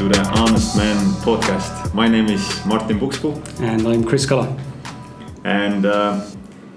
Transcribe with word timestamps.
to 0.00 0.08
the 0.08 0.20
Honest 0.30 0.78
Men 0.78 0.96
podcast. 1.20 1.92
My 1.92 2.08
name 2.08 2.28
is 2.28 2.64
Martin 2.64 2.98
Pukspuu, 2.98 3.36
And 3.60 3.86
I'm 3.86 4.02
Chris 4.02 4.24
Kala. 4.24 4.48
and 5.44 5.84
uh, 5.84 6.24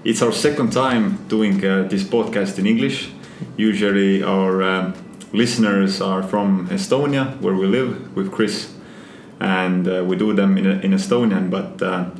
it's 0.04 0.20
our 0.20 0.30
second 0.30 0.74
time 0.74 1.16
doing 1.28 1.64
uh, 1.64 1.88
this 1.88 2.04
podcast 2.04 2.58
in 2.58 2.66
English. 2.66 3.08
Usually, 3.56 4.22
our 4.22 4.62
um 4.62 4.92
listeners 5.32 6.02
are 6.02 6.22
from 6.22 6.68
Estonia, 6.68 7.24
where 7.40 7.54
we 7.54 7.66
live 7.66 8.14
with 8.14 8.30
Chris, 8.30 8.74
and 9.40 9.88
uh, 9.88 10.04
we 10.04 10.16
do 10.16 10.34
them 10.34 10.58
in, 10.58 10.66
in 10.84 10.92
Estonian. 10.92 11.48
But 11.48 11.80
uh, 11.80 12.10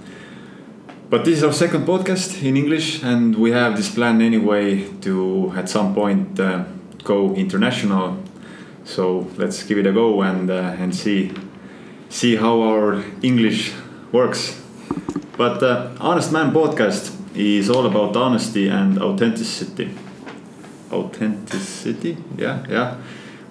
but 1.11 1.27
this 1.27 1.37
is 1.39 1.45
our 1.45 1.53
second 1.53 1.85
podcast 1.87 2.43
in 2.43 2.57
English, 2.57 3.03
and 3.03 3.37
we 3.37 3.51
have 3.53 3.77
this 3.77 3.91
plan 3.95 4.23
anyway 4.23 4.89
to 5.03 5.53
at 5.55 5.69
some 5.69 5.95
point 5.95 6.41
uh, 6.41 6.65
go 7.05 7.35
international. 7.35 8.17
So 8.85 9.31
let's 9.37 9.63
give 9.63 9.79
it 9.79 9.87
a 9.87 9.93
go 9.93 10.23
and 10.23 10.51
uh, 10.51 10.77
and 10.79 10.95
see 10.95 11.33
see 12.09 12.37
how 12.37 12.63
our 12.63 13.03
English 13.23 13.73
works. 14.13 14.61
But 15.37 15.63
uh, 15.63 15.91
Honest 16.01 16.33
Men 16.33 16.53
podcast 16.53 17.13
is 17.35 17.71
all 17.71 17.87
about 17.87 18.17
honesty 18.17 18.69
and 18.69 18.99
authenticity. 18.99 19.91
Authenticity, 20.93 22.17
yeah, 22.39 22.65
yeah. 22.69 22.97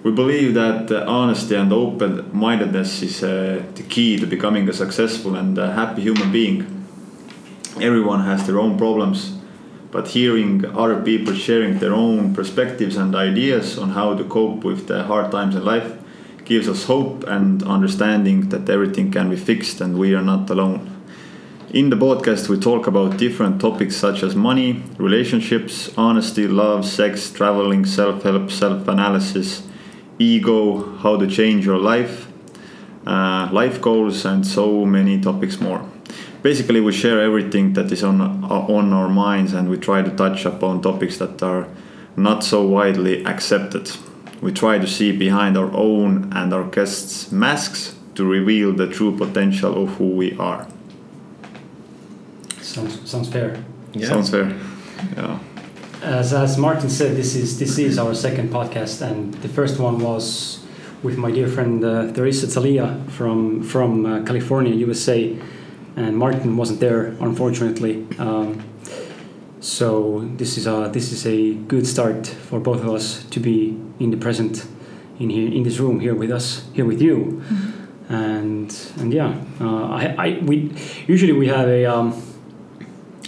We 0.02 0.12
believe 0.12 0.54
that 0.54 0.90
uh, 0.90 1.04
honesty 1.06 1.54
and 1.56 1.72
open-mindedness 1.72 3.02
is 3.02 3.22
uh, 3.22 3.62
the 3.74 3.82
key 3.82 4.18
to 4.18 4.26
becoming 4.26 4.68
a 4.68 4.72
successful 4.72 5.34
and 5.34 5.56
happy 5.56 6.02
human 6.02 6.30
being. 6.30 6.84
Everyone 7.80 8.20
has 8.20 8.46
their 8.46 8.58
own 8.58 8.78
problems, 8.78 9.38
but 9.94 10.08
hearing 10.08 10.64
other 10.76 11.00
people 11.00 11.32
sharing 11.32 11.78
their 11.78 11.94
own 11.94 12.34
perspectives 12.34 12.96
and 12.96 13.14
ideas 13.14 13.78
on 13.78 13.90
how 13.90 14.12
to 14.12 14.24
cope 14.24 14.64
with 14.64 14.88
the 14.88 15.04
hard 15.04 15.30
times 15.30 15.54
in 15.54 15.64
life 15.64 15.92
gives 16.44 16.68
us 16.68 16.82
hope 16.86 17.22
and 17.28 17.62
understanding 17.62 18.48
that 18.48 18.68
everything 18.68 19.08
can 19.12 19.30
be 19.30 19.36
fixed 19.36 19.80
and 19.80 19.96
we 19.96 20.12
are 20.12 20.20
not 20.20 20.50
alone. 20.50 20.90
In 21.70 21.90
the 21.90 21.96
podcast, 21.96 22.48
we 22.48 22.58
talk 22.58 22.88
about 22.88 23.18
different 23.18 23.60
topics 23.60 23.94
such 23.94 24.24
as 24.24 24.34
money, 24.34 24.82
relationships, 24.98 25.96
honesty, 25.96 26.48
love, 26.48 26.84
sex, 26.84 27.30
traveling, 27.30 27.84
self 27.84 28.24
help, 28.24 28.50
self 28.50 28.88
analysis, 28.88 29.62
ego, 30.18 30.96
how 30.98 31.16
to 31.16 31.28
change 31.28 31.64
your 31.64 31.78
life, 31.78 32.26
uh, 33.06 33.48
life 33.52 33.80
goals, 33.80 34.24
and 34.24 34.44
so 34.44 34.84
many 34.84 35.20
topics 35.20 35.60
more. 35.60 35.93
Basically, 36.44 36.78
we 36.78 36.92
share 36.92 37.22
everything 37.22 37.72
that 37.72 37.90
is 37.90 38.04
on, 38.04 38.20
on 38.20 38.92
our 38.92 39.08
minds 39.08 39.54
and 39.54 39.70
we 39.70 39.78
try 39.78 40.02
to 40.02 40.10
touch 40.10 40.44
upon 40.44 40.82
topics 40.82 41.16
that 41.16 41.42
are 41.42 41.66
not 42.16 42.44
so 42.44 42.60
widely 42.60 43.24
accepted. 43.24 43.90
We 44.42 44.52
try 44.52 44.76
to 44.76 44.86
see 44.86 45.10
behind 45.10 45.56
our 45.56 45.72
own 45.72 46.30
and 46.34 46.52
our 46.52 46.64
guests' 46.64 47.32
masks 47.32 47.96
to 48.16 48.26
reveal 48.26 48.74
the 48.74 48.86
true 48.86 49.16
potential 49.16 49.84
of 49.84 49.94
who 49.96 50.08
we 50.10 50.36
are. 50.36 50.68
Sounds 52.60 53.10
sounds 53.10 53.30
fair. 53.30 53.64
Sounds 54.02 54.28
fair. 54.28 54.54
Yeah. 55.16 55.38
As, 56.02 56.34
as 56.34 56.58
Martin 56.58 56.90
said, 56.90 57.16
this 57.16 57.34
is 57.34 57.58
this 57.58 57.78
is 57.78 57.98
our 57.98 58.14
second 58.14 58.50
podcast, 58.50 59.00
and 59.00 59.32
the 59.40 59.48
first 59.48 59.80
one 59.80 59.98
was 59.98 60.60
with 61.02 61.16
my 61.16 61.30
dear 61.30 61.48
friend 61.48 61.82
uh, 61.82 62.12
Teresa 62.12 62.46
Talia 62.52 63.00
from 63.08 63.62
from 63.62 64.04
uh, 64.04 64.22
California, 64.24 64.74
USA, 64.74 65.38
and 65.96 66.16
Martin 66.16 66.56
wasn't 66.56 66.80
there 66.80 67.06
unfortunately. 67.20 68.06
Um, 68.18 68.62
so 69.60 70.20
this 70.36 70.58
is 70.58 70.66
a 70.66 70.90
this 70.92 71.12
is 71.12 71.26
a 71.26 71.54
good 71.54 71.86
start 71.86 72.26
for 72.26 72.60
both 72.60 72.80
of 72.80 72.88
us 72.88 73.24
to 73.24 73.40
be 73.40 73.78
in 73.98 74.10
the 74.10 74.16
present, 74.16 74.66
in 75.18 75.30
here 75.30 75.50
in 75.50 75.62
this 75.62 75.78
room 75.78 76.00
here 76.00 76.14
with 76.14 76.30
us 76.30 76.64
here 76.74 76.84
with 76.84 77.00
you, 77.00 77.42
and 78.08 78.74
and 78.98 79.12
yeah, 79.12 79.34
uh, 79.60 79.86
I, 79.86 80.14
I 80.18 80.38
we 80.42 80.72
usually 81.06 81.32
we 81.32 81.48
have 81.48 81.68
a. 81.68 81.86
Um, 81.86 82.22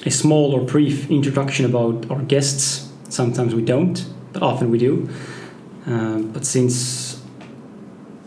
a 0.06 0.10
small 0.10 0.54
or 0.54 0.60
brief 0.60 1.10
introduction 1.10 1.66
about 1.66 2.08
our 2.10 2.22
guests. 2.22 2.92
Sometimes 3.08 3.54
we 3.54 3.62
don't, 3.62 4.06
but 4.32 4.41
often 4.41 4.70
we 4.70 4.78
do. 4.78 5.08
Um, 5.84 6.30
but 6.32 6.46
since 6.46 7.20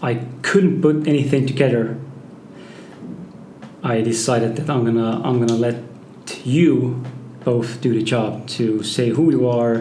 I 0.02 0.16
couldn't 0.42 0.82
put 0.82 1.08
anything 1.08 1.48
together, 1.48 1.98
I 3.84 4.02
decided 4.02 4.56
that 4.58 4.70
I'm 4.70 4.84
gonna 4.86 5.22
I'm 5.24 5.40
gonna 5.40 5.56
let 5.60 5.84
you 6.46 7.04
both 7.44 7.82
do 7.82 7.94
the 7.94 8.04
job 8.04 8.48
to 8.48 8.84
say 8.84 9.10
who 9.10 9.32
you 9.32 9.48
are, 9.48 9.80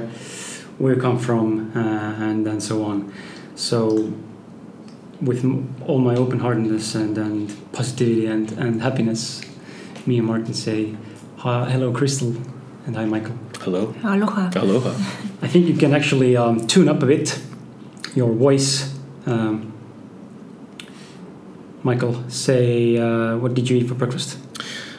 where 0.78 0.94
you 0.94 1.00
come 1.00 1.18
from, 1.18 1.72
uh, 1.76 1.80
and 2.24 2.46
and 2.46 2.62
so 2.62 2.84
on. 2.84 3.12
So 3.56 4.12
with 5.20 5.44
m- 5.44 5.74
all 5.86 5.98
my 5.98 6.14
open-heartedness 6.14 6.94
and, 6.94 7.18
and 7.18 7.72
positivity 7.72 8.26
and, 8.26 8.52
and 8.52 8.80
happiness, 8.82 9.40
me 10.06 10.18
and 10.18 10.26
Martin 10.28 10.54
say 10.54 10.94
hi, 11.38 11.68
hello, 11.68 11.92
Crystal, 11.92 12.34
and 12.86 12.94
hi, 12.96 13.04
Michael. 13.04 13.36
Hello. 13.60 13.92
Aloha. 14.04 14.50
Aloha. 14.54 14.90
I 15.42 15.48
think 15.48 15.66
you 15.66 15.74
can 15.74 15.92
actually 15.92 16.36
um, 16.36 16.66
tune 16.68 16.88
up 16.88 17.02
a 17.02 17.06
bit 17.06 17.40
your 18.14 18.32
voice. 18.32 18.96
Um, 19.26 19.72
Michael, 21.82 22.28
say 22.28 22.96
uh, 22.98 23.36
what 23.38 23.54
did 23.54 23.68
you 23.70 23.76
eat 23.78 23.88
for 23.88 23.94
breakfast? 23.94 24.38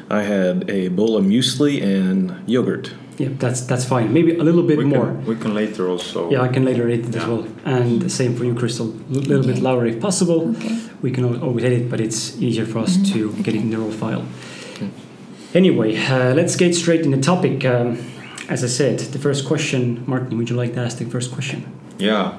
I 0.10 0.22
had 0.24 0.70
a 0.70 0.88
bowl 0.90 1.18
of 1.18 1.26
muesli 1.26 1.82
and 1.84 2.34
yogurt. 2.48 2.94
Yeah, 3.18 3.30
that's 3.38 3.62
that's 3.62 3.84
fine. 3.86 4.14
Maybe 4.14 4.36
a 4.38 4.44
little 4.44 4.64
bit 4.64 4.78
we 4.78 4.86
more. 4.86 5.08
Can, 5.08 5.26
we 5.26 5.36
can 5.36 5.54
later 5.54 5.90
also. 5.90 6.32
Yeah, 6.32 6.42
I 6.42 6.48
can 6.48 6.64
later 6.64 6.88
edit 6.90 7.10
it 7.10 7.16
as 7.16 7.22
Yeah. 7.24 7.28
well. 7.28 7.48
And 7.66 8.02
the 8.02 8.10
same 8.10 8.34
for 8.36 8.46
you, 8.46 8.56
Crystal. 8.56 8.88
A 8.88 9.14
little 9.14 9.44
bit 9.44 9.58
Okay. 9.58 9.62
louder 9.62 9.86
if 9.86 10.00
possible. 10.00 10.56
Okay. 10.56 10.80
We 11.02 11.12
can 11.12 11.26
always 11.26 11.66
edit, 11.66 11.82
it, 11.82 11.90
but 11.90 12.00
it's 12.00 12.42
easier 12.42 12.66
for 12.66 12.80
us 12.80 12.96
Mhm. 12.98 13.12
to 13.14 13.34
get 13.44 13.56
it 13.56 13.62
in 13.62 13.70
the 13.72 13.78
raw 13.78 13.92
file. 13.92 14.24
Anyway, 15.54 15.98
uh, 15.98 16.34
let's 16.36 16.56
get 16.56 16.76
straight 16.76 17.02
in 17.02 17.12
the 17.12 17.18
topic. 17.22 17.66
Um, 17.66 17.98
as 18.50 18.64
I 18.64 18.68
said, 18.68 19.00
the 19.00 19.20
first 19.20 19.46
question, 19.46 20.04
Martin, 20.06 20.38
would 20.38 20.50
you 20.50 20.56
like 20.56 20.74
to 20.76 20.80
ask 20.80 20.98
the 20.98 21.06
first 21.06 21.32
question? 21.32 21.64
Yeah. 21.98 22.34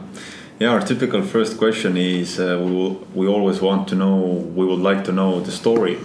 Yeah, 0.60 0.72
our 0.72 0.82
typical 0.82 1.22
first 1.22 1.56
question 1.56 1.96
is 1.96 2.38
uh, 2.38 2.60
we, 2.62 2.70
will, 2.70 2.94
we 3.14 3.26
always 3.26 3.62
want 3.62 3.88
to 3.88 3.94
know, 3.94 4.18
we 4.18 4.66
would 4.66 4.80
like 4.80 5.04
to 5.04 5.12
know 5.12 5.40
the 5.40 5.50
story. 5.50 5.98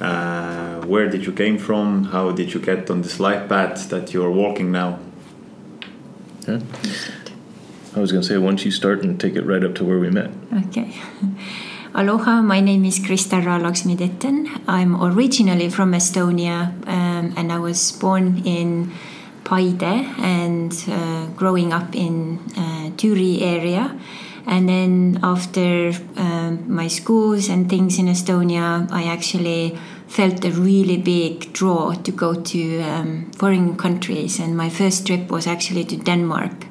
Uh, 0.00 0.80
where 0.86 1.06
did 1.10 1.26
you 1.26 1.32
came 1.32 1.58
from? 1.58 2.04
How 2.04 2.32
did 2.32 2.54
you 2.54 2.60
get 2.60 2.88
on 2.88 3.02
this 3.02 3.20
life 3.20 3.46
path 3.46 3.90
that 3.90 4.14
you're 4.14 4.30
walking 4.30 4.72
now? 4.72 5.00
Yeah. 6.48 6.60
I 7.94 8.00
was 8.00 8.10
going 8.10 8.22
to 8.22 8.26
say, 8.26 8.38
once 8.38 8.64
you 8.64 8.70
start 8.70 9.04
and 9.04 9.20
take 9.20 9.36
it 9.36 9.44
right 9.44 9.62
up 9.62 9.74
to 9.74 9.84
where 9.84 9.98
we 9.98 10.08
met. 10.08 10.30
Okay. 10.68 10.96
Aloha, 11.94 12.40
my 12.40 12.60
name 12.60 12.86
is 12.86 12.98
Krista 12.98 13.42
Laksmidetten. 13.42 14.62
I'm 14.66 14.96
originally 14.98 15.68
from 15.68 15.92
Estonia 15.92 16.72
um, 16.88 17.34
and 17.36 17.52
I 17.52 17.58
was 17.58 17.92
born 17.92 18.40
in 18.46 18.94
Paide 19.44 19.82
and 20.18 20.72
uh, 20.88 21.26
growing 21.36 21.72
up 21.72 21.94
in 21.94 22.38
uh, 22.56 22.90
Turi 22.96 23.42
area. 23.42 23.98
And 24.46 24.68
then 24.68 25.20
after 25.22 25.92
um, 26.16 26.64
my 26.68 26.88
schools 26.88 27.48
and 27.48 27.68
things 27.68 27.98
in 27.98 28.06
Estonia, 28.06 28.90
I 28.90 29.04
actually 29.04 29.78
felt 30.06 30.44
a 30.44 30.50
really 30.50 30.98
big 30.98 31.52
draw 31.52 31.94
to 31.94 32.12
go 32.12 32.34
to 32.34 32.80
um, 32.82 33.32
foreign 33.32 33.76
countries. 33.76 34.38
And 34.38 34.56
my 34.56 34.68
first 34.68 35.06
trip 35.06 35.30
was 35.30 35.46
actually 35.46 35.84
to 35.84 35.96
Denmark 35.96 36.66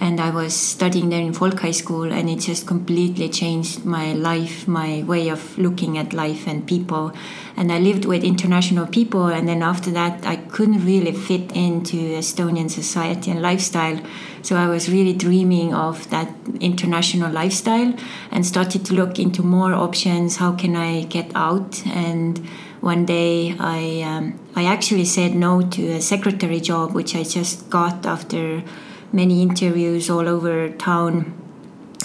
and 0.00 0.18
I 0.18 0.30
was 0.30 0.54
studying 0.54 1.10
there 1.10 1.20
in 1.20 1.34
folk 1.34 1.60
high 1.60 1.70
school, 1.72 2.10
and 2.10 2.30
it 2.30 2.40
just 2.40 2.66
completely 2.66 3.28
changed 3.28 3.84
my 3.84 4.14
life, 4.14 4.66
my 4.66 5.02
way 5.02 5.28
of 5.28 5.58
looking 5.58 5.98
at 5.98 6.14
life 6.14 6.46
and 6.46 6.66
people. 6.66 7.12
And 7.54 7.70
I 7.70 7.78
lived 7.78 8.06
with 8.06 8.24
international 8.24 8.86
people, 8.86 9.26
and 9.26 9.46
then 9.46 9.62
after 9.62 9.90
that, 9.90 10.26
I 10.26 10.36
couldn't 10.36 10.86
really 10.86 11.12
fit 11.12 11.52
into 11.54 11.96
Estonian 11.96 12.70
society 12.70 13.30
and 13.30 13.42
lifestyle. 13.42 14.00
So 14.40 14.56
I 14.56 14.68
was 14.68 14.90
really 14.90 15.12
dreaming 15.12 15.74
of 15.74 16.08
that 16.08 16.34
international 16.60 17.30
lifestyle 17.30 17.94
and 18.30 18.46
started 18.46 18.86
to 18.86 18.94
look 18.94 19.18
into 19.18 19.42
more 19.42 19.74
options. 19.74 20.36
How 20.36 20.52
can 20.52 20.76
I 20.76 21.02
get 21.04 21.30
out? 21.34 21.86
And 21.86 22.38
one 22.80 23.04
day 23.04 23.54
I 23.60 24.00
um, 24.00 24.40
I 24.56 24.64
actually 24.64 25.04
said 25.04 25.34
no 25.34 25.60
to 25.60 25.82
a 25.92 26.00
secretary 26.00 26.60
job, 26.60 26.94
which 26.94 27.14
I 27.14 27.22
just 27.22 27.68
got 27.68 28.06
after 28.06 28.62
many 29.12 29.42
interviews 29.42 30.08
all 30.10 30.28
over 30.28 30.68
town. 30.70 31.34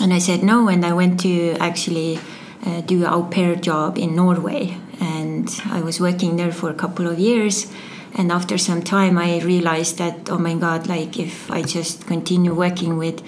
And 0.01 0.13
I 0.13 0.19
said 0.19 0.43
no, 0.43 0.67
and 0.67 0.85
I 0.85 0.93
went 0.93 1.19
to 1.21 1.55
actually 1.59 2.19
uh, 2.65 2.81
do 2.81 3.05
au 3.05 3.23
pair 3.23 3.55
job 3.55 3.97
in 3.97 4.15
Norway. 4.15 4.77
And 4.99 5.49
I 5.65 5.81
was 5.81 5.99
working 5.99 6.35
there 6.37 6.51
for 6.51 6.69
a 6.69 6.73
couple 6.73 7.07
of 7.07 7.19
years. 7.19 7.71
And 8.17 8.31
after 8.31 8.57
some 8.57 8.81
time, 8.81 9.17
I 9.17 9.41
realized 9.41 9.97
that, 9.97 10.29
oh 10.29 10.37
my 10.37 10.55
God, 10.55 10.87
like 10.87 11.19
if 11.19 11.51
I 11.51 11.61
just 11.61 12.07
continue 12.07 12.53
working 12.53 12.97
with 12.97 13.21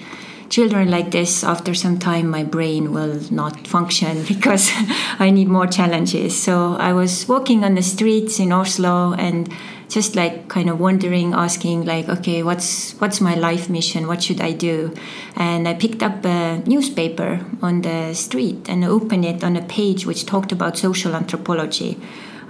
children 0.48 0.90
like 0.90 1.10
this, 1.10 1.44
after 1.44 1.74
some 1.74 1.98
time, 1.98 2.28
my 2.28 2.42
brain 2.42 2.92
will 2.92 3.20
not 3.30 3.66
function 3.66 4.24
because 4.28 4.70
I 5.18 5.30
need 5.30 5.48
more 5.48 5.66
challenges. 5.66 6.40
So 6.42 6.74
I 6.78 6.92
was 6.92 7.28
walking 7.28 7.64
on 7.64 7.74
the 7.74 7.82
streets 7.82 8.40
in 8.40 8.50
Oslo 8.50 9.12
and 9.14 9.52
just 9.88 10.14
like 10.14 10.48
kind 10.48 10.68
of 10.68 10.78
wondering, 10.78 11.32
asking 11.32 11.84
like, 11.84 12.08
okay, 12.08 12.42
what's 12.42 12.92
what's 13.00 13.20
my 13.20 13.34
life 13.34 13.70
mission? 13.70 14.06
What 14.06 14.22
should 14.22 14.40
I 14.40 14.52
do? 14.52 14.94
And 15.36 15.66
I 15.66 15.74
picked 15.74 16.02
up 16.02 16.24
a 16.24 16.58
newspaper 16.66 17.44
on 17.62 17.82
the 17.82 18.14
street 18.14 18.68
and 18.68 18.84
opened 18.84 19.24
it 19.24 19.42
on 19.42 19.56
a 19.56 19.62
page 19.62 20.06
which 20.06 20.26
talked 20.26 20.52
about 20.52 20.76
social 20.76 21.14
anthropology. 21.14 21.98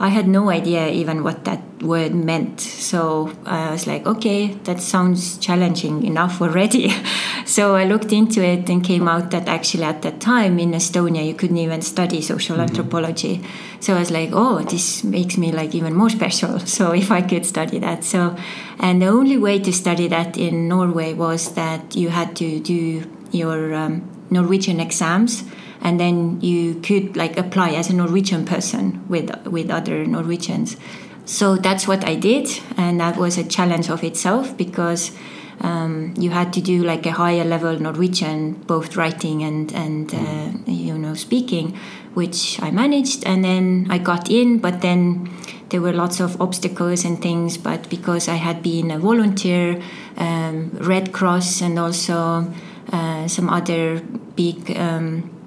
I 0.01 0.09
had 0.09 0.29
no 0.29 0.49
idea 0.49 0.89
even 0.89 1.25
what 1.25 1.45
that 1.45 1.61
word 1.83 2.15
meant. 2.15 2.61
So 2.61 3.33
I 3.45 3.73
was 3.73 3.87
like, 3.87 4.07
okay, 4.07 4.55
that 4.65 4.81
sounds 4.81 5.39
challenging 5.39 6.05
enough 6.05 6.41
already. 6.41 6.93
so 7.47 7.75
I 7.75 7.85
looked 7.85 8.13
into 8.13 8.41
it 8.45 8.69
and 8.71 8.85
came 8.85 9.09
out 9.09 9.33
that 9.33 9.49
actually 9.49 9.83
at 9.83 10.03
that 10.03 10.21
time 10.21 10.61
in 10.61 10.71
Estonia 10.71 11.27
you 11.27 11.35
couldn't 11.35 11.57
even 11.57 11.83
study 11.83 12.21
social 12.21 12.57
mm-hmm. 12.57 12.69
anthropology. 12.69 13.43
So 13.81 13.97
I 13.97 13.99
was 13.99 14.11
like, 14.13 14.31
oh, 14.33 14.61
this 14.61 15.03
makes 15.03 15.37
me 15.37 15.51
like 15.51 15.75
even 15.75 15.95
more 15.95 16.11
special. 16.11 16.61
So 16.79 16.93
if 16.93 17.11
I 17.11 17.23
could 17.23 17.45
study 17.45 17.81
that, 17.81 18.05
so 18.05 18.37
and 18.79 19.03
the 19.03 19.07
only 19.07 19.37
way 19.37 19.59
to 19.59 19.73
study 19.73 20.07
that 20.09 20.37
in 20.37 20.69
Norway 20.69 21.13
was 21.13 21.55
that 21.55 21.97
you 21.97 22.11
had 22.11 22.37
to 22.37 22.61
do 22.61 23.03
your 23.33 23.75
um, 23.75 24.09
Norwegian 24.31 24.79
exams 24.79 25.43
and 25.81 25.99
then 25.99 26.41
you 26.41 26.81
could 26.81 27.17
like 27.17 27.37
apply 27.37 27.71
as 27.71 27.91
a 27.91 27.95
Norwegian 27.95 28.45
person 28.45 29.05
with 29.09 29.31
with 29.47 29.71
other 29.71 30.05
Norwegians. 30.05 30.77
So 31.25 31.57
that's 31.57 31.87
what 31.87 32.05
I 32.05 32.15
did, 32.15 32.49
and 32.77 33.01
that 33.01 33.17
was 33.17 33.37
a 33.37 33.45
challenge 33.45 33.91
of 33.91 34.03
itself 34.03 34.57
because 34.57 35.13
um, 35.61 36.15
you 36.17 36.31
had 36.31 36.53
to 36.55 36.61
do 36.61 36.85
like 36.85 37.05
a 37.07 37.13
higher 37.13 37.45
level 37.45 37.79
Norwegian, 37.79 38.55
both 38.67 38.97
writing 38.97 39.43
and 39.43 39.73
and 39.73 40.15
uh, 40.15 40.71
you 40.71 40.97
know 40.97 41.15
speaking, 41.15 41.77
which 42.15 42.61
I 42.63 42.71
managed, 42.71 43.27
and 43.27 43.45
then 43.45 43.87
I 43.91 43.99
got 43.99 44.31
in, 44.31 44.59
but 44.59 44.81
then 44.81 45.31
there 45.69 45.83
were 45.83 45.93
lots 45.93 46.21
of 46.21 46.41
obstacles 46.41 47.05
and 47.05 47.21
things. 47.21 47.59
But 47.59 47.91
because 47.91 48.29
I 48.29 48.37
had 48.37 48.63
been 48.63 48.91
a 48.91 48.99
volunteer, 48.99 49.83
um, 50.17 50.71
Red 50.81 51.13
Cross, 51.13 51.61
and 51.61 51.79
also 51.79 52.53
uh, 52.93 53.29
some 53.29 53.51
other 53.51 54.01
big. 54.35 54.77
Um, 54.77 55.38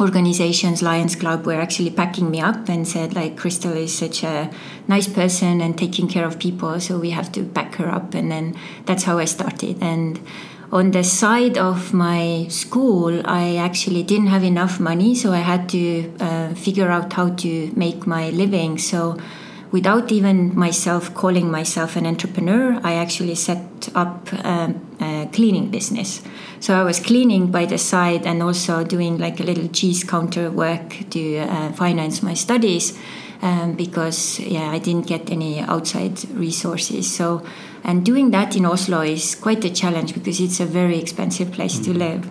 organizations 0.00 0.82
lions 0.82 1.14
club 1.16 1.46
were 1.46 1.60
actually 1.60 1.90
packing 1.90 2.30
me 2.30 2.40
up 2.40 2.68
and 2.68 2.86
said 2.86 3.14
like 3.14 3.36
crystal 3.36 3.72
is 3.72 3.96
such 3.96 4.22
a 4.22 4.50
nice 4.88 5.08
person 5.08 5.60
and 5.60 5.76
taking 5.76 6.08
care 6.08 6.24
of 6.24 6.38
people 6.38 6.80
so 6.80 6.98
we 6.98 7.10
have 7.10 7.30
to 7.32 7.42
back 7.42 7.74
her 7.76 7.88
up. 7.88 8.14
And 8.14 8.30
then 8.30 8.56
that's 8.86 9.04
how 9.04 9.18
i 9.18 9.24
started. 9.24 9.82
And 9.82 10.20
on 10.72 10.92
the 10.92 11.02
side 11.02 11.58
of 11.58 11.92
my 11.92 12.46
school 12.48 13.22
i 13.26 13.56
actually 13.56 14.04
didn't 14.04 14.28
have 14.28 14.44
enough 14.44 14.78
money 14.78 15.16
so 15.16 15.32
i 15.32 15.38
had 15.38 15.68
to 15.68 16.14
uh, 16.20 16.54
figure 16.54 16.88
out 16.88 17.12
how 17.12 17.30
to 17.30 17.72
make 17.74 18.06
my 18.06 18.30
living. 18.30 18.78
So 18.78 19.18
without 19.72 20.10
even 20.10 20.56
myself 20.58 21.14
calling 21.14 21.50
myself 21.50 21.96
an 21.96 22.06
entrepreneur 22.06 22.80
i 22.84 22.94
actually 22.94 23.34
set 23.34 23.88
up 23.94 24.28
um, 24.44 24.80
a 25.00 25.28
cleaning 25.32 25.70
business 25.70 26.22
so 26.60 26.78
I 26.78 26.84
was 26.84 27.00
cleaning 27.00 27.50
by 27.50 27.64
the 27.64 27.78
side 27.78 28.26
and 28.26 28.42
also 28.42 28.84
doing 28.84 29.16
like 29.16 29.40
a 29.40 29.42
little 29.42 29.68
cheese 29.68 30.04
counter 30.04 30.50
work 30.50 31.10
to 31.10 31.38
uh, 31.38 31.72
finance 31.72 32.22
my 32.22 32.34
studies. 32.34 32.98
Um, 33.42 33.72
because 33.72 34.38
yeah, 34.38 34.70
I 34.70 34.78
didn't 34.78 35.06
get 35.06 35.30
any 35.30 35.60
outside 35.60 36.28
resources. 36.34 37.10
So, 37.10 37.42
and 37.82 38.04
doing 38.04 38.32
that 38.32 38.54
in 38.54 38.66
Oslo 38.66 39.00
is 39.00 39.34
quite 39.34 39.64
a 39.64 39.70
challenge 39.70 40.12
because 40.12 40.38
it's 40.40 40.60
a 40.60 40.66
very 40.66 40.98
expensive 40.98 41.50
place 41.50 41.76
mm-hmm. 41.76 41.92
to 41.92 41.98
live. 41.98 42.30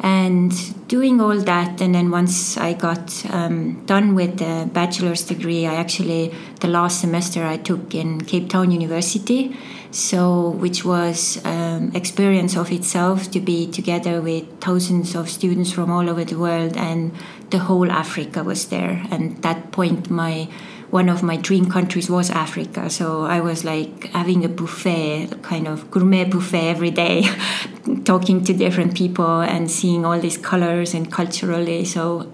And 0.00 0.52
doing 0.88 1.20
all 1.20 1.36
that, 1.38 1.80
and 1.80 1.94
then 1.94 2.10
once 2.10 2.56
I 2.56 2.72
got 2.72 3.24
um, 3.30 3.84
done 3.86 4.14
with 4.14 4.38
the 4.38 4.68
bachelor's 4.72 5.24
degree, 5.24 5.66
I 5.66 5.74
actually 5.74 6.34
the 6.60 6.68
last 6.68 7.00
semester 7.00 7.44
I 7.44 7.56
took 7.56 7.94
in 7.94 8.20
Cape 8.20 8.48
Town 8.48 8.70
University. 8.70 9.56
So 9.90 10.50
which 10.50 10.84
was 10.84 11.42
um, 11.46 11.92
experience 11.94 12.56
of 12.56 12.70
itself 12.70 13.30
to 13.30 13.40
be 13.40 13.66
together 13.66 14.20
with 14.20 14.60
thousands 14.60 15.14
of 15.14 15.30
students 15.30 15.72
from 15.72 15.90
all 15.90 16.10
over 16.10 16.24
the 16.24 16.38
world 16.38 16.76
and 16.76 17.12
the 17.48 17.58
whole 17.58 17.90
africa 17.90 18.44
was 18.44 18.68
there. 18.68 19.02
And 19.10 19.40
that 19.42 19.72
point 19.72 20.10
my 20.10 20.48
one 20.90 21.08
of 21.08 21.22
my 21.22 21.36
dream 21.36 21.70
countries 21.70 22.08
was 22.08 22.30
africa 22.30 22.88
so 22.88 23.24
i 23.24 23.40
was 23.40 23.64
like 23.64 24.04
having 24.12 24.44
a 24.44 24.48
buffet 24.48 25.28
kind 25.42 25.66
of 25.68 25.90
gourmet 25.90 26.24
buffet 26.24 26.68
every 26.68 26.90
day 26.90 27.24
talking 28.04 28.42
to 28.42 28.52
different 28.52 28.96
people 28.96 29.40
and 29.40 29.70
seeing 29.70 30.04
all 30.04 30.18
these 30.18 30.38
colors 30.38 30.94
and 30.94 31.12
culturally 31.12 31.84
so 31.84 32.30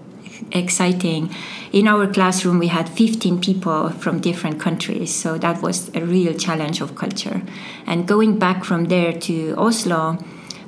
exciting. 0.51 1.33
In 1.71 1.87
our 1.87 2.07
classroom, 2.07 2.59
we 2.59 2.67
had 2.67 2.87
15 2.87 3.41
people 3.41 3.89
from 3.89 4.19
different 4.19 4.59
countries, 4.59 5.13
so 5.13 5.37
that 5.37 5.61
was 5.61 5.93
a 5.95 6.01
real 6.01 6.33
challenge 6.33 6.81
of 6.81 6.95
culture. 6.95 7.41
And 7.85 8.07
going 8.07 8.39
back 8.39 8.63
from 8.63 8.85
there 8.85 9.11
to 9.11 9.55
Oslo, 9.57 10.17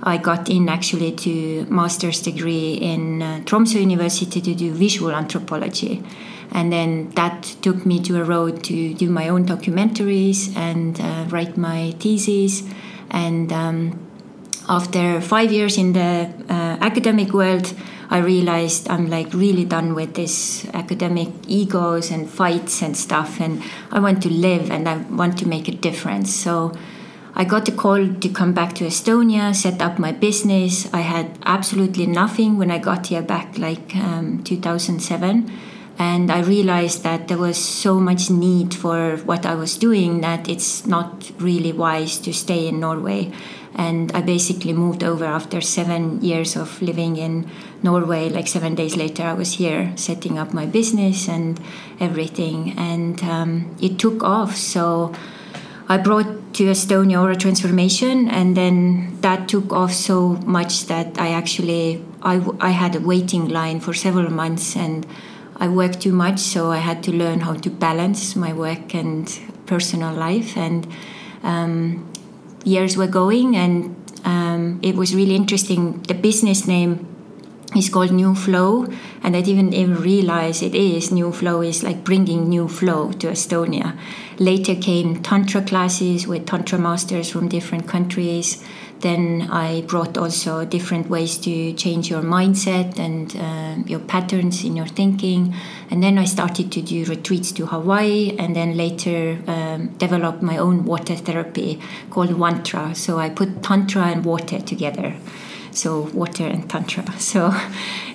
I 0.03 0.17
got 0.17 0.49
in 0.49 0.69
actually 0.69 1.11
to 1.13 1.65
master's 1.69 2.21
degree 2.21 2.73
in 2.73 3.21
uh, 3.21 3.41
Tromsø 3.45 3.79
University 3.79 4.41
to 4.41 4.53
do 4.53 4.71
visual 4.71 5.11
anthropology. 5.11 6.03
And 6.51 6.71
then 6.71 7.09
that 7.11 7.43
took 7.61 7.85
me 7.85 8.01
to 8.03 8.21
a 8.21 8.23
road 8.23 8.63
to 8.65 8.93
do 8.93 9.09
my 9.09 9.29
own 9.29 9.45
documentaries 9.45 10.55
and 10.55 10.99
uh, 10.99 11.25
write 11.29 11.57
my 11.57 11.91
thesis. 11.99 12.63
And 13.09 13.51
um, 13.51 13.99
after 14.67 15.21
five 15.21 15.51
years 15.51 15.77
in 15.77 15.93
the 15.93 16.33
uh, 16.49 16.77
academic 16.81 17.33
world, 17.33 17.73
I 18.09 18.19
realized 18.19 18.89
I'm 18.89 19.09
like 19.09 19.33
really 19.33 19.65
done 19.65 19.93
with 19.93 20.13
this 20.15 20.65
academic 20.73 21.29
egos 21.47 22.09
and 22.09 22.29
fights 22.29 22.81
and 22.81 22.95
stuff, 22.95 23.41
and 23.41 23.61
I 23.91 23.99
want 23.99 24.23
to 24.23 24.29
live 24.29 24.71
and 24.71 24.87
I 24.87 24.97
want 24.97 25.37
to 25.39 25.47
make 25.47 25.67
a 25.67 25.73
difference. 25.73 26.33
So 26.33 26.73
I 27.35 27.43
got 27.43 27.67
a 27.67 27.71
call 27.71 28.13
to 28.13 28.29
come 28.29 28.53
back 28.53 28.73
to 28.75 28.85
Estonia, 28.85 29.53
set 29.53 29.81
up 29.81 29.99
my 29.99 30.11
business. 30.11 30.91
I 30.93 31.01
had 31.01 31.37
absolutely 31.43 32.07
nothing 32.07 32.57
when 32.57 32.71
I 32.71 32.77
got 32.77 33.07
here 33.07 33.21
back 33.21 33.57
like 33.57 33.95
um, 33.95 34.41
2007. 34.43 35.51
And 35.99 36.31
I 36.31 36.41
realized 36.41 37.03
that 37.03 37.27
there 37.27 37.37
was 37.37 37.57
so 37.57 37.99
much 37.99 38.29
need 38.29 38.73
for 38.73 39.17
what 39.17 39.45
I 39.45 39.55
was 39.55 39.77
doing 39.77 40.21
that 40.21 40.47
it's 40.47 40.85
not 40.85 41.31
really 41.39 41.71
wise 41.71 42.19
to 42.19 42.33
stay 42.33 42.67
in 42.67 42.79
Norway 42.79 43.31
and 43.77 44.11
I 44.13 44.21
basically 44.21 44.73
moved 44.73 45.03
over 45.03 45.23
after 45.23 45.61
seven 45.61 46.19
years 46.21 46.55
of 46.55 46.81
living 46.81 47.15
in 47.17 47.49
Norway. 47.83 48.27
Like 48.27 48.47
seven 48.47 48.73
days 48.73 48.97
later, 48.97 49.23
I 49.23 49.33
was 49.33 49.53
here 49.53 49.93
setting 49.95 50.39
up 50.39 50.51
my 50.51 50.65
business 50.65 51.29
and 51.29 51.59
everything, 51.99 52.73
and 52.77 53.21
um, 53.23 53.75
it 53.79 53.99
took 53.99 54.23
off. 54.23 54.55
So 54.55 55.13
I 55.87 55.97
brought 55.97 56.55
to 56.55 56.65
Estonia 56.65 57.21
Aura 57.21 57.35
Transformation, 57.35 58.27
and 58.27 58.57
then 58.57 59.21
that 59.21 59.47
took 59.47 59.71
off 59.71 59.93
so 59.93 60.29
much 60.45 60.85
that 60.87 61.19
I 61.19 61.29
actually 61.29 62.03
I, 62.23 62.43
I 62.59 62.71
had 62.71 62.95
a 62.95 62.99
waiting 62.99 63.47
line 63.47 63.79
for 63.79 63.93
several 63.93 64.31
months, 64.31 64.75
and 64.75 65.05
I 65.57 65.67
worked 65.67 66.01
too 66.01 66.13
much, 66.13 66.39
so 66.39 66.71
I 66.71 66.77
had 66.77 67.03
to 67.03 67.11
learn 67.11 67.41
how 67.41 67.55
to 67.55 67.69
balance 67.69 68.35
my 68.35 68.53
work 68.53 68.93
and 68.93 69.27
personal 69.65 70.13
life 70.13 70.57
and. 70.57 70.87
Um, 71.43 72.11
years 72.67 72.97
were 72.97 73.07
going, 73.07 73.55
and 73.55 73.95
um, 74.25 74.79
it 74.83 74.95
was 74.95 75.15
really 75.15 75.35
interesting. 75.35 76.01
The 76.03 76.13
business 76.13 76.67
name 76.67 77.07
is 77.75 77.89
called 77.89 78.11
New 78.11 78.35
Flow, 78.35 78.87
and 79.23 79.35
I 79.35 79.41
didn't 79.41 79.73
even 79.73 79.95
realize 79.95 80.61
it 80.61 80.75
is. 80.75 81.11
New 81.11 81.31
Flow 81.31 81.61
is 81.61 81.83
like 81.83 82.03
bringing 82.03 82.49
new 82.49 82.67
flow 82.67 83.11
to 83.13 83.27
Estonia. 83.27 83.97
Later 84.37 84.75
came 84.75 85.21
Tantra 85.21 85.61
classes 85.61 86.27
with 86.27 86.45
Tantra 86.45 86.77
masters 86.77 87.29
from 87.29 87.47
different 87.47 87.87
countries. 87.87 88.63
Then 89.01 89.47
I 89.51 89.81
brought 89.81 90.17
also 90.17 90.65
different 90.65 91.09
ways 91.09 91.37
to 91.39 91.73
change 91.73 92.09
your 92.09 92.21
mindset 92.21 92.97
and 92.97 93.35
uh, 93.35 93.87
your 93.87 93.99
patterns 93.99 94.63
in 94.63 94.75
your 94.75 94.87
thinking. 94.87 95.53
And 95.89 96.01
then 96.01 96.17
I 96.17 96.25
started 96.25 96.71
to 96.71 96.81
do 96.81 97.05
retreats 97.05 97.51
to 97.53 97.67
Hawaii 97.67 98.35
and 98.37 98.55
then 98.55 98.75
later 98.75 99.39
um, 99.47 99.87
developed 99.97 100.41
my 100.41 100.57
own 100.57 100.85
water 100.85 101.15
therapy 101.15 101.79
called 102.09 102.29
Wantra. 102.29 102.95
So 102.95 103.19
I 103.19 103.29
put 103.29 103.61
Tantra 103.61 104.03
and 104.03 104.25
water 104.25 104.59
together. 104.59 105.15
So 105.71 106.01
water 106.13 106.47
and 106.47 106.67
Tantra. 106.69 107.05
So, 107.19 107.53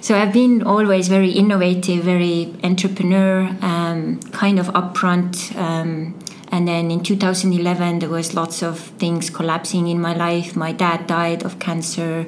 so 0.01 0.17
I've 0.17 0.33
been 0.33 0.63
always 0.63 1.09
very 1.09 1.31
innovative, 1.31 2.03
very 2.03 2.53
entrepreneur, 2.65 3.57
um, 3.61 4.21
kind 4.33 4.59
of 4.59 4.67
upfront. 4.69 5.55
Um, 5.57 6.19
and 6.53 6.69
then 6.69 6.91
in 6.91 7.03
2011, 7.03 8.01
there 8.01 8.11
was 8.11 8.35
lots 8.35 8.63
of 8.63 8.79
things 8.79 9.31
collapsing 9.31 9.89
in 9.89 9.99
my 9.99 10.13
life. 10.13 10.55
My 10.55 10.73
dad 10.73 11.07
died 11.07 11.45
of 11.45 11.59
cancer. 11.59 12.27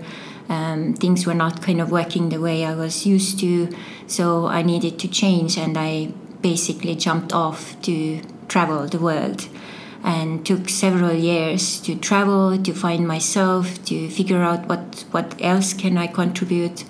Um, 0.49 0.95
things 0.95 1.26
were 1.26 1.35
not 1.35 1.61
kind 1.61 1.78
of 1.78 1.90
working 1.90 2.31
the 2.31 2.40
way 2.40 2.64
I 2.64 2.75
was 2.75 3.04
used 3.04 3.38
to. 3.40 3.69
So 4.07 4.47
I 4.47 4.62
needed 4.62 4.99
to 5.00 5.09
change, 5.09 5.59
and 5.59 5.76
I 5.76 6.14
basically 6.40 6.95
jumped 6.95 7.35
off 7.35 7.81
to 7.83 8.23
travel 8.49 8.87
the 8.87 8.99
world 8.99 9.47
and 10.02 10.45
took 10.45 10.71
several 10.71 11.12
years 11.12 11.81
to 11.81 11.95
travel 11.95 12.57
to 12.62 12.73
find 12.73 13.07
myself 13.07 13.83
to 13.87 14.09
figure 14.11 14.43
out 14.43 14.66
what 14.69 15.07
what 15.12 15.35
else 15.40 15.73
can 15.73 15.97
i 15.97 16.07
contribute 16.07 16.85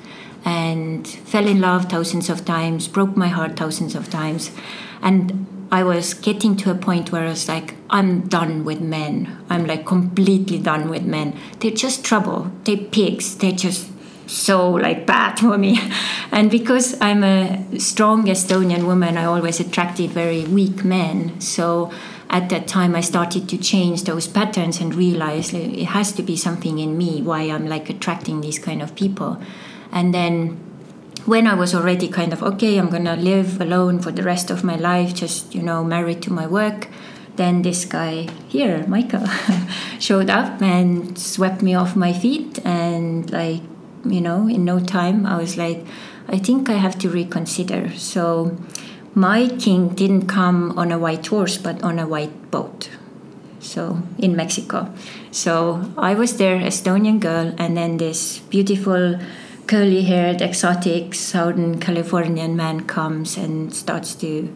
and 0.44 1.06
fell 1.06 1.46
in 1.46 1.60
love 1.60 1.84
thousands 1.84 2.28
of 2.28 2.44
times 2.44 2.88
broke 2.88 3.16
my 3.16 3.28
heart 3.28 3.56
thousands 3.56 3.94
of 3.94 4.10
times 4.10 4.50
and 5.00 5.46
I 5.74 5.82
was 5.82 6.14
getting 6.14 6.56
to 6.58 6.70
a 6.70 6.76
point 6.76 7.10
where 7.10 7.24
I 7.24 7.30
was 7.30 7.48
like, 7.48 7.74
I'm 7.90 8.28
done 8.28 8.64
with 8.64 8.80
men. 8.80 9.44
I'm 9.50 9.66
like 9.66 9.84
completely 9.84 10.60
done 10.60 10.88
with 10.88 11.02
men. 11.02 11.36
They're 11.58 11.72
just 11.72 12.04
trouble. 12.04 12.52
They're 12.62 12.76
pigs. 12.76 13.34
They're 13.34 13.50
just 13.50 13.90
so 14.28 14.70
like 14.70 15.04
bad 15.04 15.40
for 15.40 15.58
me. 15.58 15.80
And 16.30 16.48
because 16.48 16.96
I'm 17.00 17.24
a 17.24 17.80
strong 17.80 18.26
Estonian 18.26 18.86
woman, 18.86 19.18
I 19.18 19.24
always 19.24 19.58
attracted 19.58 20.10
very 20.10 20.44
weak 20.44 20.84
men. 20.84 21.40
So 21.40 21.90
at 22.30 22.50
that 22.50 22.68
time, 22.68 22.94
I 22.94 23.00
started 23.00 23.48
to 23.48 23.58
change 23.58 24.04
those 24.04 24.28
patterns 24.28 24.80
and 24.80 24.94
realized 24.94 25.54
it 25.54 25.86
has 25.86 26.12
to 26.12 26.22
be 26.22 26.36
something 26.36 26.78
in 26.78 26.96
me 26.96 27.20
why 27.20 27.42
I'm 27.42 27.66
like 27.66 27.90
attracting 27.90 28.42
these 28.42 28.60
kind 28.60 28.80
of 28.80 28.94
people. 28.94 29.42
And 29.90 30.14
then 30.14 30.73
when 31.26 31.46
I 31.46 31.54
was 31.54 31.74
already 31.74 32.08
kind 32.08 32.32
of 32.32 32.42
okay, 32.42 32.76
I'm 32.78 32.90
gonna 32.90 33.16
live 33.16 33.60
alone 33.60 34.00
for 34.00 34.12
the 34.12 34.22
rest 34.22 34.50
of 34.50 34.62
my 34.62 34.76
life, 34.76 35.14
just 35.14 35.54
you 35.54 35.62
know, 35.62 35.82
married 35.84 36.22
to 36.22 36.32
my 36.32 36.46
work. 36.46 36.88
Then 37.36 37.62
this 37.62 37.84
guy 37.84 38.28
here, 38.48 38.86
Michael, 38.86 39.26
showed 39.98 40.30
up 40.30 40.62
and 40.62 41.18
swept 41.18 41.62
me 41.62 41.74
off 41.74 41.96
my 41.96 42.12
feet, 42.12 42.64
and 42.64 43.30
like 43.30 43.62
you 44.04 44.20
know, 44.20 44.46
in 44.48 44.64
no 44.64 44.80
time, 44.80 45.26
I 45.26 45.38
was 45.38 45.56
like, 45.56 45.84
I 46.28 46.38
think 46.38 46.68
I 46.68 46.74
have 46.74 46.98
to 47.00 47.08
reconsider. 47.08 47.90
So 47.96 48.56
my 49.14 49.48
king 49.48 49.90
didn't 49.90 50.26
come 50.26 50.78
on 50.78 50.92
a 50.92 50.98
white 50.98 51.26
horse, 51.26 51.56
but 51.56 51.82
on 51.82 51.98
a 51.98 52.06
white 52.06 52.50
boat. 52.50 52.90
So 53.60 54.02
in 54.18 54.36
Mexico. 54.36 54.92
So 55.30 55.90
I 55.96 56.14
was 56.14 56.36
there, 56.36 56.58
Estonian 56.58 57.18
girl, 57.18 57.54
and 57.56 57.76
then 57.76 57.96
this 57.96 58.38
beautiful 58.38 59.18
curly 59.66 60.02
haired, 60.02 60.42
exotic 60.42 61.14
Southern 61.14 61.80
Californian 61.80 62.56
man 62.56 62.86
comes 62.86 63.36
and 63.36 63.74
starts 63.74 64.14
to 64.16 64.54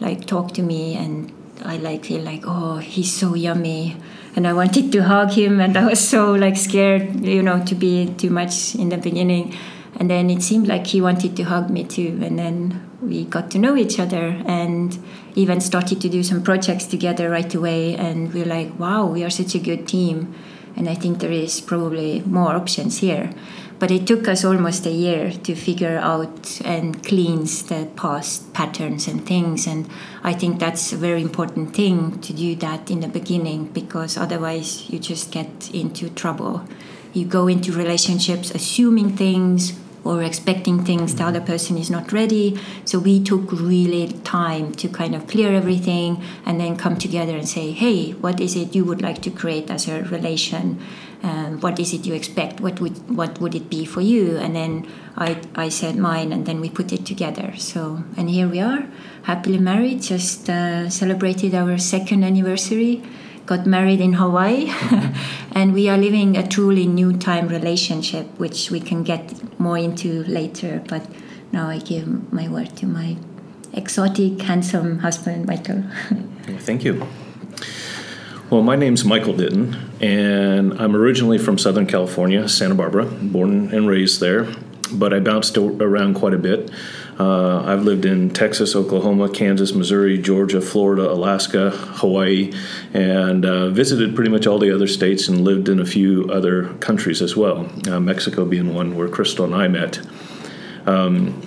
like 0.00 0.26
talk 0.26 0.52
to 0.54 0.62
me 0.62 0.96
and 0.96 1.32
I 1.64 1.76
like 1.78 2.04
feel 2.04 2.22
like 2.22 2.44
oh 2.46 2.78
he's 2.78 3.12
so 3.12 3.34
yummy. 3.34 3.96
And 4.36 4.46
I 4.46 4.52
wanted 4.52 4.92
to 4.92 5.02
hug 5.02 5.30
him 5.30 5.60
and 5.60 5.76
I 5.76 5.86
was 5.86 6.00
so 6.00 6.32
like 6.32 6.56
scared 6.56 7.24
you 7.24 7.42
know 7.42 7.64
to 7.64 7.74
be 7.74 8.14
too 8.14 8.30
much 8.30 8.74
in 8.74 8.88
the 8.88 8.98
beginning. 8.98 9.56
And 9.98 10.08
then 10.08 10.30
it 10.30 10.42
seemed 10.42 10.68
like 10.68 10.86
he 10.86 11.00
wanted 11.00 11.36
to 11.36 11.42
hug 11.44 11.70
me 11.70 11.82
too. 11.84 12.20
And 12.22 12.38
then 12.38 12.88
we 13.00 13.24
got 13.24 13.50
to 13.52 13.58
know 13.58 13.76
each 13.76 13.98
other 13.98 14.40
and 14.46 14.96
even 15.34 15.60
started 15.60 16.00
to 16.00 16.08
do 16.08 16.22
some 16.22 16.42
projects 16.42 16.86
together 16.86 17.30
right 17.30 17.52
away. 17.54 17.96
And 17.96 18.32
we 18.32 18.42
we're 18.42 18.48
like 18.48 18.78
wow 18.78 19.06
we 19.06 19.24
are 19.24 19.30
such 19.30 19.54
a 19.54 19.58
good 19.58 19.88
team. 19.88 20.34
And 20.76 20.88
I 20.88 20.94
think 20.94 21.18
there 21.18 21.32
is 21.32 21.60
probably 21.60 22.20
more 22.20 22.54
options 22.54 22.98
here 22.98 23.34
but 23.78 23.90
it 23.90 24.06
took 24.06 24.26
us 24.26 24.44
almost 24.44 24.86
a 24.86 24.90
year 24.90 25.30
to 25.30 25.54
figure 25.54 25.98
out 25.98 26.60
and 26.64 27.04
cleanse 27.04 27.62
the 27.64 27.88
past 27.96 28.52
patterns 28.52 29.06
and 29.06 29.24
things. 29.26 29.66
And 29.66 29.88
I 30.22 30.32
think 30.32 30.58
that's 30.58 30.92
a 30.92 30.96
very 30.96 31.22
important 31.22 31.74
thing 31.74 32.20
to 32.20 32.32
do 32.32 32.56
that 32.56 32.90
in 32.90 33.00
the 33.00 33.08
beginning 33.08 33.66
because 33.66 34.16
otherwise 34.16 34.90
you 34.90 34.98
just 34.98 35.30
get 35.30 35.72
into 35.72 36.10
trouble. 36.10 36.64
You 37.12 37.24
go 37.24 37.46
into 37.46 37.72
relationships 37.72 38.50
assuming 38.50 39.16
things 39.16 39.78
or 40.04 40.22
expecting 40.22 40.84
things 40.84 41.14
the 41.14 41.18
mm-hmm. 41.18 41.28
other 41.28 41.40
person 41.40 41.76
is 41.76 41.90
not 41.90 42.12
ready. 42.12 42.58
So 42.84 42.98
we 42.98 43.22
took 43.22 43.52
really 43.52 44.08
time 44.24 44.72
to 44.76 44.88
kind 44.88 45.14
of 45.14 45.26
clear 45.26 45.52
everything 45.52 46.22
and 46.46 46.60
then 46.60 46.76
come 46.76 46.96
together 46.96 47.36
and 47.36 47.48
say, 47.48 47.72
hey, 47.72 48.12
what 48.12 48.40
is 48.40 48.56
it 48.56 48.74
you 48.74 48.84
would 48.84 49.02
like 49.02 49.20
to 49.22 49.30
create 49.30 49.70
as 49.70 49.88
a 49.88 50.02
relation? 50.04 50.80
Um, 51.22 51.60
what 51.60 51.78
is 51.80 51.92
it 51.92 52.06
you 52.06 52.14
expect? 52.14 52.60
What 52.60 52.80
would 52.80 52.96
what 53.14 53.40
would 53.40 53.54
it 53.54 53.68
be 53.68 53.84
for 53.84 54.00
you? 54.00 54.36
And 54.36 54.54
then 54.54 54.86
I, 55.16 55.40
I 55.54 55.68
said 55.68 55.96
mine 55.96 56.32
and 56.32 56.46
then 56.46 56.60
we 56.60 56.70
put 56.70 56.92
it 56.92 57.04
together. 57.04 57.54
So 57.56 58.04
and 58.16 58.30
here 58.30 58.48
we 58.48 58.60
are 58.60 58.86
happily 59.22 59.58
married 59.58 60.02
just 60.02 60.48
uh, 60.48 60.88
celebrated 60.88 61.54
our 61.54 61.76
second 61.78 62.24
anniversary 62.24 63.02
got 63.48 63.66
married 63.66 64.00
in 64.00 64.12
hawaii 64.12 64.70
and 65.52 65.72
we 65.72 65.88
are 65.88 65.96
living 65.96 66.36
a 66.36 66.46
truly 66.46 66.86
new 66.86 67.16
time 67.16 67.48
relationship 67.48 68.26
which 68.38 68.70
we 68.70 68.78
can 68.78 69.02
get 69.02 69.22
more 69.58 69.78
into 69.78 70.22
later 70.24 70.82
but 70.88 71.02
now 71.50 71.66
i 71.68 71.78
give 71.78 72.06
my 72.30 72.46
word 72.46 72.76
to 72.76 72.86
my 72.86 73.16
exotic 73.72 74.40
handsome 74.42 74.98
husband 74.98 75.46
michael. 75.46 75.82
Thank 76.68 76.84
you 76.84 77.06
well, 78.50 78.62
my 78.62 78.76
name's 78.76 79.04
Michael 79.04 79.34
Ditton, 79.34 79.76
and 80.00 80.72
I'm 80.80 80.96
originally 80.96 81.36
from 81.36 81.58
Southern 81.58 81.86
California, 81.86 82.48
Santa 82.48 82.74
Barbara, 82.74 83.04
born 83.04 83.74
and 83.74 83.86
raised 83.86 84.20
there, 84.20 84.48
but 84.90 85.12
I 85.12 85.20
bounced 85.20 85.58
around 85.58 86.14
quite 86.14 86.32
a 86.32 86.38
bit. 86.38 86.70
Uh, 87.18 87.62
I've 87.64 87.82
lived 87.82 88.06
in 88.06 88.30
Texas, 88.30 88.74
Oklahoma, 88.74 89.28
Kansas, 89.28 89.74
Missouri, 89.74 90.16
Georgia, 90.16 90.62
Florida, 90.62 91.10
Alaska, 91.10 91.70
Hawaii, 91.70 92.54
and 92.94 93.44
uh, 93.44 93.68
visited 93.68 94.14
pretty 94.14 94.30
much 94.30 94.46
all 94.46 94.58
the 94.58 94.74
other 94.74 94.86
states 94.86 95.28
and 95.28 95.42
lived 95.42 95.68
in 95.68 95.78
a 95.78 95.84
few 95.84 96.30
other 96.30 96.72
countries 96.74 97.20
as 97.20 97.36
well, 97.36 97.68
uh, 97.88 98.00
Mexico 98.00 98.46
being 98.46 98.72
one 98.72 98.96
where 98.96 99.08
Crystal 99.08 99.44
and 99.44 99.54
I 99.54 99.68
met. 99.68 100.00
Um, 100.86 101.42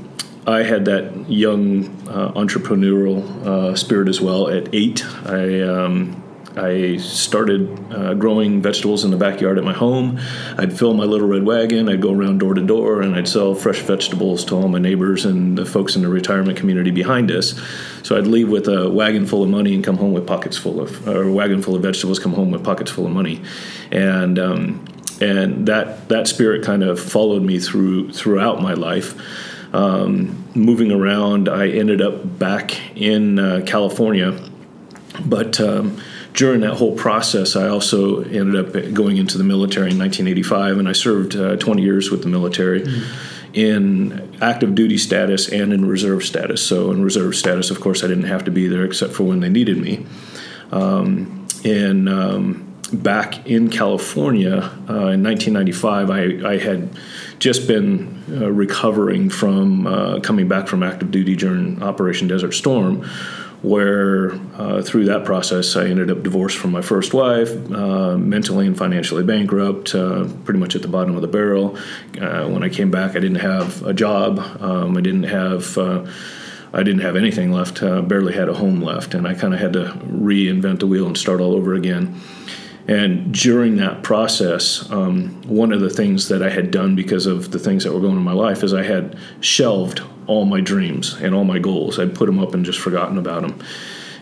I 0.46 0.64
had 0.64 0.86
that 0.86 1.30
young 1.30 1.86
uh, 2.08 2.32
entrepreneurial 2.34 3.24
uh, 3.46 3.76
spirit 3.76 4.08
as 4.08 4.22
well. 4.22 4.50
At 4.50 4.74
eight, 4.74 5.04
I 5.26 5.62
um, 5.62 6.22
I 6.56 6.98
started 6.98 7.94
uh, 7.94 8.14
growing 8.16 8.62
vegetables 8.62 9.04
in 9.06 9.12
the 9.12 9.18
backyard 9.18 9.58
at 9.58 9.64
my 9.64 9.74
home. 9.74 10.20
I'd 10.58 10.78
fill 10.78 10.94
my 10.94 11.06
little 11.06 11.28
red 11.28 11.44
wagon. 11.44 11.88
I'd 11.88 12.02
go 12.02 12.14
around 12.14 12.40
door 12.40 12.54
to 12.54 12.62
door 12.62 13.02
and 13.02 13.16
I'd 13.16 13.28
sell 13.28 13.56
fresh 13.56 13.80
vegetables 13.80 14.44
to 14.46 14.56
all 14.56 14.68
my 14.68 14.80
neighbors 14.80 15.26
and 15.26 15.58
the 15.58 15.66
folks 15.66 15.96
in 15.96 16.02
the 16.02 16.10
retirement 16.10 16.58
community 16.58 16.92
behind 16.92 17.32
us. 17.32 17.60
So 18.04 18.18
I'd 18.18 18.28
leave 18.28 18.50
with 18.50 18.68
a 18.68 18.90
wagon 18.90 19.26
full 19.26 19.44
of 19.44 19.50
money 19.50 19.74
and 19.74 19.84
come 19.84 19.98
home 19.98 20.12
with 20.12 20.28
pockets 20.28 20.58
full 20.58 20.82
of, 20.82 21.08
or 21.08 21.24
a 21.24 21.32
wagon 21.32 21.62
full 21.62 21.76
of 21.76 21.82
vegetables, 21.82 22.20
come 22.20 22.34
home 22.34 22.52
with 22.52 22.64
pockets 22.64 22.92
full 22.92 23.06
of 23.06 23.12
money, 23.12 23.42
and 23.92 24.38
um, 24.38 24.86
and 25.22 25.68
that 25.68 26.10
that 26.10 26.28
spirit 26.28 26.66
kind 26.66 26.84
of 26.84 27.00
followed 27.00 27.44
me 27.44 27.60
through 27.60 28.12
throughout 28.12 28.62
my 28.62 28.74
life. 28.74 29.16
Um, 29.74 30.44
moving 30.54 30.92
around, 30.92 31.48
I 31.48 31.70
ended 31.70 32.02
up 32.02 32.38
back 32.38 32.98
in 32.98 33.40
uh, 33.40 33.62
California, 33.66 34.38
but 35.24 35.62
um, 35.62 36.02
during 36.34 36.62
that 36.62 36.76
whole 36.76 36.96
process, 36.96 37.56
I 37.56 37.68
also 37.68 38.24
ended 38.24 38.56
up 38.56 38.94
going 38.94 39.18
into 39.18 39.38
the 39.38 39.44
military 39.44 39.92
in 39.92 40.00
1985, 40.00 40.78
and 40.78 40.88
I 40.88 40.94
served 40.94 41.36
uh, 41.36 41.58
20 41.58 41.82
years 41.82 42.10
with 42.12 42.24
the 42.24 42.30
military. 42.30 42.82
Mm-hmm. 42.82 43.28
In 43.54 44.38
active 44.42 44.76
duty 44.76 44.98
status 44.98 45.50
and 45.50 45.74
in 45.74 45.84
reserve 45.84 46.24
status. 46.24 46.66
So, 46.66 46.90
in 46.90 47.04
reserve 47.04 47.36
status, 47.36 47.70
of 47.70 47.82
course, 47.82 48.02
I 48.02 48.08
didn't 48.08 48.24
have 48.24 48.46
to 48.46 48.52
be 48.52 48.70
there 48.70 48.86
except 48.86 49.12
for 49.12 49.24
when 49.24 49.42
they 49.42 49.50
needed 49.50 49.78
me. 49.78 50.06
Um, 50.72 51.46
and 51.66 52.08
um, 52.08 52.72
back 52.94 53.46
in 53.48 53.70
California 53.70 54.58
uh, 54.90 55.12
in 55.12 55.24
1995, 55.24 56.10
I, 56.10 56.50
I, 56.50 56.58
had 56.58 56.90
just 57.40 57.68
been 57.68 58.24
uh, 58.30 58.52
recovering 58.52 59.30
from 59.30 59.88
uh, 59.88 60.20
coming 60.22 60.48
back 60.48 60.68
from 60.68 60.84
active 60.84 61.12
duty 61.12 61.36
during 61.36 61.82
Operation 61.82 62.28
Desert 62.28 62.54
Storm, 62.54 63.08
where 63.62 64.34
uh, 64.56 64.82
through 64.82 65.06
that 65.06 65.24
process 65.24 65.76
I 65.76 65.86
ended 65.86 66.10
up 66.10 66.24
divorced 66.24 66.58
from 66.58 66.72
my 66.72 66.82
first 66.82 67.14
wife, 67.14 67.52
uh, 67.72 68.18
mentally 68.18 68.66
and 68.66 68.78
financially 68.78 69.24
bankrupt, 69.24 69.94
uh, 69.94 70.28
pretty 70.46 70.60
much 70.60 70.76
at 70.76 70.82
the 70.82 70.88
bottom 70.88 71.16
of 71.16 71.22
the 71.22 71.28
barrel. 71.28 71.78
Uh, 72.20 72.48
when 72.48 72.64
I 72.64 72.70
came 72.70 72.90
back, 72.90 73.12
I 73.12 73.20
didn't 73.20 73.36
have 73.36 73.86
a 73.86 73.94
job. 73.94 74.40
Um, 74.62 74.98
I 74.98 75.02
didn't 75.02 75.24
have. 75.24 75.78
Uh, 75.78 76.06
I 76.74 76.84
didn't 76.84 77.02
have 77.02 77.18
anything 77.18 77.52
left. 77.52 77.84
Uh, 77.84 78.02
barely 78.02 78.34
had 78.34 78.48
a 78.48 78.54
home 78.54 78.82
left, 78.82 79.14
and 79.14 79.28
I 79.28 79.34
kind 79.34 79.54
of 79.54 79.60
had 79.60 79.74
to 79.74 79.92
reinvent 80.06 80.80
the 80.80 80.88
wheel 80.88 81.06
and 81.06 81.18
start 81.18 81.42
all 81.42 81.54
over 81.54 81.74
again. 81.74 82.22
And 82.88 83.34
during 83.34 83.76
that 83.78 84.04
process, 84.04 84.90
um, 84.90 85.42
one 85.44 85.72
of 85.72 85.82
the 85.82 85.90
things 85.90 86.30
that 86.30 86.42
I 86.42 86.50
had 86.50 86.72
done 86.72 86.96
because 86.96 87.26
of 87.26 87.52
the 87.52 87.60
things 87.60 87.84
that 87.84 87.94
were 87.94 88.00
going 88.00 88.14
on 88.14 88.18
in 88.18 88.24
my 88.24 88.32
life 88.32 88.64
is 88.64 88.74
I 88.74 88.84
had 88.84 89.18
shelved 89.42 90.02
all 90.32 90.46
my 90.46 90.62
dreams 90.62 91.14
and 91.16 91.36
all 91.36 91.44
my 91.44 91.60
goals. 91.60 92.00
I'd 92.00 92.16
put 92.16 92.26
them 92.26 92.40
up 92.40 92.54
and 92.54 92.64
just 92.64 92.80
forgotten 92.80 93.18
about 93.18 93.42
them. 93.42 93.62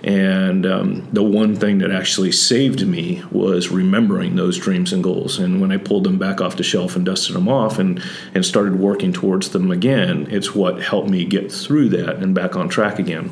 And 0.04 0.66
um, 0.66 1.08
the 1.12 1.22
one 1.22 1.56
thing 1.56 1.80
that 1.80 1.92
actually 1.92 2.32
saved 2.32 2.88
me 2.88 3.22
was 3.32 3.70
remembering 3.70 4.36
those 4.36 4.58
dreams 4.58 4.92
and 4.92 5.04
goals. 5.04 5.38
And 5.38 5.62
when 5.62 5.72
I 5.72 5.78
pulled 5.78 6.06
them 6.06 6.18
back 6.18 6.42
off 6.42 6.56
the 6.56 6.64
shelf 6.64 6.96
and 6.96 7.06
dusted 7.06 7.36
them 7.36 7.48
off 7.48 7.78
and, 7.78 8.02
and 8.34 8.44
started 8.44 8.80
working 8.80 9.14
towards 9.14 9.50
them 9.50 9.70
again, 9.72 10.26
it's 10.32 10.56
what 10.56 10.82
helped 10.82 11.10
me 11.10 11.26
get 11.26 11.52
through 11.52 11.90
that 11.90 12.16
and 12.16 12.34
back 12.34 12.56
on 12.56 12.70
track 12.70 12.98
again. 12.98 13.30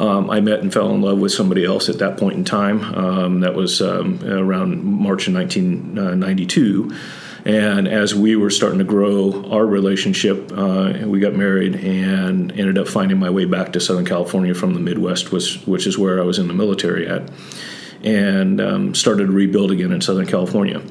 Um, 0.00 0.28
I 0.28 0.40
met 0.40 0.60
and 0.60 0.72
fell 0.72 0.90
in 0.90 1.00
love 1.00 1.18
with 1.18 1.32
somebody 1.32 1.64
else 1.64 1.88
at 1.88 1.98
that 1.98 2.18
point 2.18 2.36
in 2.36 2.44
time. 2.44 2.82
Um, 2.94 3.40
that 3.40 3.54
was 3.54 3.80
um, 3.80 4.22
around 4.24 4.84
March 4.84 5.28
of 5.28 5.34
1992. 5.34 6.94
And 7.44 7.86
as 7.88 8.14
we 8.14 8.36
were 8.36 8.50
starting 8.50 8.78
to 8.78 8.84
grow 8.84 9.44
our 9.50 9.64
relationship, 9.64 10.50
uh, 10.54 10.94
we 11.04 11.20
got 11.20 11.34
married 11.34 11.76
and 11.76 12.50
ended 12.52 12.78
up 12.78 12.88
finding 12.88 13.18
my 13.18 13.30
way 13.30 13.44
back 13.44 13.72
to 13.74 13.80
Southern 13.80 14.04
California 14.04 14.54
from 14.54 14.74
the 14.74 14.80
Midwest, 14.80 15.32
which, 15.32 15.60
which 15.66 15.86
is 15.86 15.96
where 15.96 16.20
I 16.20 16.24
was 16.24 16.38
in 16.38 16.48
the 16.48 16.54
military 16.54 17.06
at, 17.06 17.30
and 18.02 18.60
um, 18.60 18.94
started 18.94 19.26
to 19.26 19.32
rebuild 19.32 19.70
again 19.70 19.92
in 19.92 20.00
Southern 20.00 20.26
California. 20.26 20.82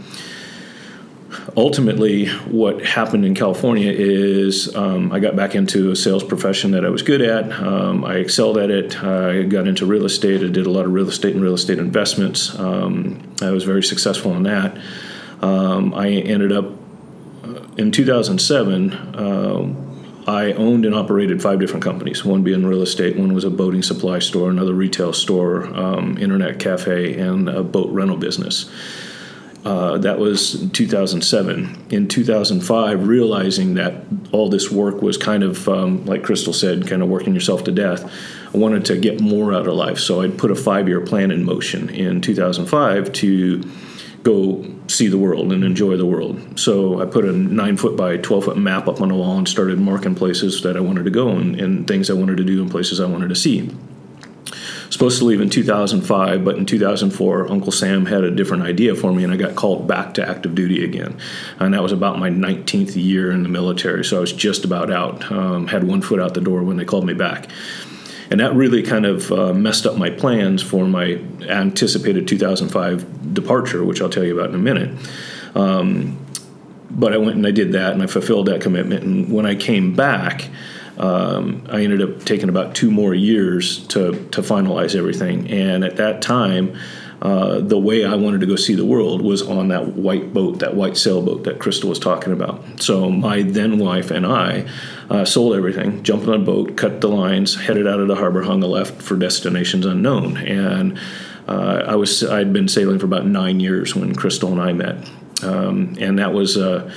ultimately, 1.55 2.27
what 2.27 2.83
happened 2.85 3.25
in 3.25 3.35
California 3.35 3.91
is 3.91 4.73
um, 4.75 5.11
I 5.11 5.19
got 5.19 5.35
back 5.35 5.55
into 5.55 5.91
a 5.91 5.95
sales 5.95 6.23
profession 6.23 6.71
that 6.71 6.85
I 6.85 6.89
was 6.89 7.01
good 7.01 7.21
at. 7.21 7.51
Um, 7.51 8.05
I 8.05 8.15
excelled 8.15 8.57
at 8.57 8.69
it. 8.69 9.01
I 9.03 9.43
got 9.43 9.67
into 9.67 9.85
real 9.85 10.05
estate. 10.05 10.43
I 10.43 10.47
did 10.47 10.65
a 10.65 10.71
lot 10.71 10.85
of 10.85 10.93
real 10.93 11.09
estate 11.09 11.33
and 11.33 11.43
real 11.43 11.55
estate 11.55 11.79
investments. 11.79 12.57
Um, 12.57 13.21
I 13.41 13.51
was 13.51 13.63
very 13.63 13.83
successful 13.83 14.33
in 14.35 14.43
that. 14.43 14.77
Um, 15.41 15.93
I 15.93 16.09
ended 16.09 16.51
up 16.51 16.65
uh, 17.43 17.61
in 17.77 17.91
2007. 17.91 18.93
Uh, 18.93 19.75
I 20.27 20.51
owned 20.53 20.85
and 20.85 20.93
operated 20.93 21.41
five 21.41 21.59
different 21.59 21.83
companies. 21.83 22.25
One 22.25 22.43
being 22.43 22.65
real 22.65 22.81
estate, 22.81 23.15
one 23.15 23.33
was 23.33 23.45
a 23.45 23.49
boating 23.49 23.81
supply 23.81 24.19
store, 24.19 24.49
another 24.49 24.73
retail 24.73 25.13
store, 25.13 25.65
um, 25.67 26.17
internet 26.17 26.59
cafe, 26.59 27.17
and 27.17 27.47
a 27.47 27.63
boat 27.63 27.89
rental 27.91 28.17
business. 28.17 28.69
Uh, 29.63 29.97
that 29.97 30.19
was 30.19 30.69
2007. 30.71 31.87
In 31.89 32.07
2005, 32.07 33.07
realizing 33.07 33.73
that 33.73 34.03
all 34.31 34.49
this 34.49 34.71
work 34.71 35.01
was 35.01 35.17
kind 35.17 35.43
of, 35.43 35.67
um, 35.67 36.05
like 36.05 36.23
Crystal 36.23 36.53
said, 36.53 36.87
kind 36.87 37.01
of 37.01 37.09
working 37.09 37.33
yourself 37.33 37.63
to 37.65 37.71
death, 37.71 38.09
I 38.53 38.57
wanted 38.57 38.85
to 38.85 38.97
get 38.97 39.19
more 39.19 39.53
out 39.53 39.67
of 39.67 39.73
life. 39.73 39.99
So 39.99 40.21
I'd 40.21 40.37
put 40.37 40.51
a 40.51 40.55
five 40.55 40.87
year 40.87 41.01
plan 41.01 41.31
in 41.31 41.43
motion 41.43 41.89
in 41.89 42.21
2005 42.21 43.11
to 43.13 43.63
go 44.23 44.63
see 44.87 45.07
the 45.07 45.17
world 45.17 45.51
and 45.51 45.63
enjoy 45.63 45.97
the 45.97 46.05
world. 46.05 46.59
So 46.59 47.01
I 47.01 47.05
put 47.05 47.25
a 47.25 47.31
nine 47.31 47.77
foot 47.77 47.97
by 47.97 48.17
12 48.17 48.45
foot 48.45 48.57
map 48.57 48.87
up 48.87 49.01
on 49.01 49.09
the 49.09 49.15
wall 49.15 49.37
and 49.37 49.47
started 49.47 49.79
marking 49.79 50.15
places 50.15 50.61
that 50.61 50.77
I 50.77 50.79
wanted 50.79 51.05
to 51.05 51.11
go 51.11 51.29
and, 51.29 51.59
and 51.59 51.87
things 51.87 52.09
I 52.09 52.13
wanted 52.13 52.37
to 52.37 52.43
do 52.43 52.61
and 52.61 52.71
places 52.71 52.99
I 52.99 53.05
wanted 53.05 53.29
to 53.29 53.35
see 53.35 53.69
supposed 54.89 55.19
to 55.19 55.25
leave 55.25 55.41
in 55.41 55.49
2005, 55.49 56.43
but 56.43 56.57
in 56.57 56.65
2004, 56.65 57.51
Uncle 57.51 57.71
Sam 57.71 58.07
had 58.07 58.23
a 58.23 58.31
different 58.31 58.63
idea 58.63 58.95
for 58.95 59.13
me, 59.13 59.23
and 59.23 59.31
I 59.31 59.37
got 59.37 59.55
called 59.55 59.87
back 59.87 60.15
to 60.15 60.27
active 60.27 60.55
duty 60.55 60.83
again. 60.83 61.17
And 61.59 61.73
that 61.75 61.83
was 61.83 61.91
about 61.91 62.17
my 62.17 62.29
19th 62.29 62.95
year 62.95 63.31
in 63.31 63.43
the 63.43 63.49
military, 63.49 64.03
so 64.03 64.17
I 64.17 64.19
was 64.21 64.33
just 64.33 64.65
about 64.65 64.91
out. 64.91 65.31
Um, 65.31 65.67
had 65.67 65.83
one 65.83 66.01
foot 66.01 66.19
out 66.19 66.33
the 66.33 66.41
door 66.41 66.63
when 66.63 66.77
they 66.77 66.85
called 66.85 67.05
me 67.05 67.13
back. 67.13 67.47
And 68.29 68.39
that 68.39 68.53
really 68.53 68.83
kind 68.83 69.05
of 69.05 69.31
uh, 69.31 69.53
messed 69.53 69.85
up 69.85 69.97
my 69.97 70.09
plans 70.09 70.61
for 70.61 70.85
my 70.85 71.21
anticipated 71.47 72.27
2005 72.27 73.33
departure, 73.33 73.83
which 73.83 74.01
I'll 74.01 74.09
tell 74.09 74.23
you 74.23 74.37
about 74.37 74.49
in 74.49 74.55
a 74.55 74.59
minute. 74.59 74.97
Um, 75.55 76.17
but 76.89 77.13
I 77.13 77.17
went 77.17 77.35
and 77.35 77.45
I 77.45 77.51
did 77.51 77.73
that, 77.73 77.93
and 77.93 78.01
I 78.01 78.07
fulfilled 78.07 78.47
that 78.47 78.61
commitment. 78.61 79.03
And 79.03 79.31
when 79.31 79.45
I 79.45 79.55
came 79.55 79.95
back, 79.95 80.49
um, 80.97 81.67
I 81.69 81.83
ended 81.83 82.01
up 82.01 82.25
taking 82.25 82.49
about 82.49 82.75
two 82.75 82.89
more 82.89 83.13
years 83.13 83.85
to, 83.87 84.11
to 84.31 84.41
finalize 84.41 84.95
everything. 84.95 85.49
And 85.49 85.83
at 85.83 85.97
that 85.97 86.21
time, 86.21 86.77
uh, 87.21 87.59
the 87.59 87.79
way 87.79 88.05
I 88.05 88.15
wanted 88.15 88.41
to 88.41 88.45
go 88.45 88.55
see 88.55 88.75
the 88.75 88.85
world 88.85 89.21
was 89.21 89.41
on 89.41 89.69
that 89.69 89.93
white 89.93 90.33
boat, 90.33 90.59
that 90.59 90.75
white 90.75 90.97
sailboat 90.97 91.45
that 91.45 91.59
Crystal 91.59 91.89
was 91.89 91.99
talking 91.99 92.31
about. 92.31 92.63
So 92.81 93.09
my 93.09 93.41
then 93.41 93.79
wife 93.79 94.11
and 94.11 94.25
I 94.25 94.67
uh, 95.09 95.25
sold 95.25 95.55
everything, 95.55 96.03
jumped 96.03 96.27
on 96.27 96.35
a 96.35 96.43
boat, 96.43 96.77
cut 96.77 97.01
the 97.01 97.07
lines, 97.07 97.55
headed 97.55 97.87
out 97.87 97.99
of 97.99 98.07
the 98.07 98.15
harbor, 98.15 98.43
hung 98.43 98.61
a 98.61 98.67
left 98.67 99.01
for 99.01 99.15
destinations 99.15 99.85
unknown. 99.85 100.37
And 100.37 100.99
uh, 101.47 101.85
I 101.87 101.95
was 101.95 102.23
I'd 102.23 102.53
been 102.53 102.67
sailing 102.67 102.99
for 102.99 103.05
about 103.05 103.25
nine 103.25 103.59
years 103.59 103.95
when 103.95 104.13
Crystal 104.13 104.51
and 104.51 104.61
I 104.61 104.73
met, 104.73 105.09
um, 105.43 105.95
and 105.99 106.19
that 106.19 106.33
was 106.33 106.57
uh, 106.57 106.91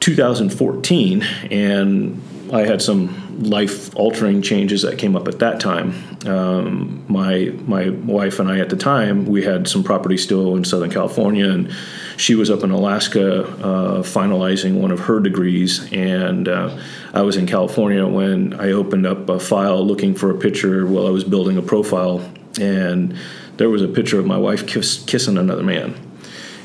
2014, 0.00 1.22
and 1.50 2.22
I 2.52 2.66
had 2.66 2.80
some 2.80 3.42
life 3.42 3.94
altering 3.94 4.42
changes 4.42 4.82
that 4.82 4.98
came 4.98 5.16
up 5.16 5.28
at 5.28 5.38
that 5.40 5.60
time. 5.60 5.94
Um, 6.26 7.04
my 7.08 7.52
my 7.66 7.90
wife 7.90 8.38
and 8.38 8.50
I 8.50 8.58
at 8.58 8.70
the 8.70 8.76
time 8.76 9.26
we 9.26 9.44
had 9.44 9.68
some 9.68 9.84
property 9.84 10.16
still 10.16 10.56
in 10.56 10.64
Southern 10.64 10.90
California, 10.90 11.48
and 11.48 11.72
she 12.16 12.34
was 12.34 12.50
up 12.50 12.62
in 12.62 12.70
Alaska 12.70 13.42
uh, 13.42 14.02
finalizing 14.02 14.80
one 14.80 14.90
of 14.90 15.00
her 15.00 15.20
degrees, 15.20 15.90
and 15.92 16.48
uh, 16.48 16.78
I 17.12 17.22
was 17.22 17.36
in 17.36 17.46
California 17.46 18.06
when 18.06 18.54
I 18.54 18.72
opened 18.72 19.06
up 19.06 19.28
a 19.28 19.38
file 19.38 19.84
looking 19.86 20.14
for 20.14 20.30
a 20.30 20.38
picture 20.38 20.86
while 20.86 21.06
I 21.06 21.10
was 21.10 21.24
building 21.24 21.58
a 21.58 21.62
profile, 21.62 22.28
and 22.60 23.16
there 23.56 23.70
was 23.70 23.82
a 23.82 23.88
picture 23.88 24.18
of 24.18 24.26
my 24.26 24.38
wife 24.38 24.66
kiss, 24.66 25.04
kissing 25.04 25.38
another 25.38 25.62
man, 25.62 25.94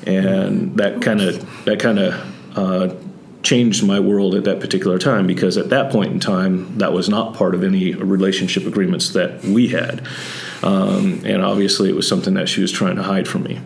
and 0.07 0.77
that 0.77 1.01
kind 1.01 1.21
of 1.21 1.65
that 1.65 1.79
kind 1.79 1.99
of 1.99 2.57
uh, 2.57 2.93
changed 3.43 3.85
my 3.85 3.99
world 3.99 4.33
at 4.35 4.45
that 4.45 4.59
particular 4.59 4.97
time 4.97 5.27
because 5.27 5.57
at 5.57 5.69
that 5.69 5.91
point 5.91 6.11
in 6.11 6.19
time 6.19 6.77
that 6.77 6.93
was 6.93 7.09
not 7.09 7.35
part 7.35 7.53
of 7.53 7.63
any 7.63 7.93
relationship 7.93 8.65
agreements 8.65 9.09
that 9.09 9.43
we 9.43 9.67
had 9.67 10.05
um, 10.63 11.21
and 11.25 11.41
obviously 11.41 11.89
it 11.89 11.95
was 11.95 12.07
something 12.07 12.33
that 12.33 12.47
she 12.47 12.61
was 12.61 12.71
trying 12.71 12.95
to 12.95 13.03
hide 13.03 13.27
from 13.27 13.43
me 13.43 13.59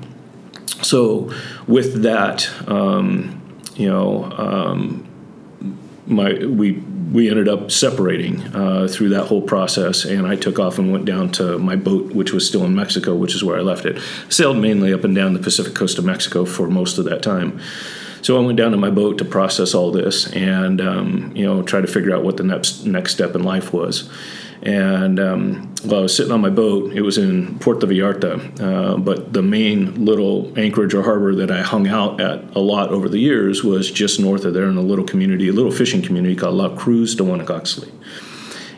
so 0.82 1.32
with 1.68 2.02
that 2.02 2.50
um, 2.68 3.42
you 3.76 3.88
know 3.88 4.24
um, 4.38 5.08
my 6.08 6.34
we 6.34 6.82
we 7.12 7.30
ended 7.30 7.48
up 7.48 7.72
separating 7.72 8.42
uh, 8.54 8.88
through 8.90 9.10
that 9.10 9.26
whole 9.26 9.42
process, 9.42 10.04
and 10.04 10.28
I 10.28 10.36
took 10.36 10.60
off 10.60 10.78
and 10.78 10.92
went 10.92 11.06
down 11.06 11.32
to 11.34 11.58
my 11.58 11.76
boat, 11.76 12.14
which 12.14 12.34
was 12.34 12.46
still 12.46 12.66
in 12.66 12.76
Mexico, 12.76 13.16
which 13.16 13.34
is 13.34 13.44
where 13.44 13.58
I 13.58 13.62
left 13.62 13.86
it. 13.86 14.02
Sailed 14.30 14.58
mainly 14.58 14.94
up 14.94 15.04
and 15.04 15.16
down 15.16 15.34
the 15.34 15.40
Pacific 15.40 15.74
coast 15.74 15.98
of 15.98 16.06
Mexico 16.06 16.46
for 16.46 16.68
most 16.68 16.98
of 16.98 17.06
that 17.06 17.24
time. 17.24 17.60
So 18.22 18.42
I 18.42 18.46
went 18.46 18.58
down 18.58 18.72
to 18.72 18.78
my 18.78 18.90
boat 18.90 19.18
to 19.20 19.26
process 19.26 19.74
all 19.74 19.92
this 19.92 20.32
and 20.34 20.82
um, 20.82 21.32
you 21.36 21.46
know 21.46 21.62
try 21.64 21.82
to 21.82 21.88
figure 21.88 22.16
out 22.16 22.24
what 22.24 22.38
the 22.38 22.44
next 22.44 22.86
next 22.86 23.14
step 23.14 23.36
in 23.36 23.44
life 23.44 23.74
was. 23.74 24.10
And 24.64 25.20
um, 25.20 25.76
while 25.84 26.00
I 26.00 26.04
was 26.04 26.16
sitting 26.16 26.32
on 26.32 26.42
my 26.42 26.50
boat, 26.50 26.92
it 26.92 27.02
was 27.02 27.20
in 27.20 27.60
Puerto 27.60 27.86
Vallarta, 27.86 28.60
uh, 28.60 28.98
but 28.98 29.32
the 29.32 29.44
main 29.44 30.04
little 30.04 30.52
anchorage 30.58 30.96
or 30.96 31.04
harbor 31.04 31.36
that 31.36 31.52
I 31.52 31.62
hung 31.62 31.88
out 31.88 32.20
at 32.20 32.56
a 32.56 32.60
lot 32.60 32.90
over 32.90 33.08
the 33.08 33.20
years 33.20 33.64
was 33.64 33.92
just 33.92 34.20
north 34.20 34.46
of 34.46 34.56
there 34.56 34.68
in 34.68 34.76
a 34.76 34.82
little 34.82 35.06
community, 35.06 35.48
a 35.48 35.54
little 35.54 35.72
fishing 35.72 36.02
community 36.02 36.36
called 36.36 36.56
La 36.56 36.76
Cruz 36.76 37.14
de 37.14 37.24
Huanacaxtle 37.24 37.92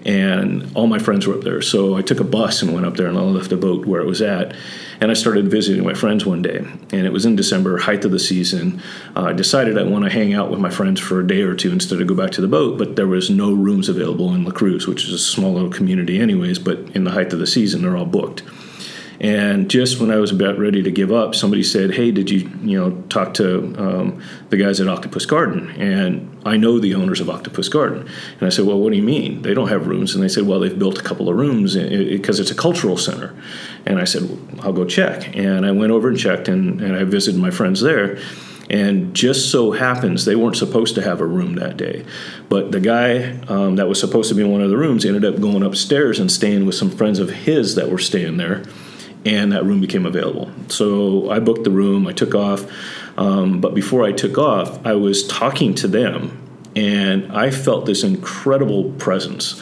and 0.09 0.75
all 0.75 0.87
my 0.87 0.97
friends 0.97 1.27
were 1.27 1.35
up 1.35 1.43
there. 1.43 1.61
So 1.61 1.95
I 1.95 2.01
took 2.01 2.19
a 2.19 2.23
bus 2.23 2.63
and 2.63 2.73
went 2.73 2.87
up 2.87 2.97
there, 2.97 3.05
and 3.05 3.15
I 3.15 3.21
left 3.21 3.51
the 3.51 3.57
boat 3.57 3.85
where 3.85 4.01
it 4.01 4.07
was 4.07 4.23
at, 4.23 4.55
and 4.99 5.11
I 5.11 5.13
started 5.13 5.51
visiting 5.51 5.83
my 5.83 5.93
friends 5.93 6.25
one 6.25 6.41
day. 6.41 6.57
And 6.57 7.05
it 7.05 7.13
was 7.13 7.27
in 7.27 7.35
December, 7.35 7.77
height 7.77 8.03
of 8.03 8.09
the 8.09 8.17
season. 8.17 8.81
Uh, 9.15 9.25
I 9.25 9.33
decided 9.33 9.77
I 9.77 9.83
want 9.83 10.05
to 10.05 10.09
hang 10.09 10.33
out 10.33 10.49
with 10.49 10.59
my 10.59 10.71
friends 10.71 10.99
for 10.99 11.19
a 11.19 11.27
day 11.27 11.43
or 11.43 11.53
two 11.53 11.71
instead 11.71 12.01
of 12.01 12.07
go 12.07 12.15
back 12.15 12.31
to 12.31 12.41
the 12.41 12.47
boat, 12.47 12.79
but 12.79 12.95
there 12.95 13.05
was 13.05 13.29
no 13.29 13.53
rooms 13.53 13.87
available 13.87 14.33
in 14.33 14.43
La 14.43 14.51
Cruz, 14.51 14.87
which 14.87 15.03
is 15.03 15.13
a 15.13 15.19
small 15.19 15.53
little 15.53 15.69
community, 15.69 16.19
anyways. 16.19 16.57
But 16.57 16.79
in 16.95 17.03
the 17.03 17.11
height 17.11 17.31
of 17.31 17.37
the 17.37 17.45
season, 17.45 17.83
they're 17.83 17.95
all 17.95 18.05
booked. 18.05 18.41
And 19.21 19.69
just 19.69 19.99
when 19.99 20.11
I 20.11 20.15
was 20.15 20.31
about 20.31 20.57
ready 20.57 20.81
to 20.81 20.91
give 20.91 21.11
up, 21.11 21.35
somebody 21.35 21.61
said, 21.61 21.91
"Hey, 21.91 22.11
did 22.11 22.29
you 22.29 22.49
you 22.63 22.79
know 22.79 22.91
talk 23.09 23.33
to 23.35 23.75
um, 23.77 24.21
the 24.49 24.55
guys 24.55 24.79
at 24.79 24.87
Octopus 24.87 25.25
Garden?" 25.25 25.71
And 25.71 26.37
I 26.45 26.55
know 26.55 26.79
the 26.79 26.95
owners 26.95 27.19
of 27.19 27.29
Octopus 27.29 27.67
Garden. 27.67 28.07
And 28.39 28.47
I 28.47 28.49
said, 28.49 28.65
"Well, 28.65 28.79
what 28.79 28.91
do 28.91 28.97
you 28.97 29.03
mean? 29.03 29.41
They 29.41 29.53
don't 29.53 29.67
have 29.67 29.87
rooms?" 29.87 30.15
And 30.15 30.23
they 30.23 30.29
said, 30.29 30.47
"Well, 30.47 30.61
they've 30.61 30.77
built 30.77 30.99
a 30.99 31.03
couple 31.03 31.27
of 31.27 31.35
rooms 31.35 31.75
because 31.75 32.39
it's 32.39 32.51
a 32.51 32.55
cultural 32.55 32.95
center." 32.95 33.35
And 33.85 33.99
I 33.99 34.05
said, 34.05 34.23
well, 34.23 34.39
"I'll 34.61 34.73
go 34.73 34.85
check." 34.85 35.35
And 35.35 35.65
I 35.65 35.71
went 35.71 35.91
over 35.91 36.07
and 36.07 36.17
checked, 36.17 36.47
and, 36.47 36.79
and 36.79 36.95
I 36.95 37.03
visited 37.03 37.39
my 37.39 37.51
friends 37.51 37.81
there. 37.81 38.19
And 38.69 39.15
just 39.15 39.51
so 39.51 39.71
happens 39.71 40.25
they 40.25 40.35
weren't 40.35 40.55
supposed 40.55 40.93
to 40.95 41.01
have 41.01 41.21
a 41.21 41.25
room 41.25 41.55
that 41.55 41.75
day. 41.75 42.05
But 42.49 42.71
the 42.71 42.79
guy 42.79 43.31
um, 43.47 43.77
that 43.77 43.89
was 43.89 43.99
supposed 43.99 44.29
to 44.29 44.35
be 44.35 44.43
in 44.43 44.51
one 44.51 44.61
of 44.61 44.69
the 44.69 44.77
rooms 44.77 45.05
ended 45.05 45.25
up 45.25 45.41
going 45.41 45.63
upstairs 45.63 46.19
and 46.19 46.31
staying 46.31 46.67
with 46.67 46.75
some 46.75 46.91
friends 46.91 47.17
of 47.17 47.31
his 47.31 47.73
that 47.75 47.89
were 47.89 47.97
staying 47.97 48.37
there 48.37 48.63
and 49.25 49.51
that 49.51 49.65
room 49.65 49.81
became 49.81 50.05
available. 50.05 50.49
So 50.69 51.29
I 51.29 51.39
booked 51.39 51.63
the 51.63 51.71
room, 51.71 52.07
I 52.07 52.13
took 52.13 52.35
off. 52.35 52.65
Um, 53.17 53.59
but 53.59 53.73
before 53.73 54.05
I 54.05 54.11
took 54.13 54.37
off, 54.37 54.85
I 54.85 54.93
was 54.93 55.27
talking 55.27 55.75
to 55.75 55.87
them, 55.87 56.41
and 56.75 57.31
I 57.31 57.51
felt 57.51 57.85
this 57.85 58.03
incredible 58.03 58.91
presence. 58.93 59.61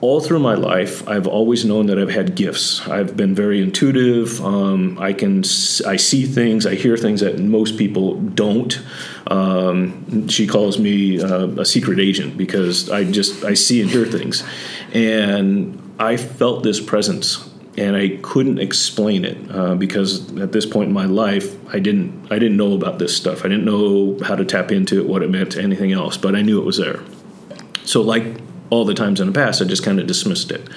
All 0.00 0.20
through 0.20 0.40
my 0.40 0.54
life, 0.54 1.08
I've 1.08 1.28
always 1.28 1.64
known 1.64 1.86
that 1.86 1.96
I've 1.96 2.10
had 2.10 2.34
gifts. 2.34 2.84
I've 2.88 3.16
been 3.16 3.36
very 3.36 3.62
intuitive. 3.62 4.44
Um, 4.44 4.98
I 4.98 5.12
can 5.12 5.44
I 5.86 5.94
see 5.96 6.24
things, 6.26 6.66
I 6.66 6.74
hear 6.74 6.96
things 6.96 7.20
that 7.20 7.38
most 7.38 7.78
people 7.78 8.16
don't. 8.16 8.82
Um, 9.28 10.26
she 10.26 10.48
calls 10.48 10.80
me 10.80 11.22
uh, 11.22 11.46
a 11.50 11.64
secret 11.64 12.00
agent 12.00 12.36
because 12.36 12.90
I 12.90 13.04
just 13.04 13.44
I 13.44 13.54
see 13.54 13.80
and 13.80 13.88
hear 13.88 14.04
things, 14.04 14.42
and 14.92 15.78
I 16.00 16.16
felt 16.16 16.64
this 16.64 16.80
presence 16.80 17.51
and 17.76 17.96
I 17.96 18.18
couldn't 18.22 18.58
explain 18.58 19.24
it 19.24 19.38
uh, 19.50 19.74
because 19.74 20.36
at 20.38 20.52
this 20.52 20.66
point 20.66 20.88
in 20.88 20.94
my 20.94 21.06
life, 21.06 21.56
I 21.74 21.78
didn't 21.78 22.26
I 22.30 22.38
didn't 22.38 22.56
know 22.56 22.74
about 22.74 22.98
this 22.98 23.16
stuff. 23.16 23.44
I 23.44 23.48
didn't 23.48 23.64
know 23.64 24.18
how 24.22 24.34
to 24.34 24.44
tap 24.44 24.70
into 24.70 25.00
it, 25.00 25.08
what 25.08 25.22
it 25.22 25.30
meant, 25.30 25.56
anything 25.56 25.92
else. 25.92 26.16
But 26.16 26.36
I 26.36 26.42
knew 26.42 26.60
it 26.60 26.64
was 26.64 26.76
there. 26.76 27.00
So, 27.84 28.02
like 28.02 28.24
all 28.70 28.84
the 28.84 28.94
times 28.94 29.20
in 29.20 29.26
the 29.26 29.32
past, 29.32 29.62
I 29.62 29.64
just 29.64 29.82
kind 29.82 30.00
of 30.00 30.06
dismissed 30.06 30.50
it. 30.50 30.68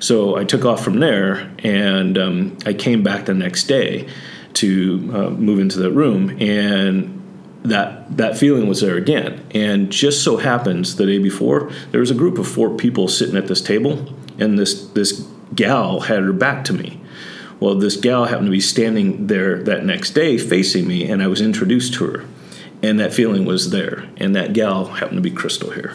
So 0.00 0.36
I 0.36 0.44
took 0.44 0.64
off 0.64 0.82
from 0.82 0.98
there, 0.98 1.54
and 1.60 2.18
um, 2.18 2.58
I 2.66 2.72
came 2.72 3.02
back 3.02 3.26
the 3.26 3.34
next 3.34 3.64
day 3.64 4.08
to 4.54 5.10
uh, 5.14 5.30
move 5.30 5.60
into 5.60 5.78
that 5.80 5.92
room, 5.92 6.30
and 6.40 7.18
that 7.62 8.16
that 8.16 8.36
feeling 8.36 8.68
was 8.68 8.80
there 8.80 8.96
again. 8.96 9.46
And 9.52 9.92
just 9.92 10.24
so 10.24 10.38
happens 10.38 10.96
the 10.96 11.06
day 11.06 11.18
before, 11.18 11.70
there 11.90 12.00
was 12.00 12.10
a 12.10 12.14
group 12.14 12.38
of 12.38 12.48
four 12.48 12.74
people 12.76 13.06
sitting 13.06 13.36
at 13.36 13.46
this 13.46 13.60
table, 13.60 14.14
and 14.38 14.58
this 14.58 14.88
this 14.88 15.28
gal 15.54 16.00
had 16.00 16.22
her 16.22 16.32
back 16.32 16.64
to 16.64 16.72
me. 16.72 17.00
Well, 17.60 17.76
this 17.76 17.96
gal 17.96 18.24
happened 18.24 18.46
to 18.46 18.52
be 18.52 18.60
standing 18.60 19.28
there 19.28 19.62
that 19.62 19.84
next 19.84 20.10
day 20.10 20.36
facing 20.38 20.86
me, 20.86 21.08
and 21.08 21.22
I 21.22 21.28
was 21.28 21.40
introduced 21.40 21.94
to 21.94 22.06
her. 22.06 22.24
And 22.82 22.98
that 22.98 23.14
feeling 23.14 23.44
was 23.44 23.70
there. 23.70 24.08
And 24.16 24.34
that 24.34 24.52
gal 24.52 24.86
happened 24.86 25.18
to 25.18 25.22
be 25.22 25.30
Crystal 25.30 25.70
here. 25.70 25.94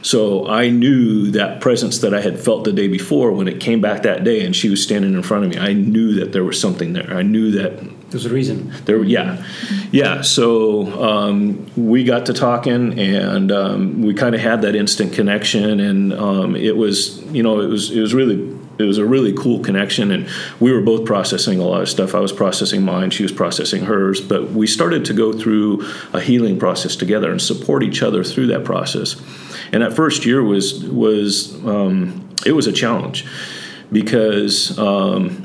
So 0.00 0.46
I 0.46 0.70
knew 0.70 1.30
that 1.32 1.60
presence 1.60 1.98
that 1.98 2.14
I 2.14 2.20
had 2.20 2.38
felt 2.38 2.64
the 2.64 2.72
day 2.72 2.86
before 2.88 3.32
when 3.32 3.48
it 3.48 3.60
came 3.60 3.80
back 3.80 4.04
that 4.04 4.22
day 4.24 4.46
and 4.46 4.54
she 4.54 4.70
was 4.70 4.82
standing 4.82 5.14
in 5.14 5.22
front 5.22 5.44
of 5.44 5.50
me. 5.50 5.58
I 5.58 5.72
knew 5.72 6.14
that 6.14 6.32
there 6.32 6.44
was 6.44 6.60
something 6.60 6.92
there. 6.92 7.12
I 7.12 7.22
knew 7.22 7.50
that 7.50 8.10
There's 8.10 8.24
a 8.24 8.30
reason. 8.30 8.72
there, 8.84 9.02
yeah, 9.02 9.44
yeah. 9.90 10.22
So 10.22 10.86
um, 11.02 11.66
we 11.76 12.04
got 12.04 12.26
to 12.26 12.32
talking, 12.32 12.98
and 12.98 13.50
um, 13.50 14.00
we 14.00 14.14
kind 14.14 14.34
of 14.34 14.40
had 14.40 14.62
that 14.62 14.76
instant 14.76 15.12
connection, 15.12 15.80
and 15.80 16.12
um, 16.14 16.54
it 16.54 16.76
was, 16.76 17.20
you 17.32 17.42
know, 17.42 17.60
it 17.60 17.66
was, 17.66 17.90
it 17.90 18.00
was 18.00 18.14
really, 18.14 18.55
it 18.78 18.84
was 18.84 18.98
a 18.98 19.04
really 19.04 19.32
cool 19.32 19.60
connection, 19.60 20.10
and 20.10 20.28
we 20.60 20.72
were 20.72 20.80
both 20.80 21.04
processing 21.04 21.58
a 21.58 21.64
lot 21.64 21.82
of 21.82 21.88
stuff. 21.88 22.14
I 22.14 22.20
was 22.20 22.32
processing 22.32 22.82
mine, 22.82 23.10
she 23.10 23.22
was 23.22 23.32
processing 23.32 23.84
hers, 23.84 24.20
but 24.20 24.50
we 24.50 24.66
started 24.66 25.04
to 25.06 25.14
go 25.14 25.32
through 25.32 25.86
a 26.12 26.20
healing 26.20 26.58
process 26.58 26.96
together 26.96 27.30
and 27.30 27.40
support 27.40 27.82
each 27.82 28.02
other 28.02 28.22
through 28.22 28.48
that 28.48 28.64
process. 28.64 29.16
And 29.72 29.82
that 29.82 29.94
first 29.94 30.26
year 30.26 30.42
was 30.42 30.84
was 30.84 31.54
um, 31.64 32.28
it 32.44 32.52
was 32.52 32.66
a 32.66 32.72
challenge 32.72 33.26
because. 33.90 34.78
Um, 34.78 35.42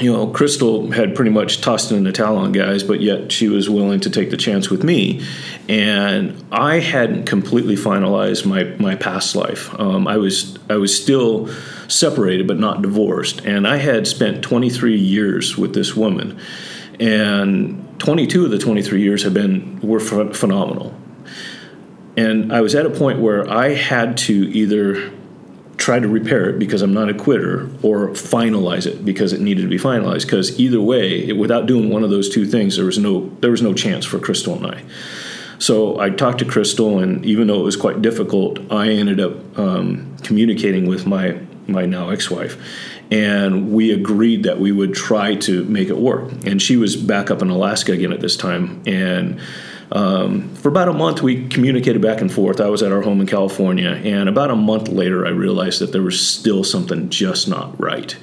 you 0.00 0.12
know, 0.12 0.26
Crystal 0.28 0.90
had 0.90 1.14
pretty 1.14 1.30
much 1.30 1.60
tossed 1.60 1.90
in 1.90 2.04
the 2.04 2.12
towel 2.12 2.36
on 2.36 2.52
guys, 2.52 2.82
but 2.82 3.00
yet 3.00 3.32
she 3.32 3.48
was 3.48 3.68
willing 3.68 4.00
to 4.00 4.10
take 4.10 4.30
the 4.30 4.36
chance 4.36 4.70
with 4.70 4.84
me. 4.84 5.24
And 5.68 6.44
I 6.52 6.78
hadn't 6.78 7.24
completely 7.24 7.74
finalized 7.74 8.46
my, 8.46 8.64
my 8.78 8.94
past 8.94 9.34
life. 9.34 9.78
Um, 9.78 10.06
I 10.06 10.16
was 10.16 10.58
I 10.70 10.76
was 10.76 10.96
still 10.96 11.48
separated, 11.88 12.46
but 12.46 12.58
not 12.58 12.82
divorced. 12.82 13.44
And 13.44 13.66
I 13.66 13.76
had 13.76 14.06
spent 14.06 14.42
23 14.42 14.96
years 14.96 15.56
with 15.56 15.74
this 15.74 15.96
woman, 15.96 16.38
and 17.00 17.84
22 17.98 18.44
of 18.44 18.50
the 18.50 18.58
23 18.58 19.02
years 19.02 19.22
have 19.24 19.34
been 19.34 19.80
were 19.80 20.00
ph- 20.00 20.36
phenomenal. 20.36 20.94
And 22.16 22.52
I 22.52 22.60
was 22.62 22.74
at 22.74 22.84
a 22.84 22.90
point 22.90 23.20
where 23.20 23.48
I 23.48 23.74
had 23.74 24.16
to 24.18 24.34
either 24.34 25.12
try 25.78 26.00
to 26.00 26.08
repair 26.08 26.50
it 26.50 26.58
because 26.58 26.82
I'm 26.82 26.92
not 26.92 27.08
a 27.08 27.14
quitter, 27.14 27.70
or 27.82 28.08
finalize 28.10 28.86
it 28.86 29.04
because 29.04 29.32
it 29.32 29.40
needed 29.40 29.62
to 29.62 29.68
be 29.68 29.78
finalized. 29.78 30.22
Because 30.22 30.58
either 30.60 30.80
way, 30.80 31.28
it, 31.28 31.36
without 31.38 31.66
doing 31.66 31.88
one 31.88 32.04
of 32.04 32.10
those 32.10 32.28
two 32.28 32.44
things, 32.44 32.76
there 32.76 32.84
was 32.84 32.98
no 32.98 33.30
there 33.40 33.50
was 33.50 33.62
no 33.62 33.72
chance 33.72 34.04
for 34.04 34.18
Crystal 34.18 34.54
and 34.54 34.66
I. 34.66 34.82
So 35.58 35.98
I 35.98 36.10
talked 36.10 36.38
to 36.38 36.44
Crystal, 36.44 36.98
and 36.98 37.24
even 37.24 37.46
though 37.46 37.60
it 37.60 37.64
was 37.64 37.76
quite 37.76 38.02
difficult, 38.02 38.58
I 38.70 38.90
ended 38.90 39.18
up 39.20 39.58
um, 39.58 40.16
communicating 40.22 40.86
with 40.86 41.06
my 41.06 41.40
my 41.66 41.84
now 41.84 42.10
ex-wife, 42.10 42.56
and 43.10 43.72
we 43.72 43.92
agreed 43.92 44.42
that 44.44 44.58
we 44.58 44.72
would 44.72 44.94
try 44.94 45.34
to 45.34 45.64
make 45.64 45.88
it 45.88 45.98
work. 45.98 46.30
And 46.46 46.60
she 46.60 46.76
was 46.76 46.96
back 46.96 47.30
up 47.30 47.42
in 47.42 47.50
Alaska 47.50 47.92
again 47.92 48.12
at 48.12 48.20
this 48.20 48.36
time, 48.36 48.82
and 48.86 49.40
um, 49.92 50.54
for 50.56 50.68
about 50.68 50.88
a 50.88 50.92
month, 50.92 51.22
we 51.22 51.48
communicated 51.48 52.02
back 52.02 52.20
and 52.20 52.32
forth. 52.32 52.60
I 52.60 52.68
was 52.68 52.82
at 52.82 52.92
our 52.92 53.02
home 53.02 53.20
in 53.20 53.26
California, 53.26 53.90
and 53.90 54.28
about 54.28 54.50
a 54.50 54.56
month 54.56 54.88
later, 54.88 55.26
I 55.26 55.30
realized 55.30 55.80
that 55.80 55.92
there 55.92 56.02
was 56.02 56.20
still 56.20 56.64
something 56.64 57.08
just 57.08 57.48
not 57.48 57.78
right. 57.80 58.16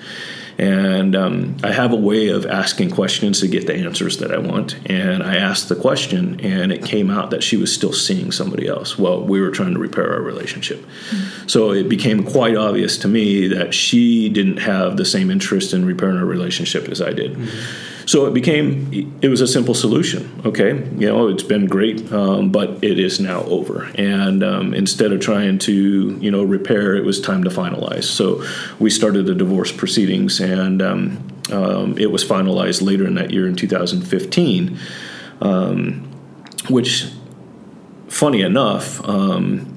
And 0.57 1.17
um, 1.17 1.57
I 1.63 1.73
have 1.73 1.91
a 1.91 1.97
way 1.97 2.29
of 2.29 2.45
asking 2.45 2.91
questions 2.91 3.41
to 3.41 3.47
get 3.47 3.67
the 3.67 3.75
answers 3.75 4.19
that 4.19 4.31
I 4.31 4.37
want. 4.37 4.77
And 4.89 5.21
I 5.21 5.35
asked 5.35 5.67
the 5.67 5.75
question, 5.75 6.39
and 6.39 6.71
it 6.71 6.85
came 6.85 7.11
out 7.11 7.31
that 7.31 7.43
she 7.43 7.57
was 7.57 7.73
still 7.73 7.91
seeing 7.91 8.31
somebody 8.31 8.65
else 8.67 8.97
while 8.97 9.21
we 9.21 9.41
were 9.41 9.51
trying 9.51 9.73
to 9.73 9.79
repair 9.79 10.13
our 10.13 10.21
relationship. 10.21 10.79
Mm-hmm. 10.79 11.47
So 11.47 11.71
it 11.71 11.89
became 11.89 12.23
quite 12.23 12.55
obvious 12.55 12.97
to 12.99 13.09
me 13.09 13.47
that 13.49 13.73
she 13.73 14.29
didn't 14.29 14.57
have 14.57 14.95
the 14.95 15.03
same 15.03 15.29
interest 15.29 15.73
in 15.73 15.83
repairing 15.83 16.17
our 16.17 16.25
relationship 16.25 16.87
as 16.87 17.01
I 17.01 17.11
did. 17.11 17.33
Mm-hmm. 17.33 17.94
So 18.05 18.27
it 18.27 18.33
became, 18.33 19.17
it 19.21 19.29
was 19.29 19.41
a 19.41 19.47
simple 19.47 19.73
solution. 19.73 20.41
Okay, 20.45 20.73
you 20.97 21.07
know, 21.07 21.27
it's 21.27 21.43
been 21.43 21.65
great, 21.65 22.11
um, 22.11 22.51
but 22.51 22.83
it 22.83 22.99
is 22.99 23.19
now 23.19 23.41
over. 23.43 23.89
And 23.95 24.43
um, 24.43 24.73
instead 24.73 25.11
of 25.11 25.19
trying 25.19 25.57
to, 25.59 26.17
you 26.19 26.29
know, 26.29 26.43
repair, 26.43 26.95
it 26.95 27.03
was 27.03 27.19
time 27.19 27.43
to 27.43 27.49
finalize. 27.49 28.03
So 28.03 28.43
we 28.79 28.89
started 28.89 29.25
the 29.25 29.35
divorce 29.35 29.71
proceedings, 29.71 30.39
and 30.39 30.81
um, 30.81 31.27
um 31.51 31.97
it 31.97 32.11
was 32.11 32.23
finalized 32.23 32.81
later 32.81 33.07
in 33.07 33.15
that 33.15 33.31
year 33.31 33.47
in 33.47 33.55
2015, 33.55 34.79
um, 35.41 36.07
which, 36.69 37.07
funny 38.07 38.41
enough, 38.41 39.03
um, 39.07 39.74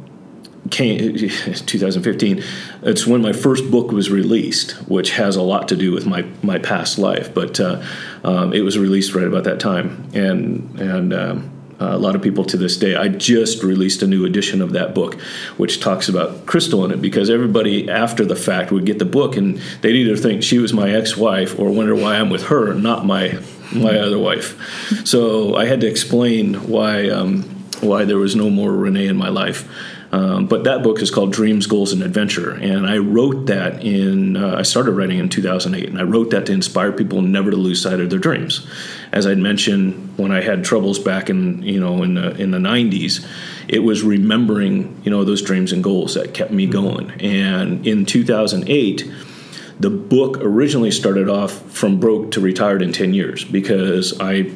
came 0.70 1.16
2015 1.18 2.42
it's 2.82 3.06
when 3.06 3.22
my 3.22 3.32
first 3.32 3.70
book 3.70 3.90
was 3.90 4.10
released 4.10 4.72
which 4.88 5.12
has 5.12 5.36
a 5.36 5.42
lot 5.42 5.68
to 5.68 5.76
do 5.76 5.92
with 5.92 6.06
my 6.06 6.22
my 6.42 6.58
past 6.58 6.98
life 6.98 7.32
but 7.32 7.58
uh, 7.60 7.82
um, 8.24 8.52
it 8.52 8.60
was 8.60 8.78
released 8.78 9.14
right 9.14 9.26
about 9.26 9.44
that 9.44 9.60
time 9.60 10.08
and 10.14 10.78
and 10.80 11.12
um, 11.12 11.50
a 11.80 11.98
lot 11.98 12.16
of 12.16 12.22
people 12.22 12.44
to 12.44 12.56
this 12.56 12.76
day. 12.76 12.96
I 12.96 13.08
just 13.08 13.62
released 13.62 14.02
a 14.02 14.06
new 14.06 14.24
edition 14.24 14.60
of 14.60 14.72
that 14.72 14.94
book, 14.94 15.20
which 15.56 15.80
talks 15.80 16.08
about 16.08 16.46
Crystal 16.46 16.84
in 16.84 16.90
it, 16.90 17.00
because 17.00 17.30
everybody 17.30 17.88
after 17.88 18.24
the 18.24 18.36
fact 18.36 18.72
would 18.72 18.84
get 18.84 18.98
the 18.98 19.04
book 19.04 19.36
and 19.36 19.58
they'd 19.80 19.94
either 19.94 20.16
think 20.16 20.42
she 20.42 20.58
was 20.58 20.72
my 20.72 20.90
ex-wife 20.90 21.58
or 21.58 21.70
wonder 21.70 21.94
why 21.94 22.16
I'm 22.16 22.30
with 22.30 22.46
her, 22.46 22.74
not 22.74 23.06
my 23.06 23.38
my 23.72 23.98
other 23.98 24.18
wife. 24.18 25.06
So 25.06 25.54
I 25.54 25.66
had 25.66 25.80
to 25.82 25.86
explain 25.86 26.54
why 26.68 27.08
um, 27.10 27.42
why 27.80 28.04
there 28.04 28.18
was 28.18 28.34
no 28.34 28.50
more 28.50 28.72
Renee 28.72 29.06
in 29.06 29.16
my 29.16 29.28
life. 29.28 29.68
Um, 30.10 30.46
but 30.46 30.64
that 30.64 30.82
book 30.82 31.02
is 31.02 31.10
called 31.10 31.32
Dreams, 31.32 31.66
Goals, 31.66 31.92
and 31.92 32.02
Adventure, 32.02 32.52
and 32.52 32.86
I 32.86 32.96
wrote 32.96 33.46
that 33.46 33.84
in. 33.84 34.36
Uh, 34.36 34.56
I 34.56 34.62
started 34.62 34.92
writing 34.92 35.18
in 35.18 35.28
2008, 35.28 35.86
and 35.86 35.98
I 35.98 36.02
wrote 36.02 36.30
that 36.30 36.46
to 36.46 36.52
inspire 36.52 36.92
people 36.92 37.20
never 37.20 37.50
to 37.50 37.56
lose 37.56 37.82
sight 37.82 38.00
of 38.00 38.08
their 38.08 38.18
dreams. 38.18 38.66
As 39.12 39.26
I'd 39.26 39.38
mentioned, 39.38 40.16
when 40.16 40.32
I 40.32 40.40
had 40.40 40.64
troubles 40.64 40.98
back 40.98 41.28
in 41.28 41.62
you 41.62 41.78
know 41.78 42.02
in 42.02 42.14
the 42.14 42.30
in 42.36 42.52
the 42.52 42.58
90s, 42.58 43.26
it 43.68 43.80
was 43.80 44.02
remembering 44.02 44.98
you 45.04 45.10
know 45.10 45.24
those 45.24 45.42
dreams 45.42 45.72
and 45.72 45.84
goals 45.84 46.14
that 46.14 46.32
kept 46.32 46.52
me 46.52 46.66
going. 46.66 47.10
And 47.20 47.86
in 47.86 48.06
2008 48.06 49.10
the 49.80 49.90
book 49.90 50.38
originally 50.40 50.90
started 50.90 51.28
off 51.28 51.52
from 51.70 52.00
broke 52.00 52.32
to 52.32 52.40
retired 52.40 52.82
in 52.82 52.92
10 52.92 53.14
years 53.14 53.44
because 53.44 54.18
I 54.18 54.50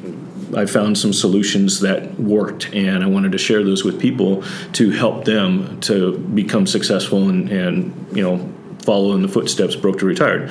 I 0.55 0.67
found 0.67 0.99
some 0.99 1.13
solutions 1.13 1.81
that 1.81 2.19
worked, 2.19 2.73
and 2.75 3.03
I 3.03 3.07
wanted 3.07 3.33
to 3.33 3.39
share 3.39 3.63
those 3.63 3.85
with 3.85 4.01
people 4.01 4.45
to 4.75 4.91
help 4.91 5.25
them 5.25 5.81
to 5.83 6.19
become 6.19 6.67
successful 6.67 7.29
and, 7.29 7.51
and 7.51 8.17
you 8.17 8.23
know 8.23 8.53
follow 8.81 9.15
in 9.15 9.23
the 9.23 9.29
footsteps 9.29 9.77
broke 9.77 9.99
to 10.01 10.07
retired. 10.07 10.51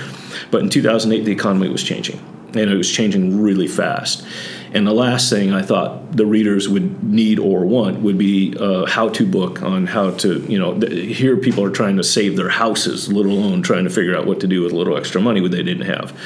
But 0.52 0.62
in 0.62 0.70
2008, 0.70 1.26
the 1.26 1.32
economy 1.32 1.70
was 1.70 1.84
changing, 1.84 2.20
and 2.54 2.70
it 2.70 2.76
was 2.76 2.90
changing 2.90 3.42
really 3.42 3.68
fast. 3.68 4.26
And 4.74 4.88
the 4.88 4.94
last 4.94 5.30
thing 5.30 5.54
I 5.54 5.62
thought 5.62 6.16
the 6.16 6.26
readers 6.26 6.70
would 6.70 7.04
need 7.04 7.40
or 7.40 7.66
want 7.66 8.00
would 8.00 8.18
be 8.18 8.56
a 8.58 8.86
how-to 8.86 9.26
book 9.26 9.62
on 9.62 9.86
how 9.86 10.12
to, 10.12 10.40
you 10.44 10.58
know, 10.58 10.80
here 10.80 11.36
people 11.36 11.64
are 11.66 11.70
trying 11.70 11.98
to 11.98 12.04
save 12.04 12.38
their 12.38 12.50
houses, 12.50 13.12
let 13.12 13.26
alone 13.26 13.64
trying 13.64 13.84
to 13.84 13.90
figure 13.90 14.16
out 14.16 14.26
what 14.26 14.40
to 14.40 14.48
do 14.48 14.62
with 14.62 14.72
a 14.72 14.76
little 14.76 14.96
extra 14.96 15.20
money 15.20 15.46
they 15.46 15.64
didn't 15.64 15.88
have. 15.88 16.18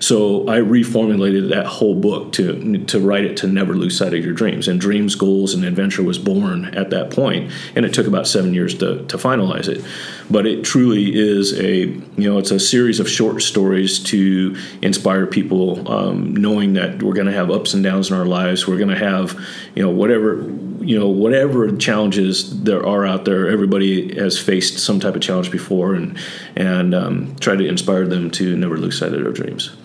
So 0.00 0.48
I 0.48 0.56
reformulated 0.56 1.50
that 1.50 1.66
whole 1.66 1.94
book 1.94 2.32
to 2.32 2.84
to 2.86 2.98
write 2.98 3.24
it 3.24 3.36
to 3.38 3.46
never 3.46 3.74
lose 3.74 3.96
sight 3.96 4.14
of 4.14 4.24
your 4.24 4.34
dreams. 4.34 4.66
And 4.66 4.80
Dreams, 4.80 5.14
Goals, 5.14 5.54
and 5.54 5.64
Adventure 5.64 6.02
was 6.02 6.18
born 6.18 6.66
at 6.74 6.90
that 6.90 7.10
point. 7.10 7.20
point, 7.20 7.52
and 7.76 7.84
it 7.84 7.92
took 7.92 8.06
about 8.06 8.26
seven 8.26 8.54
years 8.54 8.74
to, 8.78 9.04
to 9.06 9.16
finalize 9.18 9.68
it. 9.68 9.84
But 10.30 10.46
it 10.46 10.64
truly 10.64 11.12
is 11.14 11.52
a 11.58 11.86
you 11.86 12.30
know 12.30 12.38
it's 12.38 12.50
a 12.50 12.58
series 12.58 13.00
of 13.00 13.08
short 13.08 13.42
stories 13.42 14.02
to 14.04 14.56
inspire 14.82 15.26
people, 15.26 15.90
um, 15.90 16.34
knowing 16.34 16.74
that 16.74 17.02
we're 17.02 17.14
going 17.14 17.26
to 17.26 17.32
have 17.32 17.50
ups 17.50 17.74
and 17.74 17.84
downs 17.84 18.10
in 18.10 18.16
our 18.16 18.24
lives. 18.24 18.66
We're 18.66 18.78
going 18.78 18.88
to 18.90 18.98
have 18.98 19.38
you 19.74 19.82
know 19.82 19.90
whatever 19.90 20.42
you 20.80 20.98
know 20.98 21.08
whatever 21.08 21.70
challenges 21.76 22.62
there 22.62 22.84
are 22.86 23.04
out 23.04 23.26
there 23.26 23.50
everybody 23.50 24.18
has 24.18 24.38
faced 24.38 24.78
some 24.78 24.98
type 24.98 25.14
of 25.14 25.20
challenge 25.20 25.50
before 25.50 25.94
and 25.94 26.16
and 26.56 26.94
um, 26.94 27.36
try 27.36 27.54
to 27.54 27.66
inspire 27.66 28.06
them 28.06 28.30
to 28.30 28.56
never 28.56 28.78
lose 28.78 28.98
sight 28.98 29.12
of 29.12 29.22
their 29.22 29.30
dreams 29.30 29.76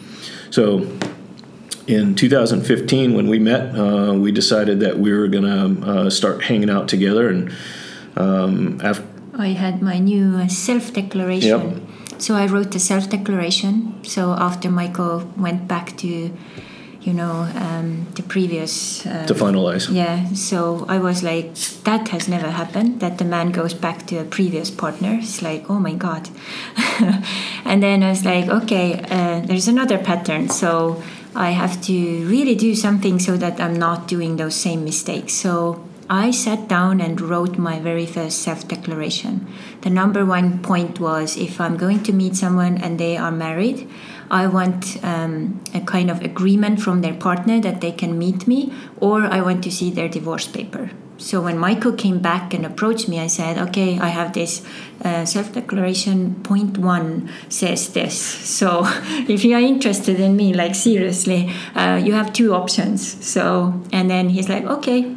so 0.55 0.87
in 1.85 2.15
2015, 2.15 3.13
when 3.13 3.27
we 3.27 3.39
met, 3.39 3.75
uh, 3.75 4.13
we 4.13 4.31
decided 4.31 4.79
that 4.79 4.97
we 4.97 5.11
were 5.11 5.27
going 5.27 5.43
to 5.43 5.85
uh, 5.85 6.09
start 6.09 6.45
hanging 6.45 6.69
out 6.69 6.87
together. 6.87 7.27
And 7.27 7.53
um, 8.15 8.79
after 8.81 9.05
I 9.37 9.49
had 9.49 9.81
my 9.81 9.99
new 9.99 10.37
uh, 10.37 10.47
self 10.47 10.93
declaration. 10.93 11.59
Yep. 11.59 12.21
So 12.21 12.35
I 12.35 12.45
wrote 12.47 12.71
the 12.71 12.79
self 12.79 13.09
declaration. 13.09 14.01
So 14.03 14.31
after 14.31 14.71
Michael 14.71 15.29
went 15.35 15.67
back 15.67 15.97
to 15.97 16.31
you 17.05 17.13
know 17.13 17.47
um, 17.55 18.07
the 18.15 18.23
previous 18.23 19.05
uh, 19.05 19.25
to 19.27 19.33
finalize. 19.33 19.93
Yeah 19.93 20.33
so 20.33 20.85
i 20.89 20.97
was 20.97 21.23
like 21.23 21.53
that 21.83 22.07
has 22.09 22.27
never 22.27 22.49
happened 22.49 22.99
that 22.99 23.17
the 23.17 23.25
man 23.25 23.51
goes 23.51 23.73
back 23.73 24.07
to 24.07 24.17
a 24.17 24.23
previous 24.23 24.71
partner. 24.71 25.19
It's 25.21 25.41
like 25.41 25.69
oh 25.69 25.79
my 25.79 25.93
god. 25.93 26.29
And 27.65 27.81
then 27.81 28.03
i 28.03 28.09
was 28.09 28.25
like 28.25 28.47
okay 28.49 28.87
uh, 29.09 29.39
there's 29.45 29.67
another 29.67 29.97
pattern. 29.97 30.49
So 30.49 31.01
i 31.35 31.51
have 31.51 31.81
to 31.89 31.93
really 32.27 32.55
do 32.55 32.73
something 32.75 33.19
so 33.19 33.37
that 33.37 33.59
i'm 33.59 33.77
not 33.87 34.07
doing 34.07 34.37
those 34.37 34.55
same 34.55 34.83
mistakes. 34.83 35.33
So 35.33 35.83
I 36.09 36.29
sat 36.29 36.67
down 36.67 37.01
and 37.01 37.19
wrote 37.19 37.57
my 37.57 37.79
very 37.79 38.05
first 38.05 38.43
self 38.43 38.67
declaration. 38.67 39.47
The 39.81 39.89
number 39.89 40.23
one 40.23 40.59
point 40.61 40.99
was 40.99 41.35
if 41.35 41.59
I'm 41.59 41.77
going 41.77 42.03
to 42.03 42.13
meet 42.13 42.35
someone 42.35 42.77
and 42.77 42.99
they 42.99 43.17
are 43.17 43.31
married, 43.31 43.89
I 44.29 44.47
want 44.47 45.03
um, 45.03 45.61
a 45.73 45.81
kind 45.81 46.09
of 46.09 46.21
agreement 46.21 46.81
from 46.81 47.01
their 47.01 47.13
partner 47.13 47.59
that 47.61 47.81
they 47.81 47.91
can 47.91 48.17
meet 48.17 48.47
me, 48.47 48.73
or 48.97 49.23
I 49.23 49.41
want 49.41 49.63
to 49.63 49.71
see 49.71 49.91
their 49.91 50.09
divorce 50.09 50.47
paper. 50.47 50.91
So 51.17 51.41
when 51.41 51.57
Michael 51.57 51.93
came 51.93 52.19
back 52.19 52.53
and 52.53 52.65
approached 52.65 53.07
me, 53.07 53.19
I 53.19 53.27
said, 53.27 53.57
"Okay, 53.69 53.97
I 53.99 54.09
have 54.09 54.33
this 54.33 54.61
uh, 55.03 55.23
self-declaration. 55.25 56.43
Point 56.43 56.77
one 56.77 57.29
says 57.49 57.93
this. 57.93 58.15
So 58.55 58.83
if 59.27 59.43
you 59.43 59.55
are 59.55 59.61
interested 59.61 60.19
in 60.19 60.35
me, 60.35 60.53
like 60.53 60.75
seriously, 60.75 61.51
uh, 61.75 62.01
you 62.03 62.13
have 62.13 62.33
two 62.33 62.53
options." 62.53 63.25
So 63.25 63.81
and 63.91 64.09
then 64.09 64.29
he's 64.29 64.49
like, 64.49 64.65
"Okay, 64.65 65.15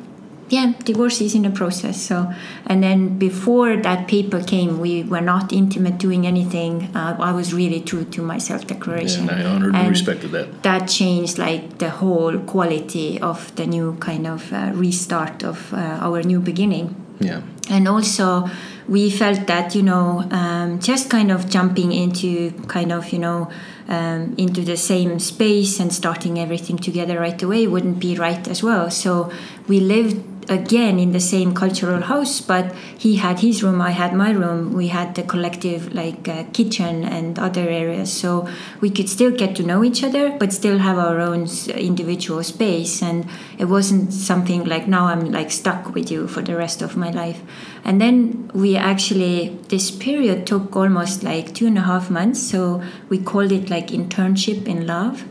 yeah, 0.50 0.72
divorce 0.84 1.20
is 1.20 1.34
in 1.34 1.42
the 1.42 1.50
process. 1.50 2.00
So, 2.00 2.32
and 2.66 2.82
then 2.82 3.18
before 3.18 3.76
that 3.76 4.08
paper 4.08 4.42
came, 4.42 4.80
we 4.80 5.02
were 5.02 5.20
not 5.20 5.52
intimate 5.52 5.98
doing 5.98 6.26
anything. 6.26 6.90
Uh, 6.94 7.16
I 7.18 7.32
was 7.32 7.52
really 7.52 7.80
true 7.80 8.04
to 8.04 8.22
my 8.22 8.38
self 8.38 8.66
declaration. 8.66 9.28
And 9.28 9.42
I 9.42 9.50
honored 9.50 9.74
and 9.74 9.88
respected 9.88 10.30
that. 10.32 10.62
That 10.62 10.88
changed 10.88 11.38
like 11.38 11.78
the 11.78 11.90
whole 11.90 12.38
quality 12.40 13.20
of 13.20 13.54
the 13.56 13.66
new 13.66 13.96
kind 14.00 14.26
of 14.26 14.52
uh, 14.52 14.70
restart 14.74 15.44
of 15.44 15.72
uh, 15.72 15.76
our 15.76 16.22
new 16.22 16.40
beginning. 16.40 16.96
Yeah. 17.20 17.42
And 17.68 17.86
also, 17.88 18.48
we 18.88 19.10
felt 19.10 19.46
that, 19.48 19.74
you 19.74 19.82
know, 19.82 20.26
um, 20.30 20.78
just 20.80 21.10
kind 21.10 21.30
of 21.30 21.50
jumping 21.50 21.92
into 21.92 22.52
kind 22.68 22.92
of, 22.92 23.12
you 23.12 23.18
know, 23.18 23.50
um, 23.88 24.34
into 24.38 24.62
the 24.62 24.76
same 24.76 25.18
space 25.18 25.80
and 25.80 25.92
starting 25.92 26.38
everything 26.38 26.78
together 26.78 27.18
right 27.18 27.42
away 27.42 27.66
wouldn't 27.66 27.98
be 27.98 28.16
right 28.16 28.46
as 28.48 28.62
well. 28.62 28.90
So 28.90 29.30
we 29.66 29.80
lived 29.80 30.37
again 30.48 30.98
in 30.98 31.12
the 31.12 31.20
same 31.20 31.54
cultural 31.54 32.02
house 32.02 32.40
but 32.40 32.74
he 32.96 33.16
had 33.16 33.40
his 33.40 33.62
room 33.62 33.80
i 33.80 33.90
had 33.90 34.14
my 34.14 34.30
room. 34.30 34.72
We 34.72 34.88
had 34.88 35.14
the 35.14 35.22
collective 35.22 35.92
like 35.94 36.28
uh, 36.28 36.44
kitchen 36.52 37.04
and 37.04 37.38
other 37.38 37.68
areas. 37.68 38.12
So 38.12 38.48
we 38.80 38.90
could 38.90 39.08
still 39.08 39.30
get 39.30 39.56
to 39.56 39.62
know 39.62 39.84
each 39.84 40.02
other 40.02 40.36
but 40.38 40.52
still 40.52 40.78
have 40.78 40.98
our 40.98 41.20
own 41.20 41.46
individual 41.74 42.42
space. 42.42 43.02
And 43.02 43.26
it 43.58 43.66
wasn't 43.66 44.12
something 44.12 44.64
like 44.64 44.88
now 44.88 45.06
i'm 45.06 45.30
like 45.32 45.50
stuck 45.50 45.94
with 45.94 46.10
you 46.10 46.26
for 46.28 46.42
the 46.42 46.56
rest 46.56 46.82
of 46.82 46.96
my 46.96 47.10
life. 47.10 47.40
And 47.84 48.00
then 48.00 48.50
we 48.54 48.76
actually 48.76 49.58
this 49.68 49.90
period 49.90 50.46
took 50.46 50.74
almost 50.76 51.22
like 51.22 51.54
two 51.54 51.66
and 51.66 51.78
a 51.78 51.82
half 51.82 52.10
months. 52.10 52.40
So 52.42 52.82
we 53.08 53.18
called 53.18 53.52
it 53.52 53.70
like 53.70 53.88
internship 53.88 54.66
in 54.66 54.86
love 54.86 55.24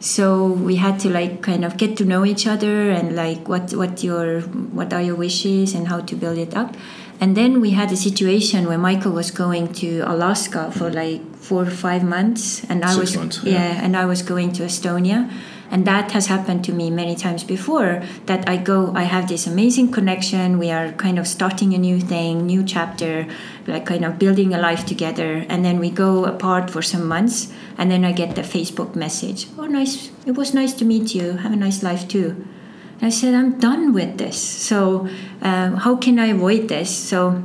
so 0.00 0.46
we 0.46 0.76
had 0.76 0.98
to 1.00 1.10
like 1.10 1.42
kind 1.42 1.64
of 1.64 1.76
get 1.76 1.96
to 1.96 2.04
know 2.04 2.24
each 2.24 2.46
other 2.46 2.90
and 2.90 3.16
like 3.16 3.48
what 3.48 3.72
what 3.74 4.02
your 4.04 4.40
what 4.72 4.92
are 4.92 5.02
your 5.02 5.16
wishes 5.16 5.74
and 5.74 5.88
how 5.88 6.00
to 6.00 6.14
build 6.14 6.38
it 6.38 6.56
up 6.56 6.74
and 7.20 7.36
then 7.36 7.60
we 7.60 7.70
had 7.70 7.90
a 7.90 7.96
situation 7.96 8.68
where 8.68 8.78
michael 8.78 9.12
was 9.12 9.30
going 9.30 9.72
to 9.72 10.00
alaska 10.06 10.70
for 10.70 10.88
like 10.90 11.20
four 11.36 11.62
or 11.62 11.70
five 11.70 12.04
months 12.04 12.64
and 12.70 12.84
i 12.84 12.88
Six 12.94 13.00
was 13.00 13.16
months, 13.16 13.40
yeah. 13.42 13.52
yeah 13.52 13.84
and 13.84 13.96
i 13.96 14.04
was 14.04 14.22
going 14.22 14.52
to 14.52 14.62
estonia 14.62 15.30
and 15.70 15.86
that 15.86 16.12
has 16.12 16.26
happened 16.26 16.64
to 16.64 16.72
me 16.72 16.90
many 16.90 17.14
times 17.14 17.44
before 17.44 18.02
that 18.26 18.48
i 18.48 18.56
go 18.56 18.92
i 18.94 19.02
have 19.02 19.28
this 19.28 19.46
amazing 19.46 19.90
connection. 19.90 20.58
We 20.58 20.70
are 20.70 20.92
kind 20.92 21.18
of 21.18 21.26
starting 21.26 21.74
a 21.74 21.78
new 21.78 22.00
thing 22.00 22.46
new 22.46 22.64
chapter 22.64 23.26
like 23.66 23.84
kind 23.86 24.04
of 24.04 24.18
building 24.18 24.54
a 24.54 24.58
life 24.58 24.86
together. 24.86 25.44
And 25.48 25.64
then 25.64 25.78
we 25.78 25.90
go 25.90 26.24
apart 26.24 26.70
for 26.70 26.82
some 26.82 27.06
months 27.06 27.52
and 27.76 27.90
then 27.90 28.04
i 28.04 28.12
get 28.12 28.34
the 28.34 28.42
facebook 28.42 28.94
message. 28.94 29.46
Oh 29.58 29.66
nice 29.66 30.10
it 30.26 30.32
was 30.32 30.54
nice 30.54 30.72
to 30.74 30.84
meet 30.84 31.14
you. 31.14 31.32
Have 31.32 31.52
a 31.52 31.56
nice 31.56 31.82
life 31.82 32.08
too. 32.08 32.28
And 32.98 33.02
i 33.02 33.10
said 33.10 33.34
i'm 33.34 33.58
done 33.58 33.92
with 33.92 34.18
this. 34.18 34.40
So 34.40 35.08
um, 35.42 35.76
how 35.76 35.96
can 35.96 36.18
i 36.18 36.26
avoid 36.26 36.68
this? 36.68 36.90
So 36.96 37.42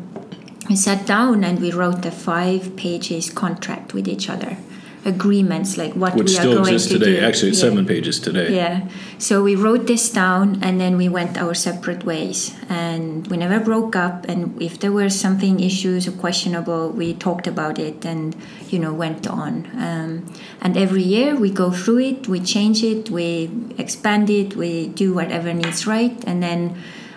we 0.69 0.75
sat 0.77 1.05
down 1.05 1.43
and 1.43 1.59
we 1.59 1.71
wrote 1.71 2.05
a 2.05 2.11
five 2.11 2.77
pages 2.77 3.29
contract 3.29 3.93
with 3.93 4.07
each 4.07 4.29
other 4.29 4.57
agreements 5.05 5.77
like 5.77 5.93
what 5.93 6.15
Which 6.15 6.31
we 6.31 6.37
are 6.37 6.43
going 6.43 6.59
exists 6.59 6.87
to 6.91 6.99
today. 6.99 7.19
do. 7.19 7.25
Actually, 7.25 7.49
it's 7.49 7.61
Yeah. 7.61 7.69
seven 7.69 7.85
pages 7.85 8.19
today. 8.19 8.55
Yeah. 8.55 8.81
So 9.17 9.43
we 9.43 9.55
wrote 9.55 9.85
this 9.87 10.09
down 10.09 10.59
and 10.61 10.79
then 10.79 10.97
we 10.97 11.09
went 11.09 11.37
our 11.37 11.53
separate 11.53 12.05
ways. 12.05 12.53
And 12.69 13.27
we 13.27 13.37
never 13.37 13.59
broke 13.59 13.95
up. 13.95 14.25
And 14.29 14.39
if 14.61 14.79
there 14.79 14.91
were 14.91 15.09
something 15.09 15.59
issues 15.59 16.07
or 16.07 16.11
questionable, 16.11 16.89
we 16.89 17.13
talked 17.13 17.47
about 17.47 17.79
it 17.79 18.05
and, 18.05 18.35
you 18.69 18.79
know, 18.79 18.93
went 18.93 19.27
on. 19.27 19.67
Um, 19.77 20.25
and 20.61 20.77
every 20.77 21.03
year 21.03 21.35
we 21.35 21.49
go 21.49 21.71
through 21.71 21.99
it, 21.99 22.27
we 22.27 22.39
change 22.39 22.83
it, 22.83 23.09
we 23.09 23.49
expand 23.77 24.29
it, 24.29 24.55
we 24.55 24.87
do 24.87 25.13
whatever 25.13 25.53
needs 25.53 25.85
right. 25.85 26.15
And 26.25 26.41
then 26.41 26.75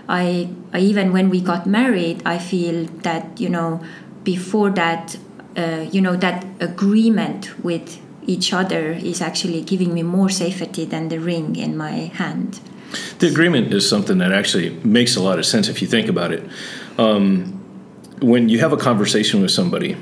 I, 0.08 0.48
I 0.72 0.80
even 0.80 1.12
when 1.12 1.30
we 1.30 1.40
got 1.40 1.66
married, 1.66 2.22
I 2.24 2.38
feel 2.38 2.86
that, 3.02 3.40
you 3.40 3.48
know, 3.48 3.80
before 4.24 4.70
that, 4.70 5.16
uh, 5.56 5.86
you 5.90 6.00
know, 6.00 6.16
that 6.16 6.44
agreement 6.60 7.64
with 7.64 8.00
each 8.26 8.52
other 8.52 8.92
is 8.92 9.20
actually 9.20 9.62
giving 9.62 9.94
me 9.94 10.02
more 10.02 10.28
safety 10.28 10.84
than 10.84 11.08
the 11.08 11.18
ring 11.18 11.56
in 11.56 11.76
my 11.76 12.10
hand. 12.14 12.60
The 13.18 13.28
agreement 13.28 13.72
is 13.72 13.88
something 13.88 14.18
that 14.18 14.32
actually 14.32 14.70
makes 14.84 15.16
a 15.16 15.22
lot 15.22 15.38
of 15.38 15.46
sense 15.46 15.68
if 15.68 15.80
you 15.80 15.88
think 15.88 16.08
about 16.08 16.32
it. 16.32 16.48
Um, 16.98 17.52
when 18.20 18.48
you 18.48 18.58
have 18.60 18.72
a 18.72 18.76
conversation 18.76 19.42
with 19.42 19.50
somebody, 19.50 19.96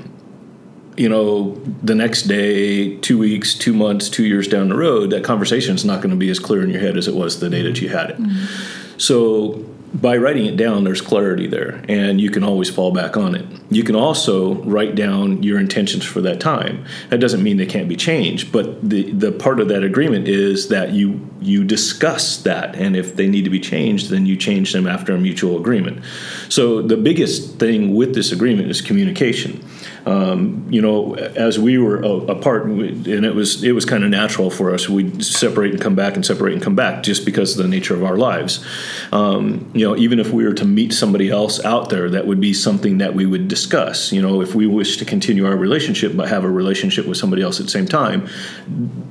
you 0.96 1.08
know, 1.08 1.60
the 1.82 1.94
next 1.94 2.22
day, 2.22 2.96
two 2.98 3.18
weeks, 3.18 3.54
two 3.54 3.72
months, 3.72 4.08
two 4.08 4.24
years 4.24 4.46
down 4.46 4.68
the 4.68 4.76
road, 4.76 5.10
that 5.10 5.24
conversation 5.24 5.74
is 5.74 5.84
not 5.84 5.96
going 5.96 6.10
to 6.10 6.16
be 6.16 6.30
as 6.30 6.38
clear 6.38 6.62
in 6.62 6.70
your 6.70 6.80
head 6.80 6.96
as 6.96 7.08
it 7.08 7.14
was 7.14 7.40
the 7.40 7.50
day 7.50 7.62
that 7.62 7.80
you 7.80 7.88
had 7.88 8.10
it. 8.10 8.18
Mm-hmm. 8.18 8.98
So 8.98 9.63
by 9.94 10.16
writing 10.16 10.46
it 10.46 10.56
down, 10.56 10.82
there's 10.82 11.00
clarity 11.00 11.46
there, 11.46 11.84
and 11.88 12.20
you 12.20 12.28
can 12.28 12.42
always 12.42 12.68
fall 12.68 12.92
back 12.92 13.16
on 13.16 13.36
it. 13.36 13.46
You 13.70 13.84
can 13.84 13.94
also 13.94 14.56
write 14.62 14.96
down 14.96 15.42
your 15.42 15.58
intentions 15.58 16.04
for 16.04 16.20
that 16.22 16.40
time. 16.40 16.84
That 17.10 17.20
doesn't 17.20 17.42
mean 17.42 17.58
they 17.58 17.66
can't 17.66 17.88
be 17.88 17.96
changed, 17.96 18.50
but 18.50 18.88
the 18.88 19.12
the 19.12 19.30
part 19.30 19.60
of 19.60 19.68
that 19.68 19.84
agreement 19.84 20.26
is 20.26 20.68
that 20.68 20.92
you 20.92 21.20
you 21.40 21.62
discuss 21.62 22.38
that, 22.38 22.74
and 22.74 22.96
if 22.96 23.14
they 23.14 23.28
need 23.28 23.44
to 23.44 23.50
be 23.50 23.60
changed, 23.60 24.10
then 24.10 24.26
you 24.26 24.36
change 24.36 24.72
them 24.72 24.88
after 24.88 25.14
a 25.14 25.18
mutual 25.18 25.58
agreement. 25.58 26.02
So 26.48 26.82
the 26.82 26.96
biggest 26.96 27.60
thing 27.60 27.94
with 27.94 28.14
this 28.14 28.32
agreement 28.32 28.70
is 28.70 28.80
communication 28.80 29.64
um, 30.06 30.66
you 30.68 30.82
know, 30.82 31.14
as 31.14 31.58
we 31.58 31.78
were 31.78 31.96
apart, 32.30 32.66
and 32.66 33.06
it 33.06 33.34
was 33.34 33.64
it 33.64 33.72
was 33.72 33.84
kind 33.84 34.04
of 34.04 34.10
natural 34.10 34.50
for 34.50 34.72
us. 34.72 34.88
We'd 34.88 35.24
separate 35.24 35.72
and 35.72 35.80
come 35.80 35.94
back 35.94 36.14
and 36.14 36.26
separate 36.26 36.52
and 36.52 36.62
come 36.62 36.74
back 36.74 37.02
just 37.02 37.24
because 37.24 37.56
of 37.56 37.62
the 37.62 37.68
nature 37.68 37.94
of 37.94 38.04
our 38.04 38.16
lives. 38.16 38.64
Um, 39.12 39.70
you 39.72 39.86
know, 39.86 39.96
even 39.96 40.20
if 40.20 40.30
we 40.30 40.44
were 40.44 40.52
to 40.54 40.64
meet 40.66 40.92
somebody 40.92 41.30
else 41.30 41.64
out 41.64 41.88
there, 41.88 42.10
that 42.10 42.26
would 42.26 42.40
be 42.40 42.52
something 42.52 42.98
that 42.98 43.14
we 43.14 43.24
would 43.24 43.48
discuss. 43.48 44.12
You 44.12 44.20
know, 44.20 44.42
if 44.42 44.54
we 44.54 44.66
wish 44.66 44.98
to 44.98 45.04
continue 45.06 45.46
our 45.46 45.56
relationship 45.56 46.14
but 46.14 46.28
have 46.28 46.44
a 46.44 46.50
relationship 46.50 47.06
with 47.06 47.16
somebody 47.16 47.42
else 47.42 47.58
at 47.58 47.66
the 47.66 47.72
same 47.72 47.86
time, 47.86 48.28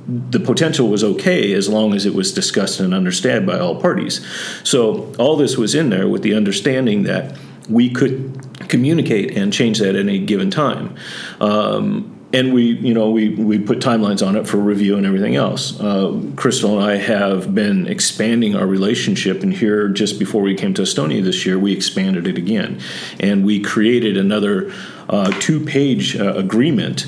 the 0.06 0.38
potential 0.40 0.88
was 0.88 1.02
okay 1.02 1.52
as 1.54 1.68
long 1.68 1.94
as 1.94 2.06
it 2.06 2.14
was 2.14 2.32
discussed 2.32 2.78
and 2.78 2.94
understood 2.94 3.44
by 3.46 3.58
all 3.58 3.80
parties. 3.80 4.24
So 4.62 5.12
all 5.18 5.36
this 5.36 5.56
was 5.56 5.74
in 5.74 5.90
there 5.90 6.06
with 6.06 6.22
the 6.22 6.34
understanding 6.34 7.02
that 7.04 7.36
we 7.68 7.90
could 7.90 8.68
communicate 8.68 9.36
and 9.36 9.52
change 9.52 9.78
that 9.78 9.90
at 9.90 9.96
any 9.96 10.18
given 10.18 10.50
time. 10.50 10.94
Um, 11.40 12.10
and 12.34 12.52
we, 12.52 12.62
you 12.62 12.92
know, 12.92 13.10
we, 13.10 13.28
we 13.28 13.60
put 13.60 13.78
timelines 13.78 14.26
on 14.26 14.34
it 14.34 14.48
for 14.48 14.56
review 14.56 14.96
and 14.96 15.06
everything 15.06 15.36
else. 15.36 15.78
Uh, 15.78 16.20
Crystal 16.34 16.78
and 16.78 16.90
I 16.90 16.96
have 16.96 17.54
been 17.54 17.86
expanding 17.86 18.56
our 18.56 18.66
relationship, 18.66 19.44
and 19.44 19.54
here 19.54 19.88
just 19.88 20.18
before 20.18 20.42
we 20.42 20.56
came 20.56 20.74
to 20.74 20.82
Estonia 20.82 21.22
this 21.22 21.46
year, 21.46 21.60
we 21.60 21.72
expanded 21.72 22.26
it 22.26 22.36
again, 22.36 22.80
and 23.20 23.44
we 23.44 23.60
created 23.60 24.16
another 24.16 24.72
uh, 25.08 25.30
two-page 25.38 26.16
uh, 26.16 26.34
agreement 26.34 27.06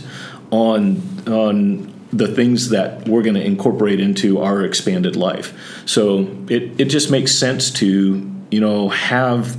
on 0.52 1.02
on 1.26 1.92
the 2.12 2.28
things 2.28 2.68
that 2.68 3.08
we're 3.08 3.22
going 3.22 3.34
to 3.34 3.44
incorporate 3.44 3.98
into 3.98 4.40
our 4.40 4.64
expanded 4.64 5.16
life. 5.16 5.82
So 5.86 6.20
it 6.48 6.80
it 6.80 6.84
just 6.84 7.10
makes 7.10 7.34
sense 7.34 7.72
to 7.72 8.32
you 8.52 8.60
know 8.60 8.90
have 8.90 9.56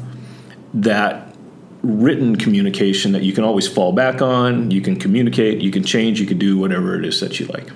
that 0.74 1.36
written 1.84 2.36
communication 2.36 3.12
that 3.14 3.24
you 3.24 3.34
can 3.34 3.44
always 3.44 3.68
fall 3.68 3.92
back 3.92 4.22
on. 4.22 4.72
You 4.72 4.82
can 4.82 4.98
communicate, 4.98 5.62
you 5.62 5.72
can 5.72 5.84
change, 5.84 6.20
you 6.20 6.28
can 6.28 6.38
do 6.38 6.58
whatever 6.58 6.98
it 6.98 7.06
is 7.06 7.20
that 7.20 7.40
you 7.40 7.46
like. 7.48 7.70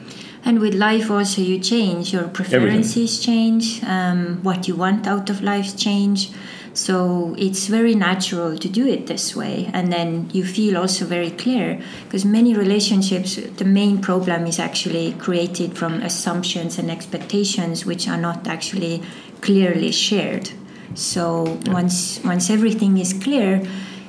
And 0.43 0.60
with 0.60 0.73
life, 0.73 1.12
also, 1.12 1.41
you 1.41 1.60
change. 1.60 2.13
Your 2.13 2.27
preferences 2.27 2.97
Everything. 2.97 3.60
change. 3.60 3.84
Um, 3.84 4.39
what 4.41 4.67
you 4.67 4.75
want 4.75 5.06
out 5.06 5.30
of 5.30 5.41
life 5.41 5.77
change. 5.77 6.32
So 6.73 7.36
it's 7.38 7.67
very 7.67 7.95
natural 7.95 8.58
to 8.58 8.69
do 8.69 8.88
it 8.88 9.08
this 9.08 9.36
way. 9.36 9.69
And 9.73 9.91
then 9.91 10.30
you 10.34 10.45
feel 10.45 10.77
also 10.77 11.06
very 11.06 11.30
clear 11.30 11.82
because 12.06 12.23
many 12.23 12.56
relationships, 12.56 13.36
the 13.36 13.65
main 13.65 14.01
problem 14.01 14.47
is 14.47 14.58
actually 14.58 15.13
created 15.13 15.77
from 15.77 16.01
assumptions 16.01 16.80
and 16.80 16.89
expectations 16.89 17.86
which 17.86 18.08
are 18.08 18.17
not 18.17 18.47
actually 18.47 19.04
clearly 19.41 19.91
shared. 19.91 20.51
So 20.95 21.60
yeah. 21.65 21.73
once 21.73 22.19
once 22.23 22.49
everything 22.49 22.97
is 22.97 23.13
clear, 23.13 23.65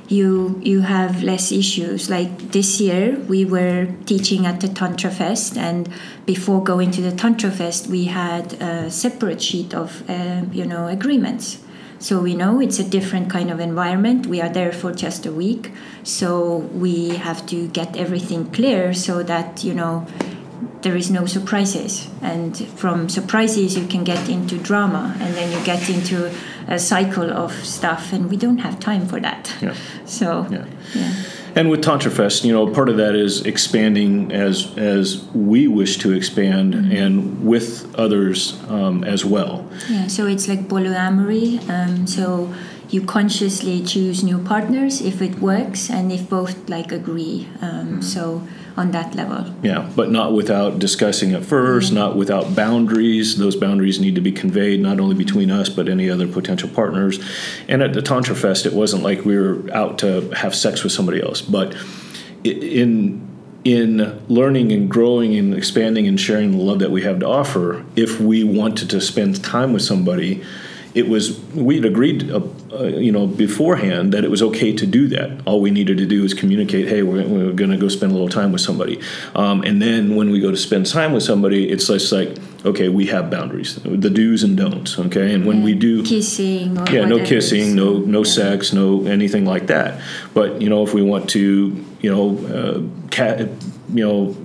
you 0.09 0.61
you 0.63 0.81
have 0.83 1.23
less 1.23 1.53
issues. 1.53 2.11
Like 2.11 2.53
this 2.53 2.81
year, 2.81 3.19
we 3.29 3.45
were 3.45 3.87
teaching 4.07 4.47
at 4.47 4.61
the 4.61 4.69
Tantra 4.69 5.11
Fest, 5.11 5.57
and 5.57 5.89
before 6.27 6.63
going 6.63 6.91
to 6.93 7.01
the 7.01 7.13
Tantra 7.13 7.51
Fest, 7.51 7.87
we 7.87 8.05
had 8.05 8.55
a 8.55 8.91
separate 8.91 9.43
sheet 9.43 9.75
of 9.75 10.09
uh, 10.09 10.43
you 10.53 10.67
know 10.67 10.87
agreements. 10.87 11.59
So 11.99 12.19
we 12.19 12.35
know 12.35 12.61
it's 12.61 12.81
a 12.81 12.85
different 12.85 13.31
kind 13.31 13.49
of 13.49 13.61
environment. 13.61 14.27
We 14.27 14.41
are 14.41 14.49
there 14.49 14.73
for 14.73 14.93
just 14.93 15.25
a 15.25 15.31
week, 15.31 15.71
so 16.03 16.57
we 16.75 17.11
have 17.11 17.47
to 17.47 17.69
get 17.69 17.97
everything 17.97 18.51
clear 18.51 18.93
so 18.93 19.23
that 19.23 19.63
you 19.63 19.73
know 19.73 20.07
there 20.83 20.97
is 20.97 21.11
no 21.11 21.27
surprises 21.27 22.09
and 22.21 22.57
from 22.77 23.09
surprises 23.09 23.77
you 23.77 23.87
can 23.87 24.05
get 24.05 24.29
into 24.29 24.59
drama 24.59 25.17
and 25.21 25.35
then 25.35 25.51
you 25.53 25.65
get 25.65 25.89
into 25.89 26.33
a 26.69 26.79
cycle 26.79 27.31
of 27.33 27.53
stuff 27.65 28.13
and 28.13 28.31
we 28.31 28.37
don't 28.37 28.59
have 28.59 28.79
time 28.81 29.07
for 29.07 29.21
that 29.21 29.55
Yeah. 29.61 29.75
so 30.05 30.47
Yeah. 30.51 30.65
yeah. 30.95 31.13
And 31.55 31.69
with 31.69 31.83
Tantra 31.83 32.11
Fest, 32.11 32.45
you 32.45 32.53
know, 32.53 32.67
part 32.67 32.89
of 32.89 32.97
that 32.97 33.15
is 33.15 33.43
expanding 33.45 34.33
as 34.33 34.73
as 34.79 35.23
we 35.35 35.69
wish 35.69 35.99
to 35.99 36.13
expand, 36.13 36.75
and 36.75 37.45
with 37.45 37.95
others 37.95 38.59
um, 38.71 39.05
as 39.05 39.23
well. 39.25 39.55
Yeah, 39.91 40.07
so 40.07 40.27
it's 40.27 40.49
like 40.49 40.63
polyamory. 40.69 41.61
Um, 41.69 42.07
so 42.07 42.49
you 42.89 43.03
consciously 43.03 43.83
choose 43.83 44.25
new 44.25 44.39
partners 44.39 45.03
if 45.03 45.21
it 45.21 45.35
works 45.41 45.91
and 45.91 46.11
if 46.11 46.23
both 46.31 46.55
like 46.71 46.91
agree. 46.91 47.49
Um, 47.61 48.01
So 48.01 48.43
on 48.77 48.91
that 48.93 49.15
level. 49.15 49.55
Yeah, 49.63 49.91
but 49.95 50.11
not 50.11 50.33
without 50.33 50.79
discussing 50.79 51.33
it 51.33 51.43
1st 51.43 51.87
mm-hmm. 51.87 51.95
not 51.95 52.17
without 52.17 52.55
boundaries. 52.55 53.37
Those 53.37 53.57
boundaries 53.57 54.01
need 54.01 54.15
to 54.15 54.21
be 54.21 54.33
conveyed 54.33 54.81
not 54.81 55.01
only 55.01 55.15
between 55.15 55.51
us 55.51 55.69
but 55.69 55.89
any 55.89 56.11
other 56.11 56.27
potential 56.27 56.69
partners. 56.69 57.19
And 57.69 57.83
at 57.83 57.93
the 57.93 58.03
Tantra 58.03 58.35
Fest, 58.35 58.67
it 58.67 58.73
wasn't 58.73 59.03
like 59.03 59.25
we 59.25 59.37
were 59.37 59.71
out 59.73 59.99
to 59.99 60.31
have 60.31 60.55
sex 60.55 60.83
with 60.83 60.93
somebody 60.93 61.23
else, 61.23 61.41
but 61.43 61.77
in 62.45 63.29
in 63.65 64.21
learning 64.29 64.73
and 64.73 64.91
growing 64.91 65.37
and 65.37 65.55
expanding 65.55 66.09
and 66.09 66.19
sharing 66.19 66.51
the 66.51 66.57
love 66.57 66.81
that 66.81 66.91
we 66.91 67.03
have 67.03 67.21
to 67.21 67.27
offer, 67.27 67.85
if 67.95 68.21
we 68.21 68.43
wanted 68.43 68.91
to 68.91 69.01
spend 69.01 69.43
time 69.45 69.73
with 69.73 69.83
somebody, 69.83 70.43
it 70.95 71.09
was 71.09 71.41
we'd 71.55 71.85
agreed, 71.85 72.31
uh, 72.31 72.41
uh, 72.73 72.85
you 72.85 73.11
know, 73.11 73.27
beforehand 73.27 74.13
that 74.13 74.25
it 74.25 74.31
was 74.31 74.43
okay 74.43 74.73
to 74.75 74.87
do 74.87 75.09
that. 75.09 75.41
All 75.47 75.61
we 75.61 75.71
needed 75.71 75.99
to 75.99 76.07
do 76.07 76.25
is 76.25 76.35
communicate, 76.35 76.89
hey, 76.89 77.03
we're, 77.03 77.27
we're 77.27 77.53
going 77.53 77.71
to 77.71 77.79
go 77.79 77.89
spend 77.89 78.13
a 78.13 78.15
little 78.15 78.29
time 78.29 78.53
with 78.53 78.61
somebody, 78.61 79.01
um, 79.35 79.63
and 79.63 79.81
then 79.81 80.17
when 80.17 80.31
we 80.31 80.41
go 80.41 80.51
to 80.51 80.57
spend 80.57 80.87
time 80.87 81.13
with 81.13 81.23
somebody, 81.23 81.71
it's 81.71 81.87
just 81.87 82.13
like, 82.13 82.37
okay, 82.67 82.89
we 82.89 83.07
have 83.07 83.31
boundaries, 83.31 83.77
the 83.77 84.11
do's 84.11 84.43
and 84.43 84.57
don'ts, 84.57 84.99
okay, 84.99 85.35
and 85.35 85.47
when 85.47 85.63
we 85.63 85.75
do 85.75 86.03
kissing 86.03 86.79
or 86.79 86.85
yeah, 86.91 87.05
no 87.05 87.25
kissing, 87.25 87.75
no 87.75 87.99
no 87.99 88.23
sex, 88.23 88.73
no 88.73 89.07
anything 89.07 89.45
like 89.47 89.69
that. 89.69 90.01
But 90.35 90.61
you 90.61 90.69
know, 90.69 90.83
if 90.83 90.93
we 90.93 91.03
want 91.03 91.31
to, 91.31 91.85
you 92.01 92.11
know, 92.11 92.39
uh, 92.49 93.09
cat, 93.11 93.49
you 93.95 94.07
know, 94.07 94.37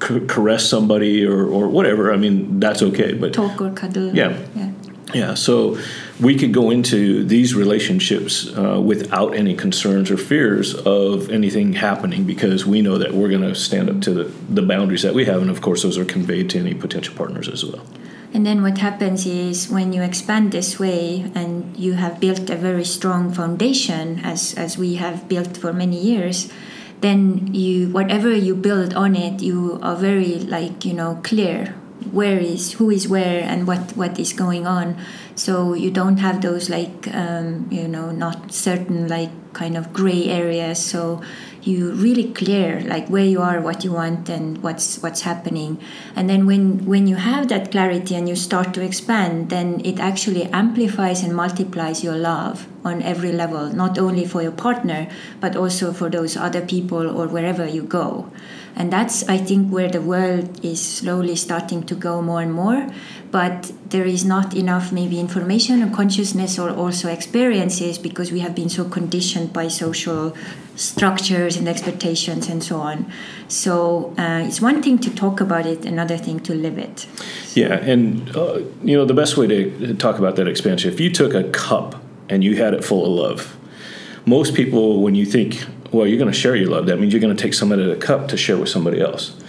caress 0.00 0.68
somebody 0.68 1.24
or 1.24 1.46
or 1.46 1.68
whatever, 1.68 2.12
I 2.12 2.16
mean, 2.16 2.60
that's 2.60 2.82
okay. 2.82 3.14
But 3.14 3.32
talk 3.32 3.60
or 3.60 3.70
cuddle. 3.70 4.14
Yeah. 4.14 4.38
yeah. 4.54 4.70
Yeah, 5.14 5.34
so 5.34 5.78
we 6.20 6.36
could 6.36 6.52
go 6.52 6.70
into 6.70 7.24
these 7.24 7.54
relationships 7.54 8.52
uh, 8.56 8.80
without 8.80 9.34
any 9.34 9.54
concerns 9.54 10.10
or 10.10 10.16
fears 10.16 10.74
of 10.74 11.30
anything 11.30 11.72
happening 11.72 12.24
because 12.24 12.66
we 12.66 12.82
know 12.82 12.98
that 12.98 13.14
we're 13.14 13.28
going 13.28 13.42
to 13.42 13.54
stand 13.54 13.88
up 13.88 14.00
to 14.02 14.10
the, 14.12 14.24
the 14.52 14.62
boundaries 14.62 15.02
that 15.02 15.14
we 15.14 15.24
have, 15.24 15.40
and 15.40 15.50
of 15.50 15.60
course, 15.60 15.82
those 15.82 15.96
are 15.96 16.04
conveyed 16.04 16.50
to 16.50 16.58
any 16.58 16.74
potential 16.74 17.14
partners 17.14 17.48
as 17.48 17.64
well. 17.64 17.86
And 18.32 18.44
then 18.44 18.62
what 18.62 18.78
happens 18.78 19.26
is 19.26 19.68
when 19.68 19.92
you 19.92 20.02
expand 20.02 20.50
this 20.50 20.80
way 20.80 21.30
and 21.36 21.76
you 21.76 21.92
have 21.92 22.18
built 22.18 22.50
a 22.50 22.56
very 22.56 22.84
strong 22.84 23.32
foundation, 23.32 24.18
as, 24.24 24.54
as 24.54 24.76
we 24.76 24.96
have 24.96 25.28
built 25.28 25.56
for 25.56 25.72
many 25.72 26.00
years, 26.00 26.52
then 27.00 27.54
you 27.54 27.90
whatever 27.90 28.34
you 28.34 28.56
build 28.56 28.94
on 28.94 29.14
it, 29.14 29.42
you 29.42 29.78
are 29.82 29.94
very 29.94 30.38
like 30.38 30.84
you 30.84 30.94
know 30.94 31.20
clear 31.22 31.74
where 32.14 32.38
is 32.38 32.74
who 32.74 32.90
is 32.90 33.08
where 33.08 33.42
and 33.42 33.66
what 33.66 33.96
what 33.96 34.18
is 34.18 34.32
going 34.32 34.66
on. 34.66 34.96
So 35.34 35.74
you 35.74 35.90
don't 35.90 36.18
have 36.18 36.40
those 36.40 36.70
like 36.70 37.08
um, 37.12 37.68
you 37.70 37.88
know 37.88 38.10
not 38.10 38.52
certain 38.52 39.08
like 39.08 39.30
kind 39.52 39.76
of 39.76 39.92
gray 39.92 40.26
areas. 40.26 40.78
So 40.78 41.22
you 41.66 41.92
really 41.92 42.32
clear 42.32 42.80
like 42.80 43.08
where 43.08 43.24
you 43.24 43.40
are 43.40 43.60
what 43.60 43.84
you 43.84 43.92
want 43.92 44.28
and 44.28 44.62
what's 44.62 45.02
what's 45.02 45.22
happening. 45.22 45.78
And 46.14 46.28
then 46.28 46.46
when 46.46 46.84
when 46.84 47.06
you 47.06 47.16
have 47.16 47.48
that 47.48 47.70
clarity 47.70 48.14
and 48.14 48.28
you 48.28 48.36
start 48.36 48.74
to 48.74 48.82
expand 48.82 49.50
then 49.50 49.80
it 49.84 49.98
actually 49.98 50.44
amplifies 50.52 51.22
and 51.22 51.34
multiplies 51.34 52.04
your 52.04 52.16
love 52.16 52.66
on 52.84 53.00
every 53.02 53.32
level 53.32 53.68
not 53.68 53.98
only 53.98 54.26
for 54.26 54.42
your 54.42 54.52
partner 54.52 55.08
but 55.40 55.56
also 55.56 55.92
for 55.92 56.10
those 56.10 56.36
other 56.36 56.60
people 56.60 57.08
or 57.08 57.26
wherever 57.26 57.66
you 57.66 57.82
go. 57.82 58.30
And 58.76 58.92
that's 58.92 59.26
i 59.28 59.38
think 59.38 59.70
where 59.70 59.88
the 59.88 60.02
world 60.02 60.64
is 60.64 60.80
slowly 60.80 61.36
starting 61.36 61.84
to 61.84 61.94
go 61.94 62.20
more 62.20 62.42
and 62.42 62.52
more 62.52 62.90
but 63.30 63.72
there 63.90 64.04
is 64.04 64.24
not 64.24 64.54
enough 64.54 64.92
maybe 64.92 65.18
information 65.18 65.82
or 65.82 65.90
consciousness 65.90 66.58
or 66.58 66.70
also 66.70 67.08
experiences 67.08 67.98
because 67.98 68.30
we 68.30 68.40
have 68.40 68.54
been 68.54 68.68
so 68.68 68.84
conditioned 68.84 69.52
by 69.52 69.68
social 69.68 70.36
structures 70.76 71.56
and 71.56 71.68
expectations 71.68 72.48
and 72.48 72.62
so 72.62 72.80
on 72.80 73.10
so 73.48 74.14
uh, 74.18 74.42
it's 74.44 74.60
one 74.60 74.82
thing 74.82 74.98
to 74.98 75.10
talk 75.14 75.40
about 75.40 75.66
it 75.66 75.84
another 75.84 76.16
thing 76.16 76.40
to 76.40 76.54
live 76.54 76.78
it 76.78 77.06
Yeah, 77.54 77.74
and 77.74 78.34
uh, 78.36 78.60
you 78.82 78.96
know 78.96 79.04
the 79.04 79.14
best 79.14 79.36
way 79.36 79.46
to 79.46 79.94
talk 79.94 80.18
about 80.18 80.36
that 80.36 80.48
expansion. 80.48 80.92
If 80.92 81.00
you 81.00 81.10
took 81.10 81.34
a 81.34 81.44
cup 81.50 82.02
and 82.28 82.42
you 82.42 82.56
had 82.56 82.74
it 82.74 82.84
full 82.84 83.04
of 83.04 83.12
love, 83.12 83.56
most 84.26 84.54
people, 84.54 85.02
when 85.02 85.14
you 85.14 85.26
think, 85.26 85.64
well, 85.92 86.06
you're 86.06 86.18
going 86.18 86.32
to 86.32 86.38
share 86.38 86.56
your 86.56 86.68
love, 86.68 86.86
that 86.86 86.98
means 86.98 87.12
you're 87.12 87.20
going 87.20 87.36
to 87.36 87.42
take 87.42 87.54
some 87.54 87.70
out 87.72 87.78
of 87.78 87.86
the 87.86 87.96
cup 87.96 88.28
to 88.28 88.36
share 88.36 88.56
with 88.56 88.68
somebody 88.68 89.00
else. 89.00 89.40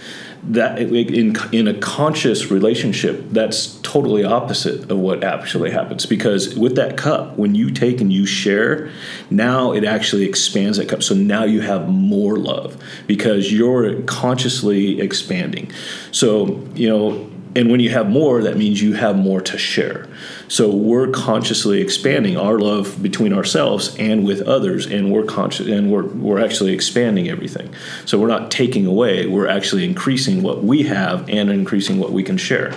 That 0.48 0.78
in 0.78 1.36
in 1.52 1.66
a 1.66 1.74
conscious 1.74 2.50
relationship, 2.50 3.24
that's 3.30 3.76
totally 3.82 4.24
opposite 4.24 4.90
of 4.90 4.98
what 4.98 5.24
actually 5.24 5.70
happens. 5.70 6.06
Because 6.06 6.56
with 6.56 6.76
that 6.76 6.96
cup, 6.96 7.36
when 7.36 7.54
you 7.54 7.70
take 7.70 8.00
and 8.00 8.12
you 8.12 8.26
share, 8.26 8.90
now 9.28 9.72
it 9.72 9.84
actually 9.84 10.24
expands 10.24 10.78
that 10.78 10.88
cup. 10.88 11.02
So 11.02 11.14
now 11.14 11.44
you 11.44 11.62
have 11.62 11.88
more 11.88 12.36
love 12.36 12.80
because 13.06 13.52
you're 13.52 14.02
consciously 14.02 15.00
expanding. 15.00 15.72
So 16.12 16.64
you 16.74 16.88
know 16.88 17.30
and 17.56 17.70
when 17.70 17.80
you 17.80 17.90
have 17.90 18.08
more 18.08 18.42
that 18.42 18.56
means 18.56 18.82
you 18.82 18.92
have 18.92 19.16
more 19.16 19.40
to 19.40 19.58
share 19.58 20.06
so 20.48 20.70
we're 20.70 21.08
consciously 21.10 21.80
expanding 21.80 22.36
our 22.36 22.58
love 22.58 23.02
between 23.02 23.32
ourselves 23.32 23.96
and 23.98 24.24
with 24.24 24.42
others 24.42 24.86
and 24.86 25.10
we're 25.10 25.24
conscious 25.24 25.66
and 25.66 25.90
we're, 25.90 26.04
we're 26.04 26.42
actually 26.42 26.72
expanding 26.72 27.28
everything. 27.28 27.74
So 28.04 28.18
we're 28.18 28.28
not 28.28 28.50
taking 28.50 28.86
away 28.86 29.26
we're 29.26 29.48
actually 29.48 29.84
increasing 29.84 30.42
what 30.42 30.62
we 30.62 30.84
have 30.84 31.28
and 31.28 31.50
increasing 31.50 31.98
what 31.98 32.12
we 32.12 32.22
can 32.22 32.36
share. 32.36 32.72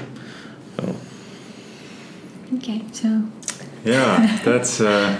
Okay 2.56 2.84
so. 2.92 3.24
Yeah 3.86 4.40
that's 4.44 4.82
uh, 4.82 5.20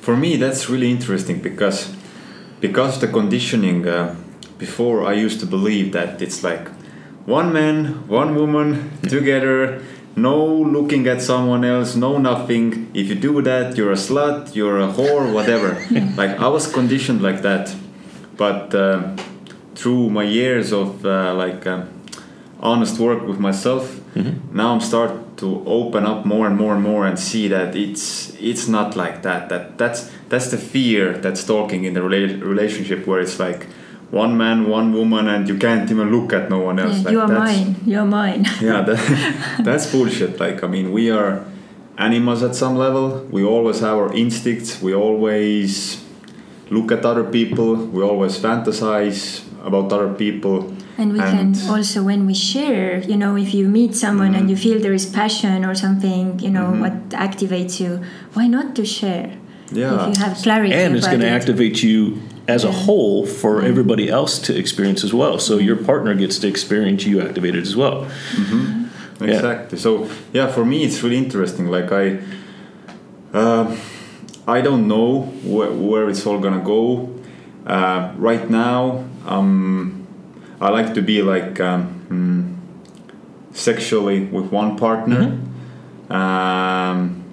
for 0.00 0.16
me 0.16 0.36
that's 0.36 0.68
really 0.68 0.90
interesting 0.90 1.40
because 1.40 1.94
because 2.60 3.00
the 3.00 3.08
conditioning 3.08 3.86
uh, 3.88 4.14
before 4.58 5.04
i 5.04 5.12
used 5.12 5.40
to 5.40 5.46
believe 5.46 5.92
that 5.92 6.22
it's 6.22 6.42
like 6.42 6.68
one 7.26 7.52
man 7.52 8.06
one 8.08 8.34
woman 8.34 8.90
together 9.02 9.82
no 10.16 10.46
looking 10.46 11.06
at 11.06 11.20
someone 11.22 11.64
else 11.64 11.94
no 11.94 12.18
nothing. 12.18 12.90
If 12.94 13.08
you 13.08 13.14
do 13.14 13.42
that 13.42 13.76
you're 13.76 13.92
a 13.92 13.96
slut 14.08 14.54
you're 14.54 14.80
a 14.80 14.88
whore 14.88 15.32
whatever. 15.32 15.70
Like 16.16 16.38
i 16.40 16.48
was 16.48 16.72
conditioned 16.72 17.20
like 17.22 17.42
that. 17.42 17.74
But 18.36 18.74
uh, 18.74 19.16
through 19.74 20.10
my 20.10 20.24
years 20.24 20.72
of 20.72 21.04
uh, 21.04 21.34
like 21.34 21.66
uh, 21.66 21.84
honest 22.60 22.98
work 22.98 23.22
with 23.26 23.38
myself 23.38 24.00
now 24.50 24.72
i'm 24.72 24.80
start 24.80 25.36
to 25.36 25.62
open 25.66 26.06
up 26.06 26.24
more 26.24 26.46
and 26.46 26.56
more 26.56 26.72
and 26.74 26.82
more 26.82 27.06
and 27.06 27.18
see 27.18 27.48
that 27.48 27.76
it's 27.76 28.34
it's 28.40 28.66
not 28.66 28.96
like 28.96 29.22
that 29.22 29.50
that 29.50 29.76
that's 29.76 30.10
that's 30.30 30.50
the 30.50 30.56
fear 30.56 31.12
that's 31.18 31.44
talking 31.44 31.84
in 31.84 31.92
the 31.92 32.00
rela- 32.00 32.40
relationship 32.42 33.06
where 33.06 33.20
it's 33.20 33.38
like 33.38 33.66
one 34.10 34.36
man 34.36 34.68
one 34.68 34.92
woman 34.92 35.28
and 35.28 35.48
you 35.48 35.58
can't 35.58 35.90
even 35.90 36.10
look 36.10 36.32
at 36.32 36.48
no 36.48 36.58
one 36.58 36.78
else. 36.78 36.98
Yeah, 36.98 37.02
like 37.04 37.12
you 37.12 37.20
are 37.20 37.28
that's- 37.28 37.56
mine 37.56 37.76
you 37.84 37.98
are 37.98 38.06
mine. 38.06 38.46
Yeah 38.60 38.82
that, 38.82 39.60
that's 39.64 39.90
bullshit. 39.90 40.38
Like 40.38 40.62
i 40.62 40.66
mean 40.66 40.92
we 40.92 41.10
are 41.10 41.44
animals 41.98 42.42
at 42.42 42.54
some 42.54 42.76
level. 42.76 43.26
We 43.30 43.44
always 43.44 43.80
have 43.80 43.96
our 43.96 44.12
instincts. 44.12 44.82
We 44.82 44.94
always 44.94 46.04
look 46.70 46.92
at 46.92 47.04
other 47.04 47.24
people. 47.24 47.74
We 47.76 48.02
always 48.02 48.38
fantasize 48.38 49.42
about 49.64 49.92
other 49.92 50.12
people. 50.12 50.72
And 50.98 51.12
we 51.12 51.20
And- 51.20 51.54
can 51.54 51.70
also, 51.70 52.02
when 52.02 52.26
we 52.26 52.34
share, 52.34 53.00
you 53.00 53.16
know, 53.16 53.36
if 53.36 53.52
you 53.52 53.68
meet 53.68 53.94
someone 53.94 54.34
and 54.34 54.44
mm-hmm. 54.44 54.48
you 54.50 54.56
feel 54.56 54.80
there 54.80 54.94
is 54.94 55.06
passion 55.06 55.64
or 55.64 55.74
something, 55.74 56.38
you 56.38 56.50
know, 56.50 56.68
mm-hmm. 56.68 56.80
what 56.80 57.08
activates 57.10 57.80
you, 57.80 58.00
why 58.32 58.46
not 58.46 58.74
to 58.76 58.84
share? 58.84 59.32
Yeah. 59.70 60.08
If 60.08 60.16
you 60.16 60.24
have 60.24 60.36
clarity. 60.38 60.72
and 60.72 60.96
it's 60.96 61.06
about 61.06 61.18
going 61.18 61.28
to 61.28 61.36
activate 61.38 61.82
you 61.82 62.22
as 62.48 62.64
a 62.64 62.70
whole 62.72 63.26
for 63.26 63.62
everybody 63.62 64.08
else 64.08 64.38
to 64.38 64.56
experience 64.56 65.02
as 65.04 65.12
well. 65.12 65.38
So 65.38 65.58
your 65.58 65.76
partner 65.76 66.14
gets 66.14 66.38
to 66.40 66.48
experience 66.48 67.04
you 67.04 67.20
activated 67.20 67.62
as 67.62 67.74
well. 67.76 68.06
Yeah. 69.20 69.26
exactly. 69.34 69.78
So 69.78 70.08
yeah 70.32 70.46
for 70.48 70.64
me 70.64 70.84
it's 70.84 71.02
really 71.02 71.16
interesting. 71.18 71.66
Like 71.66 71.90
i 71.92 72.18
uh, 73.32 73.76
i 74.46 74.60
don't 74.60 74.86
know 74.86 75.22
wh- 75.22 75.74
where 75.90 76.08
it's 76.08 76.26
all 76.26 76.38
gonna 76.38 76.62
go. 76.64 77.12
Uh, 77.66 78.12
right 78.16 78.48
now 78.48 79.04
um, 79.26 80.06
i 80.60 80.68
like 80.70 80.94
to 80.94 81.02
be 81.02 81.20
like 81.22 81.58
um, 81.60 81.82
mm, 82.08 83.56
sexually 83.56 84.20
with 84.26 84.52
one 84.52 84.76
partner. 84.76 85.38
Um, 86.10 87.24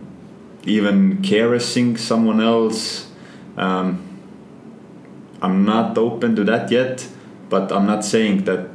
even 0.65 1.21
caressing 1.21 1.97
someone 1.97 2.41
else. 2.41 3.11
Um, 3.57 4.01
i'm 5.43 5.63
not 5.63 5.97
open 5.97 6.35
to 6.35 6.43
that 6.43 6.71
yet 6.71 7.07
but 7.49 7.71
i'm 7.71 7.85
not 7.85 8.03
saying 8.03 8.45
that 8.45 8.67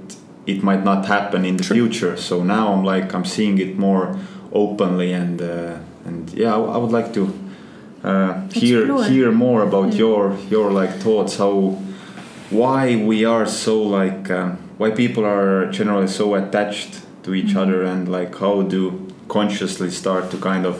it 0.49 0.63
might 0.63 0.83
not 0.83 1.05
happen 1.05 1.45
in 1.45 1.59
the 1.59 1.63
future. 1.63 2.17
So 2.17 2.43
now 2.43 2.73
I'm 2.73 2.83
like 2.83 3.13
I'm 3.15 3.27
seeing 3.27 3.59
it 3.59 3.77
more 3.77 4.19
openly 4.51 5.13
and 5.13 5.41
uh, 5.41 5.79
and 6.07 6.31
yeah, 6.33 6.57
I, 6.57 6.59
I 6.59 6.77
would 6.79 6.91
like 6.91 7.13
to 7.15 7.23
uh, 8.03 8.49
hear 8.49 8.81
Explore. 8.81 9.05
hear 9.05 9.31
more 9.31 9.63
about 9.63 9.93
your 9.95 10.37
your 10.49 10.73
like 10.73 10.95
thoughts 11.05 11.37
how 11.37 11.77
why 12.51 12.97
we 12.97 13.27
are 13.27 13.47
so 13.47 13.83
like 13.83 14.31
um, 14.31 14.57
why 14.79 14.91
people 14.91 15.25
are 15.27 15.71
generally 15.71 16.09
so 16.09 16.35
attached 16.35 17.03
to 17.25 17.35
each 17.35 17.55
other 17.55 17.83
and 17.83 18.09
like 18.09 18.35
how 18.39 18.63
do 18.63 19.07
consciously 19.29 19.91
start 19.91 20.31
to 20.31 20.39
kind 20.39 20.65
of 20.65 20.77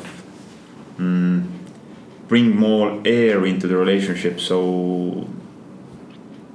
mm, 0.97 1.45
bring 2.27 2.57
more 2.57 3.03
air 3.05 3.45
into 3.45 3.67
the 3.67 3.77
relationship 3.77 4.41
so 4.41 5.29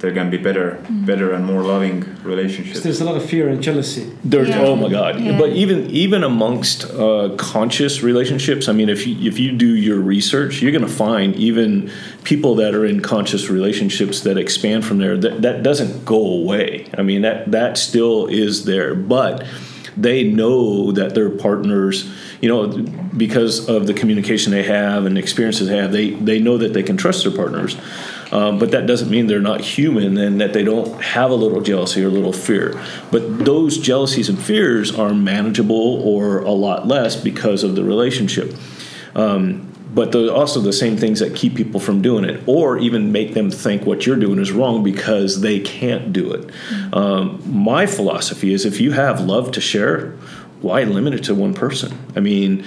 there 0.04 0.12
can 0.12 0.28
be 0.28 0.36
better 0.36 0.78
better 0.90 1.32
and 1.32 1.42
more 1.46 1.62
loving 1.62 2.04
relationships 2.22 2.80
There's 2.80 3.00
a 3.00 3.06
lot 3.10 3.16
of 3.16 3.24
fear 3.24 3.48
and 3.48 3.62
jealousy. 3.62 4.04
There's 4.22 4.50
Yeah. 4.50 4.66
oh 4.66 4.76
my 4.76 4.90
god! 4.90 5.18
Yeah. 5.18 5.38
But 5.38 5.50
even 5.62 5.90
even 5.90 6.22
amongst 6.22 6.84
uh, 6.84 7.30
conscious 7.38 8.02
relationships, 8.02 8.68
I 8.68 8.72
mean, 8.72 8.90
if 8.90 9.06
you 9.06 9.14
if 9.30 9.38
you 9.38 9.52
do 9.52 9.72
your 9.88 10.00
research, 10.00 10.60
you're 10.60 10.72
going 10.78 10.90
to 10.92 10.96
find 11.06 11.34
even 11.36 11.90
people 12.24 12.54
that 12.56 12.74
are 12.74 12.84
in 12.84 13.00
conscious 13.00 13.48
relationships 13.48 14.20
that 14.26 14.36
expand 14.36 14.84
from 14.84 14.98
there. 14.98 15.16
That 15.16 15.40
that 15.42 15.62
doesn't 15.62 16.04
go 16.04 16.20
away. 16.40 16.90
I 16.98 17.02
mean, 17.02 17.22
that 17.22 17.50
that 17.52 17.78
still 17.78 18.26
is 18.26 18.64
there, 18.66 18.94
but 18.94 19.46
they 19.96 20.24
know 20.24 20.92
that 20.92 21.14
their 21.14 21.30
partners, 21.30 22.10
you 22.42 22.48
know, 22.48 22.66
because 23.16 23.68
of 23.68 23.86
the 23.86 23.94
communication 23.94 24.52
they 24.52 24.64
have 24.64 25.06
and 25.06 25.16
the 25.16 25.20
experiences 25.20 25.68
they 25.68 25.76
have, 25.76 25.92
they 25.92 26.10
they 26.10 26.38
know 26.40 26.58
that 26.58 26.72
they 26.74 26.82
can 26.82 26.96
trust 26.96 27.24
their 27.24 27.34
partners. 27.34 27.76
Um, 28.34 28.58
but 28.58 28.72
that 28.72 28.86
doesn't 28.86 29.10
mean 29.10 29.28
they're 29.28 29.40
not 29.40 29.60
human 29.60 30.18
and 30.18 30.40
that 30.40 30.52
they 30.52 30.64
don't 30.64 31.00
have 31.00 31.30
a 31.30 31.34
little 31.34 31.60
jealousy 31.60 32.02
or 32.02 32.08
a 32.08 32.10
little 32.10 32.32
fear. 32.32 32.78
But 33.12 33.44
those 33.44 33.78
jealousies 33.78 34.28
and 34.28 34.38
fears 34.38 34.92
are 34.98 35.14
manageable 35.14 36.02
or 36.02 36.40
a 36.40 36.50
lot 36.50 36.88
less 36.88 37.14
because 37.14 37.62
of 37.62 37.76
the 37.76 37.84
relationship. 37.84 38.52
Um, 39.14 39.70
but 39.94 40.12
also 40.16 40.60
the 40.60 40.72
same 40.72 40.96
things 40.96 41.20
that 41.20 41.36
keep 41.36 41.54
people 41.54 41.78
from 41.78 42.02
doing 42.02 42.24
it 42.24 42.42
or 42.46 42.76
even 42.78 43.12
make 43.12 43.34
them 43.34 43.52
think 43.52 43.86
what 43.86 44.04
you're 44.04 44.16
doing 44.16 44.40
is 44.40 44.50
wrong 44.50 44.82
because 44.82 45.40
they 45.40 45.60
can't 45.60 46.12
do 46.12 46.32
it. 46.32 46.50
Um, 46.92 47.40
my 47.46 47.86
philosophy 47.86 48.52
is 48.52 48.64
if 48.64 48.80
you 48.80 48.90
have 48.90 49.20
love 49.20 49.52
to 49.52 49.60
share, 49.60 50.10
why 50.60 50.82
limit 50.82 51.14
it 51.14 51.22
to 51.24 51.34
one 51.36 51.54
person? 51.54 51.96
I 52.16 52.20
mean, 52.20 52.64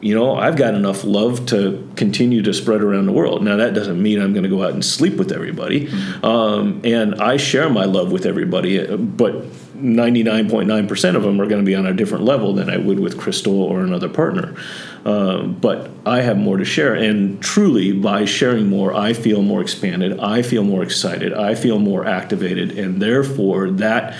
you 0.00 0.14
know, 0.14 0.36
I've 0.36 0.56
got 0.56 0.74
enough 0.74 1.02
love 1.02 1.46
to 1.46 1.88
continue 1.96 2.42
to 2.42 2.54
spread 2.54 2.82
around 2.82 3.06
the 3.06 3.12
world. 3.12 3.42
Now, 3.42 3.56
that 3.56 3.74
doesn't 3.74 4.00
mean 4.00 4.20
I'm 4.20 4.32
going 4.32 4.44
to 4.44 4.48
go 4.48 4.62
out 4.62 4.72
and 4.72 4.84
sleep 4.84 5.16
with 5.16 5.32
everybody. 5.32 5.88
Um, 6.22 6.80
and 6.84 7.16
I 7.16 7.36
share 7.36 7.68
my 7.68 7.84
love 7.84 8.12
with 8.12 8.24
everybody, 8.24 8.78
uh, 8.78 8.96
but 8.96 9.44
99.9% 9.76 11.16
of 11.16 11.22
them 11.22 11.40
are 11.40 11.46
going 11.46 11.60
to 11.60 11.66
be 11.66 11.74
on 11.74 11.86
a 11.86 11.92
different 11.92 12.24
level 12.24 12.52
than 12.52 12.70
I 12.70 12.76
would 12.76 13.00
with 13.00 13.18
Crystal 13.18 13.60
or 13.60 13.80
another 13.80 14.08
partner. 14.08 14.54
Um, 15.04 15.54
but 15.54 15.90
I 16.06 16.20
have 16.20 16.36
more 16.36 16.58
to 16.58 16.64
share. 16.64 16.94
And 16.94 17.42
truly, 17.42 17.92
by 17.92 18.24
sharing 18.24 18.68
more, 18.68 18.94
I 18.94 19.12
feel 19.12 19.42
more 19.42 19.60
expanded. 19.60 20.18
I 20.20 20.42
feel 20.42 20.62
more 20.62 20.82
excited. 20.82 21.32
I 21.32 21.54
feel 21.54 21.78
more 21.78 22.04
activated. 22.04 22.78
And 22.78 23.02
therefore, 23.02 23.70
that 23.72 24.16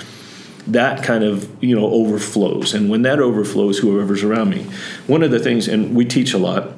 that 0.73 1.03
kind 1.03 1.25
of 1.25 1.51
you 1.63 1.75
know 1.75 1.87
overflows. 1.87 2.75
And 2.75 2.89
when 2.89 3.03
that 3.03 3.21
overflows 3.21 3.79
whoever's 3.79 4.23
around 4.23 4.51
me. 4.51 4.67
One 5.07 5.23
of 5.23 5.31
the 5.31 5.39
things 5.39 5.69
and 5.69 5.95
we 5.95 6.05
teach 6.05 6.33
a 6.33 6.39
lot 6.39 6.73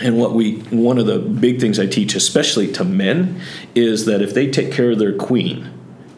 and 0.00 0.18
what 0.18 0.34
we 0.34 0.58
one 0.70 0.98
of 0.98 1.06
the 1.06 1.18
big 1.18 1.58
things 1.60 1.78
i 1.80 1.86
teach 1.86 2.14
especially 2.14 2.70
to 2.70 2.84
men 2.84 3.40
is 3.74 4.04
that 4.04 4.20
if 4.20 4.34
they 4.34 4.48
take 4.48 4.70
care 4.70 4.90
of 4.90 4.98
their 4.98 5.16
queen 5.16 5.72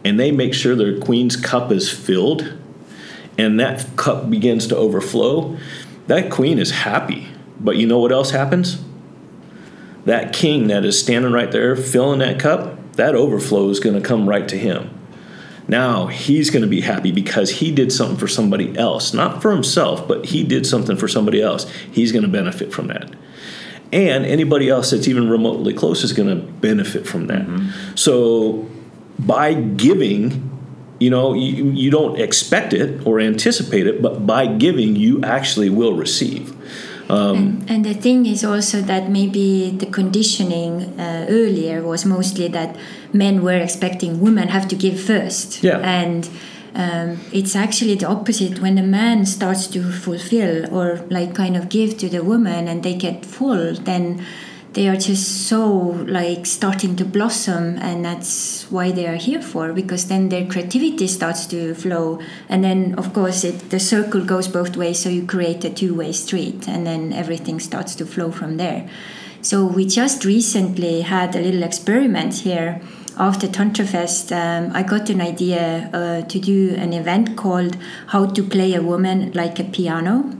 and 0.04 0.18
they 0.18 0.32
make 0.32 0.52
sure 0.52 0.74
their 0.74 0.98
queen's 0.98 1.36
cup 1.36 1.70
is 1.70 1.90
filled 1.90 2.52
and 3.38 3.60
that 3.60 3.86
cup 3.96 4.28
begins 4.28 4.66
to 4.66 4.76
overflow 4.76 5.56
that 6.10 6.28
queen 6.28 6.58
is 6.58 6.72
happy. 6.72 7.28
But 7.60 7.76
you 7.76 7.86
know 7.86 8.00
what 8.00 8.10
else 8.10 8.32
happens? 8.32 8.82
That 10.06 10.32
king 10.32 10.66
that 10.66 10.84
is 10.84 10.98
standing 10.98 11.30
right 11.30 11.52
there 11.52 11.76
filling 11.76 12.18
that 12.18 12.40
cup 12.40 12.94
that 12.94 13.14
overflow 13.14 13.68
is 13.68 13.78
going 13.78 13.94
to 13.94 14.06
come 14.06 14.28
right 14.28 14.48
to 14.48 14.58
him 14.58 14.90
now 15.70 16.08
he's 16.08 16.50
going 16.50 16.62
to 16.62 16.68
be 16.68 16.82
happy 16.82 17.12
because 17.12 17.50
he 17.50 17.72
did 17.72 17.92
something 17.92 18.18
for 18.18 18.28
somebody 18.28 18.76
else, 18.76 19.14
not 19.14 19.40
for 19.40 19.52
himself, 19.52 20.06
but 20.06 20.26
he 20.26 20.44
did 20.44 20.66
something 20.66 20.96
for 20.96 21.08
somebody 21.08 21.40
else. 21.40 21.70
He's 21.90 22.12
going 22.12 22.24
to 22.24 22.28
benefit 22.28 22.72
from 22.72 22.88
that. 22.88 23.10
And 23.92 24.24
anybody 24.24 24.68
else 24.68 24.90
that's 24.90 25.08
even 25.08 25.28
remotely 25.28 25.72
close 25.72 26.04
is 26.04 26.12
going 26.12 26.28
to 26.28 26.36
benefit 26.36 27.06
from 27.06 27.26
that. 27.28 27.46
Mm-hmm. 27.46 27.96
So 27.96 28.68
by 29.18 29.54
giving, 29.54 30.50
you 31.00 31.10
know, 31.10 31.34
you, 31.34 31.70
you 31.70 31.90
don't 31.90 32.20
expect 32.20 32.72
it 32.72 33.06
or 33.06 33.20
anticipate 33.20 33.86
it, 33.86 34.00
but 34.02 34.26
by 34.26 34.46
giving, 34.46 34.94
you 34.96 35.22
actually 35.24 35.70
will 35.70 35.94
receive. 35.94 36.54
And, 37.34 37.70
and 37.70 37.84
the 37.84 37.94
thing 37.94 38.26
is 38.26 38.44
also 38.44 38.80
that 38.82 39.10
maybe 39.10 39.70
the 39.70 39.86
conditioning 39.86 40.98
uh, 40.98 41.26
earlier 41.28 41.82
was 41.82 42.04
mostly 42.04 42.48
that 42.48 42.76
men 43.12 43.42
were 43.42 43.56
expecting 43.56 44.20
women 44.20 44.48
have 44.48 44.68
to 44.68 44.76
give 44.76 45.00
first. 45.00 45.62
Yeah. 45.62 45.78
And 45.78 46.28
um, 46.74 47.20
it's 47.32 47.56
actually 47.56 47.96
the 47.96 48.06
opposite. 48.06 48.60
When 48.60 48.76
the 48.76 48.82
man 48.82 49.26
starts 49.26 49.66
to 49.68 49.90
fulfill 49.90 50.72
or 50.74 50.98
like 51.10 51.34
kind 51.34 51.56
of 51.56 51.68
give 51.68 51.98
to 51.98 52.08
the 52.08 52.22
woman 52.22 52.68
and 52.68 52.82
they 52.82 52.94
get 52.94 53.26
full, 53.26 53.74
then 53.74 54.24
they 54.72 54.88
are 54.88 54.96
just 54.96 55.48
so 55.48 55.66
like 56.06 56.46
starting 56.46 56.94
to 56.96 57.04
blossom 57.04 57.76
and 57.78 58.04
that's 58.04 58.70
why 58.70 58.92
they 58.92 59.06
are 59.06 59.16
here 59.16 59.42
for 59.42 59.72
because 59.72 60.06
then 60.06 60.28
their 60.28 60.46
creativity 60.46 61.08
starts 61.08 61.46
to 61.46 61.74
flow. 61.74 62.20
And 62.48 62.62
then 62.62 62.94
of 62.96 63.12
course 63.12 63.42
it 63.42 63.70
the 63.70 63.80
circle 63.80 64.24
goes 64.24 64.46
both 64.46 64.76
ways 64.76 65.00
so 65.00 65.08
you 65.08 65.26
create 65.26 65.64
a 65.64 65.70
two-way 65.70 66.12
street 66.12 66.68
and 66.68 66.86
then 66.86 67.12
everything 67.12 67.58
starts 67.58 67.96
to 67.96 68.06
flow 68.06 68.30
from 68.30 68.58
there. 68.58 68.88
So 69.42 69.64
we 69.64 69.86
just 69.86 70.24
recently 70.24 71.00
had 71.00 71.34
a 71.34 71.40
little 71.40 71.62
experiment 71.62 72.34
here 72.34 72.80
after 73.20 73.46
Tantra 73.48 73.84
Fest, 73.84 74.32
um, 74.32 74.70
I 74.72 74.82
got 74.82 75.10
an 75.10 75.20
idea 75.20 75.90
uh, 75.92 76.22
to 76.26 76.38
do 76.38 76.74
an 76.76 76.94
event 76.94 77.36
called 77.36 77.76
"How 78.06 78.24
to 78.24 78.42
Play 78.42 78.72
a 78.74 78.80
Woman 78.80 79.32
Like 79.32 79.58
a 79.58 79.64
Piano," 79.64 80.39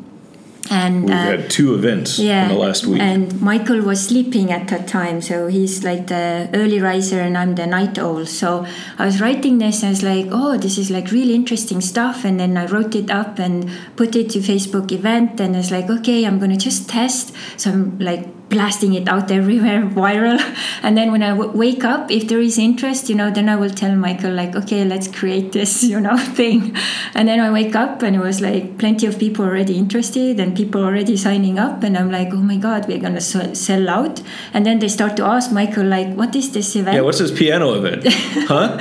and 0.70 1.04
We've 1.04 1.12
uh, 1.12 1.16
had 1.16 1.50
two 1.50 1.74
events 1.74 2.18
yeah, 2.18 2.44
in 2.44 2.54
the 2.54 2.60
last 2.60 2.86
week. 2.86 3.00
And 3.00 3.40
Michael 3.40 3.82
was 3.82 4.06
sleeping 4.06 4.52
at 4.52 4.68
that 4.68 4.86
time, 4.86 5.20
so 5.20 5.48
he's 5.48 5.82
like 5.82 6.06
the 6.06 6.48
early 6.54 6.80
riser 6.80 7.20
and 7.20 7.36
I'm 7.36 7.56
the 7.56 7.66
night 7.66 7.98
owl. 7.98 8.24
So 8.24 8.64
I 8.96 9.04
was 9.04 9.20
writing 9.20 9.58
this 9.58 9.82
and 9.82 9.88
I 9.88 9.90
was 9.90 10.02
like, 10.04 10.26
oh, 10.30 10.56
this 10.56 10.78
is 10.78 10.90
like 10.90 11.10
really 11.10 11.34
interesting 11.34 11.80
stuff. 11.80 12.24
And 12.24 12.38
then 12.38 12.56
I 12.56 12.66
wrote 12.66 12.94
it 12.94 13.10
up 13.10 13.40
and 13.40 13.68
put 13.96 14.14
it 14.14 14.30
to 14.30 14.38
Facebook 14.38 14.92
event 14.92 15.40
and 15.40 15.56
I 15.56 15.58
was 15.58 15.72
like, 15.72 15.90
okay, 15.90 16.24
I'm 16.24 16.38
gonna 16.38 16.56
just 16.56 16.88
test. 16.88 17.34
So 17.56 17.70
I'm 17.70 17.98
like 17.98 18.28
blasting 18.51 18.94
it 18.94 19.09
out 19.09 19.30
everywhere 19.30 19.82
viral 20.01 20.38
and 20.82 20.96
then 20.98 21.12
when 21.12 21.22
I 21.22 21.30
w- 21.30 21.51
wake 21.53 21.84
up 21.84 22.11
if 22.11 22.26
there 22.28 22.40
is 22.40 22.59
interest 22.59 23.09
you 23.09 23.14
know 23.14 23.30
then 23.30 23.48
i 23.48 23.57
will 23.57 23.70
tell 23.82 23.94
michael 23.94 24.32
like 24.32 24.57
okay 24.61 24.84
let's 24.84 25.09
create 25.18 25.53
this 25.53 25.72
you 25.92 26.01
know 26.01 26.16
thing 26.40 26.74
and 27.14 27.28
then 27.28 27.38
i 27.40 27.51
wake 27.51 27.74
up 27.76 28.03
and 28.03 28.16
it 28.16 28.22
was 28.30 28.40
like 28.40 28.76
plenty 28.78 29.07
of 29.07 29.18
people 29.18 29.44
already 29.44 29.76
interested 29.78 30.40
and 30.40 30.57
people 30.57 30.82
already 30.84 31.16
signing 31.16 31.59
up 31.59 31.82
and 31.84 31.96
i'm 31.96 32.11
like 32.11 32.28
oh 32.32 32.44
my 32.53 32.57
god 32.57 32.86
we're 32.88 32.98
gonna 32.98 33.16
s- 33.16 33.59
sell 33.66 33.88
out 33.88 34.20
and 34.53 34.66
then 34.66 34.78
they 34.80 34.88
start 34.88 35.16
to 35.16 35.24
ask 35.24 35.53
michael 35.53 35.84
like 35.84 36.09
what 36.14 36.34
is 36.34 36.53
this 36.53 36.74
event 36.76 36.96
yeah, 36.96 37.03
what's 37.03 37.18
this 37.18 37.30
piano 37.42 37.74
event? 37.74 38.03
huh? 38.53 38.76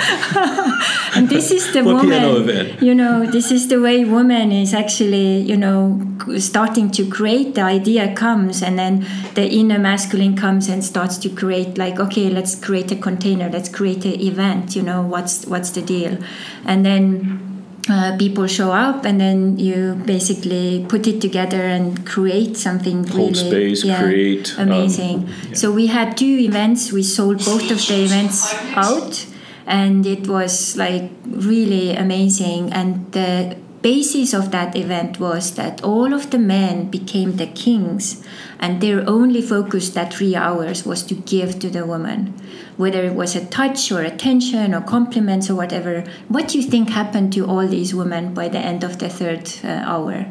and 1.15 1.29
this 1.29 1.51
is 1.51 1.71
the 1.73 1.83
What 1.83 1.95
woman 1.95 2.09
piano 2.09 2.37
event? 2.37 2.81
you 2.81 2.95
know 2.95 3.25
this 3.25 3.51
is 3.51 3.67
the 3.67 3.79
way 3.79 4.03
woman 4.05 4.51
is 4.51 4.73
actually 4.73 5.41
you 5.41 5.57
know 5.57 6.01
starting 6.37 6.89
to 6.91 7.05
create 7.09 7.55
the 7.55 7.61
idea 7.61 8.13
comes 8.15 8.61
and 8.61 8.77
then 8.77 9.05
the 9.35 9.45
inner 9.59 9.79
masculine 9.79 10.35
comes 10.35 10.69
and 10.69 10.83
starts 10.83 11.17
to 11.17 11.29
create 11.29 11.77
like 11.77 11.99
okay 11.99 12.29
let's 12.29 12.55
create 12.55 12.91
a 12.91 12.95
container 12.95 13.49
let's 13.49 13.69
create 13.69 14.05
an 14.05 14.19
event 14.21 14.75
you 14.75 14.81
know 14.81 15.01
what's 15.01 15.45
what's 15.45 15.71
the 15.71 15.81
deal? 15.81 16.17
And 16.65 16.85
then 16.85 17.65
uh, 17.89 18.15
people 18.17 18.45
show 18.47 18.71
up 18.71 19.05
and 19.05 19.19
then 19.19 19.57
you 19.57 19.95
basically 20.05 20.85
put 20.87 21.07
it 21.07 21.19
together 21.19 21.61
and 21.61 22.05
create 22.05 22.55
something 22.55 23.07
Hold 23.07 23.35
really 23.37 23.75
space, 23.75 23.83
create, 23.99 24.53
um, 24.57 24.67
amazing. 24.67 25.29
so 25.55 25.71
we 25.71 25.87
had 25.87 26.15
two 26.15 26.37
events 26.49 26.91
we 26.91 27.01
sold 27.01 27.43
both 27.43 27.71
of 27.71 27.79
the 27.87 28.03
events 28.03 28.53
out 28.75 29.25
and 29.65 30.05
it 30.05 30.27
was 30.27 30.77
like 30.77 31.11
really 31.25 31.95
amazing. 31.95 32.71
And 32.73 33.11
the 33.11 33.57
basis 33.81 34.33
of 34.33 34.51
that 34.51 34.75
event 34.75 35.19
was 35.19 35.55
that 35.55 35.83
all 35.83 36.13
of 36.13 36.31
the 36.31 36.39
men 36.39 36.89
became 36.89 37.37
the 37.37 37.47
kings 37.47 38.23
and 38.59 38.81
their 38.81 39.07
only 39.09 39.41
focus 39.41 39.89
that 39.91 40.13
three 40.13 40.35
hours 40.35 40.85
was 40.85 41.03
to 41.03 41.15
give 41.15 41.59
to 41.59 41.69
the 41.69 41.85
woman. 41.85 42.33
Whether 42.77 43.03
it 43.03 43.13
was 43.13 43.35
a 43.35 43.45
touch 43.45 43.91
or 43.91 44.01
attention 44.01 44.73
or 44.73 44.81
compliments 44.81 45.49
or 45.49 45.55
whatever 45.55 46.03
what 46.27 46.49
do 46.49 46.59
you 46.59 46.63
think 46.63 46.89
happened 46.89 47.33
to 47.33 47.45
all 47.45 47.67
these 47.67 47.93
women 47.93 48.33
by 48.33 48.49
the 48.49 48.59
end 48.59 48.83
of 48.83 48.99
the 48.99 49.09
third 49.09 49.49
uh, 49.63 49.67
hour? 49.67 50.25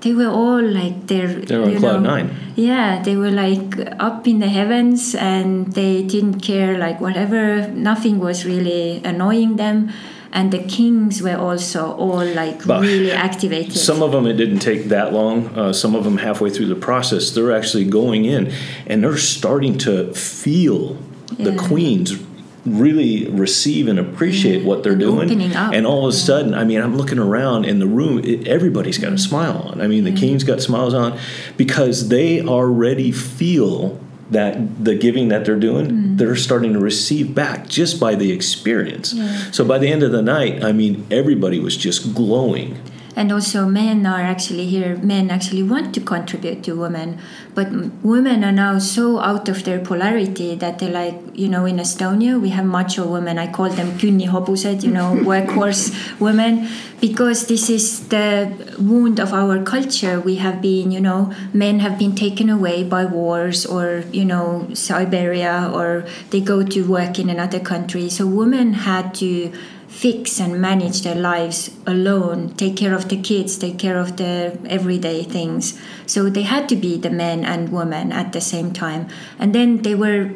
They 0.00 0.14
were 0.14 0.28
all 0.28 0.62
like 0.62 1.08
they're 1.08 1.28
They 1.28 1.58
were 1.58 1.64
on 1.64 1.76
cloud 1.76 2.02
know, 2.02 2.16
nine. 2.16 2.36
yeah 2.56 3.02
they 3.02 3.16
were 3.16 3.30
like 3.30 3.78
up 3.98 4.26
in 4.26 4.38
the 4.38 4.48
heavens 4.48 5.14
and 5.14 5.74
they 5.74 6.02
didn't 6.02 6.40
care 6.40 6.78
like 6.78 7.00
whatever. 7.02 7.68
Nothing 7.68 8.18
was 8.18 8.46
really 8.46 9.02
annoying 9.04 9.56
them 9.56 9.92
and 10.32 10.52
the 10.52 10.62
kings 10.62 11.22
were 11.22 11.36
also 11.36 11.92
all 11.92 12.24
like 12.24 12.66
But 12.66 12.82
really 12.82 13.12
activated. 13.12 13.76
Some 13.76 14.02
of 14.02 14.12
them 14.12 14.26
it 14.26 14.34
didn't 14.34 14.60
take 14.60 14.84
that 14.84 15.12
long. 15.12 15.46
Uh, 15.58 15.72
some 15.72 15.94
of 15.94 16.04
them 16.04 16.18
halfway 16.18 16.50
through 16.50 16.66
the 16.66 16.76
process, 16.76 17.30
they're 17.30 17.56
actually 17.56 17.84
going 17.84 18.24
in 18.24 18.52
and 18.86 19.02
they're 19.02 19.16
starting 19.16 19.76
to 19.78 20.12
feel 20.14 20.96
the 21.38 21.56
queens 21.56 22.20
really 22.66 23.26
receive 23.30 23.88
and 23.88 23.98
appreciate 23.98 24.64
what 24.64 24.82
they're 24.82 24.92
And 24.92 25.00
doing. 25.00 25.52
And 25.52 25.86
all 25.86 26.06
of 26.06 26.14
a 26.14 26.16
sudden, 26.16 26.54
I 26.54 26.64
mean, 26.64 26.80
I'm 26.80 26.96
looking 26.96 27.18
around 27.18 27.64
in 27.64 27.78
the 27.78 27.86
room. 27.86 28.18
It, 28.18 28.46
everybody's 28.46 28.98
got 28.98 29.12
a 29.12 29.18
smile 29.18 29.58
on. 29.58 29.80
I 29.80 29.86
mean, 29.86 30.04
the 30.04 30.12
kings 30.12 30.44
got 30.44 30.60
smiles 30.60 30.92
on 30.92 31.18
because 31.56 32.08
they 32.08 32.42
already 32.42 33.12
feel 33.12 33.98
that 34.30 34.84
the 34.84 34.94
giving 34.94 35.28
that 35.28 35.44
they're 35.44 35.58
doing, 35.58 35.86
mm. 35.86 36.18
they're 36.18 36.36
starting 36.36 36.72
to 36.72 36.78
receive 36.78 37.34
back 37.34 37.68
just 37.68 37.98
by 37.98 38.14
the 38.14 38.32
experience. 38.32 39.14
So 39.52 39.64
by 39.64 39.78
the 39.78 39.88
end 39.88 40.02
of 40.02 40.12
the 40.12 40.22
night, 40.22 40.62
I 40.62 40.72
mean, 40.72 41.06
everybody 41.10 41.58
was 41.58 41.76
just 41.76 42.14
glowing. 42.14 42.78
And 43.16 43.32
also 43.32 43.66
men 43.66 44.06
are 44.06 44.22
actually 44.22 44.66
here 44.66 44.96
men 44.98 45.30
actually 45.30 45.62
want 45.62 45.94
to 45.94 46.00
contribute 46.00 46.62
to 46.62 46.74
women 46.74 47.18
but 47.54 47.68
women 48.04 48.44
are 48.44 48.52
now 48.52 48.78
so 48.78 49.18
out 49.18 49.48
of 49.48 49.64
their 49.64 49.80
polarity 49.80 50.54
that 50.54 50.78
they're 50.78 50.90
like 50.90 51.14
you 51.34 51.48
know 51.48 51.64
in 51.64 51.76
estonia 51.76 52.40
we 52.40 52.50
have 52.50 52.64
macho 52.64 53.06
women. 53.06 53.38
I 53.38 53.50
call 53.50 53.68
them 53.68 53.98
künnihobused 53.98 54.82
you 54.82 54.90
know 54.90 55.14
workhorse 55.28 55.92
women 56.20 56.68
because 57.00 57.46
this 57.46 57.68
is 57.70 58.08
the 58.08 58.52
wound 58.78 59.18
of 59.18 59.32
our 59.32 59.62
culture. 59.62 60.20
We 60.20 60.36
have 60.36 60.62
been 60.62 60.90
you 60.90 61.00
know 61.00 61.32
men 61.52 61.80
have 61.80 61.98
been 61.98 62.14
taken 62.14 62.48
away 62.48 62.84
by 62.84 63.04
wars 63.04 63.66
or 63.66 64.04
you 64.12 64.24
know 64.24 64.68
siberia 64.74 65.70
or 65.72 66.06
they 66.30 66.40
go 66.40 66.62
to 66.62 66.86
work 66.86 67.18
in 67.18 67.28
another 67.30 67.60
country. 67.60 68.08
So 68.08 68.26
women 68.26 68.74
had 68.74 69.14
to 69.16 69.52
fix 69.90 70.40
and 70.40 70.60
manage 70.60 71.02
their 71.02 71.16
lives 71.16 71.70
alone, 71.84 72.54
take 72.54 72.76
care 72.76 72.94
of 72.94 73.08
the 73.08 73.20
kids, 73.20 73.58
take 73.58 73.76
care 73.76 73.98
of 73.98 74.16
the 74.16 74.56
everyday 74.66 75.22
things. 75.22 75.78
So 76.06 76.30
they 76.30 76.42
had 76.42 76.68
to 76.68 76.76
be 76.76 76.96
the 76.96 77.10
men 77.10 77.44
and 77.44 77.70
women 77.70 78.12
at 78.12 78.32
the 78.32 78.40
same 78.40 78.72
time. 78.72 79.08
And 79.38 79.52
then 79.52 79.82
they 79.82 79.96
were 79.96 80.30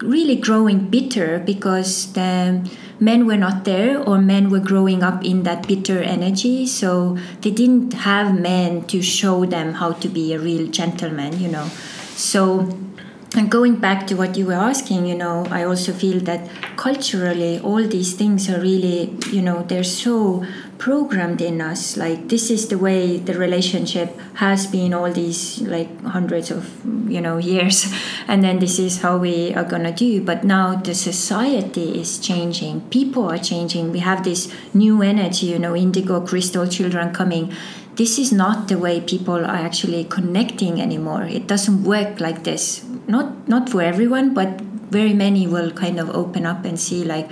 really 0.00 0.36
growing 0.36 0.90
bitter 0.90 1.38
because 1.38 2.12
the 2.14 2.68
men 2.98 3.26
were 3.26 3.36
not 3.36 3.64
there 3.64 3.98
or 4.02 4.18
men 4.18 4.50
were 4.50 4.60
growing 4.60 5.02
up 5.02 5.24
in 5.24 5.44
that 5.44 5.68
bitter 5.68 6.00
energy 6.02 6.66
so 6.66 7.16
they 7.42 7.50
didn't 7.50 7.92
have 7.92 8.38
men 8.38 8.82
to 8.86 9.02
show 9.02 9.44
them 9.44 9.74
how 9.74 9.92
to 9.92 10.08
be 10.08 10.32
a 10.32 10.38
real 10.38 10.66
gentleman 10.68 11.38
you 11.38 11.48
know 11.48 11.68
so 12.16 12.66
and 13.36 13.48
going 13.48 13.76
back 13.76 14.08
to 14.08 14.16
what 14.16 14.36
you 14.36 14.46
were 14.46 14.54
asking, 14.54 15.06
you 15.06 15.14
know, 15.14 15.46
I 15.50 15.62
also 15.62 15.92
feel 15.92 16.18
that 16.20 16.48
culturally 16.76 17.60
all 17.60 17.86
these 17.86 18.14
things 18.14 18.50
are 18.50 18.60
really, 18.60 19.16
you 19.30 19.40
know, 19.40 19.62
they're 19.62 19.84
so 19.84 20.44
programmed 20.78 21.40
in 21.40 21.60
us. 21.60 21.96
Like 21.96 22.28
this 22.28 22.50
is 22.50 22.66
the 22.68 22.78
way 22.78 23.18
the 23.18 23.34
relationship 23.38 24.18
has 24.34 24.66
been 24.66 24.92
all 24.92 25.12
these 25.12 25.60
like 25.60 26.02
hundreds 26.02 26.50
of, 26.50 26.68
you 27.08 27.20
know, 27.20 27.36
years. 27.38 27.92
And 28.26 28.42
then 28.42 28.58
this 28.58 28.78
is 28.78 29.00
how 29.00 29.18
we 29.18 29.54
are 29.54 29.64
gonna 29.64 29.92
do. 29.92 30.22
But 30.22 30.42
now 30.42 30.74
the 30.74 30.94
society 30.94 32.00
is 32.00 32.18
changing. 32.18 32.80
People 32.90 33.30
are 33.30 33.38
changing. 33.38 33.92
We 33.92 34.00
have 34.00 34.24
this 34.24 34.52
new 34.74 35.02
energy, 35.02 35.46
you 35.46 35.58
know, 35.58 35.76
indigo 35.76 36.20
crystal 36.20 36.66
children 36.66 37.12
coming 37.12 37.52
this 38.00 38.18
is 38.18 38.32
not 38.32 38.68
the 38.68 38.78
way 38.78 38.98
people 38.98 39.44
are 39.44 39.60
actually 39.68 40.04
connecting 40.04 40.80
anymore. 40.80 41.24
It 41.24 41.46
doesn't 41.46 41.84
work 41.84 42.18
like 42.18 42.44
this. 42.44 42.82
Not 43.06 43.46
not 43.46 43.68
for 43.68 43.82
everyone, 43.82 44.32
but 44.32 44.62
very 44.88 45.12
many 45.12 45.46
will 45.46 45.70
kind 45.70 46.00
of 46.00 46.08
open 46.08 46.46
up 46.46 46.64
and 46.64 46.80
see 46.80 47.04
like, 47.04 47.28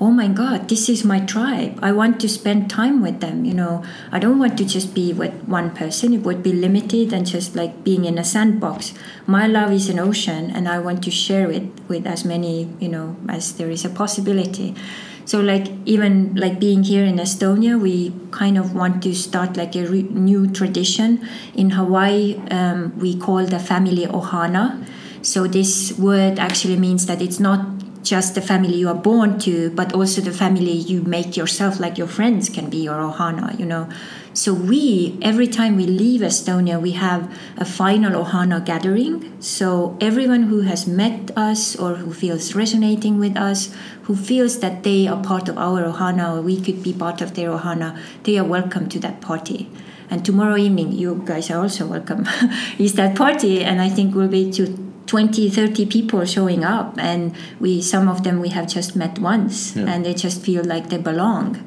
oh 0.00 0.12
my 0.12 0.28
God, 0.28 0.68
this 0.68 0.88
is 0.88 1.02
my 1.02 1.18
tribe. 1.18 1.76
I 1.82 1.90
want 1.90 2.20
to 2.20 2.28
spend 2.28 2.70
time 2.70 3.02
with 3.02 3.18
them. 3.18 3.44
You 3.44 3.54
know, 3.54 3.82
I 4.12 4.20
don't 4.20 4.38
want 4.38 4.56
to 4.58 4.64
just 4.64 4.94
be 4.94 5.12
with 5.12 5.34
one 5.58 5.74
person. 5.74 6.14
It 6.14 6.22
would 6.22 6.40
be 6.40 6.52
limited 6.52 7.12
and 7.12 7.26
just 7.26 7.56
like 7.56 7.82
being 7.82 8.04
in 8.04 8.16
a 8.16 8.24
sandbox. 8.24 8.94
My 9.26 9.48
love 9.48 9.72
is 9.72 9.88
an 9.88 9.98
ocean, 9.98 10.52
and 10.54 10.68
I 10.68 10.78
want 10.78 11.02
to 11.02 11.10
share 11.10 11.50
it 11.50 11.66
with 11.88 12.06
as 12.06 12.24
many 12.24 12.70
you 12.78 12.90
know 12.94 13.16
as 13.28 13.54
there 13.58 13.74
is 13.74 13.84
a 13.84 13.90
possibility 13.90 14.76
so 15.24 15.40
like 15.40 15.68
even 15.86 16.34
like 16.34 16.58
being 16.58 16.82
here 16.82 17.04
in 17.04 17.16
estonia 17.16 17.80
we 17.80 18.12
kind 18.30 18.58
of 18.58 18.74
want 18.74 19.02
to 19.02 19.14
start 19.14 19.56
like 19.56 19.76
a 19.76 19.86
re- 19.86 20.02
new 20.02 20.50
tradition. 20.50 21.26
In 21.54 21.70
hawaii 21.70 22.36
um, 22.50 22.98
we 22.98 23.16
call 23.16 23.44
the 23.46 23.58
family 23.58 24.06
ohana. 24.06 24.84
So 25.22 25.46
this 25.46 25.96
word 25.98 26.38
actually 26.38 26.76
means 26.76 27.06
that 27.06 27.22
it's 27.22 27.38
not 27.38 27.60
just 28.02 28.34
the 28.34 28.40
family 28.40 28.74
you 28.74 28.88
are 28.88 28.94
born 29.10 29.38
to 29.38 29.70
but 29.70 29.92
also 29.94 30.20
the 30.20 30.32
family 30.32 30.72
you 30.72 31.02
make 31.02 31.36
yourself 31.36 31.78
like 31.78 31.96
your 31.96 32.08
friends 32.08 32.48
can 32.48 32.68
be 32.68 32.78
your 32.78 32.96
ohana 32.96 33.56
you 33.58 33.64
know 33.64 33.88
so 34.34 34.54
we 34.54 35.18
every 35.20 35.46
time 35.46 35.76
we 35.76 35.86
leave 35.86 36.22
estonia 36.22 36.80
we 36.80 36.92
have 36.92 37.30
a 37.58 37.64
final 37.64 38.24
ohana 38.24 38.64
gathering. 38.64 39.30
So 39.40 39.96
everyone 40.00 40.44
who 40.44 40.60
has 40.62 40.86
met 40.86 41.30
us 41.36 41.76
or 41.76 41.96
who 41.96 42.12
feels 42.14 42.54
resonating 42.54 43.18
with 43.18 43.36
us 43.36 43.74
who 44.04 44.16
feels 44.16 44.60
that 44.60 44.82
they 44.84 45.06
are 45.06 45.22
part 45.22 45.48
of 45.48 45.58
our 45.58 45.82
ohana 45.82 46.36
or 46.36 46.40
we 46.40 46.60
could 46.60 46.82
be 46.82 46.92
part 46.92 47.20
of 47.20 47.34
their 47.34 47.50
ohana 47.50 47.98
they 48.22 48.38
are 48.38 48.44
welcome 48.44 48.88
to 48.88 48.98
that 49.00 49.20
party. 49.20 49.68
And 50.10 50.24
tomorrow 50.24 50.56
evening 50.56 50.92
you 50.92 51.22
guys 51.26 51.50
are 51.50 51.60
also 51.60 51.86
welcome 51.86 52.26
is 52.78 52.94
that 52.94 53.16
party. 53.16 53.62
And 53.62 53.82
i 53.82 53.90
think 53.90 54.14
we'll 54.14 54.28
be 54.28 54.50
to 54.52 54.66
20 55.06 55.50
30 55.50 55.84
people 55.86 56.24
showing 56.24 56.64
up. 56.64 56.96
And 56.98 57.34
we 57.60 57.82
some 57.82 58.08
of 58.08 58.24
them 58.24 58.40
we 58.40 58.48
have 58.48 58.66
just 58.66 58.96
met 58.96 59.18
once. 59.18 59.76
Yeah. 59.76 59.92
and 59.92 60.06
they 60.06 60.14
just 60.14 60.40
feel 60.40 60.64
like 60.64 60.88
they 60.88 60.96
belong 60.96 61.62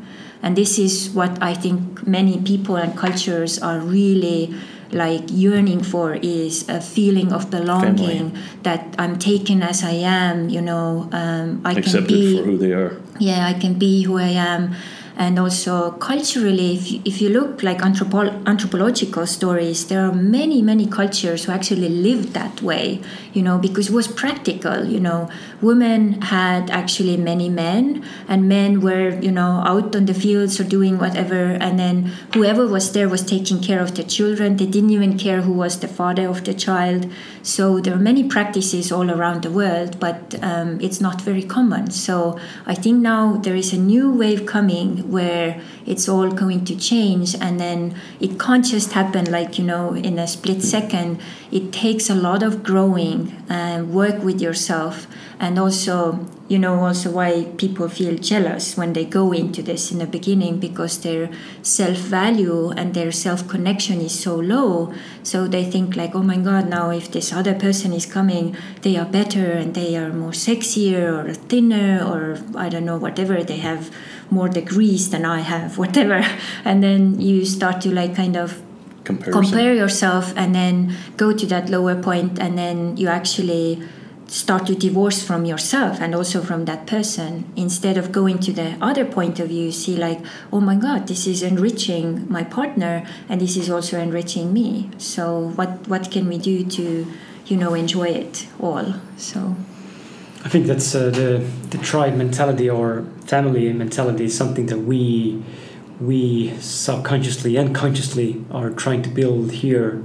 and 0.46 0.56
this 0.56 0.78
is 0.78 1.10
what 1.10 1.42
i 1.42 1.54
think 1.54 2.06
many 2.08 2.38
people 2.42 2.78
and 2.78 2.96
cultures 2.96 3.58
are 3.60 3.80
really 3.80 4.54
like 4.92 5.24
yearning 5.28 5.82
for 5.84 6.14
is 6.14 6.70
a 6.70 6.80
feeling 6.80 7.34
of 7.34 7.50
belonging 7.50 8.32
that 8.62 8.96
i'm 8.98 9.18
taken 9.18 9.64
as 9.64 9.84
i 9.84 9.92
am 9.92 10.48
you 10.48 10.62
know 10.62 11.10
um, 11.12 11.60
i 11.66 11.74
can 11.74 12.06
be 12.06 12.38
for 12.38 12.44
who 12.46 12.58
they 12.58 12.72
are. 12.72 13.02
yeah 13.20 13.48
i 13.48 13.54
can 13.54 13.74
be 13.74 14.04
who 14.04 14.20
i 14.20 14.30
am 14.30 14.76
and 15.18 15.40
also 15.40 15.92
culturally 15.92 16.76
if 16.76 16.92
you, 16.92 17.02
if 17.06 17.22
you 17.22 17.30
look 17.30 17.64
like 17.64 17.80
anthropo- 17.80 18.46
anthropological 18.46 19.26
stories 19.26 19.88
there 19.88 20.02
are 20.06 20.14
many 20.14 20.62
many 20.62 20.86
cultures 20.86 21.46
who 21.46 21.52
actually 21.52 21.90
lived 21.90 22.34
that 22.34 22.62
way 22.62 23.02
you 23.34 23.42
know 23.42 23.58
because 23.58 23.90
it 23.90 23.94
was 23.94 24.08
practical 24.08 24.86
you 24.86 25.00
know. 25.00 25.30
Women 25.62 26.22
had 26.22 26.70
actually 26.70 27.18
many 27.18 27.50
men 27.50 28.06
and 28.28 28.48
men 28.48 28.82
were 28.82 29.20
you 29.20 29.32
know 29.32 29.64
out 29.66 29.96
on 29.96 30.06
the 30.06 30.14
fields 30.14 30.60
or 30.60 30.64
doing 30.64 30.98
whatever 30.98 31.44
and 31.66 31.80
then 31.80 32.12
whoever 32.34 32.68
was 32.68 32.92
there 32.92 33.10
was 33.10 33.24
taking 33.24 33.62
care 33.62 33.82
of 33.82 33.96
the 33.96 34.04
children. 34.04 34.58
They 34.58 34.66
didn't 34.66 34.92
even 34.92 35.18
care 35.18 35.42
who 35.42 35.54
was 35.54 35.80
the 35.80 35.88
father 35.88 36.28
of 36.28 36.44
the 36.44 36.54
child. 36.54 37.10
So 37.42 37.80
there 37.80 37.94
are 37.94 38.06
many 38.12 38.24
practices 38.28 38.92
all 38.92 39.10
around 39.10 39.44
the 39.44 39.52
world 39.52 40.00
but 40.00 40.36
um, 40.44 40.80
it's 40.82 41.02
not 41.02 41.22
very 41.22 41.44
common. 41.44 41.92
So 41.92 42.40
i 42.66 42.76
think 42.76 43.02
now 43.02 43.38
there 43.38 43.56
is 43.56 43.74
a 43.74 43.78
new 43.78 44.12
wave 44.12 44.46
coming 44.46 45.05
where 45.08 45.62
it's 45.86 46.08
all 46.10 46.32
going 46.32 46.66
to 46.66 46.76
change 46.76 47.36
and 47.36 47.60
then 47.60 47.96
it 48.20 48.40
can't 48.40 48.66
just 48.66 48.94
happen 48.94 49.32
like 49.32 49.58
you 49.58 49.66
know 49.66 49.94
in 49.94 50.20
a 50.20 50.28
split 50.28 50.62
second. 50.62 51.20
It 51.52 51.72
takes 51.72 52.10
a 52.10 52.16
lot 52.16 52.44
of 52.44 52.64
growing 52.64 53.44
and 53.50 53.94
work 53.94 54.24
with 54.24 54.42
yourself 54.42 55.08
and 55.40 55.60
also 55.60 56.26
you 56.48 56.60
know 56.60 56.80
also 56.80 57.12
why 57.12 57.46
people 57.58 57.90
feel 57.90 58.18
jealous 58.18 58.78
when 58.78 58.94
they 58.94 59.06
go 59.06 59.32
into 59.32 59.62
this 59.62 59.92
in 59.92 60.00
the 60.00 60.06
beginning 60.08 60.60
because 60.60 61.02
their 61.02 61.30
self 61.62 61.98
value 61.98 62.70
and 62.72 62.94
their 62.94 63.12
self 63.12 63.48
connection 63.48 64.02
is 64.02 64.18
so 64.18 64.36
low. 64.36 64.94
So 65.24 65.48
they 65.48 65.64
think 65.64 65.96
like 65.96 66.16
oh 66.16 66.24
my 66.24 66.38
god 66.38 66.70
now 66.70 66.90
if 66.90 67.12
this 67.12 67.32
other 67.34 67.54
person 67.54 67.94
is 67.94 68.06
coming 68.06 68.56
they 68.82 68.98
are 68.98 69.06
better 69.06 69.52
and 69.52 69.74
they 69.74 69.96
are 69.96 70.12
more 70.14 70.32
sexier 70.32 71.26
or 71.26 71.34
thinner 71.34 72.04
or 72.04 72.38
i 72.56 72.70
don't 72.70 72.86
know 72.86 72.98
whatever 72.98 73.44
they 73.44 73.58
have 73.58 73.92
more 74.30 74.50
degrees 74.50 75.10
than 75.10 75.26
i 75.26 75.40
have 75.40 75.78
whatever. 75.84 76.26
And 76.64 76.84
then 76.84 77.20
you 77.22 77.46
start 77.46 77.82
to 77.82 77.94
like 77.94 78.16
kind 78.16 78.36
of 78.36 78.62
Comparison. 79.04 79.42
compare 79.42 79.74
yourself 79.76 80.34
and 80.36 80.56
then 80.56 80.96
go 81.16 81.32
to 81.32 81.46
that 81.46 81.70
lower 81.70 81.96
point 82.02 82.40
and 82.40 82.58
then 82.58 82.98
you 82.98 83.08
actually 83.08 83.82
start 84.28 84.66
to 84.66 84.74
divorce 84.76 85.22
from 85.22 85.46
yourself 85.46 86.02
and 86.02 86.16
also 86.16 86.42
from 86.42 86.66
that 86.66 86.88
person 86.88 87.46
instead 87.56 87.96
of 87.98 88.12
going 88.12 88.40
to 88.40 88.52
the 88.52 88.76
other 88.82 89.06
point 89.06 89.40
of 89.40 89.50
view 89.50 89.72
see 89.72 89.96
like 89.96 90.20
oh 90.52 90.60
my 90.60 90.76
god 90.76 91.08
this 91.08 91.28
is 91.28 91.44
enriching 91.44 92.26
my 92.32 92.44
partner 92.44 93.06
and 93.30 93.40
this 93.40 93.56
is 93.56 93.70
also 93.70 94.00
enriching 94.00 94.52
me. 94.52 94.90
So 94.98 95.52
what 95.56 95.88
what 95.88 96.10
can 96.10 96.28
we 96.28 96.38
do 96.40 96.66
to 96.66 97.06
you 97.46 97.58
know 97.58 97.74
enjoy 97.76 98.08
it 98.10 98.48
all? 98.60 98.96
So 99.18 99.56
I 100.46 100.50
think 100.50 100.68
that's 100.68 100.94
uh, 100.94 101.10
the 101.10 101.44
the 101.72 101.78
tribe 101.80 102.16
mentality 102.16 102.70
or 102.70 103.04
family 103.26 103.74
mentality 103.74 104.26
is 104.26 104.38
something 104.38 104.68
that 104.68 104.80
we 104.80 105.44
we 106.00 106.54
subconsciously 106.60 107.58
and 107.58 107.74
consciously 107.74 108.46
are 108.52 108.70
trying 108.70 109.02
to 109.04 109.10
build 109.10 109.52
here 109.64 110.04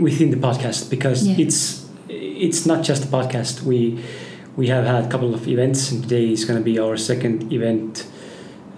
within 0.00 0.30
the 0.30 0.36
podcast 0.36 0.88
because 0.90 1.26
Yeah. 1.26 1.44
it's 1.44 1.84
it's 2.08 2.64
not 2.66 2.84
just 2.88 3.04
a 3.04 3.08
podcast. 3.08 3.62
We 3.62 3.98
we 4.56 4.68
have 4.68 4.84
had 4.86 5.04
a 5.04 5.08
couple 5.08 5.34
of 5.34 5.48
events 5.48 5.90
and 5.90 6.02
today 6.04 6.30
is 6.30 6.44
going 6.44 6.58
to 6.58 6.64
be 6.64 6.78
our 6.78 6.96
second 6.96 7.52
event 7.52 8.06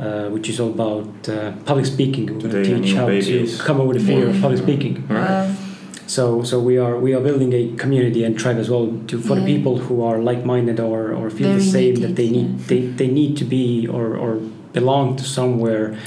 uh, 0.00 0.28
which 0.34 0.48
is 0.48 0.58
all 0.60 0.70
about 0.70 1.28
uh, 1.28 1.52
public 1.64 1.86
speaking. 1.86 2.26
We're 2.34 2.40
Today 2.50 2.70
going 2.70 2.82
to 2.82 2.88
teach 2.88 2.96
how 2.96 3.06
babies. 3.06 3.58
to 3.58 3.64
come 3.64 3.80
over 3.80 3.94
the 3.94 4.00
fear 4.00 4.28
of 4.28 4.40
public 4.40 4.58
speaking. 4.62 5.06
Wow. 5.08 5.54
So, 6.06 6.44
so 6.44 6.60
we 6.60 6.78
are 6.78 6.96
we 6.98 7.14
are 7.14 7.20
building 7.20 7.52
a 7.52 7.74
community 7.76 8.22
and 8.24 8.38
tribe 8.38 8.58
as 8.58 8.70
well 8.70 8.86
to 9.08 9.20
for 9.20 9.34
the 9.34 9.44
people 9.44 9.78
who 9.78 10.02
are 10.04 10.18
like-minded 10.20 10.78
or, 10.78 11.12
or 11.12 11.30
feel 11.30 11.52
the 11.54 11.60
same 11.60 11.94
needed, 11.94 12.02
that 12.02 12.16
they 12.16 12.30
need 12.30 12.50
yeah. 12.50 12.66
they, 12.68 12.80
they 12.80 13.08
need 13.08 13.36
to 13.38 13.44
be 13.44 13.88
or, 13.88 14.16
or 14.16 14.36
belong 14.72 15.16
to 15.16 15.24
somewhere 15.24 15.98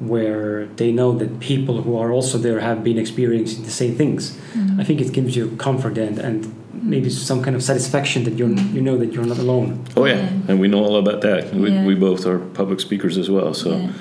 where 0.00 0.66
they 0.76 0.92
know 0.92 1.12
that 1.18 1.40
people 1.40 1.82
who 1.82 1.96
are 1.98 2.12
also 2.12 2.38
there 2.38 2.60
have 2.60 2.84
been 2.84 2.98
experiencing 2.98 3.64
the 3.64 3.70
same 3.70 3.96
things. 3.96 4.36
Mm. 4.54 4.80
I 4.80 4.84
think 4.84 5.00
it 5.00 5.12
gives 5.12 5.34
you 5.34 5.56
comfort 5.56 5.98
and, 5.98 6.18
and 6.18 6.54
maybe 6.72 7.10
some 7.10 7.42
kind 7.42 7.56
of 7.56 7.62
satisfaction 7.62 8.24
that 8.24 8.34
you're 8.34 8.50
you 8.50 8.80
know 8.82 8.96
that 8.98 9.12
you're 9.12 9.24
not 9.24 9.38
alone. 9.38 9.84
Oh 9.96 10.04
yeah, 10.04 10.16
Yeah. 10.16 10.48
and 10.48 10.60
we 10.60 10.68
know 10.68 10.84
all 10.84 10.96
about 10.96 11.22
that. 11.22 11.54
We, 11.54 11.70
Yeah. 11.70 11.84
we 11.86 11.94
both 11.94 12.26
are 12.26 12.38
public 12.38 12.80
speakers 12.80 13.16
as 13.18 13.28
well. 13.30 13.54
So 13.54 13.70
Yeah. 13.70 13.92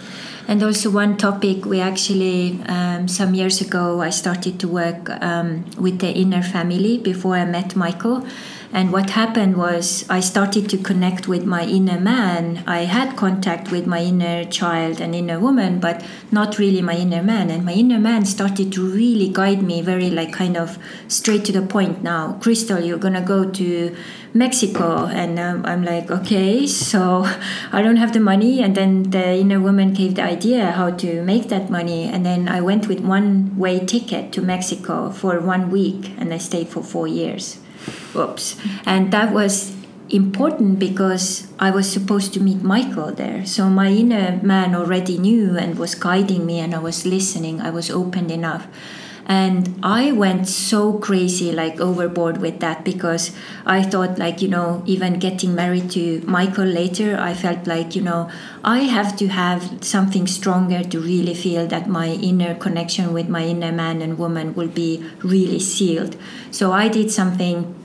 And 0.48 0.64
also 0.64 0.90
one 0.90 1.18
topic 1.18 1.66
we 1.66 1.82
actually 1.82 2.58
um, 2.68 3.10
some 3.10 3.36
years 3.36 3.60
ago 3.60 4.02
I 4.02 4.12
started 4.12 4.60
to 4.62 4.68
work 4.70 5.10
um, 5.22 5.66
with 5.78 6.00
the 6.00 6.10
inner 6.10 6.42
family 6.42 6.98
before 6.98 7.36
I 7.36 7.44
met 7.44 7.76
Michael. 7.76 8.26
And 8.74 8.92
what 8.92 9.12
happened 9.12 9.56
was 9.56 10.06
I 10.10 10.20
started 10.20 10.70
to 10.70 10.78
connect 10.78 11.28
with 11.28 11.46
my 11.46 11.64
inner 11.66 12.00
man. 12.00 12.64
I 12.68 12.80
had 12.80 13.16
contact 13.16 13.72
with 13.72 13.88
my 13.88 14.04
inner 14.04 14.44
child 14.44 15.00
and 15.00 15.16
inner 15.16 15.40
woman, 15.40 15.80
but 15.80 16.06
not 16.32 16.60
really 16.60 16.82
my 16.82 16.96
inner 16.96 17.24
man. 17.24 17.50
And 17.50 17.66
my 17.66 17.74
inner 17.74 18.00
man 18.00 18.26
started 18.26 18.74
to 18.74 18.86
really 18.86 19.30
guide 19.30 19.64
me 19.64 19.82
very 19.82 20.10
like 20.10 20.34
kind 20.34 20.58
of 20.58 20.78
straight 21.08 21.46
to 21.46 21.52
the 21.52 21.62
point 21.62 22.04
now. 22.04 22.38
Crystal, 22.42 22.80
you're 22.80 22.98
gonna 22.98 23.22
go 23.22 23.50
to 23.50 23.96
Mexico. 24.34 25.06
And 25.06 25.40
um, 25.40 25.66
I'm 25.66 25.84
like, 25.84 26.12
okay, 26.12 26.68
so 26.68 27.26
I 27.72 27.82
don't 27.82 27.98
have 27.98 28.14
the 28.14 28.20
money. 28.20 28.62
And 28.62 28.76
then 28.76 29.04
the 29.12 29.38
inner 29.38 29.60
woman 29.60 29.94
gave 29.94 30.16
the 30.16 30.24
idea 30.24 30.72
how 30.72 30.92
to 30.92 31.24
make 31.24 31.50
that 31.50 31.70
money. 31.70 32.04
And 32.04 32.26
then 32.26 32.48
I 32.50 32.62
went 32.62 32.88
with 32.88 33.00
one 33.00 33.58
way 33.58 33.80
ticket 33.86 34.32
to 34.34 34.42
Mexico 34.42 35.10
for 35.10 35.40
one 35.40 35.72
week 35.72 36.12
and 36.18 36.34
I 36.34 36.38
stayed 36.38 36.68
for 36.68 36.84
four 36.84 37.08
years. 37.08 37.60
Oops. 38.16 38.56
And 38.86 39.12
that 39.12 39.34
was 39.34 39.76
important 40.10 40.80
because 40.80 41.48
I 41.60 41.70
was 41.72 41.92
supposed 41.92 42.34
to 42.34 42.40
meet 42.40 42.64
Michael 42.64 43.12
there. 43.12 43.46
So 43.46 43.70
my 43.70 43.90
inner 43.90 44.40
man 44.42 44.74
already 44.74 45.18
knew 45.18 45.58
and 45.58 45.78
was 45.78 45.96
guiding 45.96 46.46
me, 46.46 46.60
and 46.60 46.74
I 46.74 46.80
was 46.80 47.06
listening. 47.06 47.62
I 47.62 47.70
was 47.70 47.92
open 47.92 48.30
enough. 48.30 48.68
And 49.30 49.78
I 49.84 50.14
went 50.14 50.48
so 50.48 50.94
crazy, 51.00 51.52
like 51.52 51.82
overboard 51.82 52.38
with 52.38 52.62
that, 52.62 52.86
because 52.86 53.36
I 53.66 53.84
thought, 53.84 54.18
like, 54.18 54.42
you 54.42 54.48
know, 54.48 54.84
even 54.86 55.20
getting 55.20 55.54
married 55.54 55.92
to 55.92 56.22
Michael 56.26 56.64
later, 56.64 57.18
I 57.20 57.34
felt 57.34 57.68
like, 57.68 57.94
you 57.94 58.02
know, 58.02 58.32
I 58.64 58.84
have 58.84 59.18
to 59.18 59.28
have 59.28 59.84
something 59.84 60.28
stronger 60.28 60.82
to 60.82 61.00
really 61.02 61.34
feel 61.34 61.68
that 61.68 61.90
my 61.90 62.12
inner 62.12 62.56
connection 62.56 63.12
with 63.12 63.28
my 63.28 63.44
inner 63.44 63.74
man 63.74 64.02
and 64.02 64.18
woman 64.18 64.56
will 64.56 64.70
be 64.70 65.04
really 65.22 65.60
sealed. 65.60 66.16
So 66.50 66.72
I 66.72 66.88
did 66.88 67.12
something 67.12 67.76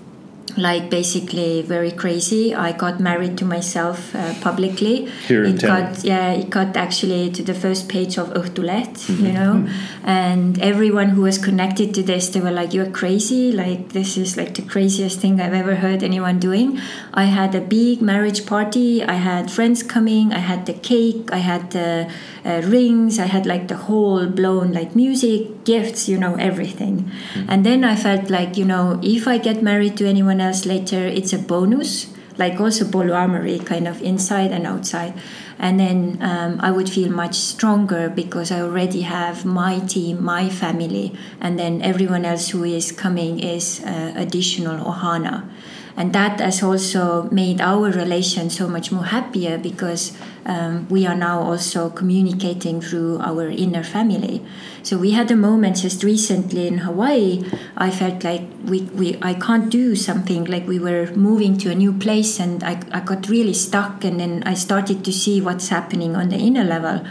like 0.57 0.91
basically 0.91 1.63
very 1.63 1.91
crazy. 1.91 2.55
I 2.55 2.73
got 2.73 3.01
married 3.01 3.39
to 3.39 3.45
myself 3.45 4.15
uh, 4.15 4.35
publicly. 4.41 5.07
Here 5.29 5.45
in 5.45 5.57
it 5.57 5.61
town. 5.61 5.93
got 5.93 6.05
yeah, 6.05 6.33
it 6.33 6.51
got 6.51 6.77
actually 6.77 7.31
to 7.33 7.43
the 7.43 7.55
first 7.55 7.89
page 7.89 8.19
of 8.19 8.29
Õhtuleht, 8.35 8.93
Mm-hmm. 9.03 9.27
you 9.27 9.33
know, 9.33 9.69
and 10.05 10.61
everyone 10.61 11.11
who 11.11 11.23
was 11.23 11.39
connected 11.39 11.95
to 11.95 12.03
this, 12.03 12.29
they 12.31 12.41
were 12.41 12.51
like, 12.51 12.73
"You're 12.75 12.91
crazy! 12.91 13.53
Like 13.53 13.91
this 13.93 14.17
is 14.17 14.37
like 14.37 14.55
the 14.55 14.63
craziest 14.63 15.21
thing 15.21 15.41
I've 15.41 15.55
ever 15.55 15.77
heard 15.77 16.03
anyone 16.03 16.39
doing." 16.39 16.79
I 17.15 17.25
had 17.25 17.55
a 17.55 17.61
big 17.61 18.03
marriage 18.03 18.47
party. 18.47 19.03
I 19.05 19.15
had 19.15 19.51
friends 19.51 19.83
coming. 19.83 20.33
I 20.33 20.39
had 20.39 20.67
the 20.67 20.75
cake. 20.75 21.31
I 21.33 21.39
had 21.39 21.71
the 21.71 22.11
uh, 22.45 22.61
rings. 22.65 23.19
I 23.19 23.27
had 23.27 23.47
like 23.47 23.69
the 23.69 23.77
whole 23.77 24.27
blown 24.27 24.73
like 24.73 24.95
music, 24.97 25.65
gifts, 25.65 26.09
you 26.09 26.19
know, 26.19 26.35
everything. 26.37 27.11
And 27.49 27.65
then 27.65 27.85
I 27.85 27.95
felt 27.97 28.31
like, 28.31 28.57
you 28.57 28.65
know, 28.65 28.99
if 29.03 29.29
I 29.29 29.39
get 29.39 29.63
married 29.63 29.97
to 29.99 30.07
anyone 30.09 30.41
later, 30.67 31.07
it's 31.07 31.33
a 31.33 31.39
bonus, 31.39 32.13
like 32.39 32.61
also 32.61 32.85
polyamory, 32.85 33.65
kind 33.65 33.87
of 33.87 34.01
inside 34.03 34.51
and 34.53 34.67
outside. 34.67 35.15
And 35.59 35.79
then 35.79 36.19
um, 36.21 36.59
I 36.61 36.71
would 36.71 36.89
feel 36.89 37.11
much 37.11 37.35
stronger 37.35 38.09
because 38.09 38.51
I 38.51 38.61
already 38.63 39.03
have 39.03 39.45
my 39.45 39.79
team, 39.81 40.23
my 40.23 40.49
family, 40.49 41.13
and 41.41 41.59
then 41.59 41.83
everyone 41.83 42.25
else 42.25 42.49
who 42.49 42.65
is 42.65 42.91
coming 42.93 43.41
is 43.41 43.83
uh, 43.85 44.13
additional 44.17 44.85
ohana 44.85 45.49
and 45.97 46.13
that 46.13 46.41
has 46.41 46.63
also 46.63 47.29
made 47.31 47.61
our 47.61 47.91
relation 47.91 48.51
so 48.51 48.69
much 48.69 48.91
more 48.91 49.05
happier 49.05 49.59
because 49.59 50.17
um, 50.47 50.89
we 50.89 51.07
are 51.07 51.15
now 51.15 51.41
also 51.41 51.91
communicating 51.91 52.81
through 52.81 53.19
our 53.21 53.49
inner 53.49 53.85
family. 53.85 54.45
So 54.83 54.99
we 54.99 55.13
had 55.13 55.31
a 55.31 55.37
moment 55.37 55.77
just 55.77 56.03
recently 56.03 56.67
in 56.67 56.79
hawaii 56.79 57.45
i 57.77 57.91
felt 57.91 58.25
like 58.25 58.43
we, 58.65 58.83
we 58.99 59.19
i 59.23 59.35
can't 59.35 59.71
do 59.71 59.95
something 59.95 60.45
like 60.45 60.67
we 60.67 60.79
were 60.79 61.07
moving 61.15 61.57
to 61.59 61.71
a 61.71 61.75
new 61.75 61.93
place 61.93 62.41
and 62.41 62.63
I, 62.65 62.81
I 62.93 63.01
got 63.01 63.29
really 63.29 63.55
stuck 63.55 64.05
and 64.05 64.21
then 64.21 64.43
i 64.45 64.55
started 64.55 65.05
to 65.05 65.13
see 65.13 65.41
what's 65.41 65.69
happening 65.69 66.17
on 66.17 66.29
the 66.31 66.37
inner 66.37 66.65
level 66.65 67.05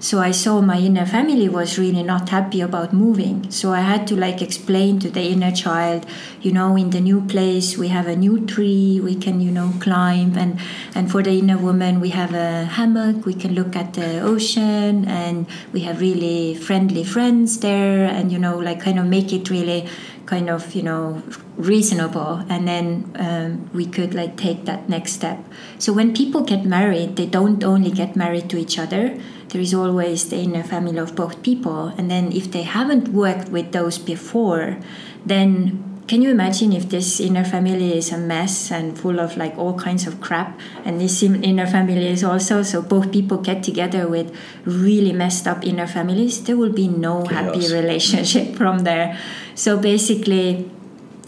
so 0.00 0.20
i 0.20 0.30
saw 0.30 0.60
my 0.60 0.78
inner 0.78 1.04
family 1.04 1.48
was 1.48 1.78
really 1.78 2.02
not 2.02 2.28
happy 2.28 2.60
about 2.60 2.92
moving. 2.92 3.50
So 3.50 3.72
i 3.72 3.80
had 3.80 4.06
to 4.08 4.16
like 4.16 4.40
explain 4.40 5.00
to 5.00 5.10
the 5.10 5.22
inner 5.22 5.50
child 5.50 6.06
you 6.40 6.52
know 6.52 6.76
in 6.76 6.90
the 6.90 7.00
new 7.00 7.20
place 7.22 7.76
we 7.76 7.88
have 7.88 8.06
a 8.06 8.14
new 8.14 8.46
tree 8.46 9.00
we 9.02 9.16
can 9.16 9.40
you 9.40 9.50
know 9.50 9.72
climb. 9.80 10.36
And 10.38 10.60
and 10.94 11.10
for 11.10 11.22
the 11.22 11.38
inner 11.38 11.58
woman 11.58 12.00
we 12.00 12.10
have 12.10 12.32
a 12.32 12.64
hammock 12.64 13.26
we 13.26 13.34
can 13.34 13.54
look 13.54 13.74
at 13.74 13.94
the 13.94 14.20
ocean 14.20 15.04
and 15.06 15.46
we 15.72 15.80
have 15.80 16.00
really 16.00 16.54
friendly 16.54 17.02
friends 17.02 17.58
there 17.58 18.04
and 18.04 18.30
you 18.30 18.38
know 18.38 18.56
like 18.56 18.80
kind 18.80 18.98
of 18.98 19.06
make 19.06 19.32
it 19.32 19.50
really 19.50 19.88
kind 20.26 20.50
of 20.50 20.74
you 20.74 20.82
know 20.82 21.22
reasonable. 21.56 22.44
And 22.48 22.68
then 22.68 23.10
um, 23.16 23.68
we 23.74 23.84
could 23.86 24.14
like 24.14 24.36
take 24.36 24.64
that 24.66 24.88
next 24.88 25.12
step. 25.12 25.38
So 25.78 25.92
when 25.92 26.14
people 26.14 26.42
get 26.42 26.64
married 26.64 27.16
they 27.16 27.26
don't 27.26 27.64
only 27.64 27.90
get 27.90 28.14
married 28.14 28.48
to 28.50 28.56
each 28.56 28.78
other 28.78 29.18
there 29.48 29.60
is 29.60 29.72
always 29.72 30.28
the 30.28 30.36
inner 30.36 30.62
family 30.62 30.98
of 30.98 31.14
both 31.16 31.42
people. 31.42 31.88
And 31.98 32.10
then 32.10 32.32
if 32.32 32.50
they 32.50 32.62
haven't 32.62 33.08
worked 33.08 33.48
with 33.48 33.72
those 33.72 33.98
before 33.98 34.78
then 35.26 35.84
can 36.08 36.22
you 36.22 36.30
imagine 36.30 36.72
if 36.72 36.88
this 36.88 37.20
inner 37.20 37.44
family 37.44 37.98
is 37.98 38.10
a 38.12 38.16
mess 38.16 38.72
and 38.72 38.98
full 38.98 39.20
of 39.20 39.36
like 39.36 39.58
all 39.58 39.78
kinds 39.78 40.06
of 40.06 40.22
crap? 40.22 40.58
And 40.82 40.98
this 40.98 41.22
inner 41.22 41.66
family 41.66 42.08
is 42.08 42.24
also 42.24 42.62
so 42.62 42.80
both 42.80 43.12
people 43.12 43.36
get 43.36 43.62
together 43.62 44.08
with 44.08 44.34
really 44.64 45.12
messed 45.12 45.46
up 45.46 45.66
inner 45.66 45.86
families 45.86 46.44
there 46.44 46.56
will 46.56 46.72
be 46.72 46.88
no 46.88 47.26
happy 47.26 47.70
relationship 47.70 48.56
from 48.60 48.80
there. 48.80 49.18
So 49.54 49.76
basically 49.76 50.70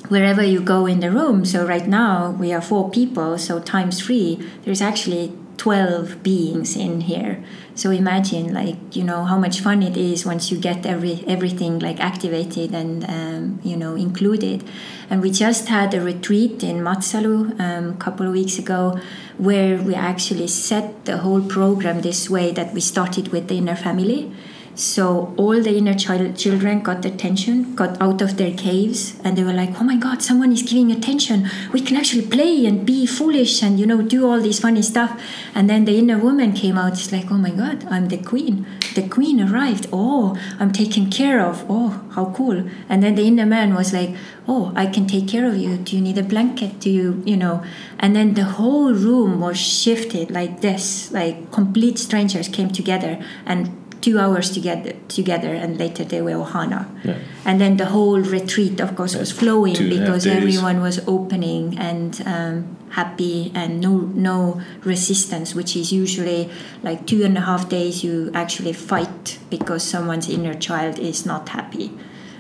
wherever 0.09 0.43
you 0.43 0.61
go 0.61 0.87
in 0.87 1.01
the 1.01 1.11
room 1.11 1.45
so 1.45 1.67
right 1.67 1.87
now 1.87 2.31
we 2.31 2.51
are 2.53 2.63
four 2.63 2.91
people 2.91 3.37
so 3.37 3.61
times 3.61 4.01
three 4.01 4.41
there's 4.65 4.81
actually 4.81 5.31
12 5.61 6.23
beings 6.23 6.75
in 6.75 7.03
here. 7.03 7.45
So 7.75 7.91
imagine 7.91 8.55
like 8.55 8.97
you 8.97 9.05
know 9.05 9.25
how 9.25 9.37
much 9.37 9.61
fun 9.61 9.83
it 9.83 9.95
is 9.95 10.25
once 10.25 10.51
you 10.51 10.57
get 10.57 10.87
every 10.87 11.23
everything 11.27 11.79
like 11.81 12.01
activated 12.01 12.75
and 12.75 13.05
um, 13.05 13.61
you 13.63 13.77
know 13.77 13.95
included. 13.95 14.65
And 15.11 15.21
we 15.21 15.31
just 15.31 15.69
had 15.69 15.93
a 15.93 16.01
retreat 16.01 16.65
in 16.65 16.77
matsalu 16.81 17.61
um, 17.61 17.91
a 17.91 17.99
couple 17.99 18.27
of 18.27 18.33
weeks 18.33 18.59
ago 18.59 18.99
where 19.37 19.77
we 19.77 19.95
actually 19.95 20.49
set 20.49 21.05
the 21.05 21.19
whole 21.19 21.43
program 21.43 22.01
this 22.01 22.31
way 22.31 22.53
that 22.53 22.73
we 22.73 22.81
started 22.81 23.29
with 23.29 23.49
the 23.49 23.59
inner 23.59 23.77
family 23.77 24.33
so 24.81 25.35
all 25.37 25.61
the 25.61 25.77
inner 25.77 25.95
child 25.95 26.39
children 26.39 26.81
got 26.81 27.05
attention, 27.05 27.75
got 27.75 28.01
out 28.01 28.23
of 28.23 28.39
their 28.39 28.53
caves, 28.53 29.21
and 29.23 29.37
they 29.37 29.45
were 29.45 29.53
like, 29.53 29.79
"Oh 29.79 29.85
my 29.85 29.97
God, 29.97 30.23
someone 30.23 30.53
is 30.53 30.63
giving 30.63 30.91
attention. 30.91 31.51
We 31.71 31.83
can 31.83 31.99
actually 31.99 32.27
play 32.27 32.65
and 32.65 32.87
be 32.87 33.05
foolish 33.05 33.63
and 33.63 33.79
you 33.79 33.87
know 33.87 34.01
do 34.01 34.27
all 34.27 34.41
this 34.41 34.61
funny 34.61 34.81
stuff." 34.81 35.21
And 35.55 35.69
then 35.69 35.85
the 35.85 35.99
inner 35.99 36.17
woman 36.19 36.55
came 36.55 36.79
out. 36.79 36.93
It's 36.93 37.13
like, 37.13 37.31
"Oh 37.31 37.37
my 37.37 37.51
God, 37.51 37.85
I'm 37.91 38.09
the 38.09 38.17
queen. 38.17 38.65
The 38.95 39.07
queen 39.17 39.43
arrived. 39.43 39.87
Oh, 39.93 40.35
I'm 40.59 40.73
taken 40.73 41.11
care 41.11 41.41
of. 41.45 41.67
Oh, 41.69 42.01
how 42.13 42.25
cool!" 42.37 42.65
And 42.89 43.03
then 43.03 43.17
the 43.17 43.27
inner 43.27 43.47
man 43.47 43.75
was 43.75 43.93
like, 43.93 44.17
"Oh, 44.49 44.73
I 44.75 44.87
can 44.87 45.07
take 45.07 45.29
care 45.29 45.47
of 45.47 45.59
you. 45.59 45.77
Do 45.77 45.95
you 45.97 46.03
need 46.09 46.17
a 46.17 46.23
blanket? 46.23 46.81
Do 46.81 46.89
you, 46.89 47.23
you 47.27 47.37
know?" 47.37 47.63
And 47.99 48.17
then 48.17 48.33
the 48.33 48.49
whole 48.57 48.95
room 48.95 49.41
was 49.41 49.59
shifted 49.59 50.31
like 50.31 50.63
this. 50.63 51.13
Like 51.13 51.51
complete 51.51 51.99
strangers 51.99 52.49
came 52.49 52.71
together 52.71 53.19
and 53.45 53.77
two 54.01 54.19
hours 54.19 54.51
together 54.51 54.93
together 55.09 55.53
and 55.55 55.79
later 55.79 56.05
they 56.05 56.23
were 56.23 56.33
ohana. 56.33 56.87
Yeah. 57.05 57.19
and 57.45 57.61
then 57.61 57.77
the 57.77 57.87
whole 57.87 58.21
retreat 58.21 58.81
of 58.81 58.97
course 58.97 59.15
was 59.15 59.31
flowing 59.31 59.75
Two 59.75 59.85
and 59.85 59.93
a 59.93 59.97
half 59.97 60.07
because 60.07 60.27
everyone 60.27 60.81
was 60.81 61.01
opening 61.07 61.79
and 61.79 62.23
um, 62.27 62.77
happy 62.91 63.53
and 63.55 63.81
no 63.81 63.99
no 64.15 64.61
resistance 64.85 65.55
which 65.55 65.77
is 65.77 65.93
usually 65.93 66.51
like 66.83 67.07
two 67.07 67.23
and 67.25 67.37
a 67.39 67.43
half 67.43 67.69
days 67.69 68.03
you 68.03 68.31
actually 68.35 68.73
fight 68.73 69.39
because 69.49 69.83
someone's 69.83 70.29
inner 70.29 70.55
child 70.55 70.99
is 70.99 71.27
not 71.27 71.51
happy. 71.51 71.93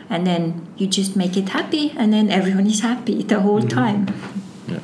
And 0.08 0.26
then 0.26 0.66
you 0.76 0.88
just 0.88 1.14
make 1.14 1.36
it 1.36 1.50
happy 1.50 1.92
and 1.96 2.12
then 2.12 2.30
everyone 2.30 2.66
is 2.66 2.80
happy 2.80 3.22
the 3.22 3.40
whole 3.40 3.62
time. 3.62 4.08
Yeah. 4.66 4.80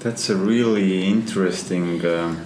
That's 0.00 0.28
a 0.28 0.36
really 0.36 1.06
interesting 1.06 2.04
um, 2.04 2.44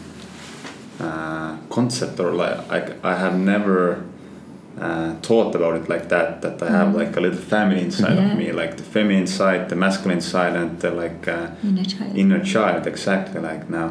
uh, 1.03 1.57
concept 1.71 2.21
or 2.21 2.33
like 2.33 2.57
I, 2.71 2.79
I 3.13 3.15
have 3.17 3.37
never 3.39 4.05
uh, 4.81 5.15
thought 5.23 5.55
about 5.55 5.75
it 5.77 5.89
like 5.89 6.09
that 6.09 6.41
that 6.43 6.63
I 6.63 6.71
have 6.71 6.89
Mhm. 6.89 6.99
like 7.01 7.17
a 7.17 7.21
little 7.21 7.39
family 7.55 7.81
inside 7.83 8.17
Yeah. 8.17 8.33
of 8.33 8.39
me 8.39 8.53
like 8.53 8.77
the 8.77 8.83
feminine 8.97 9.27
side 9.27 9.69
the 9.69 9.77
masculine 9.77 10.21
side 10.21 10.55
and 10.57 10.71
the 10.81 10.91
like 10.91 11.29
uh, 11.29 11.47
Inner 11.69 11.85
child. 11.85 12.17
inner 12.17 12.41
child 12.55 12.87
exactly 12.87 13.41
like 13.41 13.65
now 13.71 13.91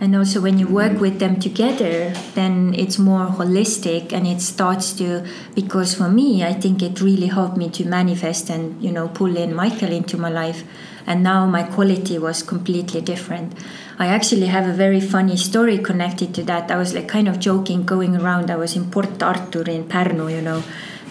And 0.00 0.16
also, 0.16 0.40
when 0.40 0.58
you 0.58 0.66
work 0.82 1.00
with 1.00 1.16
them 1.20 1.34
together, 1.38 2.12
then 2.34 2.74
it's 2.82 2.98
more 2.98 3.26
holistic 3.38 4.12
and 4.12 4.26
it 4.26 4.40
starts 4.42 4.92
to. 5.00 5.06
Because 5.54 5.94
for 5.94 6.08
me, 6.20 6.28
I 6.50 6.52
think 6.62 6.82
it 6.82 7.00
really 7.00 7.28
helped 7.38 7.56
me 7.56 7.68
to 7.78 7.82
manifest 7.98 8.50
and, 8.50 8.62
you 8.82 8.90
know, 8.96 9.06
pull 9.18 9.34
in 9.44 9.54
Michael 9.54 9.92
into 10.00 10.16
my 10.18 10.30
life. 10.42 10.60
And 11.06 11.22
now 11.22 11.46
my 11.46 11.62
quality 11.62 12.18
was 12.18 12.42
completely 12.42 13.00
different. 13.00 13.52
I 13.98 14.06
actually 14.06 14.46
have 14.46 14.66
a 14.66 14.72
very 14.72 15.00
funny 15.00 15.36
story 15.36 15.78
connected 15.78 16.34
to 16.34 16.42
that. 16.44 16.70
I 16.70 16.76
was 16.76 16.94
like 16.94 17.08
kind 17.08 17.28
of 17.28 17.38
joking, 17.38 17.84
going 17.84 18.16
around. 18.16 18.50
I 18.50 18.56
was 18.56 18.74
in 18.74 18.90
Port 18.90 19.22
Artur 19.22 19.62
in 19.70 19.84
Pärnu, 19.84 20.34
you 20.34 20.40
know, 20.40 20.62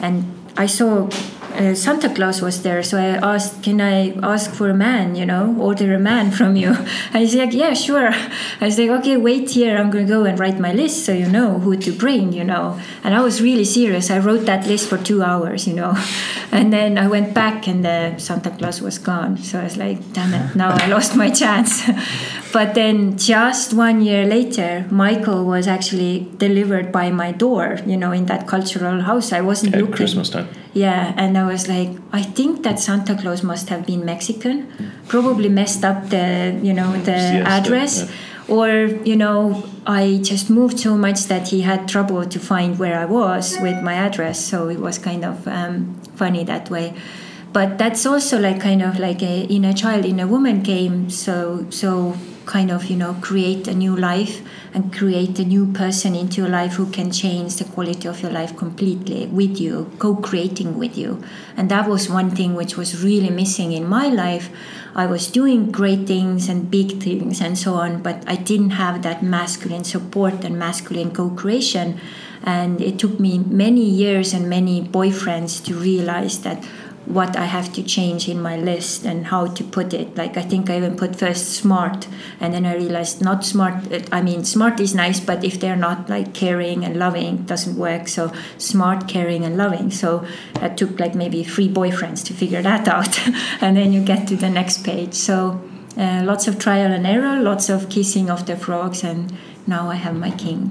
and 0.02 0.43
I 0.56 0.68
saw 0.68 1.10
uh, 1.56 1.76
Santa 1.76 2.10
Claus 2.10 2.42
was 2.42 2.64
there, 2.64 2.82
so 2.84 2.98
I 2.98 3.18
asked, 3.36 3.62
"Can 3.64 3.80
I 3.82 4.14
ask 4.24 4.52
for 4.54 4.70
a 4.70 4.74
man? 4.74 5.16
You 5.16 5.26
know, 5.26 5.56
order 5.60 5.94
a 5.94 6.00
man 6.00 6.32
from 6.38 6.56
you?" 6.56 6.74
And 7.14 7.22
he's 7.24 7.36
like, 7.36 7.54
"Yeah, 7.54 7.74
sure." 7.74 8.10
I 8.62 8.66
was 8.66 8.78
like, 8.80 8.90
"Okay, 9.00 9.18
wait 9.18 9.50
here. 9.52 9.78
I'm 9.78 9.90
gonna 9.92 10.06
go 10.06 10.26
and 10.26 10.40
write 10.40 10.60
my 10.60 10.74
list, 10.74 11.06
so 11.06 11.12
you 11.14 11.28
know 11.28 11.60
who 11.60 11.76
to 11.78 11.92
bring." 11.92 12.34
You 12.34 12.44
know, 12.44 12.80
and 13.04 13.14
I 13.16 13.22
was 13.22 13.42
really 13.42 13.66
serious. 13.66 14.10
I 14.10 14.18
wrote 14.20 14.46
that 14.46 14.66
list 14.68 14.90
for 14.90 14.98
two 14.98 15.22
hours, 15.22 15.68
you 15.68 15.74
know, 15.76 15.94
and 16.52 16.72
then 16.74 16.98
I 16.98 17.08
went 17.08 17.34
back, 17.34 17.68
and 17.68 17.84
the 17.86 18.18
Santa 18.18 18.50
Claus 18.52 18.82
was 18.82 18.98
gone. 18.98 19.38
So 19.38 19.60
I 19.60 19.64
was 19.66 19.78
like, 19.78 19.98
"Damn 20.14 20.34
it! 20.34 20.56
Now 20.56 20.72
I 20.72 20.88
lost 20.88 21.16
my 21.16 21.30
chance." 21.42 21.84
but 22.52 22.74
then, 22.74 23.18
just 23.18 23.74
one 23.74 24.02
year 24.02 24.26
later, 24.26 24.86
Michael 24.90 25.46
was 25.46 25.68
actually 25.68 26.28
delivered 26.38 26.92
by 26.92 27.12
my 27.12 27.32
door. 27.32 27.78
You 27.86 27.98
know, 27.98 28.12
in 28.12 28.26
that 28.26 28.48
cultural 28.48 29.02
house. 29.02 29.32
I 29.34 29.42
wasn't 29.42 29.76
At 29.76 29.82
looking. 29.82 29.96
Christmas 29.96 30.30
time. 30.30 30.43
Yeah, 30.74 31.14
and 31.18 31.38
I 31.38 31.46
was 31.46 31.68
like, 31.68 31.90
I 32.12 32.24
think 32.24 32.64
that 32.64 32.80
Santa 32.80 33.16
Claus 33.16 33.44
must 33.44 33.70
have 33.70 33.86
been 33.86 34.04
Mexican, 34.06 34.68
probably 35.08 35.50
messed 35.50 35.84
up 35.84 36.10
the, 36.10 36.60
you 36.64 36.74
know, 36.74 36.94
the 36.94 37.12
Yes, 37.12 37.48
address, 37.48 37.94
yeah. 38.02 38.56
or 38.56 38.70
you 39.06 39.16
know, 39.16 39.64
I 39.86 40.20
just 40.24 40.50
moved 40.50 40.80
so 40.80 40.98
much 40.98 41.26
that 41.26 41.50
he 41.50 41.62
had 41.62 41.88
trouble 41.88 42.26
to 42.26 42.40
find 42.40 42.80
where 42.80 42.98
I 43.00 43.06
was 43.06 43.58
with 43.62 43.84
my 43.84 43.94
address. 43.94 44.40
So 44.44 44.68
it 44.70 44.80
was 44.80 44.98
kind 44.98 45.24
of 45.24 45.48
um, 45.48 46.00
funny 46.16 46.44
that 46.46 46.70
way. 46.70 46.94
But 47.54 47.78
that's 47.78 48.06
also 48.08 48.40
like 48.40 48.60
kind 48.60 48.82
of 48.82 48.98
like 48.98 49.22
in 49.22 49.30
a 49.30 49.44
inner 49.46 49.74
child, 49.74 50.06
inner 50.06 50.26
woman 50.26 50.64
came. 50.64 51.12
So 51.12 51.68
so 51.70 52.18
kind 52.46 52.72
of 52.72 52.86
you 52.86 52.98
know 52.98 53.14
create 53.22 53.68
a 53.68 53.74
new 53.74 53.96
life 53.96 54.42
and 54.74 54.92
create 54.92 55.40
a 55.40 55.46
new 55.46 55.72
person 55.72 56.16
into 56.16 56.42
your 56.42 56.50
life 56.50 56.74
who 56.74 56.90
can 56.92 57.12
change 57.12 57.56
the 57.56 57.64
quality 57.64 58.08
of 58.08 58.22
your 58.22 58.32
life 58.32 58.58
completely 58.58 59.28
with 59.28 59.60
you 59.62 59.90
co-creating 60.00 60.78
with 60.80 60.98
you. 60.98 61.24
And 61.56 61.70
that 61.70 61.88
was 61.88 62.10
one 62.10 62.32
thing 62.32 62.56
which 62.56 62.76
was 62.76 63.04
really 63.04 63.30
missing 63.30 63.72
in 63.72 63.86
my 63.88 64.08
life. 64.08 64.50
I 64.96 65.06
was 65.06 65.28
doing 65.28 65.72
great 65.72 66.08
things 66.08 66.50
and 66.50 66.70
big 66.70 67.02
things 67.02 67.40
and 67.40 67.58
so 67.58 67.76
on 67.76 68.02
but 68.02 68.24
i 68.28 68.36
didn't 68.36 68.72
have 68.72 69.04
that 69.04 69.24
masculine 69.24 69.84
support 69.84 70.44
and 70.44 70.58
masculine 70.58 71.12
co-creation. 71.12 72.00
And 72.46 72.82
it 72.82 73.00
took 73.00 73.20
me 73.20 73.38
many 73.38 73.86
years 73.86 74.34
and 74.34 74.50
many 74.50 74.82
boyfriends 74.82 75.64
to 75.66 75.76
realize 75.76 76.42
that 76.42 76.66
what 77.06 77.36
I 77.36 77.46
have 77.46 77.74
to 77.74 77.84
change 77.84 78.30
in 78.30 78.42
my 78.42 78.56
list 78.56 79.06
and 79.06 79.28
how 79.28 79.48
to 79.48 79.64
put 79.64 79.94
it. 79.94 80.16
Like 80.16 80.38
I 80.38 80.42
think 80.42 80.70
I 80.70 80.78
even 80.78 80.96
put 80.96 81.16
first 81.16 81.54
smart, 81.54 82.08
and 82.40 82.54
then 82.54 82.66
I 82.66 82.76
realized 82.76 83.22
not 83.22 83.44
smart. 83.44 83.76
I 84.12 84.22
mean, 84.22 84.46
smart 84.46 84.80
is 84.80 84.96
nice, 84.96 85.20
but 85.20 85.44
if 85.44 85.60
they're 85.60 85.76
not 85.76 86.10
like 86.10 86.34
caring 86.34 86.86
and 86.86 86.98
loving, 86.98 87.44
doesn't 87.44 87.78
work. 87.78 88.08
So 88.08 88.32
smart, 88.58 89.08
caring, 89.08 89.44
and 89.44 89.58
loving. 89.58 89.92
So 89.92 90.26
I 90.62 90.70
took 90.70 91.00
like 91.00 91.14
maybe 91.16 91.44
three 91.44 91.70
boyfriends 91.70 92.24
to 92.26 92.34
figure 92.34 92.62
that 92.62 92.88
out, 92.88 93.20
and 93.62 93.76
then 93.76 93.92
you 93.92 94.04
get 94.04 94.28
to 94.30 94.36
the 94.36 94.50
next 94.50 94.84
page. 94.84 95.14
So 95.14 95.62
uh, 95.98 96.22
lots 96.24 96.48
of 96.48 96.58
trial 96.58 96.92
and 96.92 97.06
error, 97.06 97.40
lots 97.42 97.70
of 97.70 97.90
kissing 97.90 98.30
of 98.30 98.46
the 98.46 98.56
frogs, 98.56 99.04
and 99.04 99.34
now 99.68 99.90
I 99.90 99.96
have 99.96 100.16
my 100.16 100.32
king. 100.32 100.70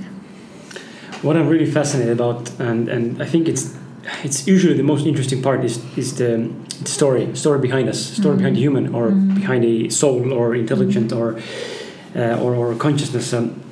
What 1.21 1.37
I'm 1.37 1.49
really 1.49 1.71
fascinated 1.71 2.15
about, 2.15 2.51
and, 2.59 2.89
and 2.89 3.23
I 3.23 3.27
think 3.27 3.49
it's 3.49 3.77
it's 4.25 4.47
usually 4.47 4.75
the 4.75 4.83
most 4.83 5.07
interesting 5.07 5.43
part 5.43 5.65
is 5.65 5.79
is 5.97 6.17
the, 6.17 6.51
the 6.81 6.89
story 6.89 7.35
story 7.37 7.59
behind 7.59 7.89
us, 7.89 7.99
story 7.99 8.37
behind 8.37 8.57
the 8.57 8.61
human, 8.61 8.95
or 8.95 9.11
behind 9.11 9.65
a 9.65 9.89
soul, 9.91 10.33
or 10.33 10.55
intelligent, 10.55 11.13
or 11.13 11.41
uh, 12.17 12.43
or, 12.43 12.55
or 12.55 12.75
consciousness. 12.75 13.33
Um, 13.33 13.63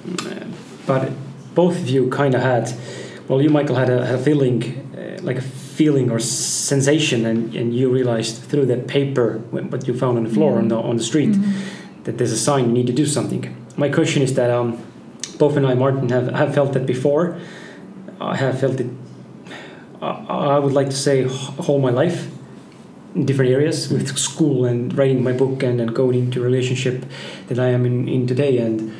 but 0.87 1.11
both 1.55 1.78
of 1.78 1.89
you 1.89 2.09
kind 2.11 2.35
of 2.35 2.43
had, 2.43 2.72
well, 3.28 3.43
you 3.43 3.51
Michael 3.51 3.76
had 3.76 3.91
a, 3.91 4.07
had 4.07 4.14
a 4.14 4.22
feeling, 4.22 4.62
uh, 4.97 5.22
like 5.22 5.39
a 5.39 5.43
feeling 5.43 6.11
or 6.11 6.18
sensation, 6.18 7.26
and, 7.26 7.55
and 7.55 7.74
you 7.74 7.91
realized 7.91 8.43
through 8.45 8.66
that 8.66 8.87
paper 8.87 9.39
what 9.51 9.87
you 9.87 9.95
found 9.95 10.16
on 10.16 10.24
the 10.24 10.31
floor 10.31 10.59
on 10.59 10.68
the 10.68 10.76
on 10.76 10.97
the 10.97 11.03
street 11.03 11.37
that 12.05 12.18
there's 12.18 12.33
a 12.33 12.39
sign 12.39 12.66
you 12.66 12.72
need 12.72 12.87
to 12.87 12.93
do 12.93 13.07
something. 13.07 13.55
My 13.76 13.89
question 13.89 14.22
is 14.22 14.35
that 14.35 14.51
um, 14.51 14.83
both 15.39 15.57
and 15.57 15.66
I, 15.66 15.74
Martin, 15.74 16.09
have, 16.11 16.28
have 16.28 16.55
felt 16.55 16.72
that 16.72 16.87
before. 16.87 17.39
I 18.20 18.37
have 18.37 18.61
felt 18.61 18.81
it. 18.81 18.87
I 20.01 20.57
I 20.57 20.59
would 20.59 20.73
like 20.73 20.91
to 20.91 20.97
say 20.97 21.27
all 21.67 21.79
my 21.79 21.91
life, 21.91 22.29
in 23.15 23.27
different 23.27 23.51
areas 23.51 23.91
with 23.91 24.17
school 24.17 24.65
and 24.65 24.97
writing 24.97 25.23
my 25.23 25.33
book 25.33 25.63
and, 25.63 25.81
and 25.81 25.95
going 25.95 26.19
into 26.19 26.41
relationship 26.41 27.05
that 27.49 27.59
I 27.59 27.69
am 27.69 27.85
in, 27.85 28.09
in 28.09 28.27
today. 28.27 28.59
And 28.59 28.95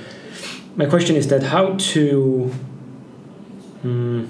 my 0.77 0.87
question 0.87 1.17
is 1.17 1.29
that 1.29 1.45
how 1.45 1.75
to 1.93 2.53
mm, 3.85 4.29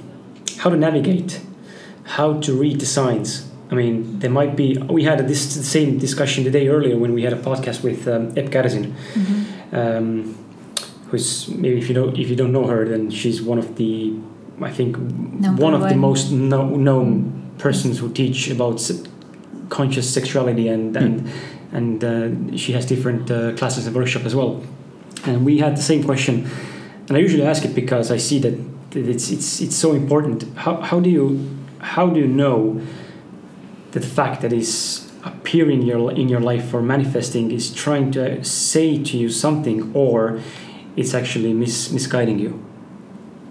how 0.59 0.71
to 0.71 0.77
navigate, 0.77 1.41
how 2.05 2.41
to 2.41 2.53
read 2.53 2.81
the 2.81 2.87
signs. 2.87 3.49
I 3.71 3.75
mean, 3.75 4.19
there 4.19 4.31
might 4.31 4.57
be. 4.57 4.77
We 4.77 5.05
had 5.05 5.27
this 5.29 5.55
the 5.55 5.63
same 5.63 5.99
discussion 5.99 6.45
the 6.45 6.51
day 6.51 6.69
earlier 6.69 6.99
when 6.99 7.15
we 7.15 7.23
had 7.23 7.33
a 7.33 7.41
podcast 7.41 7.83
with 7.83 8.09
um, 8.09 8.37
Ep 8.37 8.47
Garzin, 8.47 8.95
um, 9.73 10.37
who's 11.09 11.49
maybe 11.49 11.79
if 11.79 11.89
you 11.89 11.95
don't 11.95 12.19
if 12.19 12.29
you 12.29 12.37
don't 12.37 12.53
know 12.53 12.67
her, 12.67 12.85
then 12.85 13.11
she's 13.11 13.41
one 13.41 13.59
of 13.59 13.77
the 13.77 14.13
I 14.63 14.71
think 14.71 14.99
Number 14.99 15.63
one 15.63 15.75
of 15.75 15.89
the 15.89 15.95
most 15.97 16.31
no, 16.31 16.69
known 16.69 17.51
persons 17.59 17.99
who 17.99 18.13
teach 18.13 18.51
about 18.51 18.81
se- 18.81 19.05
conscious 19.69 20.13
sexuality 20.13 20.69
and 20.69 20.97
and 20.97 21.31
and 21.73 22.05
uh, 22.05 22.57
she 22.57 22.73
has 22.73 22.85
different 22.87 23.31
uh, 23.31 23.55
classes 23.57 23.87
and 23.87 23.95
workshop 23.95 24.25
as 24.25 24.35
well. 24.35 24.63
And 25.25 25.45
we 25.45 25.59
had 25.59 25.77
the 25.77 25.83
same 25.83 26.03
question, 26.03 26.49
and 27.09 27.17
I 27.17 27.21
usually 27.21 27.45
ask 27.45 27.65
it 27.65 27.75
because 27.75 28.11
I 28.11 28.17
see 28.19 28.39
that 28.41 28.57
that 28.91 29.09
it's 29.09 29.31
it's 29.31 29.61
it's 29.61 29.77
so 29.77 29.93
important. 29.93 30.45
How 30.57 30.81
how 30.81 31.01
do 31.01 31.11
you 31.11 31.39
how 31.79 32.09
do 32.09 32.21
you 32.21 32.27
know 32.27 32.81
that 33.93 34.01
the 34.01 34.07
fact 34.07 34.43
that 34.43 34.53
is 34.53 35.11
appearing 35.25 35.83
in 35.83 35.87
your 35.87 36.13
in 36.13 36.29
your 36.29 36.41
life 36.41 36.75
or 36.75 36.83
manifesting 36.83 37.51
is 37.51 37.73
trying 37.73 38.11
to 38.13 38.43
say 38.45 39.03
to 39.03 39.17
you 39.17 39.29
something 39.29 39.91
or 39.95 40.41
it's 40.97 41.15
actually 41.15 41.53
mis- 41.53 41.91
misguiding 41.93 42.39
you? 42.39 42.65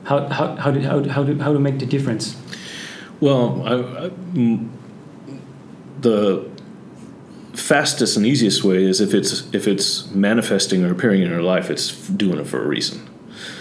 How 0.10 0.28
how 0.28 0.56
how 0.56 0.72
do 0.72 0.80
how, 0.82 1.04
how 1.04 1.24
do 1.24 1.38
how 1.38 1.54
to 1.54 1.60
make 1.60 1.78
the 1.78 1.86
difference? 1.86 2.36
Well, 3.20 3.62
I, 3.64 4.06
I, 4.06 4.12
the 6.02 6.50
fastest 7.54 8.18
and 8.18 8.26
easiest 8.26 8.64
way 8.64 8.84
is 8.84 9.02
if 9.02 9.14
it's 9.14 9.54
if 9.54 9.68
it's 9.68 10.10
manifesting 10.10 10.84
or 10.84 10.92
appearing 10.92 11.22
in 11.22 11.30
your 11.30 11.44
life, 11.44 11.70
it's 11.70 12.08
doing 12.08 12.40
it 12.40 12.48
for 12.48 12.64
a 12.64 12.68
reason. 12.68 13.09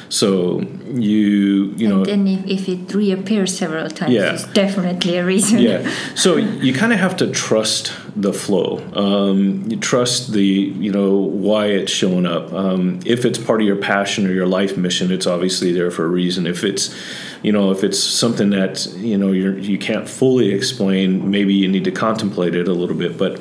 So 0.08 0.60
you 0.90 1.72
you 1.76 1.86
know 1.88 2.02
and 2.04 2.26
then 2.26 2.44
if, 2.46 2.68
if 2.68 2.68
it 2.68 2.94
reappears 2.94 3.56
several 3.56 3.88
times, 3.90 4.12
Yeah. 4.12 4.32
it's 4.34 4.44
definitely 4.52 5.16
a 5.18 5.24
reason. 5.24 5.58
yeah. 5.58 5.90
So 6.14 6.36
you 6.36 6.72
kind 6.72 6.92
of 6.92 6.98
have 6.98 7.16
to 7.18 7.30
trust 7.30 7.92
the 8.16 8.32
flow. 8.32 8.78
Um, 8.94 9.64
you 9.70 9.76
trust 9.76 10.32
the 10.32 10.44
you 10.44 10.90
know 10.92 11.16
why 11.16 11.66
it's 11.66 11.92
showing 11.92 12.26
up. 12.26 12.52
Um, 12.52 13.00
if 13.04 13.24
it's 13.24 13.38
part 13.38 13.60
of 13.60 13.66
your 13.66 13.76
passion 13.76 14.26
or 14.26 14.32
your 14.32 14.46
life 14.46 14.76
mission, 14.76 15.12
it's 15.12 15.26
obviously 15.26 15.72
there 15.72 15.90
for 15.90 16.04
a 16.04 16.08
reason. 16.08 16.46
If 16.46 16.64
it's 16.64 16.94
you 17.42 17.52
know 17.52 17.70
if 17.70 17.84
it's 17.84 17.98
something 18.02 18.50
that 18.50 18.86
you 18.96 19.16
know 19.18 19.32
you're 19.32 19.58
you 19.58 19.78
can't 19.78 20.08
fully 20.08 20.50
explain, 20.52 21.30
maybe 21.30 21.54
you 21.54 21.68
need 21.68 21.84
to 21.84 21.92
contemplate 21.92 22.54
it 22.54 22.66
a 22.68 22.72
little 22.72 22.96
bit. 22.96 23.16
But 23.18 23.40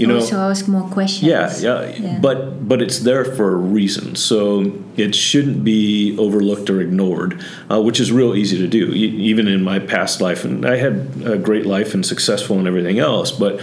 you 0.00 0.06
know. 0.06 0.16
also 0.16 0.36
ask 0.36 0.68
more 0.68 0.88
questions. 0.90 1.28
Yeah, 1.30 1.52
yeah, 1.60 1.96
Yeah. 1.98 2.18
but 2.20 2.68
but 2.68 2.80
it's 2.82 2.98
there 3.00 3.24
for 3.24 3.52
a 3.52 3.56
reason, 3.56 4.16
so 4.16 4.72
it 4.96 5.14
shouldn't 5.14 5.64
be 5.64 6.16
overlooked 6.18 6.68
or 6.70 6.80
ignored, 6.80 7.42
uh, 7.70 7.80
which 7.80 8.00
is 8.00 8.10
real 8.12 8.34
easy 8.34 8.58
to 8.58 8.66
do. 8.66 8.92
E- 8.92 9.16
even 9.30 9.48
in 9.48 9.62
my 9.62 9.78
past 9.78 10.20
life, 10.20 10.44
and 10.44 10.64
I 10.66 10.76
had 10.76 11.08
a 11.24 11.36
great 11.38 11.66
life 11.66 11.94
and 11.94 12.04
successful 12.04 12.58
and 12.58 12.66
everything 12.68 12.98
else, 12.98 13.30
but 13.30 13.60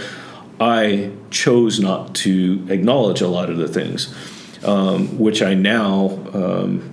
I 0.60 1.10
chose 1.30 1.78
not 1.80 2.14
to 2.16 2.66
acknowledge 2.70 3.20
a 3.20 3.28
lot 3.28 3.50
of 3.50 3.58
the 3.58 3.68
things, 3.68 4.14
um, 4.64 5.18
which 5.18 5.42
I 5.42 5.54
now. 5.54 6.18
Um, 6.32 6.90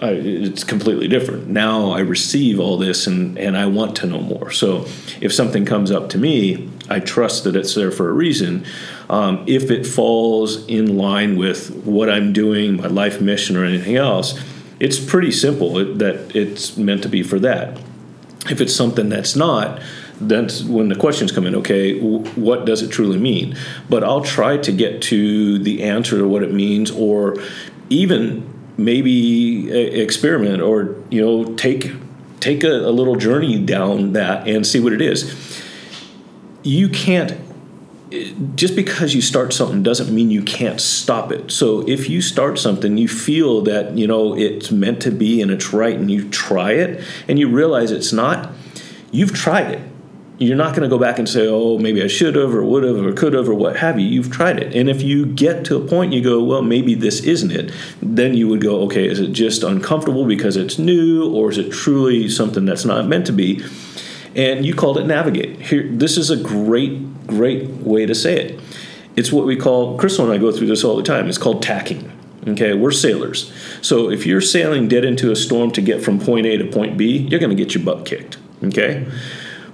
I, 0.00 0.10
it's 0.12 0.62
completely 0.62 1.08
different. 1.08 1.48
Now 1.48 1.90
I 1.90 1.98
receive 1.98 2.60
all 2.60 2.78
this 2.78 3.08
and, 3.08 3.36
and 3.36 3.56
I 3.56 3.66
want 3.66 3.96
to 3.96 4.06
know 4.06 4.20
more. 4.20 4.52
So 4.52 4.86
if 5.20 5.32
something 5.32 5.64
comes 5.64 5.90
up 5.90 6.08
to 6.10 6.18
me, 6.18 6.70
I 6.88 7.00
trust 7.00 7.44
that 7.44 7.56
it's 7.56 7.74
there 7.74 7.90
for 7.90 8.08
a 8.08 8.12
reason. 8.12 8.64
Um, 9.10 9.44
if 9.46 9.70
it 9.70 9.86
falls 9.86 10.66
in 10.66 10.96
line 10.96 11.36
with 11.36 11.70
what 11.84 12.08
I'm 12.08 12.32
doing, 12.32 12.76
my 12.76 12.86
life 12.86 13.20
mission, 13.20 13.56
or 13.56 13.64
anything 13.64 13.96
else, 13.96 14.38
it's 14.80 14.98
pretty 14.98 15.30
simple 15.30 15.78
it, 15.78 15.98
that 15.98 16.34
it's 16.34 16.76
meant 16.76 17.02
to 17.02 17.08
be 17.08 17.22
for 17.22 17.38
that. 17.40 17.78
If 18.50 18.60
it's 18.60 18.74
something 18.74 19.08
that's 19.08 19.36
not, 19.36 19.80
that's 20.20 20.62
when 20.62 20.88
the 20.88 20.96
questions 20.96 21.30
come 21.30 21.46
in 21.46 21.54
okay 21.54 21.98
what 22.00 22.64
does 22.64 22.82
it 22.82 22.88
truly 22.88 23.18
mean 23.18 23.56
but 23.88 24.02
i'll 24.02 24.20
try 24.20 24.56
to 24.56 24.72
get 24.72 25.00
to 25.00 25.58
the 25.60 25.84
answer 25.84 26.18
to 26.18 26.26
what 26.26 26.42
it 26.42 26.52
means 26.52 26.90
or 26.90 27.36
even 27.88 28.44
maybe 28.76 29.70
experiment 29.70 30.60
or 30.60 30.96
you 31.10 31.20
know 31.20 31.54
take 31.54 31.92
take 32.40 32.64
a, 32.64 32.68
a 32.68 32.90
little 32.90 33.16
journey 33.16 33.64
down 33.64 34.12
that 34.12 34.48
and 34.48 34.66
see 34.66 34.80
what 34.80 34.92
it 34.92 35.00
is 35.00 35.62
you 36.68 36.88
can't 36.88 37.38
just 38.54 38.74
because 38.74 39.14
you 39.14 39.20
start 39.20 39.52
something 39.52 39.82
doesn't 39.82 40.14
mean 40.14 40.30
you 40.30 40.42
can't 40.42 40.80
stop 40.80 41.30
it. 41.30 41.50
So 41.50 41.86
if 41.86 42.08
you 42.08 42.22
start 42.22 42.58
something, 42.58 42.96
you 42.96 43.06
feel 43.06 43.60
that 43.62 43.98
you 43.98 44.06
know 44.06 44.34
it's 44.34 44.70
meant 44.70 45.02
to 45.02 45.10
be 45.10 45.42
and 45.42 45.50
it's 45.50 45.72
right, 45.72 45.94
and 45.94 46.10
you 46.10 46.28
try 46.30 46.72
it, 46.72 47.04
and 47.26 47.38
you 47.38 47.50
realize 47.50 47.90
it's 47.90 48.12
not, 48.12 48.50
you've 49.10 49.34
tried 49.34 49.72
it 49.72 49.80
you're 50.38 50.56
not 50.56 50.70
going 50.70 50.88
to 50.88 50.88
go 50.88 50.98
back 50.98 51.18
and 51.18 51.28
say, 51.28 51.46
oh, 51.48 51.78
maybe 51.78 52.02
I 52.02 52.06
should 52.06 52.36
have 52.36 52.54
or 52.54 52.64
would 52.64 52.84
have 52.84 52.96
or 52.96 53.12
could 53.12 53.32
have 53.34 53.48
or 53.48 53.54
what 53.54 53.76
have 53.76 53.98
you. 53.98 54.06
You've 54.06 54.30
tried 54.30 54.60
it. 54.60 54.74
And 54.74 54.88
if 54.88 55.02
you 55.02 55.26
get 55.26 55.64
to 55.66 55.76
a 55.76 55.86
point 55.86 56.12
you 56.12 56.22
go, 56.22 56.42
well, 56.42 56.62
maybe 56.62 56.94
this 56.94 57.20
isn't 57.20 57.50
it, 57.50 57.72
then 58.00 58.34
you 58.34 58.46
would 58.46 58.60
go, 58.60 58.82
okay, 58.82 59.08
is 59.08 59.18
it 59.18 59.32
just 59.32 59.64
uncomfortable 59.64 60.26
because 60.26 60.56
it's 60.56 60.78
new 60.78 61.28
or 61.34 61.50
is 61.50 61.58
it 61.58 61.72
truly 61.72 62.28
something 62.28 62.64
that's 62.64 62.84
not 62.84 63.06
meant 63.06 63.26
to 63.26 63.32
be? 63.32 63.64
And 64.34 64.64
you 64.64 64.74
called 64.74 64.98
it 64.98 65.06
navigate. 65.06 65.60
Here, 65.62 65.88
this 65.90 66.16
is 66.16 66.30
a 66.30 66.36
great, 66.36 67.26
great 67.26 67.68
way 67.68 68.06
to 68.06 68.14
say 68.14 68.40
it. 68.40 68.60
It's 69.16 69.32
what 69.32 69.46
we 69.46 69.56
call, 69.56 69.98
Crystal 69.98 70.24
and 70.24 70.32
I 70.32 70.38
go 70.38 70.52
through 70.52 70.68
this 70.68 70.84
all 70.84 70.96
the 70.96 71.02
time, 71.02 71.28
it's 71.28 71.38
called 71.38 71.62
tacking. 71.62 72.12
Okay, 72.46 72.72
we're 72.72 72.92
sailors. 72.92 73.52
So 73.82 74.10
if 74.10 74.24
you're 74.24 74.40
sailing 74.40 74.88
dead 74.88 75.04
into 75.04 75.30
a 75.32 75.36
storm 75.36 75.70
to 75.72 75.82
get 75.82 76.02
from 76.02 76.20
point 76.20 76.46
A 76.46 76.56
to 76.56 76.64
point 76.64 76.96
B, 76.96 77.18
you're 77.18 77.40
going 77.40 77.54
to 77.54 77.56
get 77.56 77.74
your 77.74 77.84
butt 77.84 78.06
kicked. 78.06 78.38
Okay? 78.62 79.06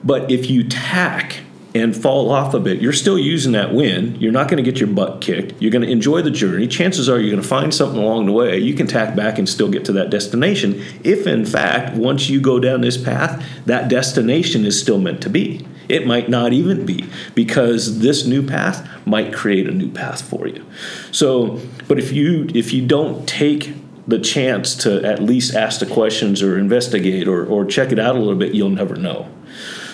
But 0.02 0.30
if 0.30 0.50
you 0.50 0.64
tack 0.64 1.40
and 1.74 1.94
fall 1.96 2.30
off 2.30 2.54
a 2.54 2.60
bit, 2.60 2.80
you're 2.80 2.92
still 2.92 3.18
using 3.18 3.52
that 3.52 3.74
wind. 3.74 4.22
You're 4.22 4.32
not 4.32 4.48
going 4.48 4.62
to 4.62 4.70
get 4.70 4.78
your 4.78 4.88
butt 4.88 5.20
kicked. 5.20 5.60
You're 5.60 5.72
going 5.72 5.84
to 5.84 5.90
enjoy 5.90 6.22
the 6.22 6.30
journey. 6.30 6.68
Chances 6.68 7.08
are 7.08 7.18
you're 7.18 7.30
going 7.30 7.42
to 7.42 7.48
find 7.48 7.74
something 7.74 7.98
along 7.98 8.26
the 8.26 8.32
way. 8.32 8.58
You 8.58 8.74
can 8.74 8.86
tack 8.86 9.16
back 9.16 9.38
and 9.38 9.48
still 9.48 9.68
get 9.68 9.84
to 9.86 9.92
that 9.92 10.08
destination. 10.08 10.80
If, 11.02 11.26
in 11.26 11.44
fact, 11.44 11.96
once 11.96 12.28
you 12.28 12.40
go 12.40 12.60
down 12.60 12.80
this 12.80 12.96
path, 12.96 13.44
that 13.66 13.88
destination 13.88 14.64
is 14.64 14.80
still 14.80 14.98
meant 14.98 15.20
to 15.22 15.30
be. 15.30 15.66
It 15.88 16.06
might 16.06 16.28
not 16.28 16.52
even 16.52 16.86
be 16.86 17.06
because 17.34 17.98
this 18.00 18.24
new 18.24 18.46
path 18.46 18.88
might 19.04 19.34
create 19.34 19.68
a 19.68 19.72
new 19.72 19.90
path 19.90 20.22
for 20.22 20.46
you. 20.46 20.64
So, 21.10 21.60
but 21.88 21.98
if 21.98 22.12
you 22.12 22.48
if 22.54 22.72
you 22.72 22.86
don't 22.86 23.28
take 23.28 23.74
the 24.06 24.18
chance 24.18 24.74
to 24.76 25.04
at 25.04 25.22
least 25.22 25.54
ask 25.54 25.80
the 25.80 25.86
questions 25.86 26.42
or 26.42 26.58
investigate 26.58 27.26
or, 27.26 27.44
or 27.44 27.64
check 27.64 27.92
it 27.92 27.98
out 27.98 28.16
a 28.16 28.18
little 28.18 28.34
bit, 28.38 28.54
you'll 28.54 28.70
never 28.70 28.96
know. 28.96 29.28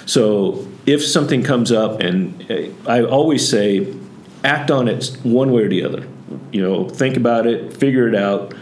So 0.06 0.66
if 0.90 1.04
something 1.04 1.44
comes 1.44 1.70
up, 1.70 2.00
and 2.00 2.50
uh, 2.50 2.90
I 2.90 3.04
always 3.04 3.48
say, 3.48 3.94
act 4.42 4.72
on 4.72 4.88
it 4.88 5.16
one 5.22 5.52
way 5.52 5.62
or 5.62 5.68
the 5.68 5.84
other. 5.84 6.06
You 6.50 6.62
know, 6.62 6.88
think 6.88 7.16
about 7.16 7.46
it, 7.46 7.76
figure 7.76 8.08
it 8.08 8.14
out, 8.16 8.54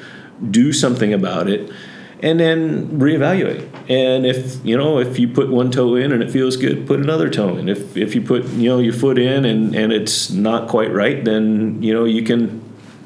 do 0.50 0.72
something 0.74 1.14
about 1.14 1.48
it, 1.48 1.72
and 2.20 2.38
then 2.38 2.98
reevaluate. 2.98 3.66
And 3.88 4.26
if 4.26 4.62
you 4.62 4.76
know 4.76 4.98
if 4.98 5.18
you 5.18 5.28
put 5.28 5.48
one 5.48 5.70
toe 5.70 5.94
in 5.94 6.12
and 6.12 6.22
it 6.22 6.30
feels 6.30 6.58
good, 6.58 6.86
put 6.86 7.00
another 7.00 7.30
toe 7.30 7.56
in. 7.56 7.70
If 7.70 7.96
if 7.96 8.14
you 8.14 8.20
put 8.20 8.44
you 8.50 8.68
know 8.68 8.78
your 8.78 8.92
foot 8.92 9.18
in 9.18 9.46
and 9.46 9.74
and 9.74 9.90
it's 9.90 10.30
not 10.30 10.68
quite 10.68 10.92
right, 10.92 11.24
then 11.24 11.82
you 11.82 11.94
know 11.94 12.04
you 12.04 12.22
can 12.22 12.62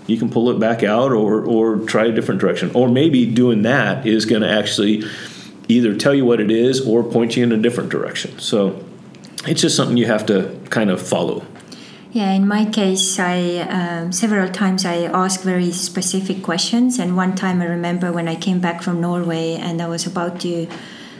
you 0.08 0.16
can 0.16 0.30
pull 0.30 0.50
it 0.50 0.58
back 0.58 0.82
out 0.82 1.12
or 1.12 1.44
or 1.44 1.78
try 1.86 2.06
a 2.06 2.12
different 2.12 2.40
direction. 2.40 2.72
Or 2.74 2.88
maybe 2.88 3.24
doing 3.26 3.62
that 3.62 4.04
is 4.04 4.26
going 4.26 4.42
to 4.42 4.50
actually 4.50 5.04
either 5.68 5.96
tell 5.96 6.12
you 6.12 6.24
what 6.24 6.40
it 6.40 6.50
is 6.50 6.84
or 6.84 7.04
point 7.04 7.36
you 7.36 7.44
in 7.44 7.52
a 7.52 7.56
different 7.56 7.90
direction. 7.90 8.40
So 8.40 8.84
it's 9.46 9.60
just 9.60 9.76
something 9.76 9.96
you 9.96 10.06
have 10.06 10.26
to 10.26 10.58
kind 10.70 10.90
of 10.90 11.00
follow. 11.00 11.44
Yeah, 12.12 12.32
in 12.32 12.46
my 12.46 12.66
case, 12.66 13.18
I 13.18 13.60
um, 13.60 14.12
several 14.12 14.48
times 14.50 14.84
I 14.84 15.04
ask 15.04 15.40
very 15.40 15.72
specific 15.72 16.42
questions, 16.42 16.98
and 16.98 17.16
one 17.16 17.34
time 17.34 17.62
I 17.62 17.66
remember 17.66 18.12
when 18.12 18.28
I 18.28 18.36
came 18.36 18.60
back 18.60 18.82
from 18.82 19.00
Norway 19.00 19.54
and 19.54 19.80
I 19.80 19.88
was 19.88 20.06
about 20.06 20.38
to 20.40 20.66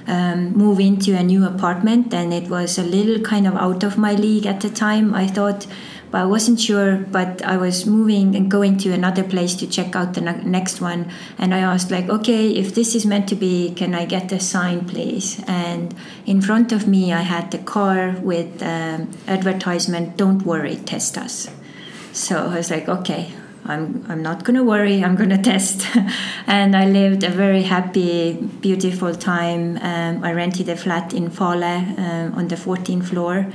um, 0.07 0.53
move 0.53 0.81
into 0.81 1.17
a 1.17 1.23
new 1.23 1.47
apartment, 1.47 2.13
and 2.13 2.35
it 2.35 2.51
was 2.51 2.79
a 2.79 2.83
little 2.83 3.21
kind 3.23 3.47
of 3.47 3.57
out 3.57 3.83
of 3.83 3.97
my 3.97 4.13
league 4.13 4.45
at 4.45 4.61
the 4.61 4.69
time. 4.69 5.15
I 5.15 5.27
thought 5.27 5.67
but 6.13 6.21
I 6.21 6.27
wasn't 6.27 6.61
sure. 6.61 6.99
But 6.99 7.43
I 7.43 7.57
was 7.57 7.87
moving 7.87 8.37
and 8.37 8.49
going 8.49 8.77
to 8.79 8.93
another 8.93 9.25
place 9.25 9.57
to 9.57 9.67
check 9.67 9.97
out 9.97 10.15
the 10.15 10.21
ne- 10.21 10.45
next 10.45 10.81
one, 10.81 11.11
and 11.39 11.53
I 11.53 11.59
asked 11.59 11.91
like, 11.91 12.09
okay, 12.09 12.51
if 12.51 12.77
this 12.77 12.95
is 12.95 13.05
meant 13.05 13.29
to 13.31 13.35
be, 13.35 13.73
can 13.75 13.95
I 13.97 14.05
get 14.05 14.31
a 14.31 14.39
sign, 14.39 14.85
please? 14.85 15.43
And 15.49 15.93
in 16.25 16.41
front 16.41 16.71
of 16.71 16.87
me, 16.87 17.13
I 17.13 17.23
had 17.23 17.51
the 17.51 17.59
car 17.59 18.15
with 18.23 18.63
um, 18.63 19.11
advertisement, 19.27 20.17
"Don't 20.17 20.43
worry, 20.47 20.77
test 20.77 21.19
us." 21.19 21.51
So 22.13 22.37
I 22.37 22.57
was 22.57 22.71
like, 22.71 22.89
okay, 22.89 23.33
I'm, 23.65 24.05
I'm 24.09 24.23
not 24.23 24.43
going 24.45 24.57
to 24.57 24.65
worry, 24.65 25.05
I'm 25.05 25.15
going 25.15 25.31
to 25.37 25.39
test. 25.39 25.87
and 26.47 26.77
I 26.77 26.87
lived 26.87 27.23
a 27.23 27.29
very 27.29 27.63
happy, 27.63 28.35
beautiful 28.61 29.15
time. 29.15 29.79
Um, 29.79 30.25
I 30.25 30.33
rented 30.33 30.69
a 30.69 30.77
flat 30.77 31.15
in 31.15 31.31
Fahle 31.31 31.63
um, 31.63 32.35
on 32.35 32.49
the 32.49 32.57
14th 32.57 33.07
floor, 33.07 33.47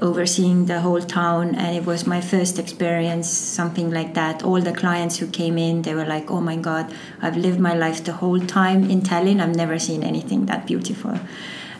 overseeing 0.00 0.66
the 0.66 0.80
whole 0.80 1.00
town. 1.00 1.54
And 1.54 1.76
it 1.76 1.86
was 1.86 2.06
my 2.06 2.20
first 2.20 2.58
experience, 2.58 3.28
something 3.28 3.90
like 3.90 4.14
that. 4.14 4.42
All 4.42 4.60
the 4.60 4.72
clients 4.72 5.18
who 5.18 5.26
came 5.28 5.58
in, 5.58 5.82
they 5.82 5.94
were 5.94 6.06
like, 6.06 6.30
oh 6.30 6.40
my 6.40 6.56
God, 6.56 6.92
I've 7.20 7.36
lived 7.36 7.60
my 7.60 7.74
life 7.74 8.02
the 8.04 8.14
whole 8.14 8.40
time 8.40 8.90
in 8.90 9.02
Tallinn. 9.02 9.40
I've 9.40 9.56
never 9.56 9.78
seen 9.78 10.02
anything 10.02 10.46
that 10.46 10.66
beautiful. 10.66 11.18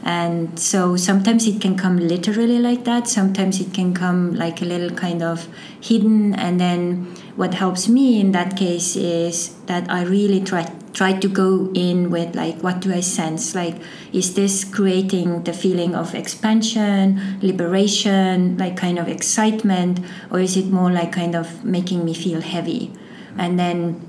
And 0.03 0.59
so 0.59 0.97
sometimes 0.97 1.47
it 1.47 1.61
can 1.61 1.77
come 1.77 1.97
literally 1.97 2.59
like 2.59 2.85
that, 2.85 3.07
sometimes 3.07 3.61
it 3.61 3.73
can 3.73 3.95
come 3.95 4.35
like 4.35 4.61
a 4.61 4.65
little 4.65 4.91
kind 4.91 5.23
of 5.23 5.49
hidden. 5.81 6.35
And 6.35 6.61
then 6.61 7.15
what 7.37 7.55
helps 7.55 7.89
me 7.89 8.21
in 8.21 8.33
that 8.33 8.57
case 8.57 8.97
is 8.97 9.55
that 9.67 9.91
I 9.91 10.03
really 10.03 10.41
try 10.41 10.73
try 10.93 11.15
to 11.15 11.27
go 11.27 11.71
in 11.73 12.11
with 12.11 12.35
like 12.35 12.63
what 12.63 12.81
do 12.81 12.93
I 12.93 13.01
sense? 13.01 13.55
Like 13.55 13.77
is 14.13 14.35
this 14.35 14.65
creating 14.65 15.45
the 15.45 15.53
feeling 15.53 15.95
of 15.95 16.15
expansion, 16.15 17.39
liberation, 17.41 18.59
like 18.59 18.77
kind 18.77 18.99
of 18.99 19.09
excitement, 19.09 20.01
or 20.31 20.41
is 20.41 20.57
it 20.57 20.67
more 20.67 20.91
like 20.91 21.13
kind 21.13 21.35
of 21.35 21.65
making 21.65 22.05
me 22.05 22.13
feel 22.13 22.41
heavy? 22.41 22.93
And 23.39 23.59
then 23.59 24.05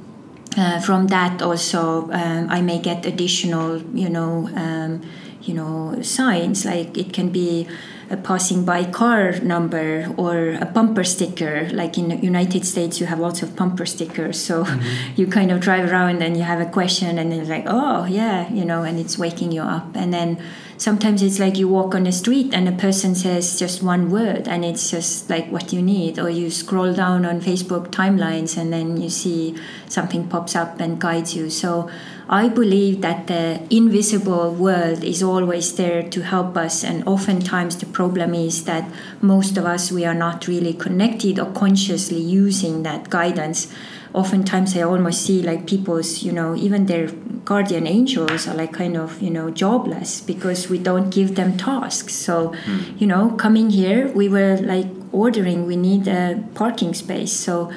uh, 0.57 0.81
from 0.81 1.07
that 1.07 1.41
also 1.41 2.11
um, 2.11 2.49
I 2.49 2.61
may 2.61 2.79
get 2.79 3.05
additional, 3.05 3.81
you 3.95 4.09
know. 4.09 4.49
Um, 4.55 5.01
you 5.43 5.53
know 5.53 6.01
signs 6.01 6.65
like 6.65 6.97
it 6.97 7.13
can 7.13 7.29
be 7.29 7.67
a 8.09 8.17
passing 8.17 8.63
by 8.63 8.83
car 8.83 9.31
number 9.39 10.13
or 10.17 10.51
a 10.61 10.65
bumper 10.65 11.03
sticker. 11.03 11.69
Like 11.71 11.97
in 11.97 12.09
the 12.09 12.17
united 12.17 12.65
states 12.65 12.99
you 12.99 13.07
have 13.07 13.19
lots 13.19 13.41
of 13.41 13.55
bumper 13.55 13.85
stickers. 13.85 14.39
So 14.39 14.63
mm-hmm. 14.63 15.13
you 15.19 15.27
kind 15.27 15.51
of 15.51 15.59
drive 15.59 15.91
around 15.91 16.21
and 16.21 16.37
you 16.37 16.43
have 16.43 16.61
a 16.61 16.69
question 16.69 17.17
and 17.17 17.33
it's 17.33 17.49
like 17.49 17.65
oh 17.67 18.05
yeah 18.05 18.51
you 18.51 18.65
know 18.65 18.83
and 18.83 18.99
it's 18.99 19.17
waking 19.17 19.51
you 19.51 19.61
up. 19.61 19.87
And 19.95 20.13
then 20.13 20.41
sometimes 20.77 21.21
it's 21.21 21.39
like 21.39 21.57
you 21.57 21.67
walk 21.67 21.95
on 21.95 22.03
the 22.03 22.11
street 22.11 22.53
and 22.53 22.67
a 22.67 22.71
person 22.71 23.15
says 23.15 23.57
just 23.57 23.81
one 23.81 24.09
word 24.11 24.47
and 24.47 24.65
it's 24.65 24.91
just 24.91 25.29
like 25.29 25.47
what 25.51 25.73
you 25.73 25.81
need. 25.81 26.19
Or 26.19 26.29
you 26.29 26.51
scroll 26.51 26.93
down 26.93 27.25
on 27.25 27.41
facebook 27.41 27.87
timelines 27.87 28.57
and 28.57 28.71
then 28.71 29.01
you 29.01 29.09
see 29.09 29.55
something 29.87 30.27
pops 30.27 30.55
up 30.55 30.79
and 30.79 30.99
guides 30.99 31.35
you. 31.35 31.49
So 31.49 31.89
I 32.29 32.47
believe 32.47 33.01
that 33.01 33.27
the 33.27 33.61
invisible 33.69 34.53
world 34.53 35.03
is 35.03 35.21
always 35.21 35.75
there 35.75 36.03
to 36.03 36.21
help 36.21 36.55
us, 36.55 36.83
and 36.83 37.07
oftentimes 37.07 37.77
the 37.77 37.85
problem 37.85 38.33
is 38.33 38.63
that 38.63 38.89
most 39.21 39.57
of 39.57 39.65
us 39.65 39.91
we 39.91 40.05
are 40.05 40.13
not 40.13 40.47
really 40.47 40.73
connected 40.73 41.39
or 41.39 41.51
consciously 41.51 42.19
using 42.19 42.83
that 42.83 43.09
guidance. 43.09 43.73
Oftentimes, 44.13 44.77
I 44.77 44.83
almost 44.83 45.25
see 45.25 45.41
like 45.41 45.65
people's, 45.65 46.21
you 46.21 46.31
know, 46.31 46.55
even 46.55 46.85
their 46.85 47.07
guardian 47.45 47.87
angels 47.87 48.47
are 48.47 48.53
like 48.53 48.71
kind 48.71 48.95
of, 48.95 49.19
you 49.21 49.31
know, 49.31 49.49
jobless 49.49 50.21
because 50.21 50.69
we 50.69 50.77
don't 50.77 51.09
give 51.09 51.33
them 51.33 51.57
tasks. 51.57 52.13
So, 52.13 52.49
mm. 52.65 53.01
you 53.01 53.07
know, 53.07 53.31
coming 53.31 53.71
here, 53.71 54.09
we 54.09 54.29
were 54.29 54.57
like 54.57 54.85
ordering, 55.11 55.65
we 55.65 55.75
need 55.75 56.07
a 56.07 56.43
parking 56.53 56.93
space. 56.93 57.33
So, 57.33 57.71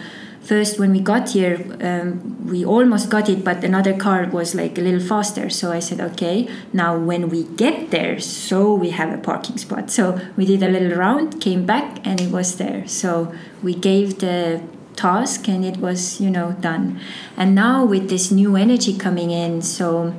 first 0.47 0.79
when 0.79 0.93
we 0.93 1.01
got 1.01 1.31
here 1.31 1.57
um, 1.81 2.47
we 2.47 2.65
almost 2.65 3.11
got 3.11 3.29
it 3.29 3.45
but 3.45 3.65
another 3.65 3.95
car 3.97 4.27
was 4.27 4.55
like 4.55 4.79
a 4.79 4.81
little 4.81 5.01
faster. 5.01 5.51
So 5.51 5.73
i 5.73 5.81
said 5.81 6.01
okay 6.01 6.49
now 6.73 6.97
when 6.97 7.29
we 7.29 7.45
get 7.65 7.91
there 7.91 8.21
so 8.21 8.75
we 8.75 8.91
have 8.91 9.13
a 9.13 9.19
parking 9.19 9.59
spot. 9.59 9.91
So 9.91 10.21
we 10.37 10.47
did 10.47 10.63
a 10.63 10.69
little 10.69 10.97
round 10.97 11.41
came 11.41 11.67
back 11.67 12.07
and 12.07 12.21
it 12.21 12.31
was 12.31 12.57
there. 12.57 12.87
So 12.87 13.35
we 13.63 13.75
gave 13.75 14.19
the 14.21 14.63
task 14.95 15.49
and 15.49 15.65
it 15.65 15.77
was 15.79 16.21
you 16.21 16.31
know 16.31 16.53
done. 16.61 17.01
And 17.37 17.55
now 17.55 17.85
with 17.85 18.09
this 18.09 18.31
new 18.31 18.57
energy 18.57 18.97
coming 18.97 19.31
in 19.31 19.63
so 19.63 20.15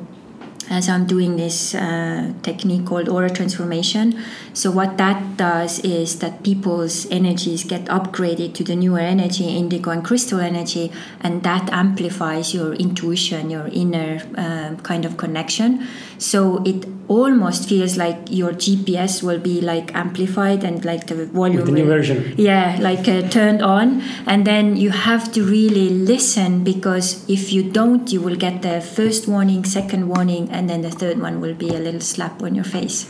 as 0.69 0.89
I'm 0.89 1.05
doing 1.05 1.37
this 1.37 1.73
uh, 1.75 2.33
technique 2.43 2.85
called 2.85 3.09
aura 3.09 3.29
transformation. 3.29 4.19
So 4.53 4.71
what 4.71 4.97
that 4.97 5.37
does 5.37 5.79
is 5.79 6.19
that 6.19 6.43
people's 6.43 7.09
energies 7.11 7.63
get 7.63 7.85
upgraded 7.85 8.53
to 8.55 8.63
the 8.63 8.75
newer 8.75 8.99
energy, 8.99 9.45
indigo 9.47 9.91
and 9.91 10.03
crystal 10.03 10.39
energy, 10.39 10.91
and 11.21 11.43
that 11.43 11.69
amplifies 11.71 12.53
your 12.53 12.73
intuition, 12.73 13.49
your 13.49 13.67
inner 13.67 14.21
um, 14.35 14.77
kind 14.77 15.05
of 15.05 15.17
connection. 15.17 15.87
So 16.17 16.63
it 16.63 16.85
almost 17.07 17.69
feels 17.69 17.95
like 17.95 18.17
your 18.29 18.51
GPS 18.51 19.23
will 19.23 19.39
be 19.39 19.61
like 19.61 19.95
amplified 19.95 20.63
and 20.63 20.83
like 20.83 21.07
the 21.07 21.25
volume. 21.27 21.57
With 21.57 21.65
the 21.67 21.71
new 21.71 21.83
will- 21.83 21.97
version. 21.97 22.33
yeah 22.37 22.77
like 22.81 23.07
uh, 23.07 23.21
turned 23.29 23.61
on 23.61 24.01
and 24.25 24.45
then 24.45 24.75
you 24.75 24.89
have 24.89 25.31
to 25.31 25.43
really 25.43 25.89
listen 25.89 26.63
because 26.63 27.23
if 27.29 27.53
you 27.53 27.63
don't 27.63 28.11
you 28.11 28.19
will 28.21 28.35
get 28.35 28.61
the 28.61 28.81
first 28.81 29.27
warning 29.27 29.63
second 29.63 30.09
warning 30.09 30.49
and 30.51 30.69
then 30.69 30.81
the 30.81 30.91
third 30.91 31.19
one 31.21 31.39
will 31.39 31.53
be 31.53 31.69
a 31.69 31.79
little 31.79 32.01
slap 32.01 32.43
on 32.43 32.55
your 32.55 32.65
face 32.65 33.09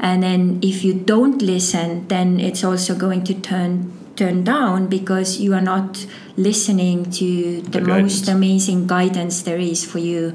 and 0.00 0.22
then 0.22 0.58
if 0.62 0.82
you 0.84 0.92
don't 0.92 1.40
listen 1.40 2.06
then 2.08 2.40
it's 2.40 2.64
also 2.64 2.94
going 2.96 3.22
to 3.24 3.34
turn 3.34 3.92
turn 4.16 4.42
down 4.44 4.86
because 4.88 5.38
you 5.38 5.54
are 5.54 5.60
not 5.60 6.06
listening 6.36 7.04
to 7.10 7.60
the, 7.62 7.80
The 7.80 7.86
most 7.86 8.28
amazing 8.28 8.86
guidance 8.86 9.42
there 9.42 9.58
is 9.58 9.84
for 9.84 9.98
you 9.98 10.34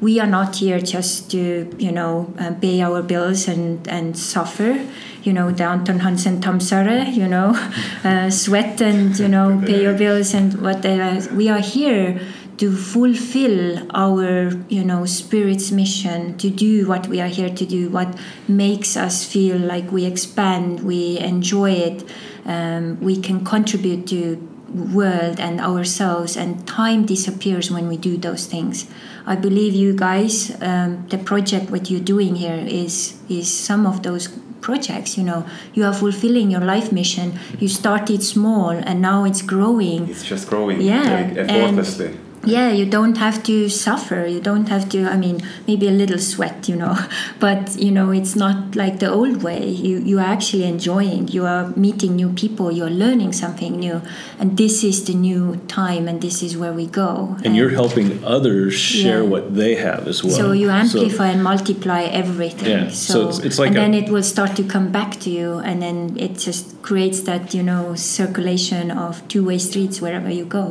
we 0.00 0.20
are 0.20 0.26
not 0.26 0.56
here 0.56 0.80
just 0.80 1.30
to 1.30 1.74
you 1.78 1.90
know 1.90 2.32
uh, 2.38 2.52
pay 2.60 2.80
our 2.80 3.02
bills 3.02 3.48
and 3.48 3.86
and 3.88 4.16
suffer 4.16 4.86
you 5.22 5.32
know 5.32 5.50
the 5.50 5.64
Anton 5.64 6.00
Hansen 6.00 6.40
Tammsaare 6.40 7.12
you 7.14 7.26
know 7.26 7.50
uh, 8.04 8.30
sweat 8.30 8.80
and 8.80 9.18
you 9.18 9.28
know 9.28 9.60
pay 9.66 9.82
your 9.82 9.94
bills 9.94 10.34
and 10.34 10.60
whatever. 10.62 11.34
We 11.34 11.48
are 11.48 11.60
here 11.60 12.20
to 12.58 12.76
fulfill 12.76 13.86
our 13.94 14.50
you 14.68 14.84
know 14.84 15.04
spirit's 15.06 15.70
mission 15.70 16.36
to 16.38 16.50
do 16.50 16.86
what 16.86 17.06
we 17.06 17.20
are 17.20 17.28
here 17.28 17.48
to 17.48 17.64
do 17.64 17.88
what 17.88 18.08
makes 18.48 18.96
us 18.96 19.24
feel 19.24 19.56
like 19.56 19.90
we 19.92 20.04
expand 20.04 20.80
we 20.80 21.18
enjoy 21.18 21.70
it 21.70 22.04
um, 22.46 23.00
we 23.00 23.16
can 23.16 23.44
contribute 23.44 24.06
to 24.08 24.36
world 24.68 25.40
and 25.40 25.60
ourselves 25.60 26.36
and 26.36 26.66
time 26.66 27.06
disappears 27.06 27.70
when 27.70 27.88
we 27.88 27.96
do 27.96 28.16
those 28.16 28.46
things 28.46 28.90
i 29.32 29.36
believe 29.46 29.72
you 29.84 29.92
guys 30.08 30.34
um, 30.68 30.90
the 31.12 31.18
project 31.30 31.70
what 31.70 31.82
you're 31.90 32.08
doing 32.14 32.32
here 32.44 32.60
is 32.84 32.94
is 33.28 33.46
some 33.68 33.86
of 33.86 34.02
those 34.02 34.28
projects 34.60 35.16
you 35.18 35.24
know. 35.24 35.46
You 35.74 35.84
are 35.84 35.94
fulfilling 35.94 36.50
your 36.50 36.60
life 36.60 36.92
mission. 36.92 37.38
You 37.58 37.68
started 37.68 38.22
small 38.22 38.70
and 38.70 39.00
now 39.00 39.24
it's 39.24 39.42
growing. 39.42 40.08
It's 40.08 40.24
just 40.24 40.48
growing. 40.48 40.80
Yeah, 40.80 41.02
like, 41.02 41.36
effortlessly. 41.36 42.18
Yeah 42.56 42.70
you 42.80 42.86
don't 42.96 43.16
have 43.18 43.42
to 43.42 43.68
suffer 43.68 44.20
you 44.34 44.40
don't 44.40 44.68
have 44.68 44.88
to 44.88 44.98
i 45.14 45.16
mean 45.24 45.36
maybe 45.66 45.86
a 45.88 45.96
little 46.02 46.18
sweat 46.18 46.68
you 46.68 46.76
know 46.82 46.96
but 47.44 47.76
you 47.84 47.90
know 47.90 48.10
it's 48.10 48.34
not 48.44 48.56
like 48.82 48.98
the 49.04 49.10
old 49.18 49.42
way 49.42 49.62
you 49.86 49.98
you 50.10 50.16
are 50.18 50.30
actually 50.36 50.64
enjoying 50.64 51.28
you 51.36 51.44
are 51.46 51.64
meeting 51.86 52.12
new 52.16 52.30
people 52.42 52.66
you're 52.78 52.96
learning 53.04 53.32
something 53.32 53.72
new 53.86 54.00
and 54.40 54.56
this 54.56 54.82
is 54.90 55.04
the 55.04 55.14
new 55.14 55.56
time 55.68 56.08
and 56.08 56.20
this 56.26 56.42
is 56.42 56.56
where 56.56 56.72
we 56.80 56.86
go 57.04 57.36
And 57.44 57.54
you're 57.58 57.74
helping 57.82 58.08
others 58.24 58.74
share 58.74 59.22
Yeah. 59.22 59.32
what 59.34 59.44
they 59.60 59.72
have 59.86 60.02
as 60.12 60.18
well. 60.24 60.36
so 60.40 60.44
you 60.62 60.68
amplify 60.70 61.28
and 61.34 61.42
multiply 61.52 62.02
everything. 62.22 62.68
Yeah, 62.70 62.88
so 63.08 63.16
it's- 63.22 63.40
it's 63.46 63.58
like 63.62 63.68
and 63.70 63.76
a- 63.78 63.80
then 63.82 63.92
it 64.00 64.06
will 64.12 64.22
start 64.34 64.50
to 64.60 64.64
come 64.74 64.88
back 64.98 65.10
to 65.24 65.28
you, 65.38 65.48
and 65.68 65.76
then 65.84 65.96
it 66.24 66.32
just 66.46 66.64
creates 66.88 67.18
that 67.28 67.42
you 67.56 67.62
know 67.70 67.82
circulation 67.94 68.84
of 69.04 69.12
two-way 69.32 69.58
streets 69.68 69.96
wherever 70.04 70.30
you 70.40 70.44
go. 70.60 70.64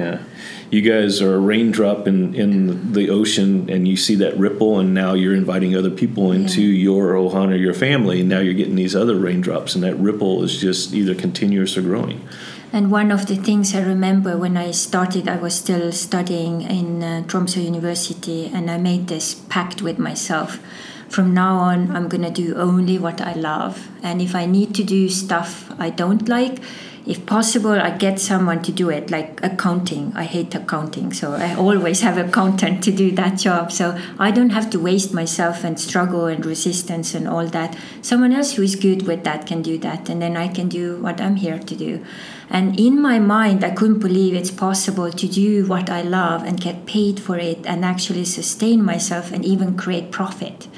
Yeah. 0.00 0.22
You 0.70 0.82
guys 0.82 1.20
are 1.20 1.34
a 1.34 1.38
raindrop 1.38 2.06
in, 2.06 2.34
in 2.34 2.92
the 2.92 3.10
ocean 3.10 3.68
and 3.68 3.88
you 3.88 3.96
see 3.96 4.14
that 4.16 4.36
ripple 4.38 4.78
and 4.78 4.94
now 4.94 5.14
you're 5.14 5.34
inviting 5.34 5.74
other 5.74 5.90
people 5.90 6.30
into 6.30 6.62
your 6.62 7.14
ohana, 7.14 7.58
your 7.60 7.74
family, 7.74 8.20
and 8.20 8.28
now 8.28 8.38
you're 8.38 8.54
getting 8.54 8.76
these 8.76 8.94
other 8.94 9.16
raindrops 9.16 9.74
and 9.74 9.82
that 9.82 9.96
ripple 9.96 10.44
is 10.44 10.60
just 10.60 10.94
either 10.94 11.14
continuous 11.14 11.76
or 11.76 11.82
growing. 11.82 12.26
And 12.72 12.92
one 12.92 13.10
of 13.10 13.26
the 13.26 13.34
things 13.34 13.74
I 13.74 13.82
remember 13.82 14.38
when 14.38 14.56
I 14.56 14.70
started, 14.70 15.28
I 15.28 15.36
was 15.36 15.56
still 15.56 15.90
studying 15.90 16.62
in 16.62 17.02
uh, 17.02 17.24
Tromsø 17.26 17.64
University, 17.64 18.46
and 18.46 18.70
I 18.70 18.78
made 18.78 19.08
this 19.08 19.34
pact 19.34 19.82
with 19.82 19.98
myself. 19.98 20.60
From 21.08 21.34
now 21.34 21.56
on, 21.56 21.90
I'm 21.96 22.08
gonna 22.08 22.30
do 22.30 22.54
only 22.54 22.96
what 22.96 23.20
I 23.20 23.32
love, 23.32 23.88
and 24.04 24.22
if 24.22 24.36
I 24.36 24.46
need 24.46 24.72
to 24.76 24.84
do 24.84 25.08
stuff 25.08 25.72
I 25.80 25.90
don't 25.90 26.28
like, 26.28 26.62
if 27.10 27.26
possible, 27.26 27.72
I 27.72 27.90
get 27.90 28.20
someone 28.20 28.62
to 28.62 28.70
do 28.70 28.88
it, 28.88 29.10
like 29.10 29.42
accounting. 29.42 30.12
I 30.14 30.22
hate 30.22 30.54
accounting, 30.54 31.12
so 31.12 31.32
I 31.32 31.56
always 31.56 32.02
have 32.02 32.16
accountant 32.16 32.84
to 32.84 32.92
do 32.92 33.10
that 33.12 33.36
job. 33.36 33.72
So 33.72 33.98
I 34.16 34.30
don't 34.30 34.50
have 34.50 34.70
to 34.70 34.78
waste 34.78 35.12
myself 35.12 35.64
and 35.64 35.80
struggle 35.80 36.26
and 36.26 36.46
resistance 36.46 37.12
and 37.12 37.26
all 37.26 37.48
that. 37.48 37.76
Someone 38.00 38.32
else 38.32 38.52
who 38.52 38.62
is 38.62 38.76
good 38.76 39.08
with 39.08 39.24
that 39.24 39.44
can 39.44 39.60
do 39.60 39.76
that, 39.78 40.08
and 40.08 40.22
then 40.22 40.36
I 40.36 40.46
can 40.46 40.68
do 40.68 41.02
what 41.02 41.20
I'm 41.20 41.34
here 41.34 41.58
to 41.58 41.74
do. 41.74 42.04
And 42.48 42.78
in 42.78 43.02
my 43.02 43.18
mind, 43.18 43.64
I 43.64 43.70
couldn't 43.70 43.98
believe 43.98 44.34
it's 44.34 44.52
possible 44.52 45.10
to 45.10 45.26
do 45.26 45.66
what 45.66 45.90
I 45.90 46.02
love 46.02 46.44
and 46.44 46.60
get 46.60 46.86
paid 46.86 47.18
for 47.18 47.36
it 47.38 47.66
and 47.66 47.84
actually 47.84 48.24
sustain 48.24 48.84
myself 48.84 49.32
and 49.32 49.44
even 49.44 49.76
create 49.76 50.12
profit. 50.12 50.68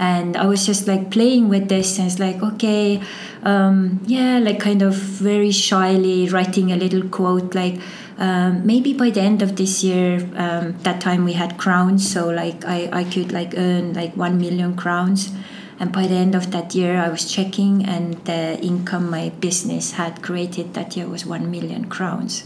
And 0.00 0.34
I 0.34 0.46
was 0.46 0.64
just 0.64 0.88
like 0.88 1.10
playing 1.10 1.50
with 1.50 1.68
this, 1.68 1.98
and 1.98 2.06
it's 2.06 2.18
like, 2.18 2.42
okay, 2.42 3.02
um, 3.42 4.00
yeah, 4.06 4.38
like 4.38 4.58
kind 4.58 4.80
of 4.80 4.94
very 4.94 5.50
shyly 5.50 6.26
writing 6.26 6.72
a 6.72 6.76
little 6.76 7.06
quote, 7.06 7.54
like 7.54 7.78
um, 8.16 8.64
maybe 8.64 8.94
by 8.94 9.10
the 9.10 9.20
end 9.20 9.42
of 9.42 9.56
this 9.56 9.84
year, 9.84 10.26
um, 10.36 10.74
that 10.84 11.02
time 11.02 11.24
we 11.24 11.34
had 11.34 11.58
crowns, 11.58 12.10
so 12.10 12.30
like 12.30 12.64
I, 12.64 12.88
I 12.92 13.04
could 13.04 13.30
like 13.30 13.52
earn 13.58 13.92
like 13.92 14.16
one 14.16 14.38
million 14.40 14.74
crowns. 14.74 15.32
And 15.78 15.92
by 15.92 16.06
the 16.06 16.14
end 16.14 16.34
of 16.34 16.50
that 16.52 16.74
year, 16.74 16.98
I 16.98 17.08
was 17.08 17.30
checking, 17.30 17.84
and 17.84 18.14
the 18.24 18.58
income 18.60 19.10
my 19.10 19.30
business 19.40 19.92
had 19.92 20.22
created 20.22 20.72
that 20.74 20.96
year 20.96 21.08
was 21.08 21.24
one 21.26 21.50
million 21.50 21.86
crowns. 21.86 22.44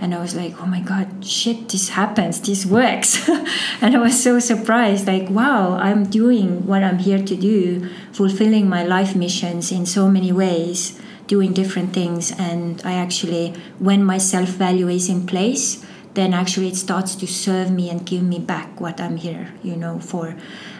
And 0.00 0.14
I 0.14 0.20
was 0.20 0.34
like, 0.34 0.60
oh 0.60 0.66
my 0.66 0.80
God, 0.80 1.24
shit, 1.24 1.68
this 1.68 1.90
happens, 1.90 2.40
this 2.40 2.64
works. 2.64 3.28
and 3.80 3.94
I 3.94 3.98
was 3.98 4.20
so 4.20 4.38
surprised, 4.38 5.06
like, 5.06 5.28
wow, 5.28 5.74
I'm 5.74 6.04
doing 6.04 6.66
what 6.66 6.82
I'm 6.82 6.98
here 6.98 7.22
to 7.22 7.36
do, 7.36 7.88
fulfilling 8.12 8.68
my 8.68 8.82
life 8.82 9.14
missions 9.14 9.70
in 9.70 9.84
so 9.84 10.08
many 10.08 10.32
ways, 10.32 10.98
doing 11.26 11.52
different 11.52 11.92
things. 11.92 12.32
And 12.38 12.80
I 12.82 12.94
actually, 12.94 13.52
when 13.78 14.02
my 14.02 14.16
self 14.16 14.48
value 14.48 14.88
is 14.88 15.10
in 15.10 15.26
place, 15.26 15.84
then 16.14 16.32
actually 16.34 16.68
it 16.68 16.76
starts 16.76 17.14
to 17.14 17.26
serve 17.26 17.70
me 17.70 17.88
and 17.90 18.04
give 18.04 18.22
me 18.22 18.38
back 18.38 18.80
what 18.80 19.00
I'm 19.00 19.16
here, 19.16 19.52
you 19.62 19.76
know, 19.76 20.00
for. 20.00 20.34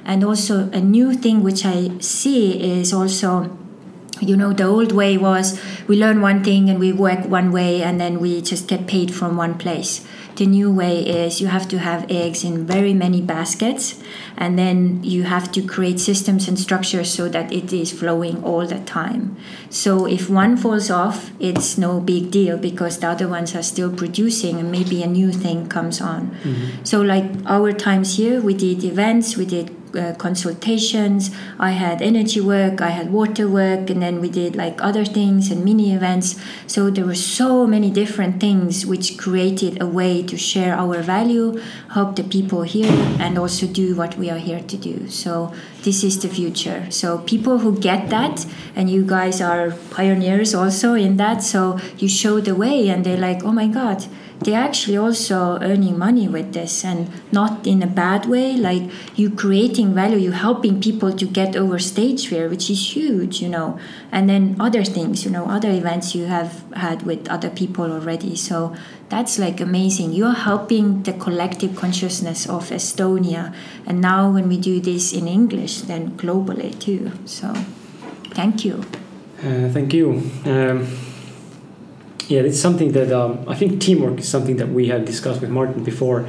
And 0.05 0.25
also, 0.25 0.71
a 0.71 0.81
new 0.81 1.13
thing 1.15 1.43
which 1.43 1.65
I 1.65 1.99
see 1.99 2.61
is 2.81 2.93
also 2.93 3.57
you 4.21 4.37
know 4.37 4.53
the 4.53 4.65
old 4.65 4.93
way 4.93 5.17
was 5.17 5.61
we 5.87 5.97
learn 5.97 6.21
one 6.21 6.45
thing 6.45 6.69
and 6.69 6.79
we 6.79 6.93
work 6.93 7.25
one 7.27 7.53
way 7.53 7.83
and 7.83 8.01
then 8.01 8.21
we 8.21 8.41
just 8.43 8.69
get 8.69 8.87
paid 8.87 9.15
from 9.15 9.37
one 9.37 9.59
place. 9.59 10.07
The 10.37 10.47
new 10.47 10.73
way 10.73 11.01
is 11.01 11.41
you 11.41 11.49
have 11.49 11.69
to 11.69 11.79
have 11.79 12.11
eggs 12.11 12.45
in 12.45 12.67
very 12.67 12.95
many 12.95 13.21
baskets 13.21 14.03
and 14.37 14.59
then 14.59 15.03
you 15.03 15.25
have 15.25 15.53
to 15.53 15.63
create 15.63 16.01
systems 16.01 16.49
and 16.49 16.59
structures 16.59 17.13
so 17.13 17.29
that 17.29 17.53
it 17.53 17.73
is 17.73 17.93
flowing 17.93 18.43
all 18.43 18.67
the 18.67 18.81
time. 18.81 19.37
So 19.69 20.07
if 20.07 20.31
one 20.31 20.57
falls 20.57 20.91
off 20.91 21.31
it's 21.41 21.77
no 21.77 22.01
big 22.01 22.31
deal 22.31 22.57
because 22.57 22.99
the 22.99 23.09
other 23.09 23.29
ones 23.29 23.55
are 23.55 23.63
still 23.63 23.93
producing 23.93 24.59
and 24.59 24.71
maybe 24.71 25.03
a 25.03 25.07
new 25.07 25.33
thing 25.33 25.67
comes 25.69 26.01
on. 26.01 26.31
Mm-hmm. 26.43 26.85
So 26.85 27.03
like 27.03 27.31
our 27.47 27.73
times 27.73 28.17
here 28.17 28.41
we 28.41 28.55
did 28.55 28.83
events 28.85 29.37
we 29.37 29.45
did 29.45 29.80
uh, 29.97 30.15
consultations. 30.15 31.31
I 31.59 31.73
had 31.73 32.03
energy 32.03 32.41
work, 32.41 32.81
I 32.81 32.91
had 32.91 33.13
water 33.13 33.49
work, 33.49 33.91
and 33.91 34.03
then 34.03 34.21
we 34.21 34.29
did 34.29 34.57
like 34.57 34.83
other 34.83 35.05
things 35.05 35.51
and 35.51 35.65
mini 35.65 35.93
events. 35.93 36.41
So 36.67 36.91
there 36.91 37.05
were 37.05 37.15
so 37.15 37.67
many 37.67 37.91
different 37.91 38.41
things 38.41 38.87
which 38.87 39.19
created 39.19 39.81
a 39.81 39.87
way 39.87 40.23
to 40.23 40.37
share 40.37 40.75
our 40.75 41.03
value, 41.03 41.61
help 41.91 42.17
the 42.17 42.25
people 42.25 42.63
here, 42.63 42.93
and 43.19 43.39
also 43.39 43.67
do 43.67 43.97
what 43.97 44.17
we 44.17 44.31
are 44.31 44.39
here 44.39 44.61
to 44.61 44.77
do. 44.77 45.09
So 45.09 45.53
this 45.83 46.05
is 46.05 46.21
the 46.21 46.29
future. 46.29 46.87
So 46.91 47.19
people 47.19 47.59
who 47.59 47.79
get 47.79 48.11
that, 48.11 48.47
and 48.77 48.91
you 48.91 49.05
guys 49.05 49.41
are 49.41 49.73
pioneers 49.91 50.55
also 50.55 50.95
in 50.95 51.17
that. 51.17 51.43
So 51.43 51.79
you 51.99 52.09
show 52.09 52.41
the 52.41 52.55
way, 52.55 52.89
and 52.89 53.05
they're 53.05 53.17
like, 53.17 53.45
oh 53.45 53.53
my 53.53 53.67
god 53.67 54.07
they're 54.41 54.61
actually 54.61 54.97
also 54.97 55.59
earning 55.61 55.99
money 55.99 56.27
with 56.27 56.53
this 56.55 56.85
and 56.85 57.11
not 57.31 57.67
in 57.67 57.83
a 57.83 57.87
bad 57.87 58.25
way 58.27 58.57
like 58.57 58.83
you 59.15 59.31
creating 59.31 59.95
value 59.95 60.17
you're 60.17 60.33
helping 60.33 60.81
people 60.81 61.13
to 61.13 61.27
get 61.27 61.55
over 61.55 61.79
stage 61.79 62.29
fear 62.29 62.49
which 62.49 62.71
is 62.71 62.97
huge 62.97 63.43
you 63.43 63.49
know. 63.49 63.79
And 64.11 64.29
then 64.29 64.57
other 64.59 64.83
things 64.85 65.25
you 65.25 65.31
know 65.31 65.45
other 65.47 65.71
events 65.71 66.15
you 66.15 66.27
have 66.27 66.65
had 66.75 67.03
with 67.03 67.29
other 67.29 67.51
people 67.51 67.93
already. 67.93 68.35
So 68.37 68.75
that's 69.09 69.39
like 69.39 69.61
amazing. 69.61 70.13
You're 70.13 70.33
helping 70.33 71.03
the 71.03 71.13
collective 71.13 71.77
consciousness 71.77 72.49
of 72.49 72.71
estonia. 72.71 73.55
And 73.87 74.01
now 74.01 74.31
when 74.31 74.49
we 74.49 74.57
do 74.57 74.81
this 74.81 75.13
in 75.13 75.29
english 75.29 75.83
then 75.83 76.17
globally 76.17 76.79
too. 76.79 77.13
So 77.27 77.53
thank 78.35 78.65
you. 78.65 78.85
Uh, 79.39 79.69
thank 79.69 79.93
you. 79.93 80.31
Um, 80.45 80.87
yeah, 82.31 82.41
it's 82.49 82.61
something 82.67 82.93
that 82.93 83.11
um, 83.21 83.33
I 83.53 83.55
think 83.61 83.81
teamwork 83.87 84.17
is 84.21 84.29
something 84.29 84.57
that 84.61 84.69
we 84.79 84.83
have 84.93 85.05
discussed 85.13 85.41
with 85.43 85.51
Martin 85.51 85.83
before, 85.93 86.21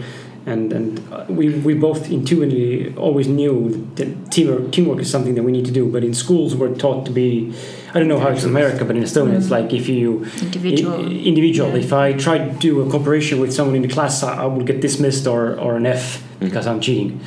and 0.51 0.73
and 0.77 0.87
uh, 1.13 1.25
we 1.39 1.45
we 1.67 1.73
both 1.87 2.01
intuitively 2.17 2.95
always 3.05 3.27
knew 3.27 3.55
that 3.97 4.09
teamwork 4.33 4.71
teamwork 4.75 4.99
is 4.99 5.09
something 5.15 5.35
that 5.37 5.43
we 5.47 5.51
need 5.57 5.65
to 5.71 5.75
do. 5.79 5.83
But 5.95 6.03
in 6.03 6.13
schools, 6.13 6.49
we're 6.59 6.75
taught 6.85 7.05
to 7.05 7.11
be. 7.11 7.53
I 7.93 7.99
don't 7.99 8.07
know 8.07 8.19
how 8.23 8.29
it's 8.33 8.43
in 8.43 8.49
America, 8.57 8.83
but 8.85 8.95
in 8.95 9.03
Estonia, 9.03 9.35
it's 9.41 9.51
like 9.57 9.69
if 9.79 9.85
you 9.89 10.23
Individual. 10.41 10.93
i- 11.05 11.27
individual. 11.31 11.69
Yeah. 11.71 11.83
If 11.85 11.91
I 11.93 12.13
try 12.13 12.37
to 12.39 12.49
do 12.67 12.81
a 12.81 12.89
cooperation 12.89 13.35
with 13.43 13.51
someone 13.57 13.75
in 13.75 13.81
the 13.87 13.93
class, 13.97 14.23
I, 14.23 14.43
I 14.43 14.45
will 14.45 14.65
get 14.71 14.77
dismissed 14.81 15.27
or 15.27 15.41
or 15.65 15.71
an 15.81 15.85
F 15.85 16.05
because 16.39 16.65
I'm 16.69 16.79
cheating. 16.81 17.19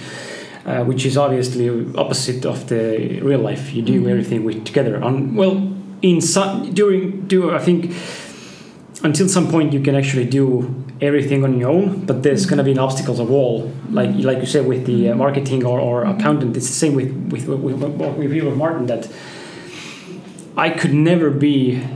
Uh, 0.67 0.83
which 0.91 1.05
is 1.05 1.15
obviously 1.19 1.69
opposite 2.05 2.47
of 2.53 2.59
the 2.73 3.21
real 3.29 3.43
life. 3.51 3.65
You 3.77 3.83
do 3.83 3.97
Mhm. 4.01 4.11
everything 4.13 4.41
with 4.47 4.65
together. 4.65 4.95
On 5.07 5.15
well, 5.41 5.55
in 6.01 6.21
some 6.23 6.73
during 6.81 7.03
do 7.33 7.39
I 7.59 7.61
think 7.67 7.81
until 9.05 9.29
some 9.29 9.49
point 9.51 9.73
you 9.73 9.81
can 9.81 9.95
actually 9.95 10.25
do 10.25 10.83
everything 11.01 11.45
on 11.45 11.59
your 11.61 11.71
own, 11.71 12.07
but 12.07 12.23
there's 12.23 12.47
going 12.47 12.57
to 12.57 12.65
be 12.65 12.73
an 12.73 12.79
obstacles 12.79 13.21
a 13.21 13.25
wall, 13.25 13.71
like 13.91 14.11
like 14.17 14.39
you 14.39 14.47
said 14.47 14.67
with 14.67 14.87
the 14.87 15.11
uh, 15.11 15.15
marketing 15.15 15.65
or, 15.65 15.79
or 15.79 16.05
accountant. 16.05 16.57
It's 16.57 16.67
the 16.67 16.73
same 16.73 16.95
with 16.95 17.13
with 17.31 17.47
with, 17.47 17.77
with, 17.77 18.19
with 18.19 18.57
Martin 18.57 18.87
that 18.87 19.09
I 20.57 20.71
could 20.71 20.95
never 20.95 21.31
be 21.31 21.87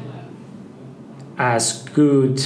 as 1.39 1.83
good 1.95 2.45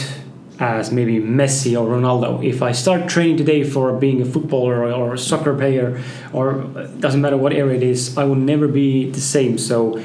as 0.61 0.93
maybe 0.93 1.19
Messi 1.19 1.73
or 1.79 1.89
Ronaldo. 1.89 2.45
If 2.45 2.63
I 2.63 2.71
start 2.71 3.09
training 3.09 3.39
today 3.39 3.65
for 3.65 3.93
being 3.95 4.23
a 4.23 4.25
footballer 4.25 4.85
or, 4.85 4.93
or 4.93 5.15
a 5.15 5.19
soccer 5.19 5.57
player, 5.57 6.01
or 6.33 6.61
uh, 6.61 6.87
doesn't 7.01 7.21
matter 7.21 7.37
what 7.37 7.53
area 7.53 7.77
it 7.79 7.83
is, 7.83 8.17
I 8.17 8.25
will 8.25 8.37
never 8.37 8.69
be 8.69 9.11
the 9.11 9.21
same. 9.21 9.59
So 9.59 10.01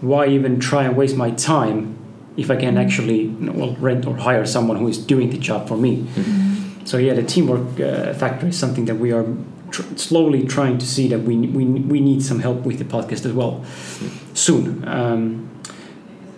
why 0.00 0.28
even 0.28 0.60
try 0.60 0.84
and 0.84 0.96
waste 0.96 1.16
my 1.16 1.32
time 1.32 1.97
if 2.38 2.50
I 2.50 2.56
can 2.56 2.78
actually 2.78 3.22
you 3.22 3.46
know, 3.46 3.52
well 3.52 3.74
rent 3.80 4.06
or 4.06 4.16
hire 4.16 4.46
someone 4.46 4.76
who 4.78 4.88
is 4.88 4.98
doing 4.98 5.30
the 5.30 5.38
job 5.38 5.68
for 5.68 5.76
me? 5.76 6.06
So 6.84 6.96
yeah, 6.96 7.14
the 7.14 7.22
teamwork 7.22 7.80
uh, 7.80 8.14
factor 8.14 8.46
is 8.46 8.58
something 8.58 8.86
that 8.86 8.94
we 8.94 9.12
are 9.12 9.26
tr- 9.70 9.96
slowly 9.96 10.46
trying 10.46 10.78
to 10.78 10.86
see 10.86 11.08
that 11.08 11.20
we, 11.28 11.36
we 11.36 11.64
we 11.64 12.00
need 12.00 12.22
some 12.22 12.40
help 12.40 12.64
with 12.68 12.78
the 12.78 12.84
podcast 12.84 13.26
as 13.26 13.32
well 13.32 13.64
soon. 14.34 14.64
Um, 14.88 15.48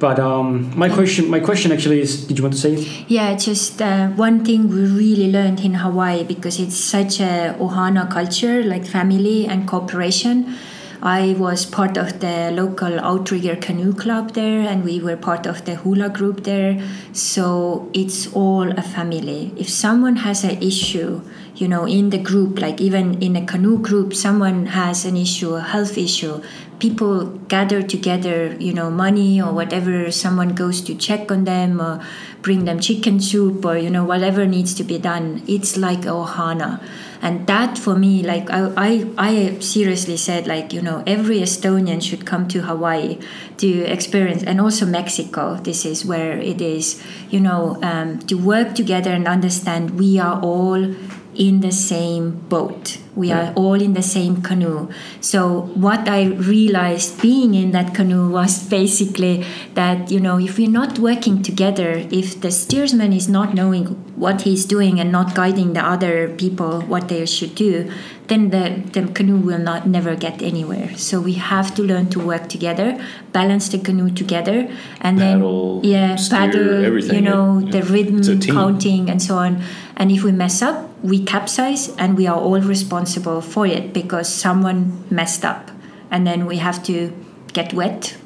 but 0.01 0.19
um, 0.19 0.73
my 0.77 0.89
question, 0.89 1.29
my 1.29 1.41
question 1.41 1.73
actually 1.73 2.01
is, 2.01 2.25
did 2.27 2.39
you 2.39 2.43
want 2.43 2.55
to 2.55 2.61
say 2.61 2.73
it? 2.73 2.89
Yeah, 3.09 3.37
just 3.37 3.83
uh, 3.83 4.09
one 4.09 4.45
thing 4.47 4.71
we 4.71 4.81
really 4.87 5.31
learned 5.31 5.61
in 5.61 5.75
Hawaii 5.75 6.25
because 6.25 6.59
it's 6.59 6.77
such 6.77 7.21
a 7.21 7.55
ohana 7.61 8.11
culture, 8.11 8.65
like 8.65 8.87
family 8.87 9.47
and 9.47 9.69
cooperation. 9.69 10.57
I 11.03 11.35
was 11.39 11.65
part 11.65 11.97
of 11.97 12.21
the 12.21 12.51
local 12.53 13.01
outrigger 13.01 13.57
canoe 13.57 13.95
club 13.95 14.35
there, 14.35 14.61
and 14.61 14.85
we 14.85 15.01
were 15.01 15.17
part 15.17 15.47
of 15.47 15.65
the 15.65 15.77
hula 15.77 16.11
group 16.11 16.45
there. 16.45 16.79
So 17.13 17.91
it's 17.95 18.31
all 18.35 18.71
a 18.71 18.83
family. 18.83 19.53
If 19.57 19.71
someone 19.71 20.17
has 20.17 20.45
an 20.45 20.63
issue, 20.63 21.23
you 21.55 21.69
know, 21.69 21.87
in 21.87 22.11
the 22.11 22.19
group, 22.19 22.61
like 22.61 22.81
even 22.81 23.23
in 23.23 23.35
a 23.35 23.47
canoe 23.47 23.79
group, 23.79 24.15
someone 24.15 24.67
has 24.67 25.07
an 25.07 25.17
issue, 25.17 25.55
a 25.55 25.63
health 25.63 25.97
issue, 25.97 26.43
people 26.79 27.27
gather 27.49 27.83
together, 27.83 28.55
you 28.59 28.75
know, 28.75 28.91
money 28.91 29.41
or 29.41 29.53
whatever, 29.53 30.11
someone 30.11 30.55
goes 30.55 30.81
to 30.83 30.95
check 30.95 31.31
on 31.31 31.45
them 31.45 31.81
or 31.81 32.03
bring 32.43 32.67
them 32.67 32.79
chicken 32.79 33.21
soup 33.21 33.65
or, 33.65 33.77
you 33.77 33.91
know, 33.91 34.05
whatever 34.05 34.47
needs 34.47 34.75
to 34.75 34.85
be 34.85 34.99
done. 34.99 35.43
It's 35.47 35.77
like 35.77 36.01
ohana. 36.01 36.83
And 37.23 37.47
that 37.47 37.77
for 37.77 37.95
me, 37.97 38.23
like 38.23 38.49
I, 38.51 38.73
I, 38.77 39.11
I 39.19 39.59
seriously 39.61 40.17
said, 40.17 40.47
like, 40.47 40.73
you 40.73 40.81
know, 40.81 41.03
every 41.07 41.41
Estonian 41.41 42.03
should 42.03 42.25
come 42.25 42.49
to 42.49 42.63
Hawaii 42.63 43.19
to 43.59 43.85
experience, 43.85 44.43
and 44.43 44.61
also 44.61 44.87
Mexico. 44.87 45.57
This 45.57 45.85
is 45.85 46.05
where 46.05 46.39
it 46.39 46.61
is, 46.61 47.03
you 47.29 47.41
know, 47.41 47.79
um, 47.83 48.21
to 48.21 48.35
work 48.37 48.75
together 48.75 49.11
and 49.11 49.29
understand 49.29 49.99
we 49.99 50.19
are 50.19 50.41
all 50.41 50.95
in 51.35 51.61
the 51.61 51.73
same 51.73 52.33
boat. 52.49 52.99
We 53.21 53.33
are 53.33 53.53
all 53.55 53.75
in 53.75 53.93
the 53.93 54.03
same 54.03 54.41
canoe. 54.41 54.89
So 55.21 55.69
what 55.75 56.09
I 56.09 56.23
realized 56.25 57.21
being 57.21 57.53
in 57.53 57.71
that 57.73 57.95
canoe 57.95 58.31
was 58.31 58.67
basically 58.67 59.45
that 59.75 60.11
you 60.11 60.21
know 60.21 60.39
if 60.41 60.57
we're 60.57 60.71
not 60.71 60.99
working 60.99 61.43
together, 61.43 61.91
if 62.11 62.41
the 62.41 62.51
steersman 62.51 63.13
is 63.13 63.29
not 63.29 63.53
knowing 63.53 63.85
what 64.17 64.41
he's 64.49 64.65
doing 64.65 64.99
and 64.99 65.13
not 65.13 65.35
guiding 65.35 65.75
the 65.75 65.85
other 65.85 66.35
people 66.43 66.81
what 66.93 67.09
they 67.09 67.27
should 67.27 67.55
do, 67.55 67.93
then 68.31 68.49
the, 68.55 68.65
the 68.95 69.03
canoe 69.13 69.37
will 69.49 69.59
not 69.59 69.87
never 69.87 70.15
get 70.17 70.41
anywhere. 70.41 70.97
So 70.97 71.21
we 71.21 71.35
have 71.35 71.75
to 71.75 71.83
learn 71.83 72.09
to 72.15 72.21
work 72.21 72.49
together, 72.49 72.89
balance 73.33 73.69
the 73.69 73.79
canoe 73.79 74.11
together, 74.23 74.59
and 75.03 75.19
Paddle, 75.19 75.81
then 75.83 75.91
yeah, 75.93 76.17
steer, 76.17 76.39
paddle. 76.39 76.85
everything. 76.85 77.17
You 77.17 77.23
know 77.31 77.59
Yeah. 77.59 77.71
the 77.77 77.83
rhythm, 77.93 78.19
It's 78.21 78.29
a 78.29 78.39
team. 78.39 78.55
counting, 78.55 79.11
and 79.11 79.21
so 79.29 79.37
on. 79.37 79.61
And 79.97 80.11
if 80.11 80.23
we 80.25 80.33
mess 80.33 80.63
up, 80.63 80.89
we 81.03 81.19
capsize, 81.25 81.91
and 81.99 82.17
we 82.17 82.27
are 82.27 82.39
all 82.49 82.61
responsible 82.61 83.41
for 83.43 83.67
it 83.67 83.93
because 83.93 84.29
someone 84.33 85.05
messed 85.11 85.45
up, 85.45 85.71
and 86.11 86.27
then 86.27 86.47
we 86.47 86.57
have 86.59 86.83
to 86.85 87.13
get 87.53 87.75
wet 87.75 88.17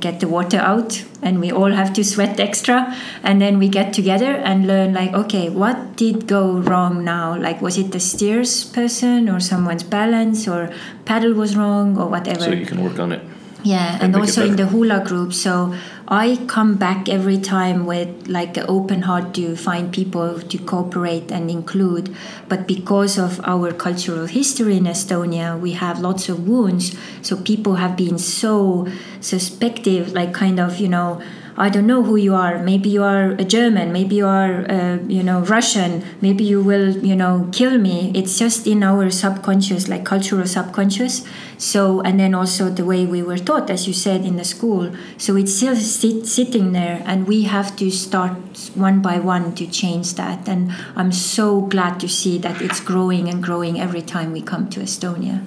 get 0.00 0.20
the 0.20 0.28
water 0.28 0.56
out 0.56 1.04
and 1.22 1.40
we 1.40 1.52
all 1.52 1.70
have 1.70 1.92
to 1.92 2.02
sweat 2.02 2.40
extra 2.40 2.96
and 3.22 3.40
then 3.40 3.58
we 3.58 3.68
get 3.68 3.92
together 3.92 4.32
and 4.36 4.66
learn 4.66 4.94
like 4.94 5.12
okay 5.12 5.50
what 5.50 5.96
did 5.96 6.26
go 6.26 6.52
wrong 6.60 7.04
now 7.04 7.36
like 7.36 7.60
was 7.60 7.76
it 7.76 7.92
the 7.92 8.00
steers 8.00 8.64
person 8.64 9.28
or 9.28 9.38
someone's 9.40 9.82
balance 9.82 10.48
or 10.48 10.72
paddle 11.04 11.34
was 11.34 11.54
wrong 11.54 11.98
or 11.98 12.08
whatever 12.08 12.40
so 12.40 12.50
you 12.50 12.64
can 12.64 12.82
work 12.82 12.98
on 12.98 13.12
it. 13.12 13.22
yeah, 13.62 13.94
and 13.94 14.14
and 14.14 14.16
also 14.16 14.44
in 14.46 14.56
the 14.56 14.66
hula 14.66 15.02
group. 15.04 15.32
So 15.32 15.74
I 16.06 16.38
come 16.48 16.74
back 16.76 17.08
every 17.08 17.38
time 17.38 17.86
with 17.86 18.28
like 18.28 18.56
an 18.58 18.66
open 18.68 19.02
heart 19.02 19.32
to 19.34 19.56
find 19.56 19.90
people 19.90 20.38
to 20.38 20.58
cooperate 20.58 21.32
and 21.32 21.50
include. 21.50 22.14
But 22.46 22.66
because 22.66 23.18
of 23.18 23.40
our 23.44 23.72
cultural 23.72 24.26
history 24.26 24.76
in 24.76 24.84
Estonia, 24.84 25.58
we 25.58 25.72
have 25.72 26.00
lots 26.00 26.28
of 26.28 26.46
wounds. 26.46 26.94
So 27.22 27.36
people 27.36 27.76
have 27.76 27.96
been 27.96 28.18
so 28.18 28.86
suspective, 29.20 30.12
like 30.12 30.34
kind 30.34 30.60
of, 30.60 30.78
you 30.78 30.88
know, 30.88 31.22
I 31.56 31.68
don't 31.68 31.86
know 31.86 32.02
who 32.02 32.16
you 32.16 32.34
are. 32.34 32.58
Maybe 32.58 32.88
you 32.88 33.04
are 33.04 33.30
a 33.32 33.44
German. 33.44 33.92
Maybe 33.92 34.16
you 34.16 34.26
are, 34.26 34.68
uh, 34.68 34.98
you 35.06 35.22
know, 35.22 35.40
Russian. 35.40 36.04
Maybe 36.20 36.42
you 36.42 36.60
will, 36.60 36.96
you 36.98 37.14
know, 37.14 37.48
kill 37.52 37.78
me. 37.78 38.10
It's 38.14 38.38
just 38.38 38.66
in 38.66 38.82
our 38.82 39.08
subconscious, 39.10 39.88
like 39.88 40.04
cultural 40.04 40.46
subconscious. 40.46 41.24
So, 41.56 42.00
and 42.00 42.18
then 42.18 42.34
also 42.34 42.70
the 42.70 42.84
way 42.84 43.06
we 43.06 43.22
were 43.22 43.38
taught, 43.38 43.70
as 43.70 43.86
you 43.86 43.94
said, 43.94 44.24
in 44.24 44.36
the 44.36 44.44
school. 44.44 44.92
So 45.16 45.36
it's 45.36 45.54
still 45.54 45.76
sit, 45.76 46.26
sitting 46.26 46.72
there, 46.72 47.02
and 47.06 47.26
we 47.28 47.44
have 47.44 47.76
to 47.76 47.90
start 47.90 48.32
one 48.74 49.00
by 49.00 49.20
one 49.20 49.54
to 49.54 49.66
change 49.66 50.14
that. 50.14 50.48
And 50.48 50.72
I'm 50.96 51.12
so 51.12 51.60
glad 51.60 52.00
to 52.00 52.08
see 52.08 52.36
that 52.38 52.60
it's 52.60 52.80
growing 52.80 53.28
and 53.28 53.40
growing 53.42 53.80
every 53.80 54.02
time 54.02 54.32
we 54.32 54.42
come 54.42 54.68
to 54.70 54.80
Estonia. 54.80 55.44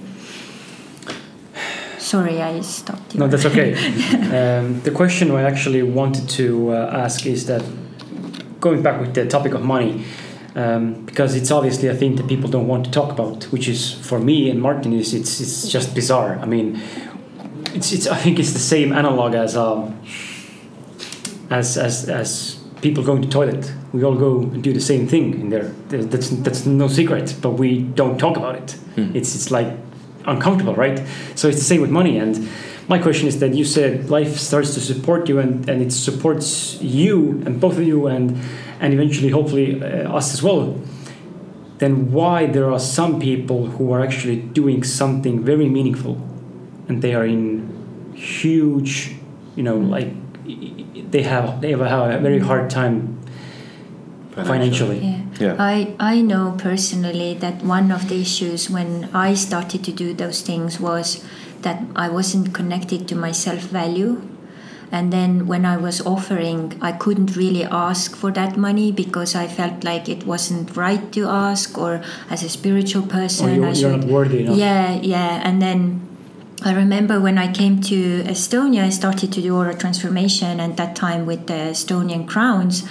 Sorry, 2.07 2.41
I 2.41 2.61
stopped 2.61 3.13
you. 3.13 3.19
No, 3.19 3.27
that's 3.27 3.45
okay. 3.45 3.73
um, 4.59 4.79
the 4.87 4.91
question 4.91 5.29
I 5.31 5.43
actually 5.43 5.83
wanted 5.83 6.25
to 6.39 6.45
uh, 6.71 7.03
ask 7.05 7.25
is 7.25 7.45
that 7.47 7.63
going 8.61 8.81
back 8.81 9.01
with 9.01 9.13
the 9.13 9.25
topic 9.25 9.53
of 9.53 9.61
money, 9.61 10.05
um, 10.55 11.05
because 11.05 11.35
it's 11.35 11.51
obviously 11.51 11.89
a 11.89 11.93
thing 11.93 12.15
that 12.15 12.27
people 12.27 12.49
don't 12.49 12.67
want 12.67 12.85
to 12.85 12.91
talk 12.91 13.11
about, 13.11 13.43
which 13.51 13.67
is 13.67 13.93
for 14.09 14.19
me 14.19 14.49
and 14.49 14.61
Martin 14.61 14.93
is 14.93 15.13
it's 15.13 15.41
it's 15.41 15.67
just 15.67 15.93
bizarre. 15.95 16.39
I 16.41 16.45
mean, 16.45 16.79
it's 17.75 17.91
it's 17.91 18.07
I 18.07 18.15
think 18.23 18.39
it's 18.39 18.53
the 18.53 18.65
same 18.75 18.93
analog 18.93 19.35
as 19.35 19.55
um, 19.57 19.99
as 21.49 21.77
as 21.77 22.07
as 22.09 22.55
people 22.81 23.03
going 23.03 23.21
to 23.21 23.27
toilet. 23.29 23.73
We 23.93 24.03
all 24.03 24.15
go 24.15 24.39
and 24.53 24.63
do 24.63 24.71
the 24.73 24.79
same 24.81 25.07
thing 25.07 25.33
in 25.41 25.49
there. 25.49 25.73
There- 25.89 26.03
That's 26.05 26.29
that's 26.29 26.65
no 26.65 26.87
secret, 26.87 27.35
but 27.41 27.51
we 27.59 27.81
don't 27.95 28.17
talk 28.17 28.37
about 28.37 28.55
it. 28.55 28.77
It's 29.13 29.35
it's 29.35 29.51
like 29.51 29.67
uncomfortable, 30.27 30.75
right? 30.75 31.01
So 31.35 31.47
it's 31.47 31.57
the 31.57 31.63
same 31.63 31.81
with 31.81 31.89
money. 31.89 32.17
And 32.17 32.49
my 32.87 32.99
question 32.99 33.27
is 33.27 33.39
that 33.39 33.53
you 33.53 33.65
said 33.65 34.09
life 34.09 34.37
starts 34.37 34.73
to 34.75 34.79
support 34.79 35.27
you, 35.29 35.39
and 35.39 35.67
and 35.69 35.81
it 35.81 35.91
supports 35.91 36.77
you 36.81 37.41
and 37.45 37.59
both 37.59 37.77
of 37.77 37.83
you, 37.83 38.07
and 38.07 38.37
and 38.79 38.93
eventually, 38.93 39.29
hopefully, 39.29 39.81
uh, 39.81 40.17
us 40.17 40.33
as 40.33 40.43
well. 40.43 40.79
Then 41.79 42.11
why 42.11 42.47
there 42.47 42.71
are 42.71 42.79
some 42.79 43.19
people 43.19 43.67
who 43.67 43.93
are 43.93 44.03
actually 44.03 44.37
doing 44.37 44.83
something 44.83 45.43
very 45.43 45.69
meaningful, 45.69 46.15
and 46.87 47.01
they 47.01 47.13
are 47.13 47.25
in 47.25 48.13
huge, 48.15 49.15
you 49.55 49.63
know, 49.63 49.77
like 49.77 50.09
they 51.11 51.23
have 51.23 51.61
they 51.61 51.71
have 51.71 51.81
a 51.81 52.19
very 52.19 52.39
hard 52.39 52.69
time 52.69 53.19
financially. 54.31 54.99
Yeah. 54.99 55.26
Yeah. 55.39 55.55
I, 55.59 55.95
I 55.99 56.21
know 56.21 56.55
personally 56.57 57.33
that 57.35 57.63
one 57.63 57.91
of 57.91 58.09
the 58.09 58.19
issues 58.21 58.69
when 58.69 59.09
I 59.13 59.33
started 59.35 59.83
to 59.85 59.91
do 59.91 60.13
those 60.13 60.41
things 60.41 60.79
was 60.79 61.23
that 61.61 61.81
I 61.95 62.09
wasn't 62.09 62.53
connected 62.53 63.07
to 63.09 63.15
my 63.15 63.31
self 63.31 63.59
value. 63.61 64.21
And 64.89 65.11
then 65.11 65.47
when 65.47 65.65
I 65.65 65.75
was 65.75 65.99
offering, 66.05 66.77
I 66.81 66.93
couldn't 66.93 67.35
really 67.35 67.65
ask 67.65 68.15
for 68.15 68.31
that 68.31 68.55
money 68.55 68.91
because 68.93 69.35
I 69.35 69.45
felt 69.47 69.83
like 69.83 70.07
it 70.07 70.25
wasn't 70.25 70.77
right 70.77 71.11
to 71.11 71.27
ask, 71.27 71.77
or 71.77 72.01
as 72.29 72.41
a 72.41 72.47
spiritual 72.49 73.03
person, 73.05 73.49
Or 73.49 73.53
you, 73.53 73.63
I 73.65 73.71
you're 73.73 73.75
should 73.99 74.05
worthy 74.05 74.43
enough. 74.43 74.55
yeah, 74.55 74.93
yeah. 75.01 75.41
And 75.43 75.61
then 75.61 76.07
I 76.63 76.73
remember 76.73 77.19
when 77.19 77.37
I 77.37 77.51
came 77.51 77.81
to 77.81 78.23
Estonia, 78.23 78.85
I 78.85 78.89
started 78.89 79.33
to 79.33 79.41
do 79.41 79.53
aura 79.57 79.75
transformation, 79.75 80.61
and 80.61 80.77
that 80.77 80.95
time 80.95 81.25
with 81.25 81.47
the 81.47 81.71
Estonian 81.75 82.25
crowns. 82.25 82.87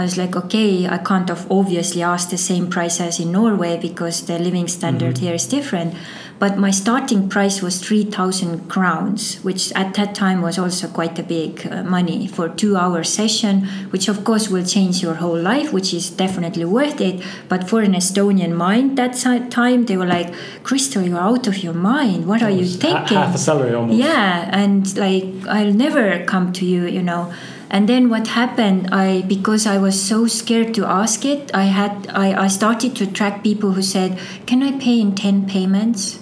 I 0.00 0.04
was 0.04 0.16
like, 0.16 0.34
okay, 0.34 0.88
I 0.88 0.96
can't 0.96 1.28
of 1.28 1.46
obviously 1.52 2.02
ask 2.02 2.30
the 2.30 2.38
same 2.38 2.70
price 2.70 3.00
as 3.00 3.20
in 3.20 3.32
Norway 3.32 3.76
because 3.76 4.24
the 4.24 4.38
living 4.38 4.66
standard 4.66 5.18
here 5.18 5.34
is 5.34 5.46
different. 5.46 5.94
But 6.38 6.56
my 6.56 6.70
starting 6.70 7.28
price 7.28 7.60
was 7.60 7.78
3,000 7.82 8.70
crowns, 8.70 9.36
which 9.42 9.70
at 9.72 9.92
that 9.96 10.14
time 10.14 10.40
was 10.40 10.58
also 10.58 10.88
quite 10.88 11.18
a 11.18 11.22
big 11.22 11.66
uh, 11.66 11.82
money 11.82 12.26
for 12.26 12.48
two 12.48 12.78
hour 12.78 13.04
session, 13.04 13.66
which 13.90 14.08
of 14.08 14.24
course 14.24 14.48
will 14.48 14.64
change 14.64 15.02
your 15.02 15.16
whole 15.16 15.38
life, 15.38 15.70
which 15.70 15.92
is 15.92 16.08
definitely 16.08 16.64
worth 16.64 16.98
it. 17.02 17.22
But 17.50 17.68
for 17.68 17.82
an 17.82 17.92
Estonian 17.92 18.52
mind 18.52 18.96
that 18.96 19.12
time, 19.50 19.84
they 19.84 19.98
were 19.98 20.06
like, 20.06 20.32
Crystal, 20.62 21.02
you're 21.02 21.18
out 21.18 21.46
of 21.46 21.58
your 21.58 21.74
mind. 21.74 22.26
What 22.26 22.42
are 22.42 22.50
you 22.50 22.64
thinking? 22.64 23.18
half 23.18 23.34
a 23.34 23.38
salary 23.38 23.74
almost. 23.74 23.98
Yeah, 23.98 24.48
and 24.50 24.96
like 24.96 25.26
I'll 25.46 25.74
never 25.74 26.24
come 26.24 26.54
to 26.54 26.64
you, 26.64 26.86
you 26.86 27.02
know. 27.02 27.30
And 27.70 27.88
then 27.88 28.08
what 28.08 28.26
happened? 28.26 28.88
I 28.92 29.22
because 29.22 29.66
I 29.66 29.78
was 29.78 30.00
so 30.00 30.26
scared 30.26 30.74
to 30.74 30.84
ask 30.84 31.24
it, 31.24 31.50
I 31.54 31.64
had 31.64 32.08
I, 32.12 32.34
I 32.44 32.48
started 32.48 32.96
to 32.96 33.04
attract 33.04 33.44
people 33.44 33.72
who 33.72 33.82
said, 33.82 34.18
"Can 34.46 34.62
I 34.62 34.72
pay 34.78 35.00
in 35.00 35.14
ten 35.14 35.46
payments?" 35.46 36.18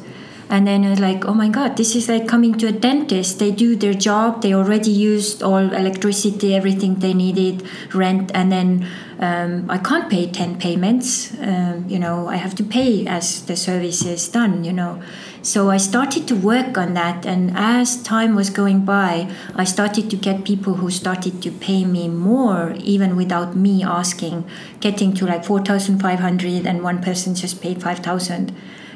And 0.50 0.66
then 0.66 0.84
I 0.84 0.90
was 0.90 1.00
like, 1.00 1.26
"Oh 1.26 1.34
my 1.34 1.48
God, 1.48 1.76
this 1.76 1.94
is 1.94 2.08
like 2.08 2.26
coming 2.26 2.54
to 2.58 2.68
a 2.68 2.72
dentist. 2.72 3.38
They 3.38 3.50
do 3.50 3.76
their 3.76 3.94
job. 3.94 4.42
They 4.42 4.54
already 4.54 4.90
used 4.90 5.42
all 5.42 5.72
electricity, 5.72 6.54
everything 6.54 6.96
they 6.96 7.12
needed, 7.12 7.62
rent, 7.92 8.30
and 8.34 8.50
then 8.50 8.86
um, 9.20 9.66
I 9.68 9.78
can't 9.78 10.08
pay 10.08 10.30
ten 10.30 10.58
payments. 10.58 11.36
Um, 11.40 11.84
you 11.88 11.98
know, 11.98 12.28
I 12.28 12.36
have 12.36 12.54
to 12.56 12.64
pay 12.64 13.06
as 13.06 13.42
the 13.44 13.56
service 13.56 14.04
is 14.04 14.28
done. 14.28 14.64
You 14.64 14.72
know." 14.72 15.02
So 15.42 15.70
I 15.70 15.76
started 15.76 16.26
to 16.28 16.34
work 16.34 16.76
on 16.76 16.94
that, 16.94 17.24
and 17.24 17.52
as 17.54 18.02
time 18.02 18.34
was 18.34 18.50
going 18.50 18.84
by, 18.84 19.30
I 19.54 19.64
started 19.64 20.10
to 20.10 20.16
get 20.16 20.44
people 20.44 20.74
who 20.74 20.90
started 20.90 21.40
to 21.42 21.50
pay 21.50 21.84
me 21.84 22.08
more, 22.08 22.74
even 22.80 23.16
without 23.16 23.54
me 23.56 23.84
asking, 23.84 24.44
getting 24.80 25.14
to 25.14 25.26
like 25.26 25.44
4,500, 25.44 26.66
and 26.66 26.82
one 26.82 27.00
person 27.00 27.34
just 27.34 27.62
paid 27.62 27.80
5,000. 27.80 28.52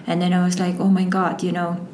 And 0.07 0.21
then 0.21 0.33
I 0.33 0.45
was 0.45 0.59
like, 0.59 0.79
oh 0.79 0.89
my 0.89 1.05
God, 1.05 1.43
you 1.43 1.53
know. 1.53 1.87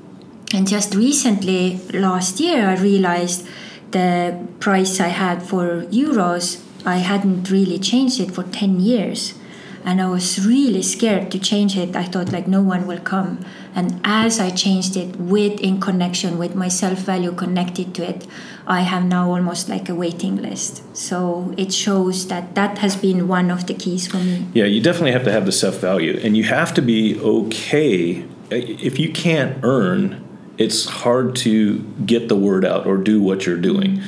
And 0.55 0.67
just 0.67 0.95
recently, 0.95 1.79
last 1.93 2.41
year, 2.41 2.69
I 2.69 2.77
realized 2.77 3.47
the 3.91 4.47
price 4.61 5.01
I 5.01 5.09
had 5.09 5.43
for 5.43 5.83
euros, 5.85 6.63
I 6.87 6.97
hadn't 6.97 7.51
really 7.51 7.79
changed 7.79 8.21
it 8.21 8.31
for 8.31 8.45
10 8.45 8.81
years 8.81 9.35
and 9.85 10.01
I 10.01 10.09
was 10.09 10.47
really 10.47 10.83
scared 10.83 11.31
to 11.31 11.39
change 11.39 11.77
it. 11.77 11.97
I 11.97 12.05
thought 12.05 12.33
like 12.33 12.47
no 12.47 12.63
one 12.63 12.87
will 12.87 13.01
come. 13.01 13.45
And 13.75 14.01
as 14.05 14.41
I 14.41 14.51
changed 14.51 14.97
it 14.97 15.17
with 15.17 15.61
in 15.61 15.81
connection 15.81 16.39
with 16.39 16.55
my 16.55 16.69
self 16.69 16.99
value 16.99 17.33
connected 17.33 17.95
to 17.97 18.09
it, 18.09 18.27
I 18.67 18.83
have 18.83 19.05
now 19.05 19.31
almost 19.31 19.69
like 19.69 19.89
a 19.89 19.95
waiting 19.95 20.37
list. 20.37 20.83
So 20.97 21.55
it 21.57 21.73
shows 21.73 22.29
that 22.29 22.55
that 22.55 22.79
has 22.79 22.97
been 22.97 23.29
one 23.29 23.51
of 23.51 23.67
the 23.67 23.75
keys 23.75 24.07
for 24.07 24.19
me. 24.19 24.47
Yeah, 24.53 24.65
you 24.65 24.83
definitely 24.83 25.13
have 25.13 25.25
to 25.25 25.33
have 25.33 25.47
the 25.47 25.53
self 25.53 25.77
value, 25.77 26.21
and 26.23 26.37
you 26.37 26.45
have 26.45 26.75
to 26.75 26.83
be 26.83 27.19
okay. 27.21 28.25
If 28.51 28.99
you 28.99 29.13
can't 29.13 29.59
earn, 29.63 30.27
it's 30.59 30.87
hard 30.87 31.37
to 31.37 31.79
get 32.05 32.29
the 32.29 32.37
word 32.37 32.65
out 32.65 32.87
or 32.87 32.97
do 32.97 33.23
what 33.23 33.47
you're 33.47 33.57
doing. 33.61 34.03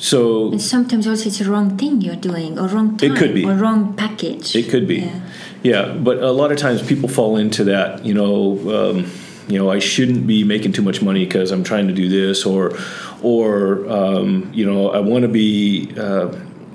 So 0.00 0.52
And 0.52 0.62
sometimes 0.62 1.06
also 1.08 1.26
it's 1.28 1.40
a 1.40 1.50
wrong 1.50 1.76
thing 1.76 2.00
you're 2.00 2.16
doing 2.16 2.56
or 2.58 2.68
wrong 2.68 2.96
time 2.96 3.12
It 3.12 3.18
could 3.18 3.34
be. 3.34 3.44
or 3.44 3.54
wrong 3.54 3.94
package. 3.94 4.54
It 4.54 4.70
could 4.70 4.86
be. 4.86 5.00
Yeah. 5.00 5.20
Yeah, 5.62 5.92
but 5.92 6.18
a 6.22 6.30
lot 6.30 6.52
of 6.52 6.58
times 6.58 6.82
people 6.82 7.08
fall 7.08 7.36
into 7.36 7.64
that. 7.64 8.04
You 8.06 8.14
know, 8.14 8.90
um, 8.90 9.10
you 9.48 9.58
know, 9.58 9.70
I 9.70 9.80
shouldn't 9.80 10.24
be 10.26 10.44
making 10.44 10.72
too 10.72 10.82
much 10.82 11.02
money 11.02 11.24
because 11.24 11.50
I'm 11.50 11.64
trying 11.64 11.88
to 11.88 11.94
do 11.94 12.08
this, 12.08 12.46
or, 12.46 12.78
or 13.22 13.88
um, 13.90 14.52
you 14.54 14.64
know, 14.64 14.90
I 14.90 15.00
want 15.00 15.22
to 15.22 15.28
be, 15.28 15.92
uh, 15.98 16.30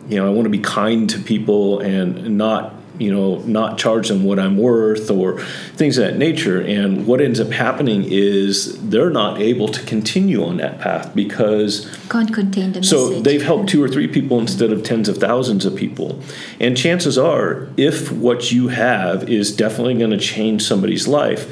you 0.10 0.18
know, 0.18 0.28
I 0.28 0.32
want 0.32 0.44
to 0.46 0.50
be 0.50 0.60
kind 0.60 1.10
to 1.12 1.20
people 1.20 1.80
and 1.80 2.38
not, 2.38 2.74
you 3.00 3.12
know, 3.12 3.40
not 3.40 3.78
charge 3.78 4.08
them 4.08 4.24
what 4.24 4.40
I'm 4.40 4.58
worth 4.58 5.10
or 5.10 5.40
things 5.76 5.98
of 5.98 6.06
that 6.06 6.18
nature. 6.18 6.62
And 6.62 7.08
what 7.08 7.22
ends 7.22 7.40
up 7.40 7.50
happening 7.50 8.06
is 8.08 8.80
they're 8.90 9.10
not 9.10 9.40
able 9.42 9.68
to 9.70 9.84
continue 9.86 10.44
on 10.44 10.58
that 10.58 10.80
path 10.80 11.14
because 11.16 11.90
Can't 12.10 12.32
contain 12.34 12.74
the 12.74 12.84
so 12.84 13.10
message. 13.10 13.24
they've 13.24 13.44
helped 13.44 13.70
two 13.70 13.84
or 13.84 13.88
three 13.88 14.08
people 14.08 14.40
instead 14.40 14.72
of 14.72 14.84
tens 14.84 15.10
of 15.10 15.18
thousands 15.18 15.66
of 15.66 15.76
people. 15.76 16.22
And 16.60 16.78
chances 16.78 17.18
are, 17.18 17.68
if 17.78 18.12
what 18.12 18.52
you 18.52 18.68
have 18.68 19.28
is 19.30 19.56
definitely 19.56 19.96
going 19.96 20.12
to 20.12 20.20
change 20.20 20.62
somebody's 20.64 21.08
life, 21.08 21.52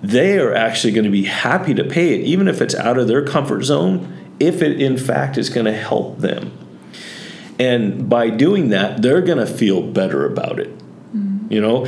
they 0.00 0.38
are 0.38 0.54
actually 0.54 0.92
going 0.92 1.04
to 1.04 1.10
be 1.10 1.24
happy 1.24 1.74
to 1.74 1.84
pay 1.84 2.14
it, 2.14 2.24
even 2.24 2.48
if 2.48 2.60
it's 2.60 2.74
out 2.74 2.98
of 2.98 3.08
their 3.08 3.24
comfort 3.24 3.62
zone, 3.62 4.34
if 4.40 4.62
it 4.62 4.80
in 4.80 4.96
fact 4.96 5.38
is 5.38 5.48
going 5.48 5.66
to 5.66 5.72
help 5.72 6.18
them. 6.18 6.50
And 7.58 8.08
by 8.08 8.30
doing 8.30 8.70
that, 8.70 9.02
they're 9.02 9.22
going 9.22 9.38
to 9.38 9.46
feel 9.46 9.82
better 9.82 10.26
about 10.26 10.58
it. 10.58 10.76
Mm-hmm. 10.78 11.52
You 11.52 11.60
know, 11.60 11.86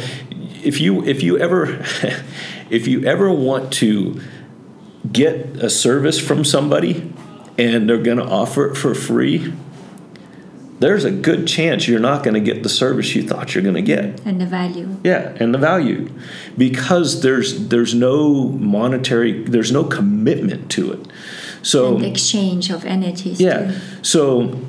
if 0.63 0.81
you 0.81 1.05
if 1.05 1.23
you 1.23 1.39
ever 1.39 1.85
if 2.71 2.87
you 2.87 3.05
ever 3.05 3.31
want 3.31 3.73
to 3.75 4.21
get 5.11 5.35
a 5.57 5.71
service 5.71 6.19
from 6.19 6.45
somebody 6.45 7.13
and 7.59 7.89
they're 7.89 8.03
going 8.03 8.19
to 8.19 8.25
offer 8.25 8.71
it 8.71 8.77
for 8.77 8.95
free, 8.95 9.53
there's 10.81 11.05
a 11.05 11.11
good 11.11 11.47
chance 11.47 11.87
you're 11.87 12.01
not 12.01 12.25
going 12.25 12.35
to 12.35 12.41
get 12.41 12.63
the 12.63 12.69
service 12.69 13.15
you 13.15 13.23
thought 13.23 13.55
you're 13.55 13.63
going 13.63 13.77
to 13.77 13.83
get. 13.83 14.21
and 14.25 14.41
the 14.41 14.47
value. 14.47 14.97
Yeah, 15.05 15.37
and 15.39 15.55
the 15.55 15.59
value 15.59 16.11
because 16.57 17.23
there's 17.23 17.69
there's 17.69 17.95
no 17.95 18.49
monetary 18.49 19.45
there's 19.45 19.73
no 19.73 19.85
commitment 19.85 20.71
to 20.73 20.93
it. 20.93 21.07
So 21.63 21.97
and 21.97 22.05
exchange 22.05 22.71
of 22.71 22.85
energies. 22.85 23.41
yeah. 23.41 23.71
too. 23.71 23.79
So, 24.03 24.61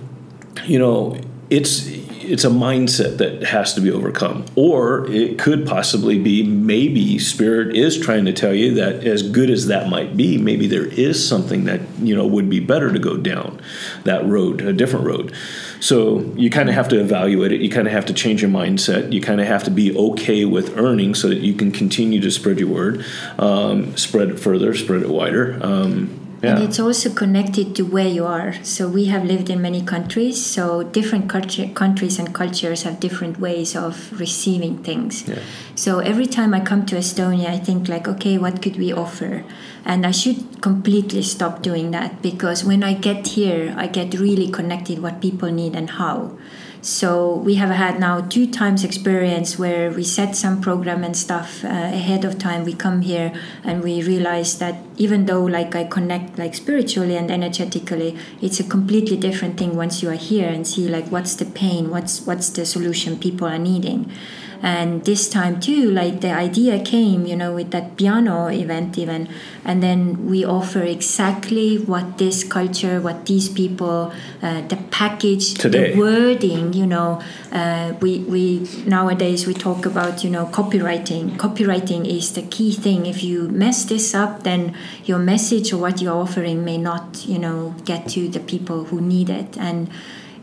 you 0.66 0.80
know, 0.80 1.20
it's 1.50 1.88
it's 2.28 2.44
a 2.44 2.50
mindset 2.50 3.18
that 3.18 3.44
has 3.44 3.74
to 3.76 3.82
be 3.82 3.92
overcome, 3.92 4.46
or 4.56 5.08
it 5.12 5.38
could 5.38 5.66
possibly 5.68 6.18
be 6.18 6.44
maybe 6.44 7.20
spirit 7.20 7.76
is 7.76 8.00
trying 8.00 8.26
to 8.26 8.34
tell 8.34 8.54
you 8.54 8.74
that 8.74 9.04
as 9.04 9.22
good 9.22 9.50
as 9.50 9.68
that 9.68 9.90
might 9.90 10.18
be, 10.18 10.38
maybe 10.38 10.68
there 10.68 10.86
is 10.86 11.28
something 11.28 11.66
that 11.66 11.82
you 12.00 12.16
know 12.16 12.26
would 12.26 12.50
be 12.50 12.60
better 12.60 12.92
to 12.92 13.00
go 13.00 13.16
down 13.16 13.62
that 14.04 14.26
road, 14.26 14.62
a 14.62 14.74
different 14.74 15.06
road. 15.06 15.34
So 15.80 16.22
you 16.36 16.50
kind 16.50 16.68
of 16.68 16.76
have 16.76 16.88
to 16.90 17.00
evaluate 17.00 17.52
it. 17.52 17.62
You 17.62 17.70
kind 17.70 17.88
of 17.88 17.94
have 17.94 18.08
to 18.08 18.14
change 18.14 18.42
your 18.42 18.52
mindset. 18.52 19.14
You 19.14 19.22
kind 19.22 19.40
of 19.40 19.48
have 19.48 19.64
to 19.66 19.72
be 19.72 19.96
okay 19.96 20.46
with 20.46 20.78
earning 20.78 21.14
so 21.14 21.28
that 21.28 21.40
you 21.40 21.54
can 21.54 21.72
continue 21.72 22.20
to 22.22 22.32
spread 22.32 22.60
your 22.60 22.70
word, 22.70 23.06
um, 23.38 23.96
spread 23.98 24.30
it 24.30 24.40
further, 24.40 24.74
spread 24.74 25.04
it 25.04 25.10
wider. 25.10 25.60
Um, 25.62 26.25
yeah. 26.46 26.56
And 26.56 26.64
it's 26.64 26.80
also 26.80 27.10
connected 27.10 27.76
to 27.76 27.84
where 27.84 28.08
you 28.08 28.26
are. 28.26 28.54
So 28.64 28.88
we 28.88 29.06
have 29.06 29.24
lived 29.26 29.50
in 29.50 29.62
many 29.62 29.82
countries. 29.82 30.44
So 30.46 30.84
different 30.84 31.30
culture, 31.30 31.68
countries 31.70 32.20
and 32.20 32.34
cultures 32.34 32.84
have 32.84 33.00
different 33.00 33.40
ways 33.40 33.76
of 33.76 34.18
receiving 34.20 34.84
things. 34.84 35.28
Yeah. 35.28 35.40
So 35.76 36.00
every 36.00 36.28
time 36.28 36.54
I 36.54 36.60
come 36.60 36.86
to 36.88 36.96
Estonia, 36.96 37.48
I 37.48 37.58
think 37.58 37.88
like, 37.88 38.08
okay, 38.08 38.38
what 38.38 38.62
could 38.62 38.78
we 38.78 38.94
offer? 38.94 39.44
And 39.84 40.06
I 40.06 40.12
should 40.12 40.62
completely 40.62 41.22
stop 41.22 41.62
doing 41.62 41.92
that 41.92 42.22
because 42.22 42.64
when 42.64 42.84
I 42.84 42.94
get 42.94 43.28
here, 43.28 43.74
I 43.78 43.88
get 43.88 44.14
really 44.20 44.50
connected 44.50 45.00
what 45.00 45.22
people 45.22 45.52
need 45.52 45.76
and 45.76 45.90
how. 45.90 46.38
So 46.86 47.34
we 47.34 47.56
have 47.56 47.72
had 47.72 48.00
now 48.00 48.22
two 48.22 48.46
times 48.46 48.84
experience 48.84 49.58
where 49.58 49.90
we 49.90 50.04
set 50.04 50.36
some 50.36 50.62
program 50.62 51.04
and 51.04 51.18
stuff 51.18 51.66
uh, 51.66 51.68
ahead 51.68 52.24
of 52.24 52.38
time. 52.38 52.64
We 52.64 52.74
come 52.74 53.02
here 53.02 53.34
and 53.64 53.84
we 53.84 54.04
realize 54.04 54.60
that 54.60 54.76
even 54.96 55.26
though 55.26 55.44
like 55.44 55.74
I 55.74 55.86
connect 55.86 56.38
like 56.38 56.54
spiritually 56.54 57.18
and 57.18 57.32
energetically, 57.32 58.16
it's 58.40 58.60
a 58.60 58.64
completely 58.64 59.18
different 59.18 59.58
thing 59.58 59.76
once 59.76 60.04
you 60.04 60.12
are 60.12 60.22
here 60.30 60.48
and 60.48 60.68
see 60.68 60.88
like 60.88 61.08
what's 61.08 61.34
the 61.34 61.46
pain, 61.46 61.90
what's 61.90 62.22
what's 62.22 62.50
the 62.50 62.68
solution 62.68 63.18
people 63.18 63.48
are 63.48 63.58
needing. 63.58 64.12
And 64.62 65.04
this 65.06 65.30
time 65.30 65.60
too, 65.60 65.92
like 65.92 66.22
the 66.22 66.32
idea 66.32 66.80
came, 66.80 67.26
you 67.26 67.36
know, 67.36 67.54
with 67.54 67.72
that 67.72 67.98
piano 67.98 68.48
event 68.48 68.98
even, 68.98 69.30
and 69.64 69.82
then 69.82 70.28
we 70.28 70.46
offer 70.46 70.82
exactly 70.82 71.78
what 71.78 72.18
this 72.18 72.44
culture, 72.44 73.00
what 73.02 73.26
these 73.26 73.50
people, 73.50 74.14
uh, 74.42 74.62
the 74.68 74.78
package, 74.92 75.54
Today. 75.56 75.94
the 75.94 76.00
wording, 76.00 76.74
you 76.74 76.86
know, 76.86 77.22
uh, 77.52 77.94
we 78.02 78.20
we 78.20 78.68
nowadays 78.86 79.46
we 79.46 79.54
talk 79.54 79.86
about 79.86 80.24
you 80.24 80.30
know 80.30 80.46
copywriting. 80.48 81.38
Copywriting 81.38 82.06
is 82.08 82.34
the 82.34 82.44
key 82.44 82.72
thing. 82.74 83.06
If 83.06 83.24
you 83.24 83.50
mess 83.50 83.86
this 83.86 84.14
up, 84.14 84.44
then 84.44 84.76
your 85.06 85.20
message 85.20 85.74
or 85.74 85.78
what 85.78 86.02
you're 86.02 86.16
offering 86.16 86.64
may 86.66 86.78
not 86.78 87.26
you 87.28 87.40
know 87.40 87.76
get 87.86 88.08
to 88.10 88.28
the 88.30 88.40
people 88.40 88.86
who 88.86 89.02
need 89.02 89.30
it 89.30 89.58
and 89.58 89.90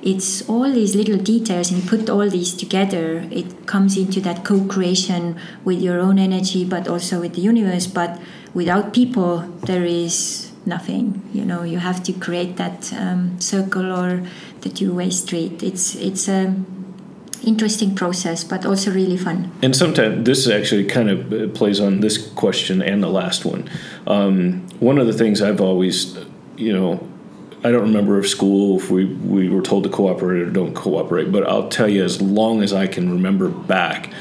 it's 0.03 0.49
all 0.49 0.71
these 0.71 0.95
little 0.97 1.17
details 1.17 1.71
and 1.71 1.87
put 1.89 2.11
all 2.11 2.29
these 2.29 2.55
together 2.55 3.27
it 3.31 3.67
comes 3.67 3.97
into 3.97 4.21
that 4.21 4.45
co-creation 4.45 5.39
with 5.65 5.81
your 5.81 6.01
own 6.01 6.19
energy 6.19 6.65
but 6.65 6.89
also 6.89 7.21
with 7.21 7.35
the 7.35 7.41
universe. 7.41 7.87
But 7.87 8.21
without 8.55 8.93
people 8.93 9.41
there 9.63 9.85
is 9.85 10.51
nothing 10.65 11.23
you 11.33 11.45
know 11.45 11.63
you 11.63 11.79
have 11.79 12.03
to 12.05 12.13
create 12.13 12.57
that 12.57 12.93
um, 12.93 13.41
circle 13.41 13.93
or 13.93 14.23
the 14.61 14.69
two-way 14.69 15.11
street 15.11 15.61
it's 15.61 15.97
it's 15.97 16.29
a 16.29 16.55
interesting 17.45 17.95
process 17.95 18.45
but 18.45 18.65
also 18.65 18.91
really 18.93 19.17
fun. 19.17 19.51
And 19.63 19.75
sometimes 19.75 20.25
this 20.25 20.49
actually 20.49 20.85
kind 20.85 21.11
of 21.11 21.33
uh, 21.33 21.49
plays 21.49 21.81
on 21.81 22.01
this 22.01 22.31
question 22.33 22.83
and 22.83 23.03
the 23.03 23.09
last 23.09 23.45
one. 23.45 23.69
Um, 24.07 24.67
one 24.81 24.99
of 24.99 25.07
the 25.07 25.13
things 25.13 25.43
I've 25.43 25.61
always, 25.61 26.17
you 26.57 26.73
know, 26.73 27.09
I 27.65 27.71
don't 27.71 27.83
remember 27.83 28.19
if 28.19 28.29
school 28.29 28.79
if 28.79 28.91
we 28.91 29.05
we 29.05 29.49
were 29.49 29.63
told 29.63 29.85
to 29.85 29.91
cooperate 29.91 30.41
or 30.41 30.51
don't 30.51 30.75
cooperate, 30.75 31.31
but 31.31 31.47
I'll 31.47 31.69
tell 31.69 31.89
you 31.89 32.03
as 32.03 32.21
long 32.21 32.63
as 32.63 32.73
I 32.73 32.87
can 32.87 33.11
remember 33.11 33.49
back, 33.49 34.13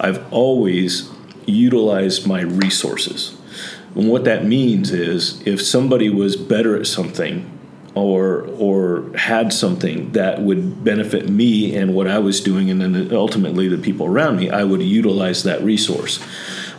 I've 0.00 0.32
always 0.32 1.10
utilized 1.46 2.26
my 2.26 2.40
resources. 2.40 3.36
And 3.94 4.08
what 4.08 4.24
that 4.24 4.44
means 4.44 4.90
is 4.90 5.40
if 5.46 5.62
somebody 5.62 6.08
was 6.08 6.36
better 6.36 6.76
at 6.76 6.86
something 6.86 7.48
or 7.94 8.42
or 8.58 9.10
had 9.16 9.52
something 9.52 10.12
that 10.12 10.42
would 10.42 10.82
benefit 10.82 11.28
me 11.28 11.76
and 11.76 11.94
what 11.94 12.08
I 12.08 12.18
was 12.18 12.40
doing 12.40 12.68
and 12.70 12.80
then 12.80 13.12
ultimately 13.12 13.68
the 13.68 13.78
people 13.78 14.06
around 14.06 14.36
me, 14.36 14.50
I 14.50 14.64
would 14.64 14.82
utilize 14.82 15.44
that 15.44 15.62
resource. 15.62 16.24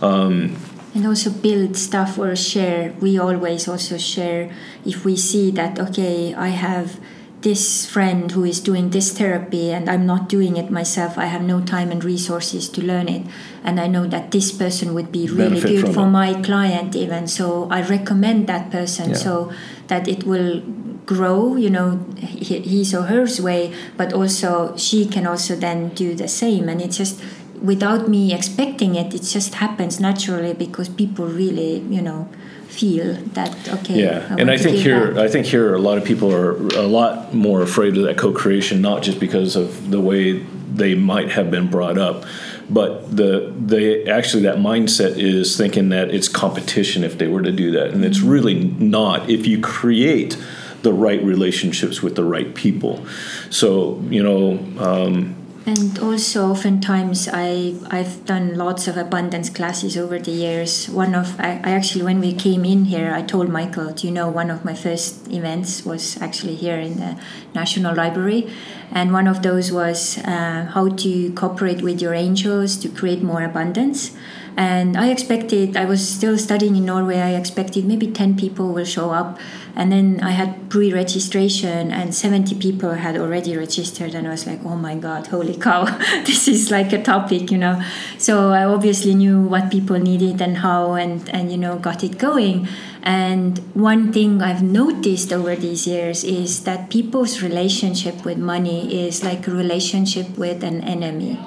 Um, 0.01 0.57
and 0.95 1.05
also 1.05 1.29
build 1.29 1.77
stuff 1.77 2.17
or 2.17 2.35
share. 2.35 2.93
We 2.99 3.19
always 3.19 3.67
also 3.67 3.97
share 3.97 4.49
if 4.85 5.05
we 5.05 5.15
see 5.15 5.51
that 5.51 5.77
okay 5.79 6.33
i 6.33 6.49
have 6.49 6.99
this 7.41 7.85
friend 7.85 8.31
who 8.31 8.43
is 8.43 8.59
doing 8.59 8.89
this 8.89 9.13
therapy 9.17 9.71
and 9.71 9.89
i'm 9.89 10.05
not 10.05 10.27
doing 10.27 10.57
it 10.57 10.69
myself. 10.69 11.17
I 11.17 11.25
have 11.31 11.41
no 11.41 11.61
time 11.61 11.89
and 11.91 12.03
resources 12.03 12.67
to 12.69 12.81
learn 12.83 13.07
it. 13.07 13.23
And 13.63 13.79
i 13.79 13.87
know 13.87 14.05
that 14.07 14.31
this 14.31 14.51
person 14.51 14.93
would 14.93 15.11
be 15.11 15.27
really 15.27 15.61
Benefit 15.61 15.85
good 15.85 15.93
for 15.93 16.03
it. 16.07 16.09
my 16.11 16.33
client 16.41 16.95
even. 16.95 17.27
So 17.27 17.67
i 17.71 17.81
recommend 17.81 18.47
that 18.47 18.71
person 18.71 19.11
Yeah. 19.11 19.15
so 19.15 19.51
that 19.87 20.07
it 20.07 20.23
will 20.25 20.61
grow 21.05 21.55
you 21.55 21.71
know 21.71 22.05
his 22.17 22.93
or 22.93 23.03
hers 23.09 23.41
way 23.41 23.73
but 23.97 24.13
also 24.13 24.75
she 24.77 25.07
can 25.07 25.25
also 25.25 25.55
then 25.55 25.89
do 25.95 26.15
the 26.15 26.27
same. 26.27 26.67
And 26.67 26.81
it's 26.81 26.97
just 26.97 27.21
without 27.61 28.07
me 28.07 28.33
expecting 28.33 28.95
it 28.95 29.13
it 29.13 29.23
just 29.23 29.55
happens 29.55 29.99
naturally 29.99 30.53
because 30.53 30.89
people 30.89 31.25
really 31.25 31.79
you 31.89 32.01
know 32.01 32.27
feel 32.67 33.15
that 33.33 33.51
okay 33.73 34.03
Yeah, 34.03 34.27
and 34.37 34.47
want 34.47 34.49
I 34.49 34.57
think 34.57 34.77
here, 34.77 35.11
back. 35.13 35.25
I 35.25 35.27
think 35.27 35.45
here, 35.47 35.73
a 35.73 35.79
lot 35.79 35.97
of 35.97 36.03
people 36.05 36.31
are 36.33 36.51
a 36.77 36.87
lot 36.87 37.33
more 37.33 37.61
afraid 37.63 37.97
of 37.97 38.03
that 38.03 38.17
co-creation, 38.17 38.79
not 38.81 39.01
just 39.01 39.19
because 39.19 39.55
of 39.55 39.89
the 39.91 39.99
way 39.99 40.39
they 40.75 40.93
might 40.95 41.31
have 41.31 41.49
been 41.49 41.67
brought 41.69 41.97
up, 41.97 42.25
but 42.69 43.15
the 43.15 43.51
they 43.57 44.05
actually 44.05 44.43
that 44.43 44.57
mindset 44.57 45.17
is 45.17 45.57
thinking 45.57 45.89
that 45.89 46.11
it's 46.13 46.27
competition 46.29 47.03
if 47.03 47.17
they 47.17 47.27
were 47.27 47.41
to 47.41 47.51
do 47.51 47.71
that, 47.71 47.87
and 47.91 48.05
it's 48.05 48.19
Mm-hmm. 48.19 48.29
really 48.29 48.55
not. 48.79 49.29
If 49.29 49.47
you 49.47 49.59
create 49.59 50.37
the 50.83 50.93
right 50.93 51.21
relationships 51.23 52.03
with 52.03 52.15
the 52.15 52.23
right 52.23 52.53
people, 52.53 53.03
so 53.49 53.99
you 54.09 54.21
know. 54.23 54.59
Um, 54.77 55.35
And 55.65 55.99
also, 55.99 56.51
oftentimes, 56.51 57.29
I 57.31 57.75
I've 57.91 58.25
done 58.25 58.57
lots 58.57 58.87
of 58.87 58.97
abundance 58.97 59.49
classes 59.49 59.97
over 59.97 60.17
the 60.17 60.31
years. 60.31 60.89
One 60.89 61.13
of 61.13 61.39
I, 61.39 61.61
I 61.63 61.71
actually, 61.71 62.03
when 62.03 62.19
we 62.19 62.33
came 62.33 62.65
in 62.65 62.85
here, 62.85 63.13
I 63.13 63.21
told 63.21 63.49
Michael, 63.49 63.91
do 63.91 64.07
you 64.07 64.13
know, 64.13 64.29
one 64.29 64.49
of 64.49 64.65
my 64.65 64.73
first 64.73 65.31
events 65.31 65.85
was 65.85 66.19
actually 66.21 66.55
here 66.55 66.79
in 66.79 66.97
the 66.97 67.19
National 67.53 67.93
Library, 67.93 68.49
and 68.91 69.13
one 69.13 69.27
of 69.27 69.43
those 69.43 69.71
was 69.71 70.17
uh, 70.19 70.69
how 70.73 70.89
to 70.89 71.31
cooperate 71.33 71.81
with 71.81 72.01
your 72.01 72.13
angels 72.13 72.77
to 72.77 72.89
create 72.89 73.21
more 73.21 73.43
abundance. 73.43 74.15
And 74.57 74.97
I 74.97 75.09
expected, 75.09 75.77
I 75.77 75.85
was 75.85 76.07
still 76.07 76.37
studying 76.37 76.75
in 76.75 76.85
Norway. 76.85 77.19
I 77.19 77.31
expected 77.35 77.85
maybe 77.85 78.07
ten 78.07 78.35
people 78.35 78.73
will 78.73 78.85
show 78.85 79.11
up, 79.11 79.39
and 79.75 79.91
then 79.91 80.19
I 80.21 80.31
had 80.31 80.69
pre-registration, 80.69 81.91
and 81.91 82.13
seventy 82.13 82.55
people 82.55 82.93
had 82.93 83.17
already 83.17 83.55
registered, 83.55 84.13
and 84.15 84.27
I 84.27 84.31
was 84.31 84.45
like, 84.45 84.59
oh 84.65 84.75
my 84.75 84.95
god, 84.95 85.27
holy 85.27 85.55
cow, 85.55 85.85
this 86.25 86.47
is 86.47 86.71
like 86.71 86.91
a 86.91 87.01
topic, 87.01 87.51
you 87.51 87.57
know. 87.57 87.81
So 88.17 88.51
I 88.51 88.65
obviously 88.65 89.15
knew 89.15 89.41
what 89.41 89.71
people 89.71 89.97
needed 89.97 90.41
and 90.41 90.57
how, 90.57 90.93
and 90.93 91.29
and 91.29 91.51
you 91.51 91.57
know, 91.57 91.77
got 91.77 92.03
it 92.03 92.17
going. 92.17 92.67
And 93.01 93.59
one 93.73 94.11
thing 94.11 94.41
I've 94.41 94.61
noticed 94.61 95.31
over 95.31 95.55
these 95.55 95.87
years 95.87 96.23
is 96.23 96.63
that 96.65 96.89
people's 96.89 97.41
relationship 97.41 98.25
with 98.25 98.37
money 98.37 99.07
is 99.07 99.23
like 99.23 99.47
a 99.47 99.51
relationship 99.51 100.37
with 100.37 100.63
an 100.63 100.81
enemy. 100.81 101.39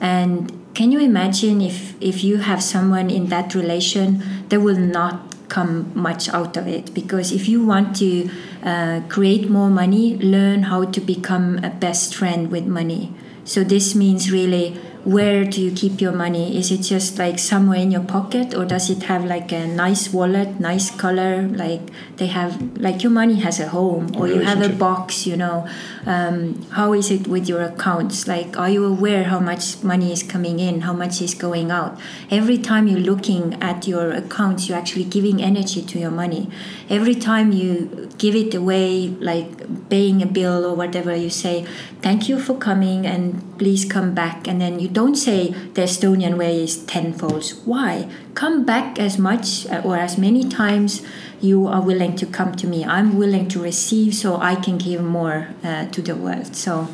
And 0.00 0.63
can 0.74 0.90
you 0.90 0.98
imagine 0.98 1.60
if 1.60 1.94
if 2.00 2.24
you 2.24 2.38
have 2.38 2.62
someone 2.62 3.08
in 3.08 3.26
that 3.28 3.54
relation, 3.54 4.22
there 4.48 4.60
will 4.60 4.78
not 4.78 5.34
come 5.48 5.92
much 5.94 6.28
out 6.30 6.56
of 6.56 6.66
it 6.66 6.92
because 6.94 7.30
if 7.30 7.48
you 7.48 7.64
want 7.64 7.94
to 7.96 8.28
uh, 8.62 9.00
create 9.08 9.48
more 9.48 9.70
money, 9.70 10.16
learn 10.18 10.64
how 10.64 10.84
to 10.84 11.00
become 11.00 11.62
a 11.62 11.70
best 11.70 12.14
friend 12.14 12.50
with 12.50 12.66
money. 12.66 13.12
So 13.44 13.62
this 13.62 13.94
means 13.94 14.32
really 14.32 14.80
where 15.04 15.44
do 15.44 15.60
you 15.60 15.70
keep 15.70 16.00
your 16.00 16.12
money? 16.12 16.56
Is 16.56 16.70
it 16.70 16.78
just 16.78 17.18
like 17.18 17.38
somewhere 17.38 17.78
in 17.78 17.90
your 17.90 18.02
pocket 18.02 18.54
or 18.54 18.64
does 18.64 18.88
it 18.88 19.02
have 19.04 19.24
like 19.24 19.52
a 19.52 19.66
nice 19.66 20.12
wallet, 20.12 20.58
nice 20.58 20.90
color? 20.90 21.42
Like 21.42 21.82
they 22.16 22.26
have, 22.28 22.78
like 22.78 23.02
your 23.02 23.12
money 23.12 23.34
has 23.40 23.60
a 23.60 23.68
home 23.68 24.16
or 24.16 24.28
you 24.28 24.40
have 24.40 24.62
a 24.62 24.70
box, 24.70 25.26
you 25.26 25.36
know. 25.36 25.68
Um, 26.06 26.62
how 26.70 26.94
is 26.94 27.10
it 27.10 27.26
with 27.26 27.48
your 27.48 27.62
accounts? 27.62 28.26
Like, 28.26 28.58
are 28.58 28.70
you 28.70 28.86
aware 28.86 29.24
how 29.24 29.40
much 29.40 29.82
money 29.82 30.10
is 30.10 30.22
coming 30.22 30.58
in, 30.58 30.82
how 30.82 30.94
much 30.94 31.20
is 31.20 31.34
going 31.34 31.70
out? 31.70 32.00
Every 32.30 32.56
time 32.56 32.86
you're 32.86 33.00
looking 33.00 33.62
at 33.62 33.86
your 33.86 34.10
accounts, 34.10 34.68
you're 34.68 34.78
actually 34.78 35.04
giving 35.04 35.42
energy 35.42 35.82
to 35.82 35.98
your 35.98 36.10
money. 36.10 36.50
Every 36.88 37.14
time 37.14 37.52
you 37.52 38.08
give 38.16 38.34
it 38.34 38.54
away, 38.54 39.08
like 39.08 39.88
paying 39.90 40.22
a 40.22 40.26
bill 40.26 40.64
or 40.64 40.74
whatever, 40.74 41.14
you 41.14 41.30
say, 41.30 41.66
Thank 42.04 42.28
you 42.28 42.38
for 42.38 42.52
coming 42.54 43.06
and 43.06 43.40
please 43.56 43.86
come 43.86 44.12
back. 44.14 44.46
And 44.46 44.60
then 44.60 44.78
you 44.78 44.88
don't 44.88 45.16
say 45.16 45.52
the 45.72 45.84
Estonian 45.88 46.36
way 46.36 46.62
is 46.62 46.84
tenfold. 46.84 47.48
Why? 47.64 48.10
Come 48.34 48.66
back 48.66 48.98
as 48.98 49.16
much 49.16 49.66
uh, 49.68 49.80
or 49.82 49.96
as 49.96 50.18
many 50.18 50.46
times 50.46 51.00
you 51.40 51.66
are 51.66 51.80
willing 51.80 52.14
to 52.16 52.26
come 52.26 52.54
to 52.56 52.66
me. 52.66 52.84
I'm 52.84 53.16
willing 53.16 53.48
to 53.48 53.58
receive 53.58 54.14
so 54.14 54.36
I 54.36 54.54
can 54.54 54.76
give 54.76 55.00
more 55.00 55.48
uh, 55.64 55.86
to 55.86 56.02
the 56.02 56.14
world. 56.14 56.54
So, 56.54 56.88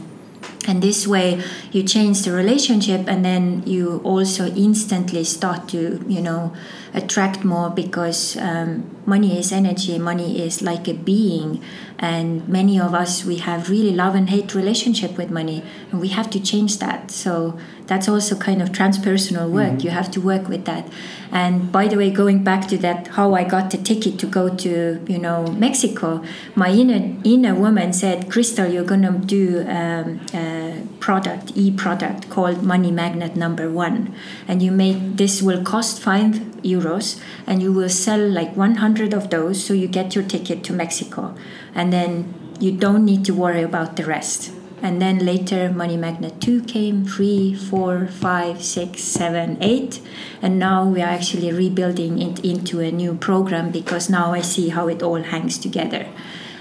and 0.69 0.81
this 0.81 1.09
way 1.09 1.43
you 1.73 1.83
change 1.83 2.23
the 2.23 2.31
relationship 2.31 3.09
and 3.09 3.25
then 3.25 3.65
you 3.67 4.01
also 4.05 4.47
instantly 4.55 5.25
start 5.25 5.69
to, 5.71 6.05
you 6.07 6.23
know, 6.23 6.53
attract 6.95 7.45
more 7.45 7.71
because 7.71 8.37
um, 8.37 8.89
money 9.07 9.39
is 9.39 9.53
energy, 9.53 9.99
money 9.99 10.41
is 10.41 10.63
like 10.63 10.87
a 10.89 10.95
being. 10.95 11.63
And 12.01 12.49
many 12.49 12.81
of 12.81 12.95
us, 12.95 13.27
we 13.27 13.37
have 13.37 13.69
really 13.69 13.95
love 13.95 14.15
and 14.15 14.31
hate 14.31 14.55
relationship 14.55 15.19
with 15.19 15.31
money 15.31 15.63
and 15.91 16.01
we 16.01 16.09
have 16.09 16.31
to 16.31 16.41
change 16.41 16.79
that. 16.79 17.11
So 17.11 17.59
that's 17.91 18.09
also 18.09 18.37
kind 18.37 18.63
of 18.63 18.71
transpersonal 18.71 19.51
work. 19.51 19.85
You 19.85 19.91
have 19.91 20.11
to 20.13 20.21
work 20.21 20.49
with 20.49 20.65
that. 20.65 20.87
And 21.33 21.71
by 21.71 21.89
the 21.89 21.97
way, 21.97 22.11
going 22.11 22.43
back 22.43 22.69
to 22.69 22.79
that, 22.79 23.09
how 23.09 23.35
I 23.35 23.45
got 23.45 23.71
the 23.71 23.79
ticket 23.79 24.19
to 24.21 24.27
go 24.27 24.49
to 24.49 25.05
you 25.09 25.19
know 25.19 25.47
Mexico, 25.67 26.23
my 26.55 26.71
inner 26.71 27.17
inner 27.25 27.55
woman 27.55 27.93
said, 27.93 28.31
"Crystal, 28.31 28.67
you're 28.67 28.85
gonna 28.85 29.13
do 29.13 29.65
um, 29.69 30.21
a 30.33 30.83
product, 31.01 31.53
e 31.57 31.71
product 31.71 32.31
called 32.31 32.63
Money 32.63 32.93
Magnet 32.93 33.37
Number 33.37 33.69
One, 33.71 34.15
and 34.49 34.63
you 34.63 34.71
make 34.71 35.17
this 35.17 35.43
will 35.43 35.63
cost 35.63 36.01
five 36.01 36.33
euros, 36.63 37.21
and 37.47 37.63
you 37.63 37.73
will 37.73 37.89
sell 37.89 38.21
like 38.21 38.57
100 38.57 39.13
of 39.13 39.31
those, 39.31 39.63
so 39.65 39.73
you 39.75 39.89
get 39.89 40.15
your 40.15 40.25
ticket 40.25 40.63
to 40.65 40.73
Mexico, 40.73 41.35
and 41.75 41.93
then 41.93 42.35
you 42.59 42.73
don't 42.73 43.05
need 43.05 43.25
to 43.25 43.35
worry 43.35 43.63
about 43.63 43.97
the 43.97 44.05
rest." 44.05 44.51
And 44.83 45.01
then 45.01 45.19
later, 45.19 45.71
Money 45.71 45.97
Magnet 45.97 46.41
2 46.41 46.63
came, 46.63 47.05
3, 47.05 47.53
4, 47.55 48.09
5, 48.09 48.63
6, 48.63 49.05
7, 49.05 49.59
8. 49.61 50.01
And 50.41 50.59
now 50.59 50.89
we 50.89 51.03
are 51.03 51.13
actually 51.13 51.53
rebuilding 51.53 52.19
it 52.19 52.41
into 52.41 52.81
a 52.81 52.91
new 52.91 53.15
program 53.15 53.71
because 53.71 54.09
now 54.09 54.33
I 54.33 54.41
see 54.41 54.71
how 54.71 54.89
it 54.89 55.03
all 55.03 55.23
hangs 55.23 55.59
together. 55.59 56.07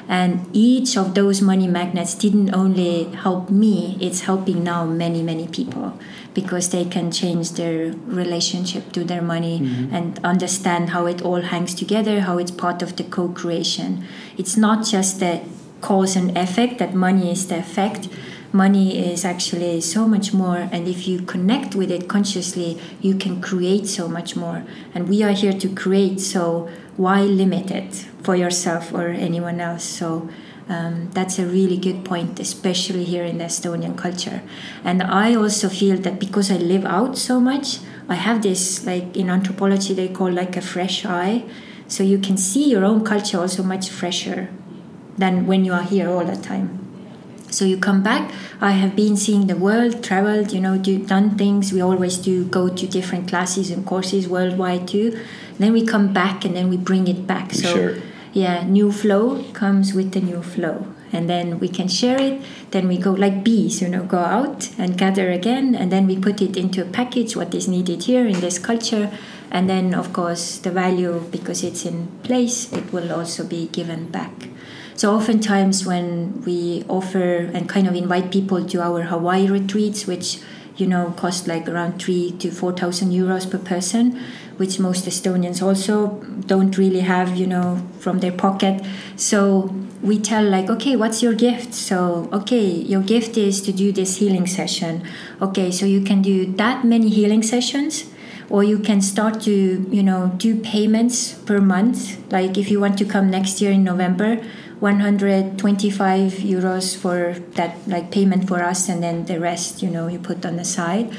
And 0.10 0.50
each 0.52 0.98
of 0.98 1.14
those 1.14 1.40
money 1.42 1.68
magnets 1.68 2.16
didn't 2.16 2.54
only 2.54 3.06
help 3.24 3.50
me, 3.50 3.96
it's 4.02 4.22
helping 4.22 4.64
now 4.64 4.84
many, 4.84 5.22
many 5.22 5.48
people 5.48 5.94
because 6.34 6.70
they 6.70 6.86
can 6.86 7.12
change 7.12 7.52
their 7.54 7.92
relationship 8.06 8.92
to 8.92 9.04
their 9.04 9.22
money 9.22 9.60
mm-hmm. 9.60 9.94
and 9.94 10.20
understand 10.24 10.92
how 10.92 11.06
it 11.06 11.22
all 11.22 11.42
hangs 11.42 11.74
together, 11.74 12.22
how 12.22 12.38
it's 12.38 12.52
part 12.52 12.82
of 12.82 12.96
the 12.96 13.04
co 13.04 13.30
creation. 13.30 14.06
It's 14.38 14.56
not 14.56 14.86
just 14.86 15.20
the 15.20 15.42
cause 15.82 16.16
and 16.16 16.38
effect 16.38 16.78
that 16.80 16.94
money 16.94 17.32
is 17.32 17.48
the 17.48 17.58
effect. 17.58 18.10
Money 18.52 18.98
is 18.98 19.26
actually 19.26 19.80
so 19.80 20.08
much 20.08 20.34
more 20.34 20.68
and 20.72 20.88
if 20.88 21.08
you 21.08 21.22
connect 21.22 21.76
with 21.76 21.92
it 21.92 22.08
consciously 22.10 22.82
you 23.00 23.16
can 23.16 23.42
create 23.42 23.86
so 23.88 24.08
much 24.08 24.36
more. 24.36 24.64
And 24.94 25.08
we 25.08 25.24
are 25.24 25.32
here 25.32 25.54
to 25.54 25.70
create 25.70 26.20
so 26.20 26.70
why 26.98 27.22
limit 27.22 27.72
it 27.72 28.08
for 28.24 28.36
yourself 28.36 28.94
or 28.94 29.08
anyone 29.08 29.62
else? 29.62 29.84
So 29.84 30.30
um, 30.70 31.10
that's 31.14 31.40
a 31.40 31.46
really 31.46 31.78
good 31.78 32.06
point 32.06 32.40
especially 32.40 33.04
here 33.04 33.24
in 33.24 33.40
the 33.40 33.46
estonian 33.46 33.98
culture 33.98 34.42
and 34.84 35.02
i 35.04 35.36
also 35.36 35.68
feel 35.68 35.98
that 35.98 36.20
because 36.20 36.52
i 36.52 36.58
live 36.58 36.86
out 36.86 37.18
so 37.18 37.40
much 37.40 37.80
i 38.08 38.16
have 38.16 38.42
this 38.42 38.86
like 38.86 39.18
in 39.18 39.30
anthropology 39.30 39.94
they 39.94 40.08
call 40.08 40.32
like 40.32 40.56
a 40.56 40.62
fresh 40.62 41.06
eye 41.06 41.44
so 41.90 42.04
you 42.04 42.20
can 42.20 42.38
see 42.38 42.70
your 42.70 42.86
own 42.86 43.04
culture 43.04 43.40
also 43.40 43.64
much 43.64 43.90
fresher 43.90 44.50
than 45.18 45.48
when 45.48 45.66
you 45.66 45.74
are 45.74 45.84
here 45.84 46.10
all 46.10 46.24
the 46.24 46.36
time. 46.36 46.76
So 47.52 47.66
you 47.66 47.78
come 47.78 48.04
back. 48.04 48.32
I 48.62 48.72
have 48.72 48.96
been 48.96 49.18
seeing 49.18 49.48
the 49.48 49.56
world, 49.56 50.04
traveled, 50.04 50.52
you 50.52 50.62
know, 50.62 50.78
do, 50.78 51.04
done 51.04 51.36
things. 51.36 51.74
We 51.74 51.82
always 51.82 52.18
do 52.18 52.46
go 52.46 52.70
to 52.70 52.88
different 52.88 53.28
classes 53.28 53.72
and 53.72 53.86
courses 53.88 54.28
worldwide 54.28 54.88
too. 54.88 55.20
Then 55.58 55.74
we 55.74 55.84
come 55.84 56.14
back 56.14 56.46
and 56.46 56.56
then 56.56 56.70
we 56.70 56.78
bring 56.78 57.08
it 57.08 57.26
back. 57.26 57.54
So 57.54 57.76
it. 57.76 58.04
Yeah, 58.34 58.64
new 58.64 58.92
flow 58.92 59.44
comes 59.54 59.94
with 59.94 60.12
the 60.12 60.22
new 60.22 60.42
flow. 60.42 60.88
And 61.12 61.28
then 61.28 61.60
we 61.60 61.68
can 61.68 61.88
share 61.88 62.22
it. 62.22 62.42
Then 62.70 62.88
we 62.88 62.98
go 62.98 63.12
like 63.12 63.44
bees, 63.44 63.82
you 63.82 63.90
know, 63.90 64.04
go 64.04 64.20
out 64.20 64.70
and 64.78 64.96
gather 64.98 65.32
again. 65.32 65.74
And 65.74 65.92
then 65.92 66.06
we 66.06 66.18
put 66.18 66.42
it 66.42 66.56
into 66.56 66.84
a 66.84 66.86
package, 66.86 67.36
what 67.36 67.54
is 67.56 67.68
needed 67.68 68.04
here 68.04 68.28
in 68.28 68.40
this 68.42 68.60
culture. 68.60 69.12
And 69.50 69.68
then, 69.68 69.96
of 69.96 70.14
course, 70.14 70.60
the 70.60 70.70
value, 70.70 71.24
because 71.32 71.64
it's 71.64 71.84
in 71.84 72.08
place, 72.22 72.72
it 72.72 72.94
will 72.94 73.12
also 73.12 73.44
be 73.44 73.68
given 73.68 74.10
back. 74.10 74.50
So, 74.94 75.16
oftentimes, 75.16 75.86
when 75.86 76.44
we 76.44 76.84
offer 76.88 77.50
and 77.54 77.68
kind 77.68 77.88
of 77.88 77.96
invite 77.96 78.32
people 78.32 78.64
to 78.66 78.82
our 78.82 79.04
Hawaii 79.04 79.48
retreats, 79.48 80.06
which 80.06 80.40
you 80.76 80.86
know 80.86 81.14
cost 81.18 81.48
like 81.48 81.68
around 81.68 82.02
three 82.02 82.32
to 82.40 82.52
four 82.52 82.74
thousand 82.74 83.12
euros 83.12 83.50
per 83.50 83.58
person, 83.58 84.20
which 84.60 84.78
most 84.80 85.06
Estonians 85.06 85.62
also 85.64 86.22
don't 86.46 86.78
really 86.78 87.00
have, 87.00 87.38
you 87.38 87.48
know, 87.48 87.82
from 88.00 88.20
their 88.20 88.34
pocket. 88.34 88.86
So 89.16 89.74
we 90.02 90.20
tell 90.20 90.44
like, 90.44 90.70
okay, 90.70 90.98
what's 90.98 91.24
your 91.24 91.34
gift? 91.34 91.74
So 91.74 92.30
okay, 92.34 92.66
your 92.66 93.02
gift 93.02 93.38
is 93.38 93.62
to 93.64 93.72
do 93.72 93.92
this 93.92 94.18
healing 94.18 94.48
session. 94.48 95.04
Okay, 95.42 95.72
so 95.72 95.86
you 95.86 96.02
can 96.02 96.22
do 96.22 96.46
that 96.54 96.84
many 96.84 97.10
healing 97.10 97.42
sessions 97.42 98.12
or 98.50 98.64
you 98.64 98.80
can 98.80 99.02
start 99.02 99.40
to 99.42 99.88
you 99.92 100.04
know 100.04 100.32
do 100.38 100.60
payments 100.60 101.34
per 101.46 101.62
month 101.62 102.18
like 102.32 102.58
if 102.58 102.72
you 102.72 102.80
want 102.80 102.98
to 102.98 103.06
come 103.06 103.30
next 103.30 103.62
year 103.62 103.72
in 103.72 103.84
november 103.84 104.42
125 104.80 106.32
euros 106.34 106.96
for 106.96 107.36
that 107.56 107.78
like 107.88 108.12
payment 108.12 108.48
for 108.48 108.64
us 108.64 108.90
and 108.90 109.04
then 109.04 109.26
the 109.26 109.40
rest 109.40 109.84
you 109.84 109.90
know 109.90 110.08
you 110.08 110.18
put 110.18 110.46
on 110.46 110.56
the 110.56 110.66
side 110.66 111.14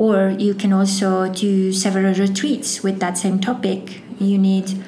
or 0.00 0.30
you 0.30 0.54
can 0.54 0.72
also 0.72 1.30
do 1.30 1.70
several 1.74 2.14
retreats 2.14 2.82
with 2.82 3.00
that 3.00 3.18
same 3.18 3.38
topic. 3.38 4.00
You 4.18 4.38
need 4.38 4.82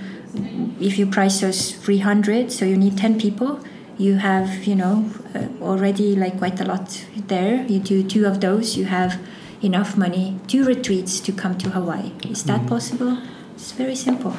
if 0.81 0.99
you 0.99 1.07
price 1.07 1.43
us 1.43 1.73
300 1.73 2.51
so 2.51 2.65
you 2.65 2.79
need 2.79 2.97
10 2.97 3.21
people 3.21 3.61
you 3.99 4.15
have 4.15 4.65
you 4.65 4.75
know 4.75 5.11
uh, 5.35 5.49
already 5.61 6.17
like 6.17 6.39
quite 6.39 6.59
a 6.61 6.65
lot 6.65 7.05
there. 7.27 7.63
You 7.67 7.79
do 7.79 8.03
two 8.03 8.25
of 8.25 8.41
those 8.41 8.75
you 8.79 8.87
have 8.87 9.21
enough 9.61 9.99
money 9.99 10.41
two 10.47 10.65
retreats 10.65 11.21
to 11.21 11.31
come 11.33 11.59
to 11.59 11.69
hawaii. 11.69 12.13
Is 12.31 12.45
that 12.45 12.61
mm-hmm. 12.61 12.69
possible? 12.69 13.19
It's 13.55 13.73
very 13.73 13.95
simple. 13.95 14.35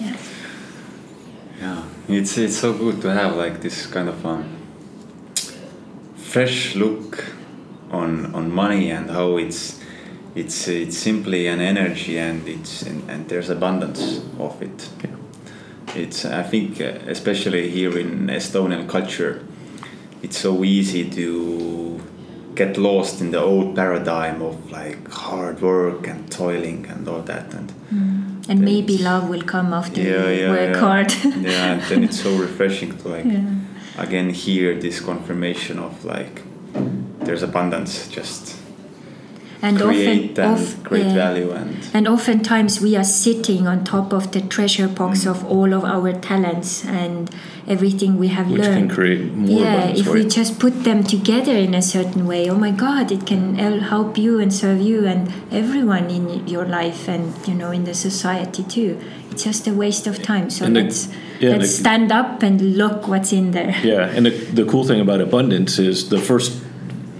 Yeah. 0.00 0.16
Yeah. 1.60 1.82
It's 2.08 2.38
it's 2.38 2.56
so 2.56 2.72
good 2.72 3.02
to 3.02 3.12
have 3.12 3.36
like 3.36 3.60
this 3.60 3.86
kind 3.86 4.08
of 4.08 4.24
um, 4.24 4.48
fresh 6.16 6.74
look 6.74 7.41
on 7.92 8.34
on 8.34 8.50
money 8.50 8.90
and 8.90 9.10
how 9.10 9.36
it's 9.36 9.80
it's 10.34 10.66
it's 10.68 10.96
simply 10.96 11.46
an 11.46 11.60
energy 11.60 12.18
and 12.18 12.48
it's 12.48 12.82
and, 12.82 13.08
and 13.10 13.28
there's 13.28 13.50
abundance 13.50 14.20
of 14.38 14.60
it 14.62 14.88
yeah. 15.04 15.10
it's 15.94 16.24
i 16.24 16.42
think 16.42 16.80
uh, 16.80 16.98
especially 17.06 17.70
here 17.70 17.98
in 17.98 18.28
estonian 18.28 18.88
culture 18.88 19.44
it's 20.22 20.38
so 20.38 20.64
easy 20.64 21.08
to 21.10 22.00
get 22.54 22.76
lost 22.76 23.20
in 23.20 23.30
the 23.30 23.40
old 23.40 23.74
paradigm 23.74 24.40
of 24.42 24.70
like 24.70 25.10
hard 25.10 25.60
work 25.60 26.06
and 26.06 26.30
toiling 26.30 26.86
and 26.86 27.08
all 27.08 27.22
that 27.22 27.52
and 27.54 27.72
mm. 27.92 28.48
and 28.48 28.60
maybe 28.60 28.98
love 28.98 29.28
will 29.28 29.42
come 29.42 29.72
after 29.72 30.00
yeah, 30.00 30.28
you 30.28 30.42
yeah, 30.42 30.50
work 30.50 30.74
yeah. 30.74 30.80
hard 30.80 31.12
yeah 31.24 31.72
and 31.72 31.82
then 31.82 32.04
it's 32.04 32.20
so 32.20 32.34
refreshing 32.46 32.96
to 32.96 33.08
like 33.08 33.26
again 33.98 34.30
hear 34.30 34.78
this 34.78 35.00
confirmation 35.00 35.78
of 35.78 36.04
like 36.04 36.42
there's 37.24 37.42
abundance 37.42 38.08
just 38.08 38.58
and 39.62 39.78
create 39.78 40.38
often, 40.38 40.44
and 40.44 40.60
of, 40.60 40.84
create 40.84 41.06
yeah. 41.06 41.14
value 41.14 41.52
and 41.52 41.88
and 41.94 42.08
oftentimes 42.08 42.80
we 42.80 42.96
are 42.96 43.04
sitting 43.04 43.66
on 43.66 43.84
top 43.84 44.12
of 44.12 44.32
the 44.32 44.40
treasure 44.40 44.88
box 44.88 45.24
mm. 45.24 45.30
of 45.30 45.44
all 45.44 45.72
of 45.72 45.84
our 45.84 46.12
talents 46.12 46.84
and 46.84 47.30
everything 47.68 48.18
we 48.18 48.26
have 48.26 48.50
Which 48.50 48.62
learned. 48.62 48.88
can 48.88 48.96
create 48.96 49.32
more 49.32 49.60
yeah 49.60 49.86
if 49.86 50.08
we 50.08 50.26
just 50.26 50.58
put 50.58 50.82
them 50.82 51.04
together 51.04 51.52
in 51.52 51.74
a 51.74 51.82
certain 51.82 52.26
way 52.26 52.50
oh 52.50 52.56
my 52.56 52.72
god 52.72 53.12
it 53.12 53.24
can 53.24 53.54
help 53.80 54.18
you 54.18 54.40
and 54.40 54.52
serve 54.52 54.80
you 54.80 55.06
and 55.06 55.32
everyone 55.52 56.10
in 56.10 56.46
your 56.48 56.64
life 56.64 57.08
and 57.08 57.32
you 57.46 57.54
know 57.54 57.70
in 57.70 57.84
the 57.84 57.94
society 57.94 58.64
too. 58.64 59.00
It's 59.30 59.44
just 59.44 59.66
a 59.66 59.72
waste 59.72 60.06
of 60.06 60.22
time. 60.22 60.50
So 60.50 60.66
the, 60.66 60.82
let's 60.82 61.08
yeah, 61.40 61.50
let's 61.50 61.72
the, 61.72 61.78
stand 61.78 62.12
up 62.12 62.42
and 62.42 62.76
look 62.76 63.08
what's 63.08 63.32
in 63.32 63.52
there. 63.52 63.74
Yeah 63.82 64.06
and 64.06 64.26
the, 64.26 64.30
the 64.30 64.64
cool 64.64 64.84
thing 64.84 65.00
about 65.00 65.20
abundance 65.20 65.78
is 65.78 66.08
the 66.08 66.18
first 66.18 66.61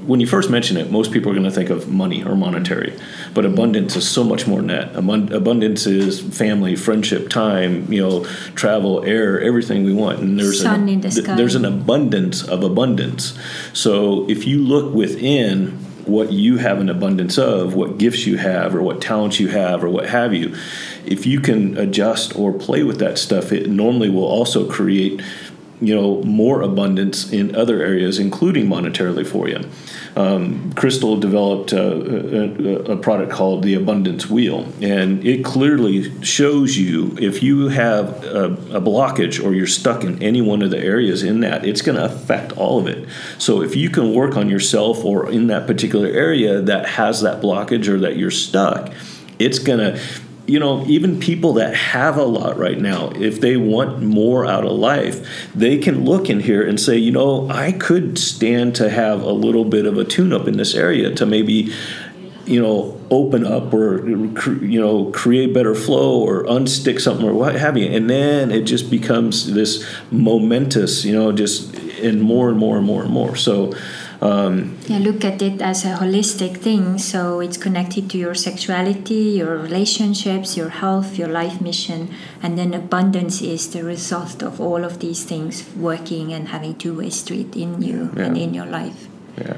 when 0.07 0.21
you 0.21 0.27
first 0.27 0.51
mention 0.51 0.77
it, 0.77 0.91
most 0.91 1.13
people 1.13 1.31
are 1.31 1.35
going 1.35 1.45
to 1.45 1.51
think 1.51 1.71
of 1.71 1.89
money 1.89 2.25
or 2.25 2.35
monetary, 2.35 2.99
but 3.35 3.45
abundance 3.45 3.97
is 3.97 4.09
so 4.09 4.25
much 4.25 4.47
more 4.47 4.63
net. 4.63 4.95
Abundance 4.97 5.87
is 5.87 6.21
family, 6.21 6.77
friendship, 6.77 7.29
time, 7.29 7.93
you 7.93 8.03
know, 8.03 8.25
travel, 8.55 9.05
air, 9.05 9.41
everything 9.41 9.85
we 9.85 9.93
want, 9.93 10.19
and 10.21 10.39
there's 10.39 10.61
Sun 10.61 10.89
an, 10.89 11.01
the 11.01 11.35
there's 11.37 11.55
an 11.55 11.65
abundance 11.65 12.43
of 12.43 12.63
abundance. 12.63 13.39
So 13.73 14.29
if 14.29 14.47
you 14.47 14.59
look 14.61 14.95
within 14.95 15.79
what 16.05 16.33
you 16.33 16.57
have 16.57 16.81
an 16.81 16.89
abundance 16.89 17.39
of, 17.39 17.75
what 17.75 17.97
gifts 17.99 18.27
you 18.27 18.37
have, 18.37 18.75
or 18.75 18.83
what 18.83 19.01
talents 19.01 19.39
you 19.39 19.49
have, 19.49 19.85
or 19.85 19.89
what 19.89 20.09
have 20.09 20.35
you, 20.35 20.55
if 21.07 21.27
you 21.27 21.41
can 21.41 21.77
adjust 21.79 22.37
or 22.37 22.53
play 22.53 22.83
with 22.83 22.99
that 22.99 23.19
stuff, 23.19 23.53
it 23.53 23.69
normally 23.69 24.11
will 24.11 24.25
also 24.25 24.69
create 24.69 25.23
you 25.83 25.95
know 25.95 26.23
more 26.23 26.63
abundance 26.63 27.33
in 27.33 27.55
other 27.57 27.83
areas, 27.83 28.19
including 28.19 28.67
monetarily 28.67 29.27
for 29.27 29.49
you. 29.49 29.61
Um, 30.15 30.73
Crystal 30.75 31.17
developed 31.17 31.73
a, 31.73 31.83
a, 31.83 32.93
a, 32.93 32.97
product 32.97 33.33
called 33.33 33.63
the 33.63 33.75
Abundance 33.75 34.29
Wheel, 34.29 34.69
and 34.81 35.27
it 35.27 35.45
clearly 35.45 36.23
shows 36.23 36.77
you 36.77 37.17
if 37.19 37.43
you 37.43 37.69
have 37.69 38.23
a, 38.25 38.45
a 38.77 38.81
blockage 38.81 39.43
or 39.43 39.55
you're 39.55 39.67
stuck 39.67 40.05
in 40.05 40.23
any 40.23 40.41
one 40.41 40.63
of 40.63 40.71
the 40.71 40.79
areas 40.79 41.23
in 41.23 41.41
that, 41.41 41.65
it's 41.65 41.83
going 41.83 41.97
to 41.97 42.05
affect 42.05 42.53
all 42.53 42.79
of 42.79 42.87
it. 42.87 43.09
So 43.39 43.63
if 43.63 43.75
you 43.75 43.91
can 43.91 44.15
work 44.15 44.37
on 44.37 44.49
yourself 44.49 45.05
or 45.05 45.31
in 45.31 45.47
that 45.49 45.67
particular 45.67 46.09
area 46.09 46.61
that 46.61 46.87
has 46.87 47.23
that 47.23 47.43
blockage 47.43 47.89
or 47.89 47.99
that 48.01 48.17
you're 48.17 48.31
stuck, 48.31 48.93
it's 49.39 49.59
going 49.59 49.79
to 49.79 50.01
you 50.53 50.59
know, 50.59 50.85
even 50.85 51.19
people 51.19 51.55
that 51.55 51.75
have 51.75 52.19
a 52.19 52.25
lot 52.25 52.59
right 52.59 52.79
now, 52.79 53.09
if 53.17 53.41
they 53.41 53.57
want 53.57 54.03
more 54.03 54.45
out 54.45 54.67
of 54.67 54.73
life, 54.73 55.27
they 55.55 55.79
can 55.79 56.05
look 56.05 56.29
in 56.29 56.41
here 56.41 56.63
and 56.63 56.79
say, 56.79 56.99
you 56.99 57.11
know, 57.11 57.49
I 57.49 57.73
could 57.73 58.19
stand 58.19 58.75
to 58.75 58.91
have 58.91 59.23
a 59.23 59.33
little 59.33 59.65
bit 59.65 59.87
of 59.87 59.97
a 59.97 60.05
tune 60.05 60.31
up 60.31 60.47
in 60.47 60.59
this 60.59 60.75
area 60.75 61.11
to 61.15 61.25
maybe, 61.25 61.73
you 62.45 62.61
know, 62.61 63.01
open 63.11 63.47
up 63.47 63.73
or, 63.73 64.07
you 64.07 64.79
know, 64.79 65.07
create 65.13 65.55
better 65.55 65.75
flow 65.75 66.21
or 66.21 66.45
unstick 66.45 67.01
something 67.01 67.27
or 67.27 67.33
what 67.33 67.55
have 67.55 67.79
you. 67.79 67.87
And 67.87 68.11
then 68.11 68.51
it 68.51 68.65
just 68.65 68.91
becomes 68.91 69.55
this 69.55 69.83
momentous, 70.11 71.03
you 71.03 71.15
know, 71.15 71.33
just 71.33 71.75
and 72.03 72.21
more 72.21 72.51
and 72.51 72.59
more 72.59 72.77
and 72.77 72.85
more 72.85 73.03
and 73.05 73.11
more. 73.11 73.37
So, 73.37 73.73
um, 74.23 74.79
yeah, 74.87 74.99
look 74.99 75.25
at 75.25 75.43
it 75.43 75.61
as 75.61 75.85
a 75.85 75.95
holistic 75.97 76.59
thing. 76.59 76.97
So 76.99 77.41
it's 77.41 77.57
connected 77.57 78.09
to 78.11 78.19
your 78.19 78.35
sexuality, 78.35 79.35
your 79.41 79.59
relationships, 79.59 80.57
your 80.57 80.69
health, 80.69 81.19
your 81.19 81.27
life 81.27 81.61
mission, 81.61 82.09
and 82.41 82.57
then 82.57 82.73
abundance 82.73 83.43
is 83.43 83.73
the 83.73 83.83
result 83.83 84.41
of 84.41 84.61
all 84.61 84.85
of 84.85 85.01
these 85.01 85.25
things 85.25 85.69
working 85.75 86.33
and 86.33 86.49
having 86.49 86.77
two-way 86.77 87.11
street 87.11 87.57
in 87.57 87.83
you 87.83 88.13
yeah. 88.17 88.27
and 88.27 88.39
in 88.39 88.55
your 88.55 88.67
life. 88.67 89.09
Yeah. 89.37 89.57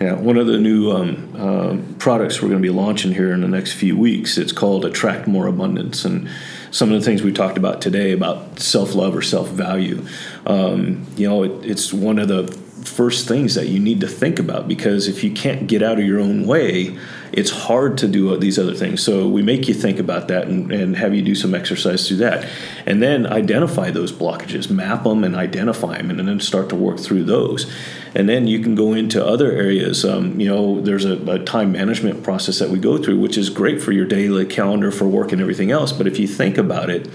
Yeah, 0.00 0.12
one 0.12 0.36
of 0.36 0.46
the 0.46 0.58
new 0.58 0.92
um, 0.92 1.34
uh, 1.36 1.76
products 1.98 2.40
we're 2.40 2.50
going 2.50 2.62
to 2.62 2.68
be 2.68 2.72
launching 2.72 3.14
here 3.14 3.32
in 3.32 3.40
the 3.40 3.48
next 3.48 3.72
few 3.72 3.98
weeks. 3.98 4.38
It's 4.38 4.52
called 4.52 4.84
Attract 4.84 5.26
More 5.26 5.48
Abundance, 5.48 6.04
and 6.04 6.28
some 6.70 6.92
of 6.92 7.00
the 7.00 7.04
things 7.04 7.24
we 7.24 7.32
talked 7.32 7.58
about 7.58 7.82
today 7.82 8.12
about 8.12 8.60
self 8.60 8.94
love 8.94 9.16
or 9.16 9.22
self 9.22 9.48
value. 9.48 10.06
Um, 10.46 11.04
you 11.16 11.28
know, 11.28 11.42
it, 11.42 11.66
it's 11.68 11.92
one 11.92 12.20
of 12.20 12.28
the 12.28 12.44
first 12.84 13.28
things 13.28 13.54
that 13.54 13.68
you 13.68 13.78
need 13.78 14.00
to 14.00 14.08
think 14.08 14.38
about 14.38 14.68
because 14.68 15.08
if 15.08 15.22
you 15.22 15.30
can't 15.30 15.66
get 15.66 15.82
out 15.82 15.98
of 15.98 16.04
your 16.04 16.20
own 16.20 16.46
way, 16.46 16.98
it's 17.32 17.50
hard 17.50 17.98
to 17.98 18.08
do 18.08 18.36
these 18.38 18.58
other 18.58 18.74
things. 18.74 19.02
So 19.02 19.28
we 19.28 19.42
make 19.42 19.68
you 19.68 19.74
think 19.74 19.98
about 19.98 20.28
that 20.28 20.48
and, 20.48 20.72
and 20.72 20.96
have 20.96 21.14
you 21.14 21.22
do 21.22 21.34
some 21.34 21.54
exercise 21.54 22.08
through 22.08 22.18
that. 22.18 22.48
And 22.86 23.02
then 23.02 23.26
identify 23.26 23.90
those 23.90 24.12
blockages, 24.12 24.70
map 24.70 25.04
them 25.04 25.24
and 25.24 25.36
identify 25.36 25.98
them, 25.98 26.10
and 26.10 26.26
then 26.26 26.40
start 26.40 26.68
to 26.70 26.76
work 26.76 26.98
through 26.98 27.24
those. 27.24 27.70
And 28.14 28.28
then 28.28 28.46
you 28.46 28.60
can 28.60 28.74
go 28.74 28.94
into 28.94 29.24
other 29.24 29.52
areas. 29.52 30.04
Um, 30.04 30.40
you 30.40 30.48
know, 30.48 30.80
there's 30.80 31.04
a, 31.04 31.16
a 31.30 31.38
time 31.44 31.72
management 31.72 32.22
process 32.22 32.58
that 32.58 32.70
we 32.70 32.78
go 32.78 32.96
through, 32.96 33.18
which 33.18 33.36
is 33.36 33.50
great 33.50 33.82
for 33.82 33.92
your 33.92 34.06
daily 34.06 34.46
calendar 34.46 34.90
for 34.90 35.06
work 35.06 35.32
and 35.32 35.40
everything 35.40 35.70
else. 35.70 35.92
But 35.92 36.06
if 36.06 36.18
you 36.18 36.26
think 36.26 36.56
about 36.56 36.90
it, 36.90 37.08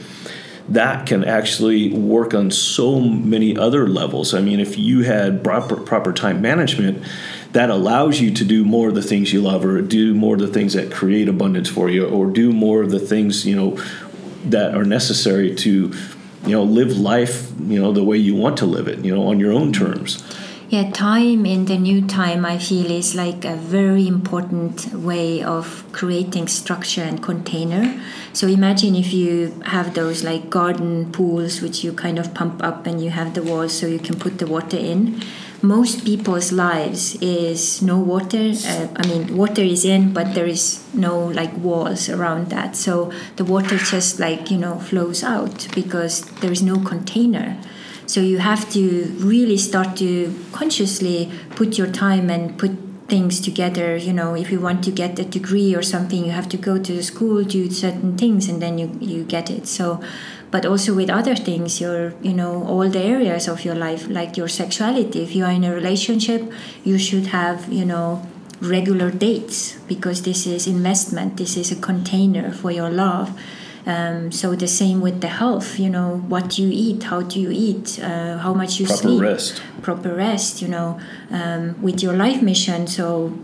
that 0.70 1.06
can 1.06 1.24
actually 1.26 1.94
work 1.94 2.34
on 2.34 2.50
so 2.50 3.00
many 3.00 3.58
other 3.58 3.88
levels. 3.88 4.34
I 4.34 4.42
mean, 4.42 4.60
if 4.60 4.78
you 4.78 5.04
had 5.04 5.44
proper, 5.44 5.76
proper 5.76 6.14
time 6.14 6.42
management, 6.42 7.04
that 7.52 7.70
allows 7.70 8.20
you 8.20 8.34
to 8.34 8.46
do 8.46 8.64
more 8.64 8.90
of 8.90 8.96
the 8.96 9.02
things 9.02 9.32
you 9.32 9.42
love 9.42 9.64
or 9.66 9.82
do 9.82 10.14
more 10.14 10.36
of 10.36 10.42
the 10.42 10.48
things 10.48 10.74
that 10.74 10.92
create 10.92 11.30
abundance 11.30 11.70
for 11.70 11.90
you 11.90 12.08
or 12.08 12.28
do 12.28 12.52
more 12.52 12.82
of 12.82 12.92
the 12.92 13.00
things, 13.00 13.46
you 13.46 13.56
know, 13.56 13.78
that 14.46 14.74
are 14.76 14.86
necessary 14.86 15.54
to, 15.56 15.94
you 16.46 16.52
know, 16.52 16.64
live 16.64 16.98
life, 16.98 17.52
you 17.68 17.80
know, 17.80 17.92
the 17.92 18.04
way 18.04 18.18
you 18.18 18.36
want 18.36 18.58
to 18.58 18.66
live 18.66 18.88
it, 18.88 19.00
you 19.06 19.14
know, 19.14 19.28
on 19.28 19.40
your 19.40 19.52
own 19.52 19.72
terms. 19.72 20.24
Yeah, 20.74 20.90
time 20.90 21.46
in 21.46 21.66
the 21.66 21.78
new 21.78 22.02
time, 22.02 22.48
I 22.48 22.58
feel, 22.58 22.90
is 22.90 23.14
like 23.14 23.46
a 23.46 23.56
very 23.56 24.08
important 24.08 24.92
way 24.92 25.44
of 25.44 25.86
creating 25.92 26.48
structure 26.48 27.04
and 27.04 27.22
container. 27.22 28.02
So 28.34 28.48
imagine 28.48 28.96
if 28.96 29.14
you 29.14 29.54
have 29.66 29.94
those 29.94 30.24
like 30.24 30.50
garden 30.50 31.12
pools, 31.12 31.62
which 31.62 31.84
you 31.84 31.94
kind 31.94 32.18
of 32.18 32.34
pump 32.34 32.64
up 32.64 32.88
and 32.88 33.00
you 33.00 33.12
have 33.12 33.36
the 33.36 33.44
walls 33.44 33.72
so 33.72 33.86
you 33.86 34.00
can 34.00 34.18
put 34.18 34.40
the 34.40 34.48
water 34.48 34.78
in. 34.78 35.22
Most 35.62 36.06
people's 36.06 36.52
lives 36.52 37.22
is 37.22 37.84
no 37.84 38.00
water. 38.00 38.54
Uh, 38.66 38.88
I 38.96 39.06
mean, 39.06 39.38
water 39.38 39.62
is 39.62 39.86
in, 39.86 40.12
but 40.12 40.34
there 40.34 40.48
is 40.48 40.84
no 40.96 41.28
like 41.28 41.56
walls 41.56 42.10
around 42.10 42.50
that. 42.50 42.76
So 42.76 43.12
the 43.36 43.46
water 43.46 43.78
just 43.78 44.20
like, 44.20 44.50
you 44.50 44.58
know, 44.58 44.80
flows 44.80 45.24
out 45.24 45.68
because 45.76 46.22
there 46.42 46.52
is 46.52 46.64
no 46.64 46.80
container. 46.80 47.60
So 48.14 48.22
you 48.22 48.38
have 48.38 48.70
to 48.74 49.06
really 49.18 49.58
start 49.58 49.98
to 49.98 50.32
consciously 50.52 51.32
put 51.56 51.80
your 51.80 51.88
time 51.88 52.30
and 52.30 52.56
put 52.60 52.70
things 53.08 53.42
together. 53.42 53.98
You 53.98 54.14
know, 54.14 54.36
if 54.36 54.52
you 54.52 54.60
want 54.60 54.84
to 54.84 54.92
get 54.92 55.18
a 55.18 55.26
degree 55.26 55.74
or 55.74 55.82
something, 55.82 56.24
you 56.24 56.30
have 56.30 56.48
to 56.50 56.58
go 56.58 56.78
to 56.78 56.94
the 56.94 57.02
school, 57.02 57.44
do 57.44 57.72
certain 57.72 58.16
things, 58.16 58.48
and 58.48 58.62
then 58.62 58.78
you, 58.78 58.96
you 59.02 59.24
get 59.24 59.50
it. 59.50 59.66
So, 59.66 60.00
but 60.52 60.64
also 60.64 60.94
with 60.94 61.10
other 61.10 61.36
things, 61.36 61.82
your, 61.82 62.14
you 62.22 62.34
know, 62.34 62.64
all 62.68 62.88
the 62.88 63.02
areas 63.02 63.48
of 63.48 63.66
your 63.66 63.74
life, 63.74 64.08
like 64.08 64.38
your 64.38 64.48
sexuality. 64.48 65.24
If 65.24 65.34
you 65.36 65.46
are 65.46 65.52
in 65.52 65.64
a 65.64 65.74
relationship, 65.74 66.54
you 66.84 67.00
should 67.00 67.34
have, 67.34 67.74
you 67.74 67.84
know, 67.84 68.22
regular 68.62 69.10
dates 69.10 69.80
because 69.88 70.22
this 70.22 70.46
is 70.46 70.68
investment, 70.68 71.38
this 71.38 71.58
is 71.58 71.72
a 71.72 71.76
container 71.76 72.52
for 72.52 72.70
your 72.70 72.92
love 72.92 73.36
um, 73.86 74.32
so 74.32 74.56
the 74.56 74.68
same 74.68 75.02
with 75.02 75.22
the 75.22 75.28
health, 75.28 75.78
you 75.80 75.90
know, 75.90 76.18
what 76.28 76.58
you 76.58 76.70
eat, 76.72 77.04
how 77.04 77.22
do 77.22 77.40
you 77.40 77.52
eat, 77.52 78.00
uh, 78.02 78.38
how 78.38 78.54
much 78.54 78.80
you 78.80 78.86
Proper 78.86 79.02
sleep, 79.02 79.22
rest. 79.22 79.62
proper 79.82 80.14
rest, 80.16 80.62
you 80.62 80.68
know, 80.68 81.00
um, 81.32 81.82
with 81.82 82.02
your 82.02 82.14
life 82.16 82.42
mission. 82.42 82.88
So 82.88 83.38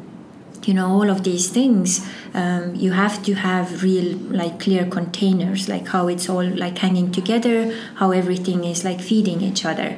you 0.65 0.73
know 0.73 0.87
all 0.87 1.09
of 1.09 1.23
these 1.23 1.49
things 1.49 2.05
um, 2.33 2.75
you 2.75 2.91
have 2.91 3.23
to 3.23 3.33
have 3.33 3.81
real 3.81 4.17
like 4.17 4.59
clear 4.59 4.85
containers 4.85 5.69
like 5.69 5.87
how 5.87 6.07
it's 6.09 6.27
all 6.29 6.43
like 6.43 6.77
hanging 6.79 7.11
together 7.11 7.73
how 7.95 8.11
everything 8.11 8.65
is 8.65 8.83
like 8.83 8.99
feeding 8.99 9.41
each 9.41 9.63
other 9.65 9.97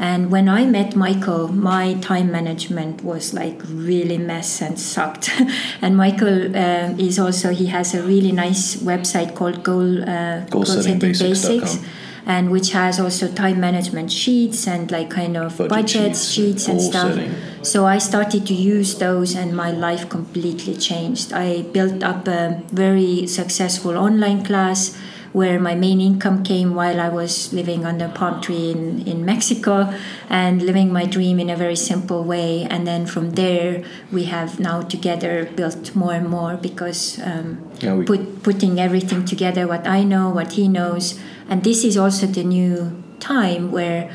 and 0.00 0.30
when 0.30 0.48
I 0.48 0.64
met 0.64 0.96
Michael, 0.96 1.48
my 1.48 1.92
time 2.00 2.32
management 2.32 3.04
was 3.04 3.34
like 3.34 3.60
really 3.68 4.16
mess 4.16 4.62
and 4.62 4.80
sucked. 4.80 5.30
and 5.82 5.94
Michael 5.94 6.56
uh, 6.56 6.94
is 6.96 7.18
also 7.18 7.50
he 7.50 7.66
has 7.66 7.92
a 7.94 8.02
really 8.02 8.32
nice 8.32 8.76
website 8.76 9.34
called 9.34 9.62
Goal 9.62 10.02
uh, 10.02 10.46
Basics, 10.46 11.84
and 12.24 12.50
which 12.50 12.72
has 12.72 12.98
also 12.98 13.30
time 13.30 13.60
management 13.60 14.10
sheets 14.10 14.66
and 14.66 14.90
like 14.90 15.10
kind 15.10 15.36
of 15.36 15.58
Budget 15.58 15.68
budget 15.68 16.16
sheets, 16.16 16.30
sheets, 16.30 16.68
and 16.68 16.80
stuff. 16.80 17.14
setting. 17.14 17.34
So 17.62 17.84
I 17.84 17.98
started 17.98 18.46
to 18.46 18.54
use 18.54 18.96
those, 18.96 19.36
and 19.36 19.54
my 19.54 19.70
life 19.70 20.08
completely 20.08 20.76
changed. 20.76 21.34
I 21.34 21.60
built 21.60 22.02
up 22.02 22.26
a 22.26 22.62
very 22.72 23.26
successful 23.26 23.98
online 23.98 24.46
class 24.46 24.98
where 25.32 25.60
my 25.60 25.74
main 25.74 26.00
income 26.00 26.42
came 26.42 26.74
while 26.74 27.00
I 27.00 27.08
was 27.08 27.52
living 27.52 27.84
under 27.86 28.06
a 28.06 28.08
palm 28.08 28.40
tree 28.40 28.70
in, 28.72 29.06
in 29.06 29.24
Mexico 29.24 29.92
and 30.28 30.60
living 30.62 30.92
my 30.92 31.04
dream 31.06 31.38
in 31.38 31.48
a 31.48 31.56
very 31.56 31.76
simple 31.76 32.24
way. 32.24 32.64
And 32.64 32.86
then 32.86 33.06
from 33.06 33.30
there, 33.32 33.84
we 34.10 34.24
have 34.24 34.58
now 34.58 34.82
together 34.82 35.44
built 35.54 35.94
more 35.94 36.12
and 36.14 36.28
more 36.28 36.56
because 36.56 37.20
um, 37.22 37.62
Yeah, 37.80 37.94
we- 37.94 38.04
put, 38.06 38.42
putting 38.42 38.80
everything 38.80 39.24
together 39.24 39.68
what 39.68 39.86
I 39.86 40.02
know, 40.02 40.30
what 40.30 40.52
he 40.52 40.66
knows. 40.68 41.18
And 41.48 41.62
this 41.62 41.84
is 41.84 41.96
also 41.96 42.26
the 42.26 42.42
new 42.44 43.02
time 43.20 43.70
where 43.70 44.10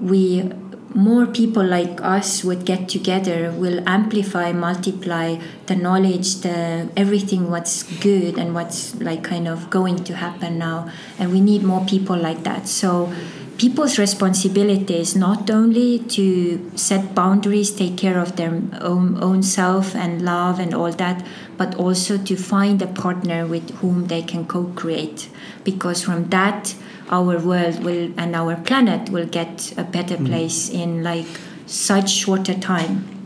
we 0.00 0.50
more 0.94 1.26
people 1.26 1.64
like 1.64 2.00
us 2.02 2.42
would 2.42 2.64
get 2.64 2.88
together 2.88 3.52
will 3.52 3.80
amplify 3.88 4.52
multiply 4.52 5.38
the 5.66 5.76
knowledge 5.76 6.36
the 6.40 6.90
everything 6.96 7.50
what's 7.50 7.84
good 8.00 8.36
and 8.36 8.54
what's 8.54 8.94
like 9.00 9.22
kind 9.22 9.46
of 9.46 9.70
going 9.70 10.02
to 10.04 10.16
happen 10.16 10.58
now. 10.58 10.90
And 11.18 11.30
we 11.30 11.40
need 11.40 11.62
more 11.62 11.84
people 11.84 12.16
like 12.16 12.42
that. 12.42 12.66
So 12.66 13.12
people's 13.56 13.98
responsibility 13.98 14.96
is 14.96 15.14
not 15.14 15.50
only 15.50 15.98
to 15.98 16.70
set 16.76 17.14
boundaries 17.14 17.70
take 17.70 17.96
care 17.96 18.18
of 18.18 18.36
their 18.36 18.60
own, 18.80 19.22
own 19.22 19.42
self 19.42 19.94
and 19.94 20.22
love 20.22 20.58
and 20.58 20.74
all 20.74 20.90
that 20.92 21.24
but 21.56 21.74
also 21.74 22.16
to 22.16 22.36
find 22.36 22.80
a 22.80 22.86
partner 22.86 23.46
with 23.46 23.70
whom 23.76 24.06
they 24.06 24.22
can 24.22 24.46
co-create. 24.46 25.28
Because 25.62 26.02
from 26.02 26.30
that 26.30 26.74
our 27.10 27.38
world 27.38 27.84
will 27.84 28.12
and 28.16 28.34
our 28.34 28.56
planet 28.56 29.10
will 29.10 29.26
get 29.26 29.72
a 29.76 29.84
better 29.84 30.14
mm-hmm. 30.14 30.26
place 30.26 30.70
in 30.70 31.02
like 31.02 31.26
such 31.66 32.10
shorter 32.10 32.54
time 32.54 33.20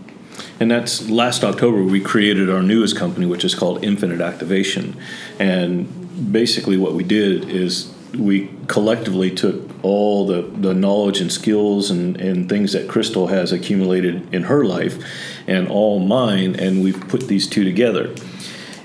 And 0.61 0.71
that's 0.71 1.09
last 1.11 1.45
October 1.45 1.83
we 1.83 2.01
created 2.01 2.51
our 2.51 2.63
newest 2.63 2.97
company, 2.97 3.27
which 3.27 3.45
is 3.45 3.55
called 3.55 3.85
Infinite 3.85 4.21
Activation. 4.21 4.97
And 5.39 6.33
basically, 6.33 6.77
what 6.77 6.95
we 6.95 7.05
did 7.05 7.49
is 7.49 7.93
we 8.19 8.51
collectively 8.69 9.31
took 9.31 9.71
all 9.85 10.27
the, 10.27 10.43
the 10.43 10.73
knowledge 10.73 11.21
and 11.21 11.33
skills 11.33 11.91
and, 11.91 12.17
and 12.21 12.49
things 12.49 12.73
that 12.73 12.89
Crystal 12.89 13.27
has 13.27 13.53
accumulated 13.53 14.33
in 14.33 14.45
her 14.45 14.65
life 14.65 15.03
and 15.47 15.69
all 15.69 15.99
mine, 15.99 16.55
and 16.59 16.83
we've 16.83 17.01
put 17.09 17.29
these 17.29 17.49
two 17.49 17.65
together. 17.65 18.15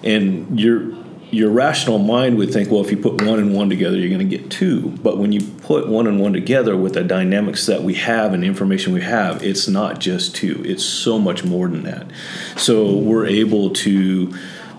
And 0.04 0.60
your 0.60 0.99
your 1.32 1.50
rational 1.50 2.00
mind 2.00 2.38
would 2.38 2.52
think, 2.52 2.72
well, 2.72 2.84
if 2.84 2.92
you 2.92 2.98
put 2.98 3.22
one 3.22 3.40
and 3.40 3.54
one 3.54 3.70
together, 3.70 3.98
you're 3.98 4.10
going 4.10 4.28
to 4.28 4.38
get 4.38 4.50
two. 4.50 4.90
But 5.04 5.18
when 5.18 5.32
you 5.32 5.42
put 5.42 5.88
one 5.88 6.08
and 6.08 6.20
one 6.20 6.34
together 6.34 6.76
with 6.76 6.94
the 6.94 7.04
dynamics 7.04 7.66
that 7.68 7.84
we 7.84 7.96
have 7.96 8.34
and 8.34 8.44
information 8.44 8.94
we 8.94 9.02
have, 9.02 9.44
it's 9.44 9.68
not 9.68 10.00
just 10.00 10.36
two. 10.36 10.62
It's 10.66 10.84
so 10.84 11.20
much 11.20 11.44
more 11.44 11.68
than 11.68 11.84
that. 11.84 12.08
So 12.58 12.96
we're 12.96 13.28
able 13.28 13.72
to, 13.72 14.34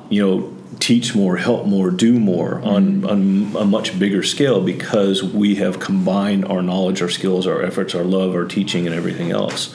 you 0.09 0.27
know, 0.27 0.57
teach 0.81 1.15
more, 1.15 1.37
help 1.37 1.67
more, 1.67 1.91
do 1.91 2.19
more 2.19 2.61
on, 2.63 3.05
on 3.05 3.55
a 3.57 3.65
much 3.65 3.99
bigger 3.99 4.23
scale 4.23 4.61
because 4.61 5.23
we 5.23 5.57
have 5.57 5.79
combined 5.79 6.45
our 6.47 6.63
knowledge, 6.63 7.03
our 7.03 7.09
skills, 7.09 7.47
our 7.47 7.63
efforts, 7.63 7.95
our 7.95 8.05
love, 8.05 8.35
our 8.35 8.47
teaching, 8.47 8.87
and 8.87 8.97
everything 8.97 9.31
else. 9.31 9.75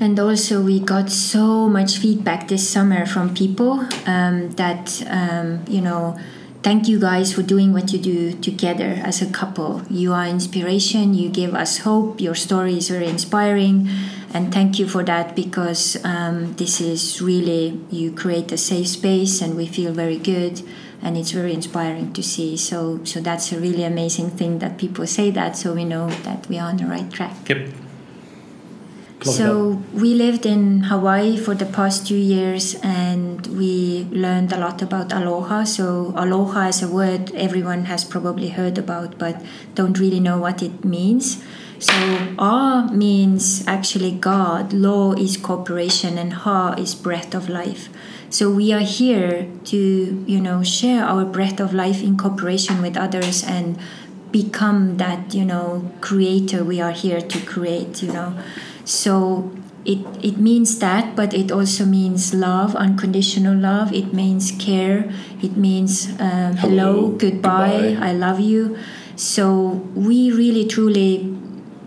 And 0.00 0.18
also, 0.18 0.62
we 0.62 0.80
got 0.80 1.10
so 1.10 1.68
much 1.68 1.98
feedback 1.98 2.48
this 2.48 2.68
summer 2.68 3.06
from 3.06 3.34
people 3.34 3.86
um, 4.06 4.50
that, 4.52 5.02
um, 5.08 5.64
you 5.68 5.80
know, 5.80 6.18
thank 6.62 6.88
you 6.88 7.00
guys 7.00 7.32
for 7.32 7.42
doing 7.42 7.72
what 7.72 7.92
you 7.92 7.98
do 7.98 8.32
together 8.32 9.00
as 9.04 9.22
a 9.22 9.30
couple. 9.30 9.82
You 9.90 10.12
are 10.12 10.26
inspiration, 10.26 11.14
you 11.14 11.28
give 11.28 11.54
us 11.54 11.78
hope, 11.78 12.20
your 12.20 12.34
story 12.34 12.76
is 12.76 12.88
very 12.88 13.08
inspiring. 13.08 13.88
And 14.32 14.54
thank 14.54 14.78
you 14.78 14.86
for 14.86 15.02
that 15.04 15.34
because 15.34 16.02
um, 16.04 16.54
this 16.54 16.80
is 16.80 17.20
really, 17.20 17.80
you 17.90 18.12
create 18.12 18.52
a 18.52 18.56
safe 18.58 18.86
space 18.86 19.40
and 19.40 19.56
we 19.56 19.66
feel 19.66 19.92
very 19.92 20.18
good 20.18 20.62
and 21.02 21.16
it's 21.16 21.32
very 21.32 21.52
inspiring 21.52 22.12
to 22.12 22.22
see. 22.22 22.56
So, 22.56 23.00
so 23.04 23.20
that's 23.20 23.50
a 23.52 23.58
really 23.58 23.82
amazing 23.82 24.30
thing 24.30 24.60
that 24.60 24.78
people 24.78 25.06
say 25.06 25.30
that 25.32 25.56
so 25.56 25.74
we 25.74 25.84
know 25.84 26.10
that 26.22 26.46
we 26.48 26.58
are 26.58 26.68
on 26.68 26.76
the 26.76 26.86
right 26.86 27.10
track. 27.10 27.48
Yep. 27.48 27.79
So 29.22 29.82
we 29.92 30.14
lived 30.14 30.46
in 30.46 30.84
Hawaii 30.84 31.36
for 31.36 31.54
the 31.54 31.66
past 31.66 32.06
two 32.06 32.16
years 32.16 32.74
and 32.82 33.46
we 33.48 34.08
learned 34.10 34.50
a 34.52 34.56
lot 34.56 34.80
about 34.80 35.12
aloha. 35.12 35.64
So 35.64 36.14
aloha 36.16 36.68
is 36.68 36.82
a 36.82 36.88
word 36.88 37.30
everyone 37.34 37.84
has 37.84 38.02
probably 38.02 38.48
heard 38.48 38.78
about 38.78 39.18
but 39.18 39.42
don't 39.74 39.98
really 39.98 40.20
know 40.20 40.38
what 40.38 40.62
it 40.62 40.84
means. 40.84 41.44
So 41.78 41.92
A 42.38 42.88
means 42.92 43.64
actually 43.66 44.12
God, 44.12 44.72
law 44.72 45.12
is 45.12 45.36
cooperation 45.36 46.16
and 46.16 46.32
Ha 46.32 46.74
is 46.78 46.94
breath 46.94 47.34
of 47.34 47.48
life. 47.48 47.88
So 48.30 48.50
we 48.50 48.72
are 48.72 48.84
here 48.84 49.48
to, 49.64 50.24
you 50.26 50.40
know, 50.40 50.62
share 50.62 51.04
our 51.04 51.24
breath 51.24 51.58
of 51.58 51.74
life 51.74 52.02
in 52.02 52.16
cooperation 52.16 52.80
with 52.80 52.96
others 52.96 53.42
and 53.44 53.78
become 54.32 54.96
that 54.98 55.34
you 55.34 55.44
know 55.44 55.90
creator 56.00 56.62
we 56.62 56.80
are 56.80 56.92
here 56.92 57.20
to 57.20 57.40
create 57.40 58.02
you 58.02 58.12
know 58.12 58.32
so 58.90 59.50
it 59.84 59.98
it 60.20 60.36
means 60.36 60.78
that 60.80 61.14
but 61.16 61.32
it 61.32 61.50
also 61.52 61.84
means 61.86 62.34
love 62.34 62.74
unconditional 62.76 63.56
love. 63.56 63.92
It 63.92 64.12
means 64.12 64.50
care. 64.58 65.10
It 65.42 65.56
means 65.56 66.08
um, 66.20 66.56
hello, 66.56 66.58
Hello, 66.58 67.08
goodbye, 67.16 67.80
goodbye. 67.96 68.08
i 68.08 68.12
love 68.12 68.40
you. 68.40 68.76
So 69.16 69.46
we 69.94 70.32
really 70.32 70.66
truly 70.66 71.36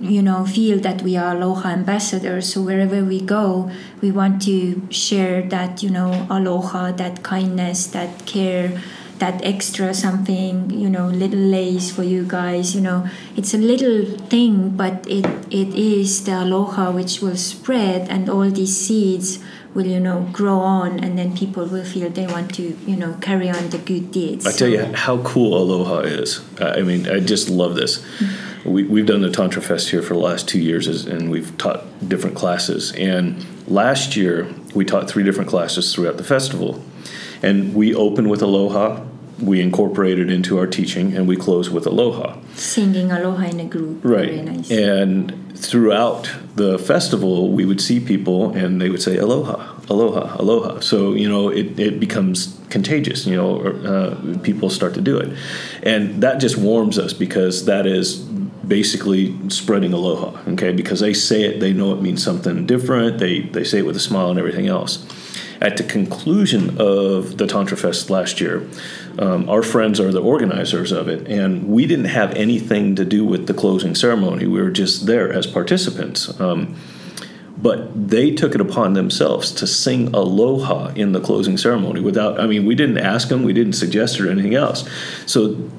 you 0.02 0.22
know 0.22 0.46
feel 0.46 0.80
that 0.80 1.02
we 1.02 1.16
are 1.16 1.36
aloha 1.36 1.70
ambassadors. 1.70 2.52
So 2.54 2.62
wherever 2.62 3.04
we 3.04 3.20
go 3.22 3.70
we 4.02 4.12
want 4.12 4.42
to 4.44 4.82
share 4.90 5.42
that 5.50 5.84
you 5.84 5.90
know 5.90 6.28
aloha 6.30 6.92
that 6.94 7.24
kindness 7.24 7.88
that 7.88 8.26
care 8.26 8.82
that 9.24 9.40
extra 9.54 9.94
something 9.94 10.54
you 10.84 10.90
know 10.90 11.08
little 11.24 11.46
lace 11.58 11.88
for 11.96 12.04
you 12.04 12.24
guys 12.38 12.76
you 12.76 12.82
know 12.88 13.00
it's 13.38 13.54
a 13.54 13.62
little 13.72 14.00
thing 14.34 14.70
but 14.82 14.96
it 15.08 15.26
it 15.62 15.70
is 15.74 16.26
the 16.26 16.36
aloha 16.44 16.92
which 16.92 17.22
will 17.24 17.40
spread 17.54 18.02
and 18.10 18.30
all 18.30 18.50
these 18.50 18.76
seeds 18.86 19.40
will 19.74 19.88
you 19.88 20.00
know 20.08 20.28
grow 20.32 20.60
on 20.60 21.00
and 21.04 21.18
then 21.18 21.36
people 21.36 21.66
will 21.66 21.88
feel 21.94 22.10
they 22.10 22.28
want 22.28 22.54
to 22.54 22.64
you 22.86 22.96
know 22.96 23.14
carry 23.22 23.50
on 23.50 23.70
the 23.70 23.78
good 23.78 24.12
deeds 24.12 24.46
I 24.46 24.52
tell 24.52 24.68
you 24.68 24.84
how 24.94 25.22
cool 25.24 25.58
Aloha 25.58 26.00
is. 26.00 26.42
I 26.60 26.82
mean, 26.82 27.10
I 27.10 27.20
just 27.20 27.50
love 27.50 27.76
this. 27.76 28.06
we, 28.66 28.84
we've 28.84 29.06
done 29.06 29.22
the 29.22 29.32
Tantra 29.32 29.62
Fest 29.62 29.90
here 29.90 30.02
for 30.02 30.14
the 30.14 30.20
last 30.20 30.48
two 30.48 30.60
years, 30.60 30.88
and 31.06 31.30
we've 31.30 31.58
taught 31.58 31.84
different 32.08 32.36
classes. 32.36 32.92
And 32.94 33.44
last 33.68 34.16
year, 34.16 34.54
we 34.76 34.86
taught 34.86 35.10
three 35.10 35.24
different 35.24 35.50
classes 35.50 35.94
throughout 35.94 36.18
the 36.18 36.24
festival. 36.24 36.82
And 37.42 37.74
we 37.74 37.94
open 37.94 38.30
with 38.30 38.42
Aloha, 38.42 39.06
we 39.42 39.62
incorporate 39.62 40.20
it 40.20 40.32
into 40.32 40.58
our 40.58 40.68
teaching, 40.68 41.16
and 41.16 41.28
we 41.28 41.36
close 41.36 41.70
with 41.70 41.86
Aloha. 41.86 42.38
Singing 42.56 43.12
aloha 43.12 43.46
in 43.46 43.60
a 43.60 43.66
group. 43.66 44.04
Right. 44.04 44.44
Nice. 44.44 44.70
And 44.72 45.58
throughout 45.58 46.30
the 46.56 46.78
festival, 46.78 47.52
we 47.52 47.66
would 47.66 47.82
see 47.82 48.00
people 48.00 48.52
and 48.52 48.82
they 48.82 48.90
would 48.90 49.02
say, 49.02 49.18
Aloha, 49.18 49.80
aloha, 49.90 50.36
aloha. 50.38 50.80
So, 50.80 51.14
you 51.14 51.28
know, 51.28 51.50
it, 51.50 51.80
it 51.80 52.00
becomes 52.00 52.60
contagious, 52.70 53.26
you 53.26 53.36
know, 53.36 53.60
or, 53.60 53.88
uh, 53.88 54.38
people 54.44 54.70
start 54.70 54.94
to 54.96 55.02
do 55.02 55.18
it. 55.18 55.38
And 55.84 56.22
that 56.22 56.40
just 56.40 56.58
warms 56.58 57.00
us 57.00 57.14
because 57.14 57.66
that 57.66 57.86
is 57.86 58.18
basically 58.68 59.38
spreading 59.50 59.94
aloha, 59.94 60.40
okay? 60.52 60.72
Because 60.72 61.00
they 61.00 61.14
say 61.14 61.44
it, 61.44 61.60
they 61.60 61.74
know 61.74 61.94
it 61.94 62.02
means 62.02 62.24
something 62.24 62.66
different, 62.66 63.20
they, 63.20 63.42
they 63.42 63.64
say 63.64 63.80
it 63.80 63.86
with 63.86 63.96
a 63.96 64.00
smile 64.00 64.30
and 64.30 64.40
everything 64.40 64.68
else. 64.68 65.06
At 65.64 65.78
the 65.78 65.84
conclusion 65.84 66.78
of 66.78 67.38
the 67.38 67.48
Tantra 67.48 67.78
Fest 67.78 68.10
last 68.10 68.42
year, 68.42 68.68
um, 69.18 69.48
our 69.48 69.64
friends 69.64 69.98
are 70.02 70.12
the 70.12 70.22
organizers 70.22 70.92
of 70.92 71.08
it, 71.08 71.26
and 71.26 71.70
we 71.70 71.86
didn't 71.86 72.12
have 72.20 72.34
anything 72.34 72.96
to 72.96 73.06
do 73.06 73.24
with 73.24 73.48
the 73.48 73.54
closing 73.54 73.96
ceremony. 73.96 74.46
We 74.46 74.62
were 74.62 74.72
just 74.72 75.06
there 75.06 75.32
as 75.32 75.48
participants. 75.48 76.38
Um, 76.38 76.76
but 77.58 78.10
they 78.10 78.32
took 78.32 78.56
it 78.56 78.60
upon 78.60 78.92
themselves 78.92 79.52
to 79.54 79.66
sing 79.66 80.14
aloha 80.14 80.88
in 80.96 81.14
the 81.14 81.22
closing 81.22 81.58
ceremony 81.58 82.02
without, 82.02 82.42
I 82.42 82.46
mean, 82.46 82.66
we 82.66 82.76
didn't 82.76 82.98
ask 82.98 83.30
them, 83.30 83.44
we 83.44 83.54
didn't 83.54 83.74
suggest 83.74 84.20
it 84.20 84.26
or 84.26 84.30
anything 84.30 84.56
else. 84.56 84.86
So 85.26 85.70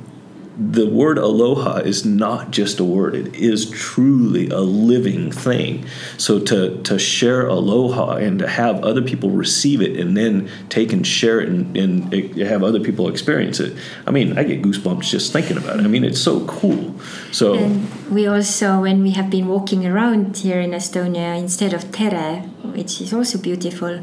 the 0.56 0.88
word 0.88 1.18
aloha 1.18 1.78
is 1.78 2.04
not 2.04 2.52
just 2.52 2.78
a 2.78 2.84
word. 2.84 3.14
It 3.14 3.34
is 3.34 3.68
truly 3.70 4.48
a 4.50 4.60
living 4.60 5.32
thing. 5.32 5.86
So 6.16 6.38
to, 6.38 6.80
to 6.82 6.98
share 6.98 7.48
aloha 7.48 8.16
and 8.16 8.38
to 8.38 8.48
have 8.48 8.84
other 8.84 9.02
people 9.02 9.30
receive 9.30 9.82
it 9.82 9.98
and 9.98 10.16
then 10.16 10.48
take 10.68 10.92
and 10.92 11.04
share 11.04 11.40
it 11.40 11.48
and, 11.48 11.76
and 11.76 12.36
have 12.38 12.62
other 12.62 12.80
people 12.80 13.08
experience 13.08 13.58
it. 13.58 13.76
I 14.06 14.10
mean 14.12 14.38
i 14.38 14.44
get 14.44 14.62
goosebumps 14.62 15.02
just 15.02 15.32
thinking 15.32 15.56
about 15.56 15.80
it. 15.80 15.84
I 15.84 15.88
mean 15.88 16.04
it's 16.04 16.20
so 16.20 16.46
cool. 16.46 16.94
So 17.32 17.54
And 17.54 18.10
we 18.10 18.26
also, 18.26 18.80
when 18.82 19.02
we 19.02 19.10
have 19.10 19.30
been 19.30 19.48
walking 19.48 19.84
around 19.86 20.36
here 20.36 20.60
in 20.60 20.70
Estonia, 20.70 21.36
instead 21.36 21.72
of 21.72 21.90
tere, 21.90 22.42
which 22.62 23.00
is 23.00 23.12
also 23.12 23.38
beautiful, 23.38 24.00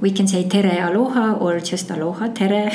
we 0.00 0.10
can 0.10 0.26
say 0.26 0.48
tere 0.48 0.78
aloha 0.80 1.34
or 1.34 1.60
just 1.60 1.90
aloha 1.90 2.28
tere. 2.28 2.70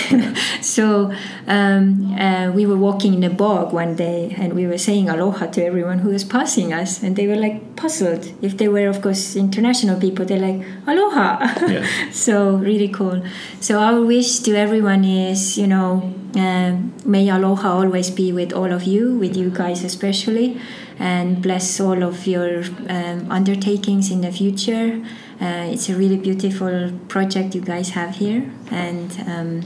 so 0.62 1.12
um, 1.48 2.14
uh, 2.20 2.52
we 2.52 2.66
were 2.66 2.78
walking 2.78 3.14
in 3.16 3.24
a 3.24 3.30
bog 3.30 3.74
one 3.74 3.96
day 3.96 4.36
and 4.38 4.54
we 4.54 4.68
were 4.68 4.78
saying 4.78 5.10
aloha 5.10 5.48
to 5.48 5.66
everyone 5.66 6.00
who 6.00 6.10
was 6.10 6.24
passing 6.24 6.74
us, 6.74 7.02
and 7.02 7.16
they 7.16 7.28
were 7.28 7.36
like 7.36 7.76
puzzled. 7.76 8.32
If 8.42 8.58
they 8.58 8.68
were, 8.68 8.88
of 8.88 9.02
course, 9.02 9.36
international 9.36 10.00
people, 10.00 10.26
they're 10.26 10.40
like 10.40 10.66
aloha. 10.88 11.40
Yeah. 11.68 11.86
so 12.12 12.56
really 12.56 12.90
cool. 12.90 13.24
So 13.60 13.80
our 13.80 14.02
wish 14.02 14.40
to 14.40 14.56
everyone 14.56 15.04
is, 15.04 15.58
you 15.58 15.68
know, 15.68 16.14
uh, 16.36 16.78
may 17.06 17.30
aloha 17.30 17.70
always 17.70 18.12
be 18.12 18.32
with 18.32 18.54
all 18.54 18.72
of 18.72 18.84
you, 18.84 19.18
with 19.18 19.36
you 19.36 19.50
guys 19.50 19.84
especially, 19.84 20.60
and 21.00 21.42
bless 21.42 21.80
all 21.80 22.04
of 22.04 22.28
your 22.28 22.64
um, 22.90 23.32
undertakings 23.32 24.12
in 24.12 24.22
the 24.22 24.32
future. 24.32 25.02
Uh, 25.42 25.70
it's 25.72 25.90
a 25.90 25.96
really 25.96 26.18
beautiful 26.18 26.92
project 27.08 27.56
you 27.56 27.62
guys 27.62 27.90
have 27.90 28.16
here, 28.16 28.50
and 28.72 29.20
um, 29.28 29.62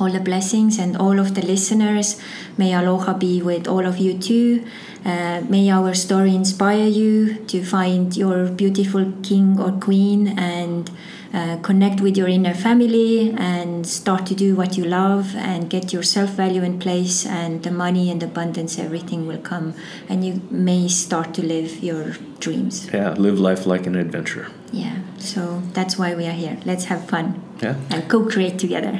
all 0.00 0.10
the 0.10 0.20
blessings 0.20 0.78
and 0.78 0.96
all 0.96 1.18
of 1.18 1.34
the 1.34 1.42
listeners. 1.42 2.20
May 2.56 2.74
aloha 2.74 3.14
be 3.14 3.42
with 3.42 3.66
all 3.68 3.86
of 3.86 3.98
you 3.98 4.18
too. 4.18 4.64
Uh, 5.04 5.42
may 5.48 5.70
our 5.70 5.94
story 5.94 6.34
inspire 6.34 6.86
you 6.86 7.36
to 7.46 7.62
find 7.62 8.16
your 8.16 8.46
beautiful 8.46 9.12
king 9.22 9.60
or 9.60 9.70
queen 9.72 10.36
and 10.38 10.90
uh, 11.32 11.58
connect 11.58 12.00
with 12.00 12.16
your 12.16 12.28
inner 12.28 12.54
family 12.54 13.30
and 13.36 13.86
start 13.86 14.26
to 14.26 14.34
do 14.34 14.56
what 14.56 14.76
you 14.76 14.84
love 14.84 15.34
and 15.36 15.70
get 15.70 15.92
your 15.92 16.02
self 16.02 16.30
value 16.30 16.62
in 16.62 16.78
place 16.78 17.26
and 17.26 17.62
the 17.62 17.70
money 17.70 18.10
and 18.10 18.22
abundance 18.22 18.78
everything 18.78 19.26
will 19.26 19.38
come 19.38 19.74
and 20.08 20.24
you 20.24 20.40
may 20.50 20.88
start 20.88 21.34
to 21.34 21.44
live 21.44 21.84
your 21.84 22.12
dreams 22.40 22.88
yeah 22.92 23.10
live 23.10 23.38
life 23.38 23.66
like 23.66 23.86
an 23.86 23.94
adventure 23.94 24.48
yeah 24.82 24.96
so 25.30 25.40
that's 25.76 25.94
why 26.00 26.10
we 26.20 26.24
are 26.30 26.38
here 26.44 26.56
let's 26.70 26.84
have 26.90 27.00
fun 27.12 27.26
yeah 27.62 27.74
and 27.92 28.00
co-create 28.12 28.56
together 28.64 28.94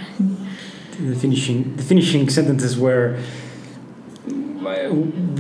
the 1.11 1.17
finishing 1.25 1.59
the 1.79 1.83
finishing 1.93 2.25
sentences 2.39 2.73
were 2.85 3.09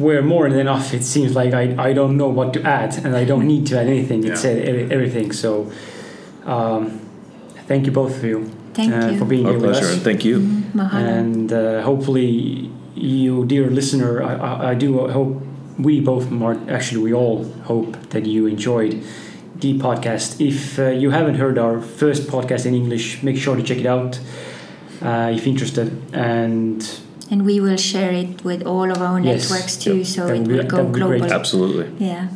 were 0.06 0.22
more 0.22 0.48
than 0.48 0.60
enough. 0.60 0.94
It 0.94 1.02
seems 1.02 1.34
like 1.34 1.52
I, 1.62 1.88
I 1.88 1.92
don't 1.98 2.16
know 2.16 2.28
what 2.28 2.48
to 2.54 2.60
add, 2.62 2.96
and 3.04 3.16
I 3.16 3.24
don't 3.24 3.46
need 3.46 3.66
to 3.68 3.74
add 3.80 3.88
anything. 3.88 4.20
It 4.24 4.28
Yeah. 4.28 4.44
said 4.44 4.56
everything. 4.92 5.32
So, 5.32 5.50
um, 6.44 7.00
thank 7.68 7.86
you 7.86 7.92
both 7.92 8.14
of 8.18 8.24
you 8.24 8.38
thank 8.74 8.92
uh, 8.92 9.08
you 9.10 9.18
for 9.18 9.24
being 9.24 9.46
our 9.46 9.52
here 9.52 9.60
with 9.60 9.70
pleasure 9.72 9.86
us. 9.86 9.94
and 9.94 10.02
thank 10.08 10.24
you 10.24 10.36
mahalo 10.78 11.00
And 11.20 11.48
uh, 11.52 11.82
hopefully, 11.82 12.70
you, 12.94 13.44
dear 13.52 13.66
listener, 13.78 14.22
I, 14.22 14.32
I, 14.50 14.70
I 14.70 14.74
do 14.74 14.88
hope 15.18 15.32
we 15.86 16.00
both, 16.00 16.30
Mark, 16.30 16.58
actually, 16.76 17.02
we 17.08 17.12
all 17.22 17.38
hope 17.64 17.90
that 18.10 18.24
you 18.26 18.46
enjoyed 18.46 18.94
the 19.60 19.78
podcast. 19.78 20.40
If 20.40 20.78
uh, 20.78 20.88
you 20.90 21.10
haven't 21.10 21.36
heard 21.36 21.58
our 21.58 21.80
first 21.80 22.28
podcast 22.28 22.66
in 22.66 22.74
English, 22.74 23.22
make 23.22 23.36
sure 23.36 23.56
to 23.56 23.62
check 23.62 23.78
it 23.78 23.86
out 23.86 24.18
uh, 25.02 25.30
if 25.34 25.46
interested. 25.46 25.88
And 26.14 26.78
and 27.30 27.44
we 27.44 27.60
will 27.60 27.76
share 27.76 28.12
it 28.12 28.44
with 28.44 28.62
all 28.66 28.90
of 28.90 28.98
our 29.02 29.18
Yes. 29.20 29.50
networks 29.50 29.76
too 29.76 29.96
Yep. 29.98 30.06
so 30.06 30.26
That 30.26 30.34
it 30.34 30.38
would 30.38 30.48
be- 30.48 30.54
will 30.54 30.64
go 30.64 30.76
would 30.84 30.92
be 30.92 31.00
great. 31.00 31.18
global 31.22 31.34
absolutely 31.34 31.86
yeah 31.98 32.28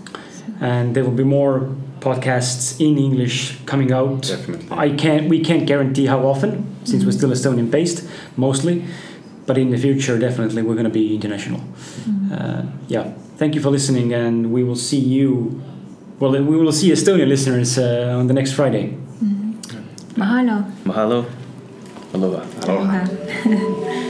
and 0.60 0.94
there 0.94 1.05
will 1.05 1.16
be 1.24 1.28
more 1.40 1.68
podcasts 2.01 2.80
in 2.80 2.97
English 2.98 3.59
coming 3.66 3.92
out. 3.92 4.22
Definitely. 4.22 4.66
I 4.70 4.88
can't. 5.02 5.28
We 5.28 5.38
can't 5.40 5.66
guarantee 5.66 6.06
how 6.06 6.20
often, 6.26 6.64
since 6.84 7.05
we're 7.05 7.12
still 7.20 7.30
Estonian 7.30 7.70
based 7.70 8.09
mostly. 8.36 8.84
But 9.47 9.56
in 9.59 9.70
the 9.70 9.76
future, 9.78 10.18
definitely, 10.18 10.62
we're 10.62 10.74
going 10.80 10.90
to 10.92 10.98
be 11.02 11.14
international. 11.14 11.60
Uh, 12.32 12.62
yeah. 12.88 13.05
Thank 13.36 13.55
you 13.55 13.60
for 13.60 13.70
listening, 13.70 14.12
and 14.14 14.51
we 14.52 14.62
will 14.64 14.76
see 14.90 14.98
you. 15.16 15.60
Well, 16.20 16.32
we 16.32 16.56
will 16.56 16.70
see 16.72 16.90
Estonian 16.92 17.28
listeners 17.28 17.78
uh, 17.78 18.14
on 18.18 18.26
the 18.26 18.34
next 18.34 18.52
Friday. 18.52 18.94
mahalo 20.16 20.64
mahalo 20.84 21.24
aloha 22.14 22.42
Aloha. 22.62 23.01
Aloha. 23.48 24.06